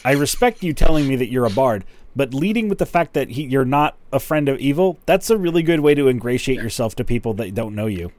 I 0.03 0.13
respect 0.13 0.63
you 0.63 0.73
telling 0.73 1.07
me 1.07 1.17
that 1.17 1.31
you're 1.31 1.45
a 1.45 1.51
bard, 1.51 1.85
but 2.17 2.33
leading 2.33 2.71
with 2.71 2.79
the 2.79 2.87
fact 2.87 3.13
that 3.13 3.29
he, 3.29 3.43
you're 3.45 3.67
not 3.67 3.99
a 4.11 4.19
friend 4.19 4.49
of 4.49 4.59
evil, 4.59 4.99
that's 5.05 5.29
a 5.29 5.37
really 5.37 5.63
good 5.63 5.81
way 5.81 5.95
to 5.95 6.09
ingratiate 6.09 6.57
yourself 6.63 6.95
to 6.97 7.05
people 7.05 7.35
that 7.35 7.55
don't 7.55 7.75
know 7.75 7.85
you. 7.85 8.13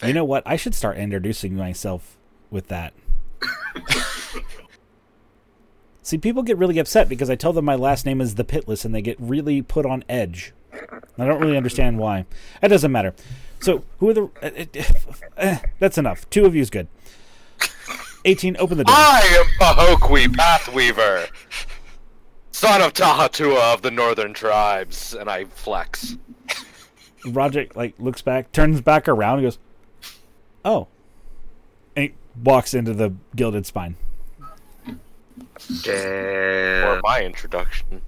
Fair. 0.00 0.08
You 0.08 0.14
know 0.14 0.24
what? 0.24 0.42
I 0.46 0.56
should 0.56 0.74
start 0.74 0.96
introducing 0.96 1.54
myself 1.54 2.16
with 2.50 2.68
that. 2.68 2.92
See, 6.02 6.18
people 6.18 6.42
get 6.42 6.58
really 6.58 6.78
upset 6.78 7.08
because 7.08 7.30
I 7.30 7.36
tell 7.36 7.52
them 7.52 7.64
my 7.64 7.76
last 7.76 8.04
name 8.04 8.20
is 8.20 8.34
the 8.34 8.44
Pitless 8.44 8.84
and 8.84 8.94
they 8.94 9.02
get 9.02 9.16
really 9.20 9.62
put 9.62 9.86
on 9.86 10.02
edge. 10.08 10.52
I 11.18 11.26
don't 11.26 11.40
really 11.40 11.56
understand 11.56 11.98
why. 11.98 12.26
It 12.62 12.68
doesn't 12.68 12.90
matter. 12.90 13.14
So, 13.60 13.84
who 13.98 14.08
are 14.08 14.14
the. 14.14 14.22
Uh, 14.42 14.64
uh, 14.80 14.82
uh, 15.36 15.58
that's 15.78 15.98
enough. 15.98 16.28
Two 16.30 16.46
of 16.46 16.54
you 16.54 16.62
is 16.62 16.70
good. 16.70 16.88
18, 18.24 18.56
open 18.58 18.78
the 18.78 18.84
door. 18.84 18.94
I 18.96 19.20
am 19.38 19.46
Pahokwi 19.60 20.26
Pathweaver, 20.26 21.28
son 22.52 22.82
of 22.82 22.92
Tahatua 22.92 23.74
of 23.74 23.82
the 23.82 23.90
Northern 23.90 24.34
Tribes, 24.34 25.14
and 25.14 25.30
I 25.30 25.44
flex. 25.44 26.16
Roger, 27.26 27.66
like, 27.74 27.94
looks 27.98 28.22
back, 28.22 28.52
turns 28.52 28.80
back 28.80 29.08
around, 29.08 29.38
and 29.38 29.46
goes, 29.46 29.58
Oh. 30.64 30.86
And 31.96 32.06
he 32.06 32.14
walks 32.42 32.74
into 32.74 32.94
the 32.94 33.12
Gilded 33.36 33.66
Spine. 33.66 33.96
For 35.58 35.82
Damn. 35.82 37.00
my 37.02 37.22
introduction. 37.22 38.02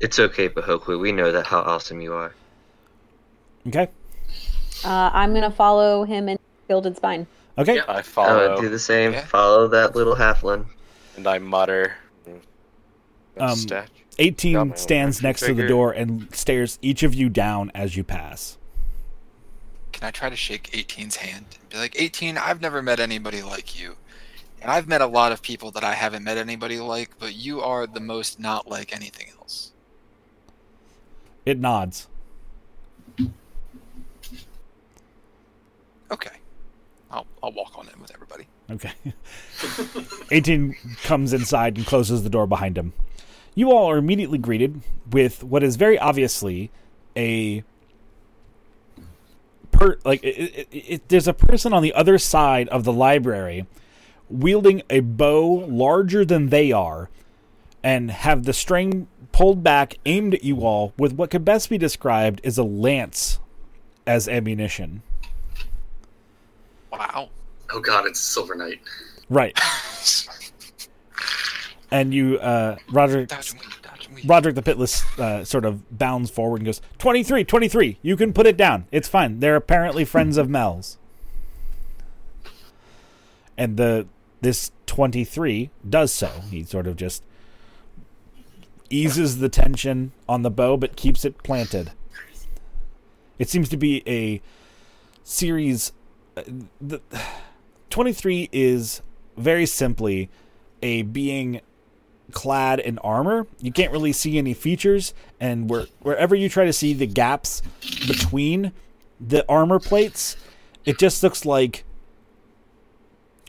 It's 0.00 0.18
okay, 0.18 0.48
Pahokwi. 0.48 0.98
We 0.98 1.12
know 1.12 1.32
that 1.32 1.46
how 1.46 1.60
awesome 1.60 2.00
you 2.00 2.12
are. 2.14 2.32
Okay? 3.66 3.88
Uh, 4.84 5.10
I'm 5.12 5.34
gonna 5.34 5.50
follow 5.50 6.04
him 6.04 6.28
in 6.28 6.38
Gilded 6.68 6.96
Spine. 6.96 7.26
Okay. 7.58 7.76
Yeah. 7.76 7.84
I 7.88 7.98
I 7.98 8.02
follow 8.02 8.54
would 8.54 8.60
do 8.60 8.68
the 8.68 8.78
same. 8.78 9.12
Yeah. 9.12 9.24
Follow 9.26 9.66
that 9.68 9.96
little 9.96 10.14
halfling. 10.14 10.66
and 11.16 11.26
I 11.26 11.38
mutter. 11.38 11.96
Um, 13.38 13.56
Statue. 13.56 13.88
18 14.18 14.52
Got 14.52 14.78
stands 14.78 15.16
action 15.18 15.26
next 15.28 15.40
to 15.46 15.54
the 15.54 15.66
door 15.66 15.92
and 15.92 16.34
stares 16.34 16.78
each 16.82 17.02
of 17.02 17.14
you 17.14 17.28
down 17.28 17.70
as 17.74 17.96
you 17.96 18.04
pass. 18.04 18.58
Can 19.92 20.06
I 20.06 20.10
try 20.10 20.28
to 20.28 20.36
shake 20.36 20.70
18's 20.72 21.16
hand? 21.16 21.44
Be 21.70 21.78
like, 21.78 22.00
18, 22.00 22.38
I've 22.38 22.60
never 22.60 22.82
met 22.82 23.00
anybody 23.00 23.42
like 23.42 23.78
you. 23.78 23.96
And 24.60 24.70
I've 24.70 24.88
met 24.88 25.00
a 25.00 25.06
lot 25.06 25.32
of 25.32 25.42
people 25.42 25.70
that 25.72 25.84
I 25.84 25.94
haven't 25.94 26.24
met 26.24 26.36
anybody 26.36 26.80
like, 26.80 27.10
but 27.18 27.34
you 27.34 27.60
are 27.60 27.86
the 27.86 28.00
most 28.00 28.40
not 28.40 28.68
like 28.68 28.94
anything 28.94 29.28
else. 29.38 29.72
It 31.44 31.58
nods. 31.58 32.08
Okay. 36.10 36.36
I'll, 37.10 37.26
I'll 37.42 37.52
walk 37.52 37.78
on 37.78 37.88
in 37.88 38.00
with 38.00 38.12
everybody. 38.12 38.46
Okay. 38.70 38.92
18 40.30 40.76
comes 41.04 41.32
inside 41.32 41.76
and 41.76 41.86
closes 41.86 42.22
the 42.22 42.30
door 42.30 42.46
behind 42.46 42.76
him. 42.76 42.92
You 43.58 43.72
all 43.72 43.90
are 43.90 43.98
immediately 43.98 44.38
greeted 44.38 44.82
with 45.10 45.42
what 45.42 45.64
is 45.64 45.74
very 45.74 45.98
obviously 45.98 46.70
a 47.16 47.64
per 49.72 49.98
like 50.04 50.22
it, 50.22 50.28
it, 50.28 50.68
it, 50.70 51.08
there's 51.08 51.26
a 51.26 51.32
person 51.32 51.72
on 51.72 51.82
the 51.82 51.92
other 51.92 52.18
side 52.18 52.68
of 52.68 52.84
the 52.84 52.92
library 52.92 53.66
wielding 54.30 54.84
a 54.88 55.00
bow 55.00 55.44
larger 55.68 56.24
than 56.24 56.50
they 56.50 56.70
are 56.70 57.10
and 57.82 58.12
have 58.12 58.44
the 58.44 58.52
string 58.52 59.08
pulled 59.32 59.64
back 59.64 59.96
aimed 60.06 60.34
at 60.34 60.44
you 60.44 60.60
all 60.60 60.92
with 60.96 61.14
what 61.14 61.28
could 61.28 61.44
best 61.44 61.68
be 61.68 61.76
described 61.76 62.40
as 62.44 62.58
a 62.58 62.62
lance 62.62 63.40
as 64.06 64.28
ammunition. 64.28 65.02
Wow. 66.92 67.30
Oh 67.72 67.80
god, 67.80 68.06
it's 68.06 68.20
Silver 68.20 68.54
Knight. 68.54 68.78
Right. 69.28 69.58
And 71.90 72.12
you 72.12 72.38
uh 72.38 72.76
and. 72.90 73.32
Roderick 74.24 74.54
the 74.56 74.62
Pitless 74.62 75.04
uh, 75.18 75.44
sort 75.44 75.64
of 75.64 75.96
bounds 75.96 76.30
forward 76.30 76.60
and 76.60 76.66
goes, 76.66 76.80
23, 76.98 77.44
23, 77.44 77.98
you 78.02 78.16
can 78.16 78.32
put 78.32 78.46
it 78.46 78.56
down. 78.56 78.86
It's 78.90 79.08
fine. 79.08 79.40
They're 79.40 79.56
apparently 79.56 80.04
friends 80.04 80.36
of 80.36 80.48
Mel's. 80.48 80.98
And 83.56 83.76
the 83.76 84.06
this 84.40 84.70
23 84.86 85.70
does 85.88 86.12
so. 86.12 86.28
He 86.50 86.64
sort 86.64 86.86
of 86.86 86.96
just 86.96 87.22
eases 88.90 89.38
the 89.38 89.48
tension 89.48 90.12
on 90.28 90.42
the 90.42 90.50
bow 90.50 90.76
but 90.76 90.96
keeps 90.96 91.24
it 91.24 91.42
planted. 91.42 91.92
It 93.38 93.48
seems 93.48 93.68
to 93.68 93.76
be 93.76 94.02
a 94.06 94.40
series. 95.22 95.92
uh, 96.36 96.42
The 96.80 97.00
23 97.90 98.48
is 98.52 99.02
very 99.36 99.66
simply 99.66 100.28
a 100.82 101.02
being 101.02 101.60
clad 102.32 102.80
in 102.80 102.98
armor. 102.98 103.46
You 103.60 103.72
can't 103.72 103.92
really 103.92 104.12
see 104.12 104.38
any 104.38 104.54
features, 104.54 105.14
and 105.40 105.68
where, 105.70 105.86
wherever 106.00 106.34
you 106.34 106.48
try 106.48 106.64
to 106.64 106.72
see 106.72 106.92
the 106.94 107.06
gaps 107.06 107.62
between 108.06 108.72
the 109.20 109.44
armor 109.48 109.78
plates, 109.78 110.36
it 110.84 110.98
just 110.98 111.22
looks 111.22 111.44
like 111.44 111.84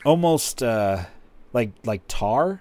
almost 0.04 0.62
uh, 0.62 1.04
like 1.52 1.70
like 1.84 2.02
tar, 2.08 2.60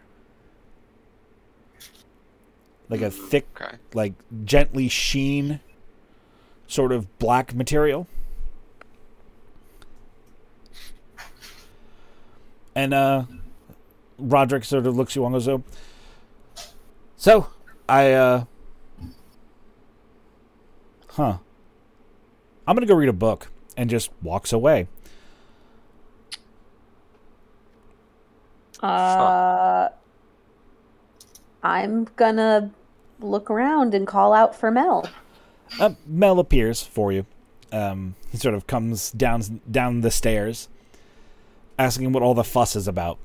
like 2.89 3.01
a 3.01 3.09
thick, 3.11 3.47
Okay. 3.59 3.77
like 3.93 4.13
gently 4.45 4.87
sheen, 4.89 5.59
sort 6.67 6.91
of 6.91 7.17
black 7.19 7.55
material. 7.55 8.07
And 12.75 12.93
uh, 12.93 13.23
Roderick 14.17 14.63
sort 14.63 14.85
of 14.87 14.95
looks 14.95 15.15
you 15.15 15.23
on 15.25 15.33
and 15.33 15.43
goes, 15.43 15.47
"Oh, 15.47 15.63
so, 17.19 17.47
I, 17.87 18.13
uh. 18.13 18.45
Huh. 21.09 21.37
I'm 22.65 22.75
gonna 22.75 22.87
go 22.87 22.95
read 22.95 23.09
a 23.09 23.13
book. 23.13 23.51
And 23.77 23.89
just 23.89 24.09
walks 24.21 24.51
away. 24.51 24.87
Uh, 28.81 29.87
I'm 31.63 32.05
gonna 32.15 32.71
look 33.19 33.49
around 33.49 33.93
and 33.93 34.05
call 34.05 34.33
out 34.33 34.55
for 34.55 34.71
Mel. 34.71 35.07
Uh, 35.79 35.91
Mel 36.05 36.39
appears 36.39 36.81
for 36.81 37.11
you. 37.11 37.25
Um, 37.71 38.15
he 38.31 38.37
sort 38.37 38.55
of 38.55 38.67
comes 38.67 39.11
down 39.11 39.61
down 39.69 40.01
the 40.01 40.11
stairs, 40.11 40.67
asking 41.77 42.11
what 42.11 42.23
all 42.23 42.33
the 42.33 42.43
fuss 42.43 42.75
is 42.75 42.87
about. 42.87 43.17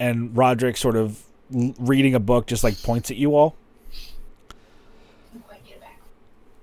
And 0.00 0.36
Roderick, 0.36 0.76
sort 0.76 0.96
of 0.96 1.22
reading 1.78 2.14
a 2.14 2.20
book, 2.20 2.46
just 2.46 2.64
like 2.64 2.82
points 2.82 3.10
at 3.10 3.16
you 3.16 3.34
all. 3.34 3.56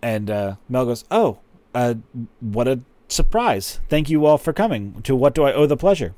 And 0.01 0.29
uh, 0.29 0.55
Mel 0.69 0.85
goes, 0.85 1.03
"Oh, 1.11 1.39
uh, 1.75 1.95
what 2.39 2.67
a 2.67 2.79
surprise! 3.09 3.79
Thank 3.89 4.09
you 4.09 4.25
all 4.25 4.37
for 4.37 4.53
coming. 4.53 5.01
To 5.03 5.15
what 5.15 5.35
do 5.35 5.43
I 5.43 5.53
owe 5.53 5.65
the 5.65 5.75
pleasure?" 5.75 6.15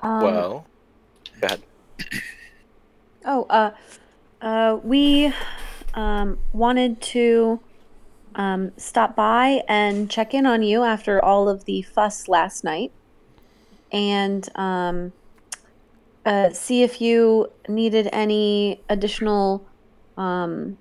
Um, 0.00 0.22
well, 0.22 0.66
go 1.40 1.46
ahead. 1.46 1.62
Oh, 3.24 3.44
uh, 3.50 3.70
uh, 4.40 4.78
we 4.82 5.32
um, 5.94 6.38
wanted 6.52 7.00
to 7.00 7.60
um, 8.36 8.72
stop 8.76 9.16
by 9.16 9.64
and 9.68 10.10
check 10.10 10.34
in 10.34 10.46
on 10.46 10.62
you 10.62 10.84
after 10.84 11.22
all 11.24 11.48
of 11.48 11.64
the 11.64 11.82
fuss 11.82 12.28
last 12.28 12.62
night, 12.62 12.92
and 13.90 14.48
um, 14.56 15.12
uh, 16.24 16.50
see 16.50 16.82
if 16.82 17.00
you 17.00 17.50
needed 17.68 18.08
any 18.12 18.80
additional 18.88 19.66
um, 20.16 20.78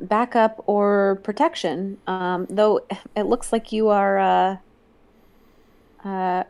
backup 0.00 0.62
or 0.66 1.20
protection. 1.22 1.98
Um, 2.06 2.46
though 2.48 2.86
it 3.14 3.24
looks 3.24 3.52
like 3.52 3.72
you 3.72 3.88
are. 3.88 4.18
Uh, 4.18 4.56
uh, 6.04 6.44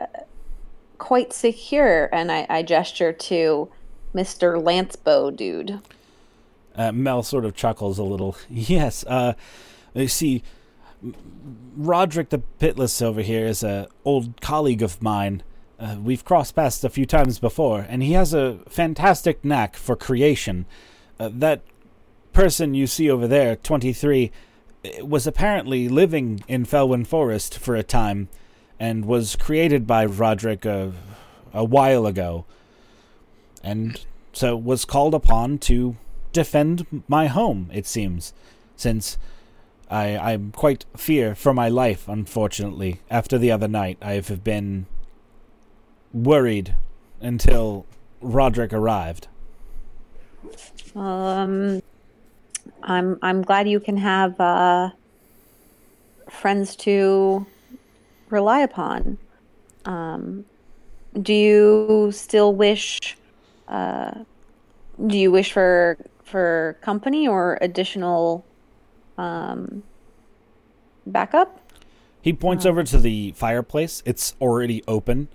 quite 0.99 1.33
secure, 1.33 2.09
and 2.13 2.31
I, 2.31 2.47
I 2.51 2.63
gesture 2.63 3.13
to 3.13 3.69
Mr. 4.15 4.63
Lancebow 4.63 5.35
dude. 5.35 5.81
Uh, 6.79 6.93
Mel 6.93 7.25
sort 7.25 7.45
of 7.45 7.55
chuckles 7.57 7.99
a 7.99 8.05
little. 8.05 8.37
Yes, 8.49 9.05
uh, 9.07 9.35
you 9.95 10.07
see, 10.07 10.45
Roderick 11.77 12.29
the 12.31 12.43
Pitless 12.61 13.03
over 13.03 13.21
here 13.21 13.47
is 13.47 13.65
a 13.65 13.89
old 14.05 14.41
colleague 14.41 14.83
of 14.83 15.03
mine. 15.03 15.43
Uh, 15.79 15.97
we've 16.01 16.25
crossed 16.25 16.55
paths 16.55 16.83
a 16.85 16.89
few 16.89 17.05
times 17.05 17.39
before, 17.41 17.85
and 17.89 18.03
he 18.03 18.13
has 18.13 18.33
a 18.33 18.59
fantastic 18.69 19.45
knack 19.45 19.77
for 19.77 19.97
creation. 19.97 20.67
Uh, 21.19 21.31
that 21.33 21.63
person 22.33 22.75
you 22.75 22.87
see 22.87 23.11
over 23.11 23.27
there, 23.27 23.57
23, 23.57 24.31
uh, 24.85 25.05
was 25.05 25.27
apparently 25.27 25.89
living 25.89 26.43
in 26.47 26.65
Felwyn 26.65 27.07
Forest 27.07 27.59
for 27.59 27.75
a 27.75 27.83
time, 27.83 28.29
and 28.79 29.05
was 29.05 29.35
created 29.35 29.85
by 29.85 30.05
Roderick 30.05 30.65
a, 30.65 30.93
a 31.53 31.65
while 31.65 32.07
ago. 32.07 32.45
and 33.65 34.05
so 34.33 34.57
was 34.57 34.85
called 34.85 35.15
upon 35.15 35.59
to 35.59 35.97
defend 36.33 37.03
my 37.09 37.27
home. 37.27 37.71
It 37.73 37.87
seems, 37.87 38.33
since 38.77 39.19
I 39.91 40.17
I'm 40.17 40.53
quite 40.53 40.85
fear 40.97 41.35
for 41.35 41.55
my 41.55 41.69
life. 41.69 42.09
Unfortunately, 42.09 43.01
after 43.11 43.39
the 43.39 43.51
other 43.51 43.69
night, 43.69 43.99
I 44.03 44.13
have 44.13 44.45
been 44.45 44.87
worried 46.13 46.75
until 47.21 47.87
Roderick 48.21 48.73
arrived. 48.73 49.29
Um, 50.95 51.83
I'm 52.83 53.19
I'm 53.23 53.43
glad 53.43 53.69
you 53.69 53.81
can 53.81 53.97
have 53.97 54.39
uh, 54.41 54.91
friends 56.29 56.77
to 56.77 57.47
rely 58.31 58.61
upon. 58.61 59.19
Um, 59.85 60.45
do 61.21 61.33
you 61.33 62.11
still 62.13 62.55
wish? 62.55 63.17
Uh, 63.67 64.25
do 65.07 65.17
you 65.17 65.31
wish 65.31 65.53
for 65.53 65.97
for 66.29 66.79
company 66.81 67.27
or 67.27 67.59
additional 67.61 68.45
um, 69.17 69.83
backup? 71.07 71.61
He 72.21 72.33
points 72.33 72.67
over 72.67 72.85
to 72.85 72.99
the 72.99 73.33
fireplace. 73.33 74.03
It's 74.05 74.35
already 74.41 74.85
open. 74.87 75.29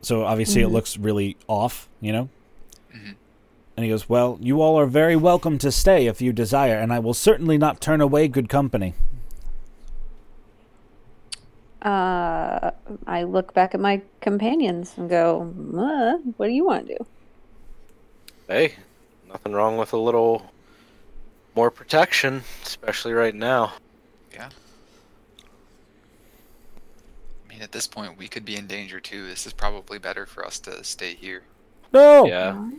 So 0.00 0.24
obviously 0.24 0.62
it 0.62 0.68
looks 0.68 0.96
really 0.96 1.36
off, 1.48 1.88
you 2.00 2.12
know? 2.12 2.28
And 3.76 3.84
he 3.84 3.90
goes, 3.90 4.08
Well, 4.08 4.38
you 4.40 4.62
all 4.62 4.78
are 4.78 4.86
very 4.86 5.16
welcome 5.16 5.58
to 5.58 5.70
stay 5.70 6.06
if 6.06 6.22
you 6.22 6.32
desire, 6.32 6.76
and 6.76 6.92
I 6.92 6.98
will 6.98 7.12
certainly 7.12 7.58
not 7.58 7.80
turn 7.80 8.00
away 8.00 8.26
good 8.26 8.48
company. 8.48 8.94
Uh, 11.82 12.70
I 13.06 13.22
look 13.24 13.52
back 13.52 13.74
at 13.74 13.80
my 13.80 14.00
companions 14.20 14.94
and 14.96 15.08
go, 15.08 15.54
uh, 15.76 16.18
"What 16.36 16.46
do 16.46 16.52
you 16.52 16.64
want 16.64 16.88
to 16.88 16.98
do?" 16.98 17.06
Hey, 18.48 18.74
nothing 19.28 19.52
wrong 19.52 19.76
with 19.76 19.92
a 19.92 19.98
little 19.98 20.50
more 21.54 21.70
protection, 21.70 22.42
especially 22.64 23.12
right 23.12 23.34
now. 23.34 23.72
Yeah. 24.32 24.50
I 27.44 27.48
mean, 27.48 27.62
at 27.62 27.72
this 27.72 27.86
point, 27.86 28.18
we 28.18 28.28
could 28.28 28.44
be 28.44 28.56
in 28.56 28.66
danger 28.66 29.00
too. 29.00 29.26
This 29.26 29.46
is 29.46 29.52
probably 29.52 29.98
better 29.98 30.26
for 30.26 30.44
us 30.44 30.58
to 30.60 30.84
stay 30.84 31.14
here. 31.14 31.42
No! 31.92 32.26
Yeah. 32.26 32.70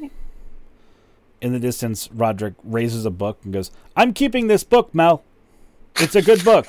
In 1.41 1.53
the 1.53 1.59
distance, 1.59 2.09
Roderick 2.11 2.55
raises 2.63 3.05
a 3.05 3.11
book 3.11 3.39
and 3.43 3.53
goes, 3.53 3.71
I'm 3.95 4.13
keeping 4.13 4.47
this 4.47 4.63
book, 4.63 4.93
Mel. 4.93 5.23
It's 5.99 6.15
a 6.15 6.21
good 6.21 6.43
book. 6.43 6.67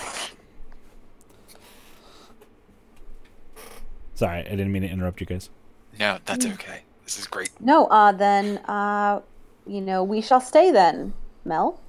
Sorry, 4.15 4.41
I 4.41 4.51
didn't 4.51 4.73
mean 4.73 4.83
to 4.83 4.89
interrupt 4.89 5.21
you 5.21 5.27
guys. 5.27 5.51
No, 5.99 6.19
that's 6.25 6.45
okay. 6.45 6.81
This 7.05 7.19
is 7.19 7.27
great. 7.27 7.51
No, 7.61 7.87
uh, 7.87 8.13
then, 8.13 8.59
uh, 8.67 9.21
you 9.69 9.81
know, 9.81 10.03
we 10.03 10.21
shall 10.21 10.41
stay 10.41 10.71
then, 10.71 11.13
Mel. 11.45 11.81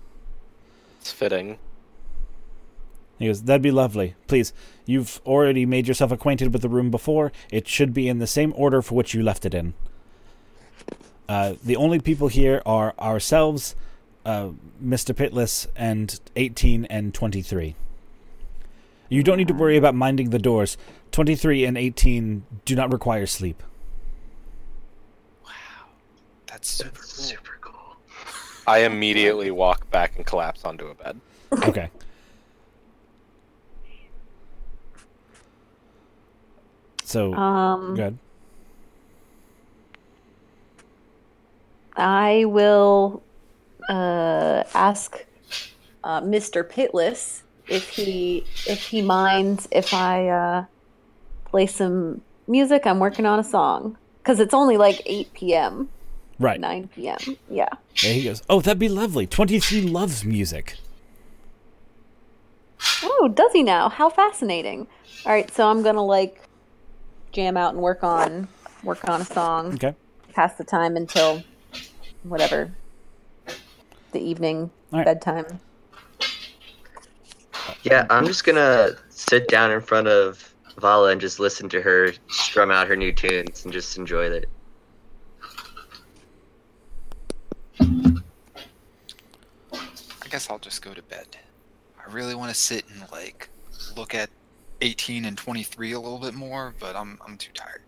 It's 0.99 1.11
fitting. 1.11 1.57
He 3.17 3.27
goes, 3.27 3.43
That'd 3.43 3.61
be 3.61 3.71
lovely. 3.71 4.15
Please, 4.27 4.53
you've 4.85 5.21
already 5.25 5.65
made 5.65 5.87
yourself 5.87 6.11
acquainted 6.11 6.53
with 6.53 6.61
the 6.61 6.69
room 6.69 6.91
before. 6.91 7.31
It 7.51 7.67
should 7.67 7.93
be 7.93 8.07
in 8.07 8.19
the 8.19 8.27
same 8.27 8.53
order 8.55 8.81
for 8.81 8.95
which 8.95 9.13
you 9.13 9.23
left 9.23 9.45
it 9.45 9.53
in. 9.53 9.73
Uh, 11.27 11.53
the 11.63 11.75
only 11.75 11.99
people 11.99 12.27
here 12.27 12.61
are 12.65 12.95
ourselves, 12.99 13.75
uh, 14.25 14.49
Mr. 14.83 15.13
Pitless, 15.15 15.67
and 15.75 16.19
18 16.35 16.85
and 16.85 17.13
23. 17.13 17.75
You 19.09 19.23
don't 19.23 19.37
need 19.37 19.47
to 19.47 19.53
worry 19.53 19.77
about 19.77 19.95
minding 19.95 20.29
the 20.29 20.39
doors. 20.39 20.77
23 21.11 21.65
and 21.65 21.77
18 21.77 22.45
do 22.65 22.75
not 22.75 22.91
require 22.91 23.25
sleep. 23.25 23.61
Wow. 25.43 25.51
That's 26.47 26.69
super 26.69 26.91
That's 26.91 27.13
cool. 27.15 27.25
super 27.25 27.43
cool. 27.43 27.48
I 28.69 28.85
immediately 28.85 29.49
walk 29.49 29.89
back 29.89 30.15
and 30.15 30.23
collapse 30.23 30.63
onto 30.63 30.85
a 30.85 30.93
bed. 30.93 31.19
Okay. 31.51 31.89
So, 37.03 37.33
Um, 37.33 37.95
good. 37.95 38.19
I 41.97 42.45
will 42.45 43.23
uh, 43.89 44.63
ask 44.75 45.25
uh, 46.03 46.21
Mr. 46.21 46.63
Pitless 46.63 47.41
if 47.67 47.89
he 47.89 48.45
if 48.67 48.83
he 48.83 49.01
minds 49.01 49.67
if 49.71 49.91
I 49.95 50.27
uh, 50.29 50.65
play 51.45 51.65
some 51.65 52.21
music. 52.47 52.85
I'm 52.85 52.99
working 52.99 53.25
on 53.25 53.39
a 53.39 53.43
song 53.43 53.97
because 54.19 54.39
it's 54.39 54.53
only 54.53 54.77
like 54.77 55.01
8 55.07 55.33
p.m. 55.33 55.89
Right. 56.39 56.59
9 56.59 56.89
p.m. 56.95 57.17
Yeah. 57.49 57.67
There 58.01 58.13
he 58.13 58.23
goes. 58.23 58.41
Oh, 58.49 58.61
that'd 58.61 58.79
be 58.79 58.89
lovely. 58.89 59.27
23 59.27 59.81
loves 59.81 60.23
music. 60.23 60.75
Oh, 63.03 63.29
does 63.33 63.51
he 63.51 63.61
now? 63.61 63.89
How 63.89 64.09
fascinating. 64.09 64.87
All 65.25 65.33
right, 65.33 65.51
so 65.53 65.67
I'm 65.67 65.83
gonna 65.83 66.03
like 66.03 66.41
jam 67.33 67.57
out 67.57 67.73
and 67.73 67.83
work 67.83 68.03
on 68.03 68.47
work 68.83 69.07
on 69.09 69.21
a 69.21 69.25
song. 69.25 69.73
Okay. 69.73 69.93
Pass 70.33 70.55
the 70.55 70.63
time 70.63 70.95
until 70.95 71.43
whatever 72.23 72.71
the 74.11 74.19
evening 74.19 74.71
All 74.93 74.99
right. 74.99 75.05
bedtime. 75.05 75.59
Yeah, 77.83 78.07
I'm 78.09 78.25
just 78.25 78.45
gonna 78.45 78.91
sit 79.09 79.47
down 79.49 79.71
in 79.71 79.81
front 79.81 80.07
of 80.07 80.53
Vala 80.77 81.11
and 81.11 81.19
just 81.19 81.39
listen 81.39 81.67
to 81.69 81.81
her 81.81 82.13
strum 82.29 82.71
out 82.71 82.87
her 82.87 82.95
new 82.95 83.11
tunes 83.11 83.65
and 83.65 83.73
just 83.73 83.97
enjoy 83.97 84.25
it. 84.25 84.49
Guess 90.39 90.49
I'll 90.49 90.57
just 90.57 90.81
go 90.81 90.93
to 90.93 91.01
bed. 91.03 91.35
I 91.99 92.09
really 92.13 92.33
want 92.33 92.49
to 92.49 92.55
sit 92.55 92.85
and 92.89 93.03
like 93.11 93.49
look 93.97 94.15
at 94.15 94.29
18 94.79 95.25
and 95.25 95.37
23 95.37 95.91
a 95.91 95.99
little 95.99 96.17
bit 96.17 96.33
more, 96.33 96.73
but 96.79 96.95
I'm 96.95 97.19
I'm 97.27 97.37
too 97.37 97.51
tired. 97.53 97.81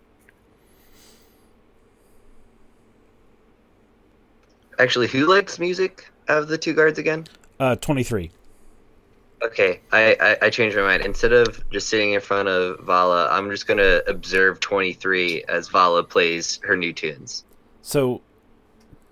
Actually, 4.80 5.08
who 5.08 5.28
likes 5.28 5.60
music 5.60 6.12
of 6.28 6.50
the 6.50 6.58
two 6.58 6.74
guards 6.74 7.00
again? 7.00 7.26
Uh, 7.58 7.78
23. 7.78 8.30
Okay, 9.44 9.80
I, 9.94 10.18
I, 10.20 10.38
I 10.48 10.50
changed 10.50 10.76
my 10.76 10.84
mind. 10.84 11.06
Instead 11.06 11.32
of 11.32 11.64
just 11.70 11.88
sitting 11.88 12.12
in 12.12 12.20
front 12.20 12.50
of 12.50 12.82
Vala, 12.82 13.30
I'm 13.32 13.50
just 13.50 13.66
gonna 13.66 14.02
observe 14.08 14.60
23 14.60 15.46
as 15.46 15.70
Vala 15.70 16.04
plays 16.04 16.60
her 16.64 16.76
new 16.76 16.92
tunes. 16.92 17.46
So, 17.82 18.20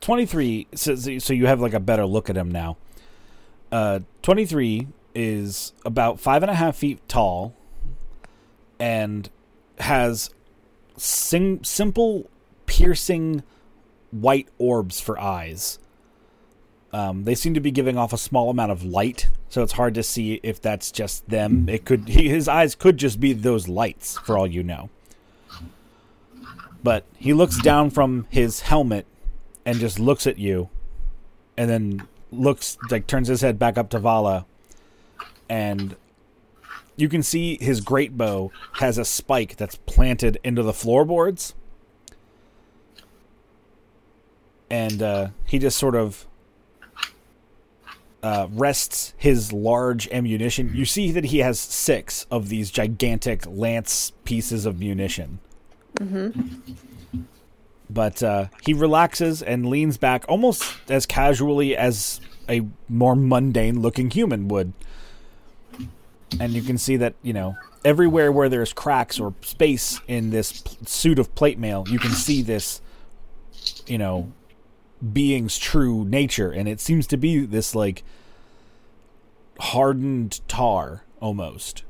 23, 0.01 0.67
so, 0.75 0.95
so 0.95 1.31
you 1.31 1.45
have 1.45 1.61
like 1.61 1.73
a 1.73 1.79
better 1.79 2.05
look 2.05 2.29
at 2.29 2.35
him 2.35 2.51
now. 2.51 2.75
Uh, 3.71 3.99
23 4.21 4.87
is 5.13 5.73
about 5.85 6.19
five 6.19 6.43
and 6.43 6.51
a 6.51 6.55
half 6.55 6.77
feet 6.77 7.07
tall 7.07 7.55
and 8.79 9.29
has 9.79 10.29
simple, 10.97 12.29
piercing 12.65 13.43
white 14.11 14.47
orbs 14.57 14.99
for 14.99 15.19
eyes. 15.19 15.79
Um, 16.91 17.23
they 17.23 17.35
seem 17.35 17.53
to 17.53 17.59
be 17.59 17.71
giving 17.71 17.97
off 17.97 18.13
a 18.13 18.17
small 18.17 18.49
amount 18.49 18.71
of 18.71 18.83
light, 18.83 19.29
so 19.47 19.61
it's 19.61 19.73
hard 19.73 19.93
to 19.93 20.03
see 20.03 20.39
if 20.41 20.59
that's 20.59 20.91
just 20.91 21.29
them. 21.29 21.69
It 21.69 21.85
could 21.85 22.07
he, 22.07 22.29
his 22.29 22.47
eyes 22.47 22.73
could 22.73 22.97
just 22.97 23.19
be 23.19 23.33
those 23.33 23.67
lights, 23.67 24.17
for 24.17 24.37
all 24.37 24.47
you 24.47 24.63
know. 24.63 24.89
But 26.81 27.05
he 27.17 27.33
looks 27.33 27.61
down 27.61 27.91
from 27.91 28.25
his 28.29 28.61
helmet 28.61 29.05
and 29.65 29.79
just 29.79 29.99
looks 29.99 30.25
at 30.25 30.39
you, 30.39 30.69
and 31.57 31.69
then 31.69 32.07
looks 32.31 32.77
like 32.89 33.07
turns 33.07 33.27
his 33.27 33.41
head 33.41 33.57
back 33.59 33.77
up 33.77 33.89
to 33.91 33.99
Vala, 33.99 34.45
and 35.49 35.95
you 36.95 37.09
can 37.09 37.23
see 37.23 37.57
his 37.61 37.81
great 37.81 38.17
bow 38.17 38.51
has 38.73 38.97
a 38.97 39.05
spike 39.05 39.55
that's 39.55 39.75
planted 39.75 40.37
into 40.43 40.63
the 40.63 40.73
floorboards, 40.73 41.53
and 44.69 45.01
uh, 45.01 45.27
he 45.45 45.59
just 45.59 45.77
sort 45.77 45.95
of 45.95 46.27
uh, 48.21 48.47
rests 48.51 49.13
his 49.17 49.53
large 49.53 50.07
ammunition. 50.09 50.71
You 50.75 50.85
see 50.85 51.11
that 51.11 51.25
he 51.25 51.39
has 51.39 51.59
six 51.59 52.25
of 52.29 52.49
these 52.49 52.69
gigantic 52.69 53.45
lance 53.47 54.11
pieces 54.25 54.65
of 54.65 54.79
munition. 54.79 55.39
But 57.89 58.21
uh, 58.21 58.45
he 58.61 58.73
relaxes 58.73 59.41
and 59.41 59.65
leans 59.65 59.97
back 59.97 60.25
almost 60.27 60.63
as 60.89 61.05
casually 61.05 61.75
as 61.75 62.21
a 62.47 62.67
more 62.87 63.15
mundane 63.15 63.81
looking 63.81 64.11
human 64.11 64.47
would. 64.47 64.73
And 66.39 66.53
you 66.53 66.61
can 66.61 66.77
see 66.77 66.97
that, 66.97 67.15
you 67.23 67.33
know, 67.33 67.57
everywhere 67.83 68.31
where 68.31 68.49
there's 68.49 68.73
cracks 68.73 69.19
or 69.19 69.33
space 69.41 69.99
in 70.07 70.29
this 70.29 70.63
suit 70.85 71.17
of 71.17 71.33
plate 71.33 71.57
mail, 71.57 71.85
you 71.89 71.97
can 71.97 72.11
see 72.11 72.43
this, 72.43 72.81
you 73.87 73.97
know, 73.97 74.31
being's 75.13 75.57
true 75.57 76.05
nature. 76.05 76.51
And 76.51 76.69
it 76.69 76.79
seems 76.79 77.07
to 77.07 77.17
be 77.17 77.45
this, 77.45 77.73
like, 77.73 78.03
hardened 79.59 80.41
tar 80.47 81.03
almost. 81.19 81.83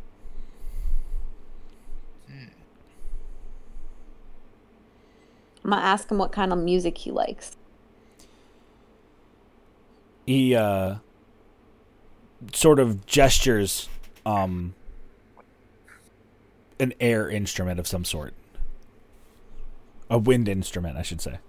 I'm 5.64 5.72
gonna 5.72 5.82
ask 5.82 6.10
him 6.10 6.18
what 6.18 6.32
kind 6.32 6.52
of 6.54 6.60
music 6.60 6.98
he 6.98 7.12
likes. 7.12 7.56
He 10.26 10.56
uh, 10.56 10.96
sort 12.54 12.80
of 12.80 13.06
gestures 13.06 13.90
um, 14.26 14.76
an 16.80 16.94
air 17.00 17.30
instrument 17.30 17.80
of 17.80 17.88
some 17.88 18.06
sort. 18.06 18.34
A 20.10 20.18
wind 20.18 20.48
instrument, 20.48 20.98
I 20.98 21.02
should 21.02 21.22
say. 21.22 21.40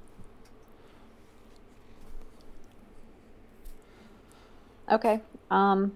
Okay. 4.90 5.20
Um 5.50 5.92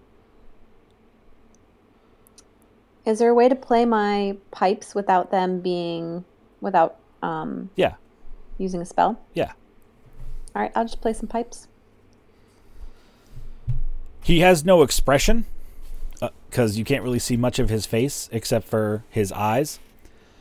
Is 3.05 3.19
there 3.19 3.31
a 3.31 3.35
way 3.35 3.49
to 3.49 3.55
play 3.55 3.85
my 3.85 4.36
pipes 4.51 4.95
without 4.95 5.31
them 5.31 5.61
being 5.61 6.24
without 6.61 6.97
um 7.23 7.70
Yeah, 7.77 7.95
using 8.59 8.81
a 8.81 8.85
spell? 8.85 9.20
yeah. 9.35 9.52
All 10.55 10.62
right, 10.62 10.72
I'll 10.76 10.85
just 10.85 11.01
play 11.01 11.12
some 11.12 11.26
pipes. 11.26 11.66
He 14.22 14.40
has 14.40 14.64
no 14.64 14.82
expression 14.82 15.47
because 16.48 16.78
you 16.78 16.85
can't 16.85 17.02
really 17.02 17.18
see 17.18 17.36
much 17.36 17.59
of 17.59 17.68
his 17.68 17.86
face 17.86 18.28
except 18.31 18.68
for 18.68 19.02
his 19.10 19.32
eyes. 19.32 19.81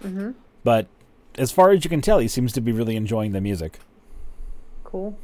Mm-hmm. 0.04 0.32
But 0.64 0.88
as 1.36 1.52
far 1.52 1.72
as 1.72 1.84
you 1.84 1.90
can 1.90 2.02
tell, 2.02 2.20
he 2.20 2.28
seems 2.28 2.54
to 2.54 2.62
be 2.62 2.72
really 2.72 2.96
enjoying 2.96 3.32
the 3.32 3.42
music. 3.42 3.80
Cool. 4.84 5.18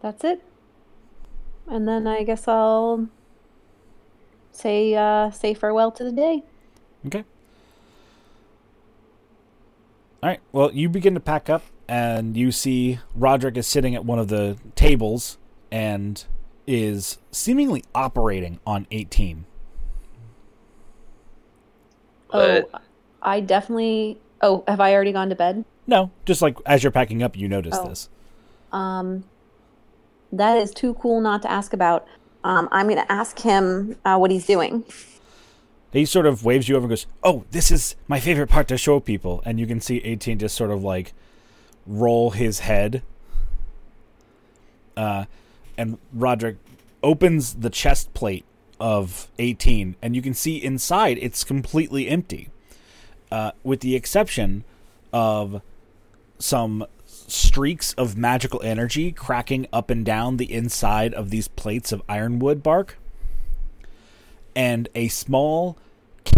That's 0.00 0.22
it. 0.22 0.42
And 1.66 1.88
then 1.88 2.06
I 2.06 2.22
guess 2.22 2.46
I'll 2.46 3.08
say 4.52 4.94
uh, 4.94 5.30
say 5.30 5.54
farewell 5.54 5.90
to 5.92 6.04
the 6.04 6.12
day. 6.12 6.44
Okay. 7.06 7.24
All 10.22 10.30
right. 10.30 10.40
Well, 10.52 10.72
you 10.72 10.88
begin 10.88 11.14
to 11.14 11.20
pack 11.20 11.50
up, 11.50 11.62
and 11.86 12.36
you 12.36 12.50
see 12.50 12.98
Roderick 13.14 13.56
is 13.56 13.66
sitting 13.66 13.94
at 13.94 14.04
one 14.04 14.18
of 14.18 14.28
the 14.28 14.56
tables 14.74 15.36
and 15.70 16.24
is 16.66 17.18
seemingly 17.30 17.84
operating 17.94 18.58
on 18.66 18.86
18. 18.90 19.44
But 22.32 22.70
oh, 22.72 22.78
I 23.22 23.40
definitely. 23.40 24.18
Oh, 24.40 24.64
have 24.66 24.80
I 24.80 24.94
already 24.94 25.12
gone 25.12 25.28
to 25.28 25.34
bed? 25.34 25.64
No, 25.86 26.10
just 26.24 26.40
like 26.42 26.56
as 26.66 26.82
you're 26.82 26.90
packing 26.90 27.22
up, 27.22 27.36
you 27.36 27.48
notice 27.48 27.76
Oh. 27.78 27.88
this. 27.88 28.08
Um, 28.72 29.24
that 30.32 30.56
is 30.56 30.72
too 30.72 30.94
cool 30.94 31.20
not 31.20 31.42
to 31.42 31.50
ask 31.50 31.72
about. 31.72 32.06
Um, 32.42 32.68
I'm 32.72 32.86
going 32.88 32.98
to 32.98 33.10
ask 33.12 33.38
him 33.38 33.96
uh, 34.04 34.16
what 34.16 34.30
he's 34.30 34.46
doing. 34.46 34.84
He 35.94 36.04
sort 36.04 36.26
of 36.26 36.44
waves 36.44 36.68
you 36.68 36.74
over 36.74 36.86
and 36.86 36.90
goes, 36.90 37.06
"Oh, 37.22 37.44
this 37.52 37.70
is 37.70 37.94
my 38.08 38.18
favorite 38.18 38.48
part 38.48 38.66
to 38.68 38.76
show 38.76 38.98
people." 38.98 39.40
And 39.46 39.60
you 39.60 39.66
can 39.66 39.80
see 39.80 39.98
18 39.98 40.40
just 40.40 40.56
sort 40.56 40.72
of 40.72 40.82
like 40.82 41.14
roll 41.86 42.30
his 42.30 42.58
head. 42.58 43.02
Uh, 44.96 45.26
and 45.78 45.98
Roderick 46.12 46.56
opens 47.00 47.54
the 47.54 47.70
chest 47.70 48.12
plate 48.12 48.44
of 48.80 49.28
18, 49.38 49.94
and 50.02 50.16
you 50.16 50.22
can 50.22 50.34
see 50.34 50.56
inside 50.56 51.16
it's 51.20 51.44
completely 51.44 52.08
empty, 52.08 52.50
uh, 53.30 53.52
with 53.62 53.78
the 53.80 53.94
exception 53.94 54.64
of 55.12 55.62
some 56.40 56.84
streaks 57.06 57.92
of 57.94 58.16
magical 58.16 58.60
energy 58.62 59.12
cracking 59.12 59.68
up 59.72 59.90
and 59.90 60.04
down 60.04 60.38
the 60.38 60.52
inside 60.52 61.14
of 61.14 61.30
these 61.30 61.46
plates 61.46 61.92
of 61.92 62.02
ironwood 62.08 62.64
bark 62.64 62.98
and 64.54 64.88
a 64.94 65.08
small 65.08 65.76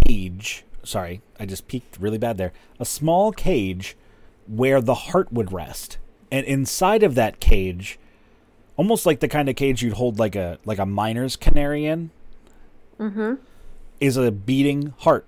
cage. 0.07 0.65
Sorry, 0.85 1.21
I 1.39 1.47
just 1.47 1.69
peeked 1.69 1.99
really 1.99 2.19
bad 2.19 2.39
there. 2.39 2.53
A 2.79 2.85
small 2.85 3.33
cage 3.33 3.97
where 4.47 4.81
the 4.81 4.95
heart 4.95 5.33
would 5.33 5.53
rest, 5.53 5.99
and 6.31 6.47
inside 6.47 7.03
of 7.03 7.15
that 7.17 7.41
cage, 7.41 7.99
almost 8.77 9.05
like 9.07 9.21
the 9.21 9.29
kind 9.29 9.49
of 9.49 9.57
cage 9.57 9.83
you'd 9.83 9.95
hold 9.95 10.19
like 10.19 10.37
a 10.37 10.59
like 10.65 10.79
a 10.79 10.87
miner's 10.87 11.37
canary 11.37 11.87
in, 11.87 12.11
Mm-hmm. 12.99 13.35
is 14.01 14.17
a 14.17 14.31
beating 14.31 14.95
heart. 14.99 15.27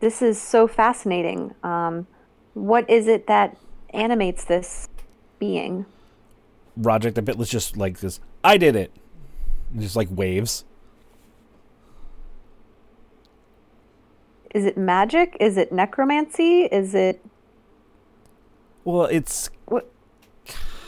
This 0.00 0.20
is 0.20 0.40
so 0.40 0.66
fascinating. 0.66 1.54
Um, 1.62 2.06
what 2.54 2.88
is 2.90 3.06
it 3.06 3.26
that 3.28 3.56
animates 3.90 4.44
this 4.44 4.88
being? 5.38 5.86
Roderick 6.76 7.14
the 7.14 7.22
Pitless 7.22 7.50
just 7.50 7.76
like 7.76 8.00
this. 8.00 8.18
I 8.42 8.56
did 8.56 8.74
it. 8.74 8.90
Just 9.78 9.96
like 9.96 10.08
waves. 10.10 10.64
Is 14.54 14.64
it 14.64 14.76
magic? 14.76 15.36
Is 15.40 15.56
it 15.56 15.72
necromancy? 15.72 16.64
Is 16.64 16.94
it 16.94 17.24
Well, 18.84 19.06
it's 19.06 19.48
what? 19.66 19.90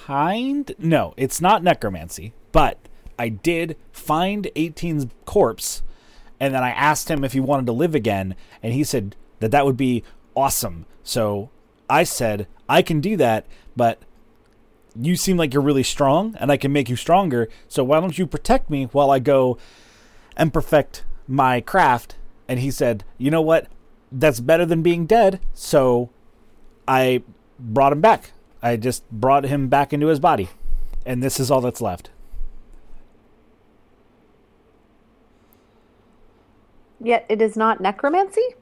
kind. 0.05 0.71
No, 0.79 1.15
it's 1.17 1.41
not 1.41 1.63
necromancy, 1.63 2.35
but 2.53 2.79
I 3.19 3.31
did 3.31 3.77
find 3.91 4.49
18's 4.55 5.07
corpse, 5.25 5.83
and 6.39 6.55
then 6.55 6.63
I 6.63 6.71
asked 6.71 7.11
him 7.11 7.25
if 7.25 7.33
he 7.33 7.41
wanted 7.41 7.67
to 7.67 7.73
live 7.73 7.95
again, 7.95 8.35
and 8.63 8.75
he 8.75 8.85
said 8.85 9.17
that 9.41 9.51
that 9.53 9.65
would 9.65 9.79
be 9.79 10.03
awesome. 10.35 10.85
So 11.03 11.49
I 11.89 12.05
said 12.05 12.47
I 12.69 12.83
can 12.83 13.01
do 13.01 13.17
that, 13.17 13.47
but 13.77 13.99
you 14.95 15.17
seem 15.17 15.37
like 15.37 15.53
you're 15.53 15.63
really 15.63 15.83
strong, 15.83 16.37
and 16.39 16.53
I 16.53 16.57
can 16.57 16.73
make 16.73 16.89
you 16.89 16.97
stronger. 16.97 17.49
So 17.69 17.83
why 17.85 18.01
don't 18.01 18.19
you 18.19 18.27
protect 18.27 18.71
me 18.71 18.85
while 18.87 19.11
I 19.11 19.19
go 19.19 19.59
and 20.37 20.53
perfect 20.53 21.05
my 21.27 21.61
craft? 21.61 22.17
And 22.49 22.61
he 22.61 22.71
said, 22.71 23.05
you 23.19 23.31
know 23.31 23.43
what? 23.43 23.69
That's 24.13 24.41
better 24.41 24.67
than 24.67 24.83
being 24.83 25.07
dead. 25.07 25.41
So 25.53 26.11
I 26.87 27.23
brought 27.59 27.93
him 27.93 28.01
back. 28.01 28.33
I 28.63 28.77
just 28.77 29.09
brought 29.11 29.45
him 29.45 29.69
back 29.69 29.93
into 29.93 30.07
his 30.07 30.21
body. 30.21 30.49
And 31.05 31.23
this 31.23 31.41
is 31.41 31.51
all 31.51 31.61
that's 31.61 31.81
left. 31.81 32.11
Yet 37.01 37.27
it 37.29 37.43
is 37.43 37.57
not 37.57 37.81
necromancy. 37.81 38.55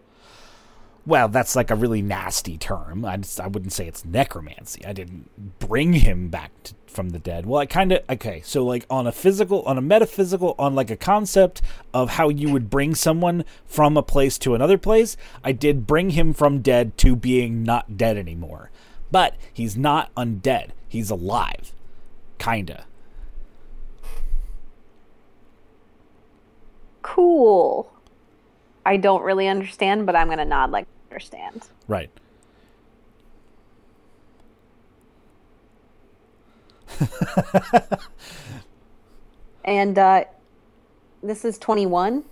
Well, 1.05 1.29
that's 1.29 1.57
like 1.57 1.71
a 1.71 1.75
really 1.75 2.01
nasty 2.01 2.57
term. 2.57 3.05
I, 3.05 3.17
just, 3.17 3.41
I 3.41 3.49
wouldn't 3.49 3.73
say 3.73 3.89
it's 3.89 4.05
necromancy. 4.05 4.85
I 4.87 4.93
didn't 4.93 5.59
bring 5.59 5.95
him 5.95 6.29
back 6.29 6.53
to, 6.65 6.75
from 6.87 7.11
the 7.11 7.19
dead. 7.19 7.45
Well, 7.45 7.61
I 7.61 7.67
kind 7.67 7.91
of 7.91 8.03
okay. 8.09 8.41
So 8.45 8.65
like 8.65 8.87
on 8.89 9.07
a 9.07 9.13
physical, 9.13 9.63
on 9.63 9.79
a 9.79 9.83
metaphysical, 9.83 10.55
on 10.59 10.77
like 10.77 10.91
a 10.91 10.97
concept 10.97 11.61
of 11.93 12.11
how 12.11 12.29
you 12.29 12.53
would 12.53 12.71
bring 12.71 12.95
someone 12.95 13.45
from 13.67 13.97
a 13.97 14.03
place 14.03 14.39
to 14.39 14.55
another 14.55 14.79
place, 14.79 15.17
I 15.43 15.51
did 15.51 15.87
bring 15.89 16.11
him 16.11 16.33
from 16.33 16.61
dead 16.61 16.97
to 16.99 17.17
being 17.17 17.65
not 17.65 17.97
dead 17.97 18.17
anymore. 18.17 18.71
But 19.11 19.35
he's 19.53 19.77
not 19.77 20.15
undead. 20.15 20.71
He's 20.89 21.11
alive, 21.11 21.73
kinda. 22.39 22.85
Cool. 27.03 27.92
I 28.85 28.97
don't 28.97 29.23
really 29.23 29.49
understand, 29.49 30.07
but 30.07 30.17
I'm 30.17 30.29
gonna 30.29 30.45
nod 30.45 30.71
like 30.71 30.87
I 30.87 31.15
understand. 31.15 31.63
Right. 31.89 32.11
And 39.65 39.99
uh, 39.99 40.25
this 41.23 41.45
is 41.45 41.59
21, 41.59 42.25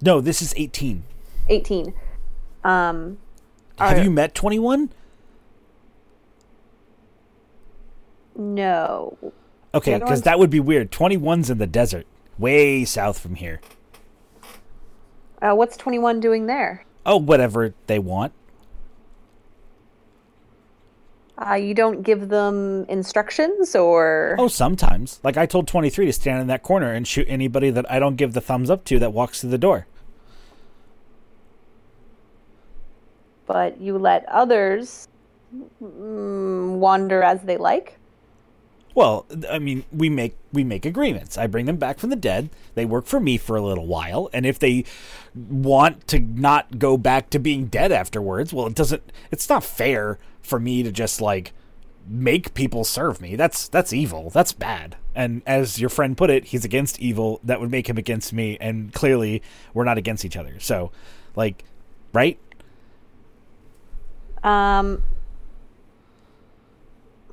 No, 0.00 0.20
this 0.20 0.40
is 0.42 0.54
eighteen. 0.56 1.04
18. 1.48 1.92
Um, 2.64 3.18
Have 3.78 3.98
Are- 3.98 4.04
you 4.04 4.10
met 4.10 4.34
twenty 4.34 4.58
one? 4.58 4.90
no. 8.36 9.16
Okay, 9.74 9.98
because 9.98 10.22
that 10.22 10.38
would 10.38 10.48
be 10.48 10.58
weird. 10.60 10.90
21's 10.90 11.50
in 11.50 11.58
the 11.58 11.66
desert, 11.66 12.06
way 12.38 12.82
south 12.86 13.18
from 13.18 13.34
here. 13.34 13.60
Uh, 15.46 15.54
what's 15.54 15.76
21 15.76 16.18
doing 16.18 16.46
there? 16.46 16.84
Oh, 17.04 17.18
whatever 17.18 17.72
they 17.86 18.00
want. 18.00 18.32
Uh, 21.38 21.54
you 21.54 21.74
don't 21.74 22.02
give 22.02 22.30
them 22.30 22.84
instructions 22.88 23.76
or 23.76 24.34
Oh, 24.38 24.48
sometimes. 24.48 25.20
Like 25.22 25.36
I 25.36 25.46
told 25.46 25.68
23 25.68 26.06
to 26.06 26.12
stand 26.12 26.40
in 26.40 26.46
that 26.48 26.62
corner 26.62 26.92
and 26.92 27.06
shoot 27.06 27.26
anybody 27.28 27.70
that 27.70 27.88
I 27.90 27.98
don't 27.98 28.16
give 28.16 28.32
the 28.32 28.40
thumbs 28.40 28.70
up 28.70 28.84
to 28.86 28.98
that 28.98 29.12
walks 29.12 29.40
through 29.40 29.50
the 29.50 29.58
door. 29.58 29.86
but 33.46 33.80
you 33.80 33.96
let 33.96 34.26
others 34.28 35.06
mm, 35.80 36.78
wander 36.78 37.22
as 37.22 37.40
they 37.42 37.56
like. 37.56 37.95
Well, 38.96 39.26
I 39.50 39.58
mean, 39.58 39.84
we 39.92 40.08
make 40.08 40.38
we 40.54 40.64
make 40.64 40.86
agreements. 40.86 41.36
I 41.36 41.46
bring 41.46 41.66
them 41.66 41.76
back 41.76 41.98
from 41.98 42.08
the 42.08 42.16
dead. 42.16 42.48
They 42.74 42.86
work 42.86 43.04
for 43.04 43.20
me 43.20 43.36
for 43.36 43.54
a 43.54 43.60
little 43.60 43.86
while, 43.86 44.30
and 44.32 44.46
if 44.46 44.58
they 44.58 44.84
want 45.34 46.08
to 46.08 46.18
not 46.18 46.78
go 46.78 46.96
back 46.96 47.28
to 47.30 47.38
being 47.38 47.66
dead 47.66 47.92
afterwards, 47.92 48.54
well, 48.54 48.66
it 48.66 48.74
doesn't. 48.74 49.12
It's 49.30 49.50
not 49.50 49.64
fair 49.64 50.18
for 50.40 50.58
me 50.58 50.82
to 50.82 50.90
just 50.90 51.20
like 51.20 51.52
make 52.08 52.54
people 52.54 52.84
serve 52.84 53.20
me. 53.20 53.36
That's 53.36 53.68
that's 53.68 53.92
evil. 53.92 54.30
That's 54.30 54.52
bad. 54.52 54.96
And 55.14 55.42
as 55.46 55.78
your 55.78 55.90
friend 55.90 56.16
put 56.16 56.30
it, 56.30 56.46
he's 56.46 56.64
against 56.64 56.98
evil. 56.98 57.38
That 57.44 57.60
would 57.60 57.70
make 57.70 57.90
him 57.90 57.98
against 57.98 58.32
me. 58.32 58.56
And 58.62 58.94
clearly, 58.94 59.42
we're 59.74 59.84
not 59.84 59.98
against 59.98 60.24
each 60.24 60.38
other. 60.38 60.58
So, 60.58 60.90
like, 61.34 61.64
right? 62.14 62.38
Um, 64.42 65.02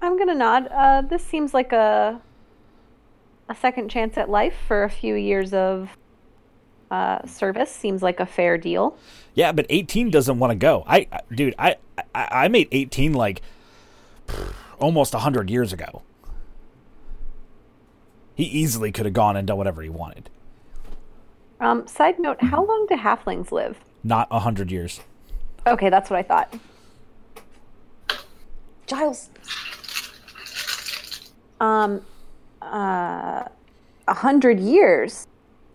I'm 0.04 0.18
gonna 0.18 0.36
nod. 0.36 0.68
Uh, 0.68 1.02
this 1.02 1.24
seems 1.24 1.54
like 1.54 1.72
a 1.72 2.22
a 3.48 3.56
second 3.56 3.90
chance 3.90 4.18
at 4.18 4.30
life 4.30 4.54
for 4.68 4.84
a 4.84 4.90
few 4.90 5.16
years 5.16 5.54
of 5.54 5.90
uh, 6.92 7.26
service. 7.26 7.72
Seems 7.72 8.04
like 8.04 8.20
a 8.20 8.26
fair 8.26 8.58
deal. 8.58 8.98
Yeah, 9.34 9.54
but 9.54 9.66
18 9.70 10.10
doesn't 10.10 10.40
want 10.40 10.52
to 10.52 10.56
go. 10.56 10.84
I, 10.86 11.08
I 11.10 11.20
dude, 11.34 11.56
I, 11.58 11.78
I 12.14 12.28
I 12.32 12.48
made 12.50 12.68
18 12.74 13.14
like 13.14 13.42
almost 14.78 15.14
100 15.14 15.50
years 15.50 15.72
ago. 15.72 16.02
He 18.36 18.44
easily 18.44 18.92
could 18.92 19.06
have 19.06 19.14
gone 19.14 19.38
and 19.38 19.48
done 19.48 19.58
whatever 19.58 19.82
he 19.82 19.90
wanted. 19.90 20.30
Um, 21.62 21.88
side 21.88 22.20
note: 22.20 22.44
How 22.44 22.66
long 22.66 22.88
do 22.90 22.98
halflings 22.98 23.54
live? 23.54 23.80
Not 24.04 24.30
100 24.32 24.70
years. 24.70 25.00
Okay, 25.66 25.90
that's 25.90 26.10
what 26.10 26.20
I 26.20 26.24
thought. 26.24 26.54
Giles. 28.86 29.30
Um, 31.60 32.02
uh, 32.62 33.44
a 34.08 34.14
hundred 34.14 34.60
years. 34.60 35.28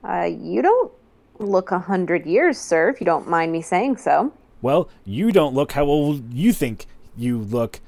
Uh, 0.05 0.25
you 0.31 0.63
don't 0.63 0.93
look 1.39 1.71
a 1.71 1.79
hundred 1.79 2.27
years, 2.27 2.59
sir. 2.59 2.89
If 2.91 3.01
you 3.01 3.05
don't 3.05 3.29
mind 3.29 3.53
me 3.53 3.63
saying 3.63 3.97
so. 3.99 4.33
Well, 4.61 4.89
you 5.05 5.31
don't 5.31 5.55
look 5.55 5.73
how 5.73 5.85
old 5.85 6.33
you 6.33 6.53
think 6.53 6.87
you 7.17 7.39
look. 7.39 7.81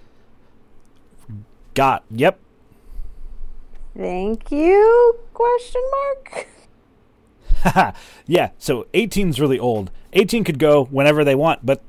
Got. 1.74 2.04
Yep. 2.10 2.38
Thank 3.96 4.50
you? 4.50 5.18
Question 5.34 5.82
mark. 5.90 6.48
Haha. 7.62 7.92
yeah, 8.26 8.50
so 8.58 8.86
18's 8.94 9.40
really 9.40 9.58
old. 9.58 9.90
18 10.12 10.44
could 10.44 10.58
go 10.58 10.84
whenever 10.86 11.24
they 11.24 11.34
want, 11.34 11.64
but 11.64 11.82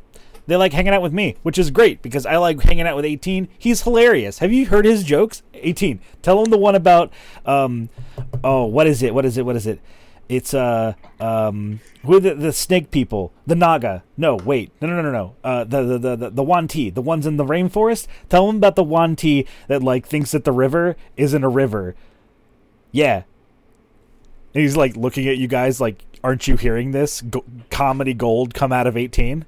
they 0.51 0.57
like 0.57 0.73
hanging 0.73 0.93
out 0.93 1.01
with 1.01 1.13
me, 1.13 1.37
which 1.43 1.57
is 1.57 1.71
great 1.71 2.01
because 2.01 2.25
I 2.25 2.35
like 2.35 2.61
hanging 2.61 2.85
out 2.85 2.97
with 2.97 3.05
18. 3.05 3.47
He's 3.57 3.83
hilarious. 3.83 4.39
Have 4.39 4.51
you 4.51 4.65
heard 4.65 4.83
his 4.83 5.05
jokes? 5.05 5.43
18. 5.53 6.01
Tell 6.21 6.43
him 6.43 6.51
the 6.51 6.57
one 6.57 6.75
about 6.75 7.09
um 7.45 7.87
oh, 8.43 8.65
what 8.65 8.85
is 8.85 9.01
it? 9.01 9.13
What 9.13 9.23
is 9.23 9.37
it? 9.37 9.45
What 9.45 9.55
is 9.55 9.65
it? 9.65 9.79
It's 10.27 10.53
uh 10.53 10.95
um 11.21 11.79
who 12.03 12.19
the, 12.19 12.35
the 12.35 12.51
snake 12.51 12.91
people? 12.91 13.31
The 13.47 13.55
Naga. 13.55 14.03
No, 14.17 14.35
wait. 14.35 14.73
No, 14.81 14.89
no, 14.89 14.97
no, 14.97 15.03
no, 15.03 15.11
no. 15.11 15.35
Uh 15.41 15.63
the 15.63 15.83
the 15.83 15.97
the 15.97 16.15
the, 16.17 16.29
the 16.31 16.43
Wanti, 16.43 16.93
the 16.93 17.01
ones 17.01 17.25
in 17.25 17.37
the 17.37 17.45
rainforest. 17.45 18.07
Tell 18.27 18.49
him 18.49 18.57
about 18.57 18.75
the 18.75 18.83
Wanti 18.83 19.47
that 19.69 19.81
like 19.81 20.05
thinks 20.05 20.31
that 20.31 20.43
the 20.43 20.51
river 20.51 20.97
isn't 21.15 21.45
a 21.45 21.49
river. 21.49 21.95
Yeah, 22.91 23.23
and 24.53 24.61
he's 24.61 24.75
like 24.75 24.97
looking 24.97 25.29
at 25.29 25.37
you 25.37 25.47
guys 25.47 25.79
like, 25.79 26.03
aren't 26.25 26.47
you 26.49 26.57
hearing 26.57 26.91
this? 26.91 27.21
Go- 27.21 27.45
comedy 27.69 28.13
gold 28.13 28.53
come 28.53 28.73
out 28.73 28.85
of 28.85 28.97
18. 28.97 29.45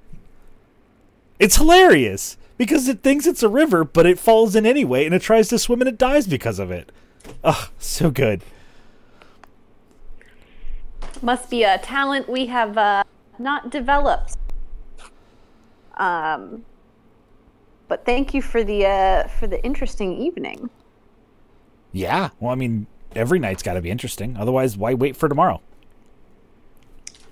It's 1.44 1.58
hilarious 1.58 2.38
because 2.58 2.88
it 2.88 3.04
thinks 3.04 3.28
it's 3.28 3.44
a 3.44 3.50
river, 3.50 3.84
but 3.84 4.06
it 4.06 4.18
falls 4.18 4.56
in 4.56 4.66
anyway 4.66 5.06
and 5.06 5.14
it 5.14 5.22
tries 5.22 5.50
to 5.50 5.60
swim 5.60 5.82
and 5.82 5.90
it 5.90 5.98
dies 5.98 6.26
because 6.26 6.58
of 6.58 6.72
it. 6.72 6.90
Ugh, 7.44 7.70
so 7.78 8.10
good. 8.10 8.44
Must 11.22 11.50
be 11.50 11.64
a 11.64 11.80
talent 11.80 12.30
we 12.30 12.46
have 12.46 12.78
uh, 12.78 13.04
not 13.40 13.72
developed. 13.72 14.38
Um, 15.98 16.64
but 17.90 18.06
thank 18.06 18.34
you 18.34 18.42
for 18.42 18.64
the 18.64 18.86
uh, 18.86 19.28
for 19.28 19.46
the 19.46 19.62
interesting 19.66 20.18
evening. 20.18 20.70
Yeah. 21.92 22.30
Well, 22.40 22.54
I 22.54 22.56
mean, 22.56 22.88
every 23.18 23.40
night's 23.40 23.64
got 23.64 23.74
to 23.74 23.82
be 23.82 23.92
interesting. 23.92 24.38
Otherwise, 24.38 24.78
why 24.78 24.94
wait 24.94 25.18
for 25.18 25.28
tomorrow? 25.28 25.60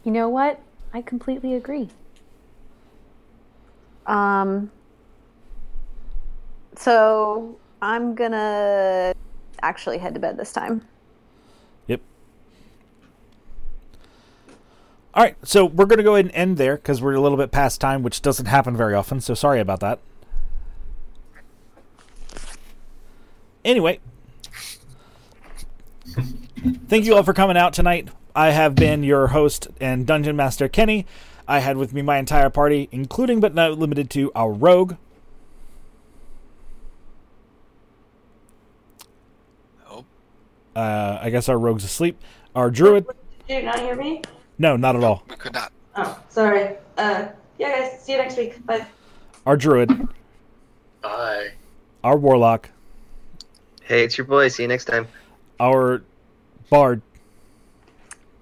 You 0.04 0.12
know 0.12 0.28
what? 0.28 0.60
I 0.94 1.02
completely 1.02 1.54
agree. 1.54 1.92
Um, 4.06 4.72
so 6.76 7.58
I'm 7.82 8.16
gonna 8.16 9.14
actually 9.62 9.98
head 9.98 10.14
to 10.14 10.20
bed 10.20 10.38
this 10.38 10.52
time. 10.52 10.86
Yep. 11.88 12.02
All 15.14 15.24
right, 15.24 15.36
so 15.44 15.66
we're 15.66 15.86
to 15.98 16.04
go 16.04 16.16
ahead 16.16 16.26
and 16.26 16.36
end 16.36 16.58
there 16.58 16.76
because 16.76 17.02
we're 17.02 17.14
a 17.14 17.22
little 17.22 17.38
bit 17.38 17.52
past 17.52 17.82
time, 17.82 18.04
which 18.04 18.22
doesn't 18.22 18.48
happen 18.48 18.76
very 18.76 18.94
often. 18.94 19.22
So 19.22 19.34
sorry 19.34 19.60
about 19.60 19.80
that. 19.82 20.00
Anyway, 23.64 24.00
thank 26.88 27.06
you 27.06 27.16
all 27.16 27.24
for 27.24 27.34
coming 27.34 27.58
out 27.58 27.74
tonight. 27.74 28.10
I 28.36 28.52
have 28.52 28.74
been 28.76 29.04
your 29.04 29.28
host 29.28 29.68
and 29.80 30.08
dungeon 30.08 30.36
master, 30.36 30.68
Kenny. 30.68 31.06
I 31.52 31.60
had 31.60 31.76
with 31.76 31.94
me 31.94 32.02
my 32.02 32.18
entire 32.18 32.50
party, 32.50 32.88
including 32.94 33.42
but 33.42 33.54
not 33.54 33.78
limited 33.78 34.10
to 34.12 34.32
our 34.34 34.54
rogue, 34.54 34.96
Oh, 39.90 40.06
uh, 40.78 41.20
I 41.22 41.30
guess 41.30 41.50
our 41.50 41.58
rogue's 41.60 41.84
asleep, 41.84 42.18
our 42.56 42.72
druid. 42.72 43.06
Did 43.50 43.58
you 43.58 43.64
not 43.64 43.80
hear 43.82 43.98
me? 43.98 44.22
No, 44.60 44.78
not 44.78 44.96
at 44.96 45.04
all. 45.04 45.24
we 45.30 45.36
could 45.36 45.52
not. 45.54 45.74
Oh, 45.98 46.18
sorry. 46.30 46.78
Uh, 46.98 47.28
yeah, 47.60 47.80
guys. 47.82 48.02
See 48.02 48.14
you 48.14 48.18
next 48.20 48.38
week. 48.38 48.66
Bye. 48.66 48.86
Our 49.46 49.58
druid, 49.58 50.08
Bye. 51.02 51.50
our 52.02 52.16
warlock, 52.16 52.70
Hey, 53.82 54.06
it's 54.06 54.18
your 54.18 54.26
boy. 54.26 54.48
See 54.48 54.64
you 54.64 54.70
next 54.70 54.86
time. 54.86 55.06
our 55.60 56.02
bard, 56.70 57.02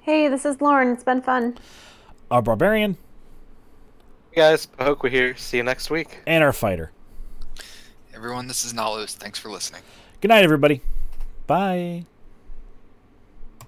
Hey, 0.01 0.27
this 0.27 0.45
is 0.45 0.61
Lauren. 0.61 0.89
It's 0.89 1.03
been 1.03 1.23
fun. 1.23 1.57
Our 2.31 2.41
barbarian, 2.41 2.97
Hey 4.31 4.41
guys, 4.41 4.67
Pahokwa 4.67 5.09
here. 5.09 5.35
See 5.35 5.57
you 5.57 5.63
next 5.63 5.89
week. 5.89 6.19
and 6.27 6.43
our 6.43 6.53
fighter. 6.53 6.91
Everyone, 8.13 8.47
this 8.47 8.63
is 8.63 8.73
Nalos. 8.73 9.15
Thanks 9.15 9.39
for 9.39 9.49
listening. 9.49 9.81
Good 10.21 10.27
night, 10.27 10.43
everybody. 10.43 10.81
Bye. 11.47 12.05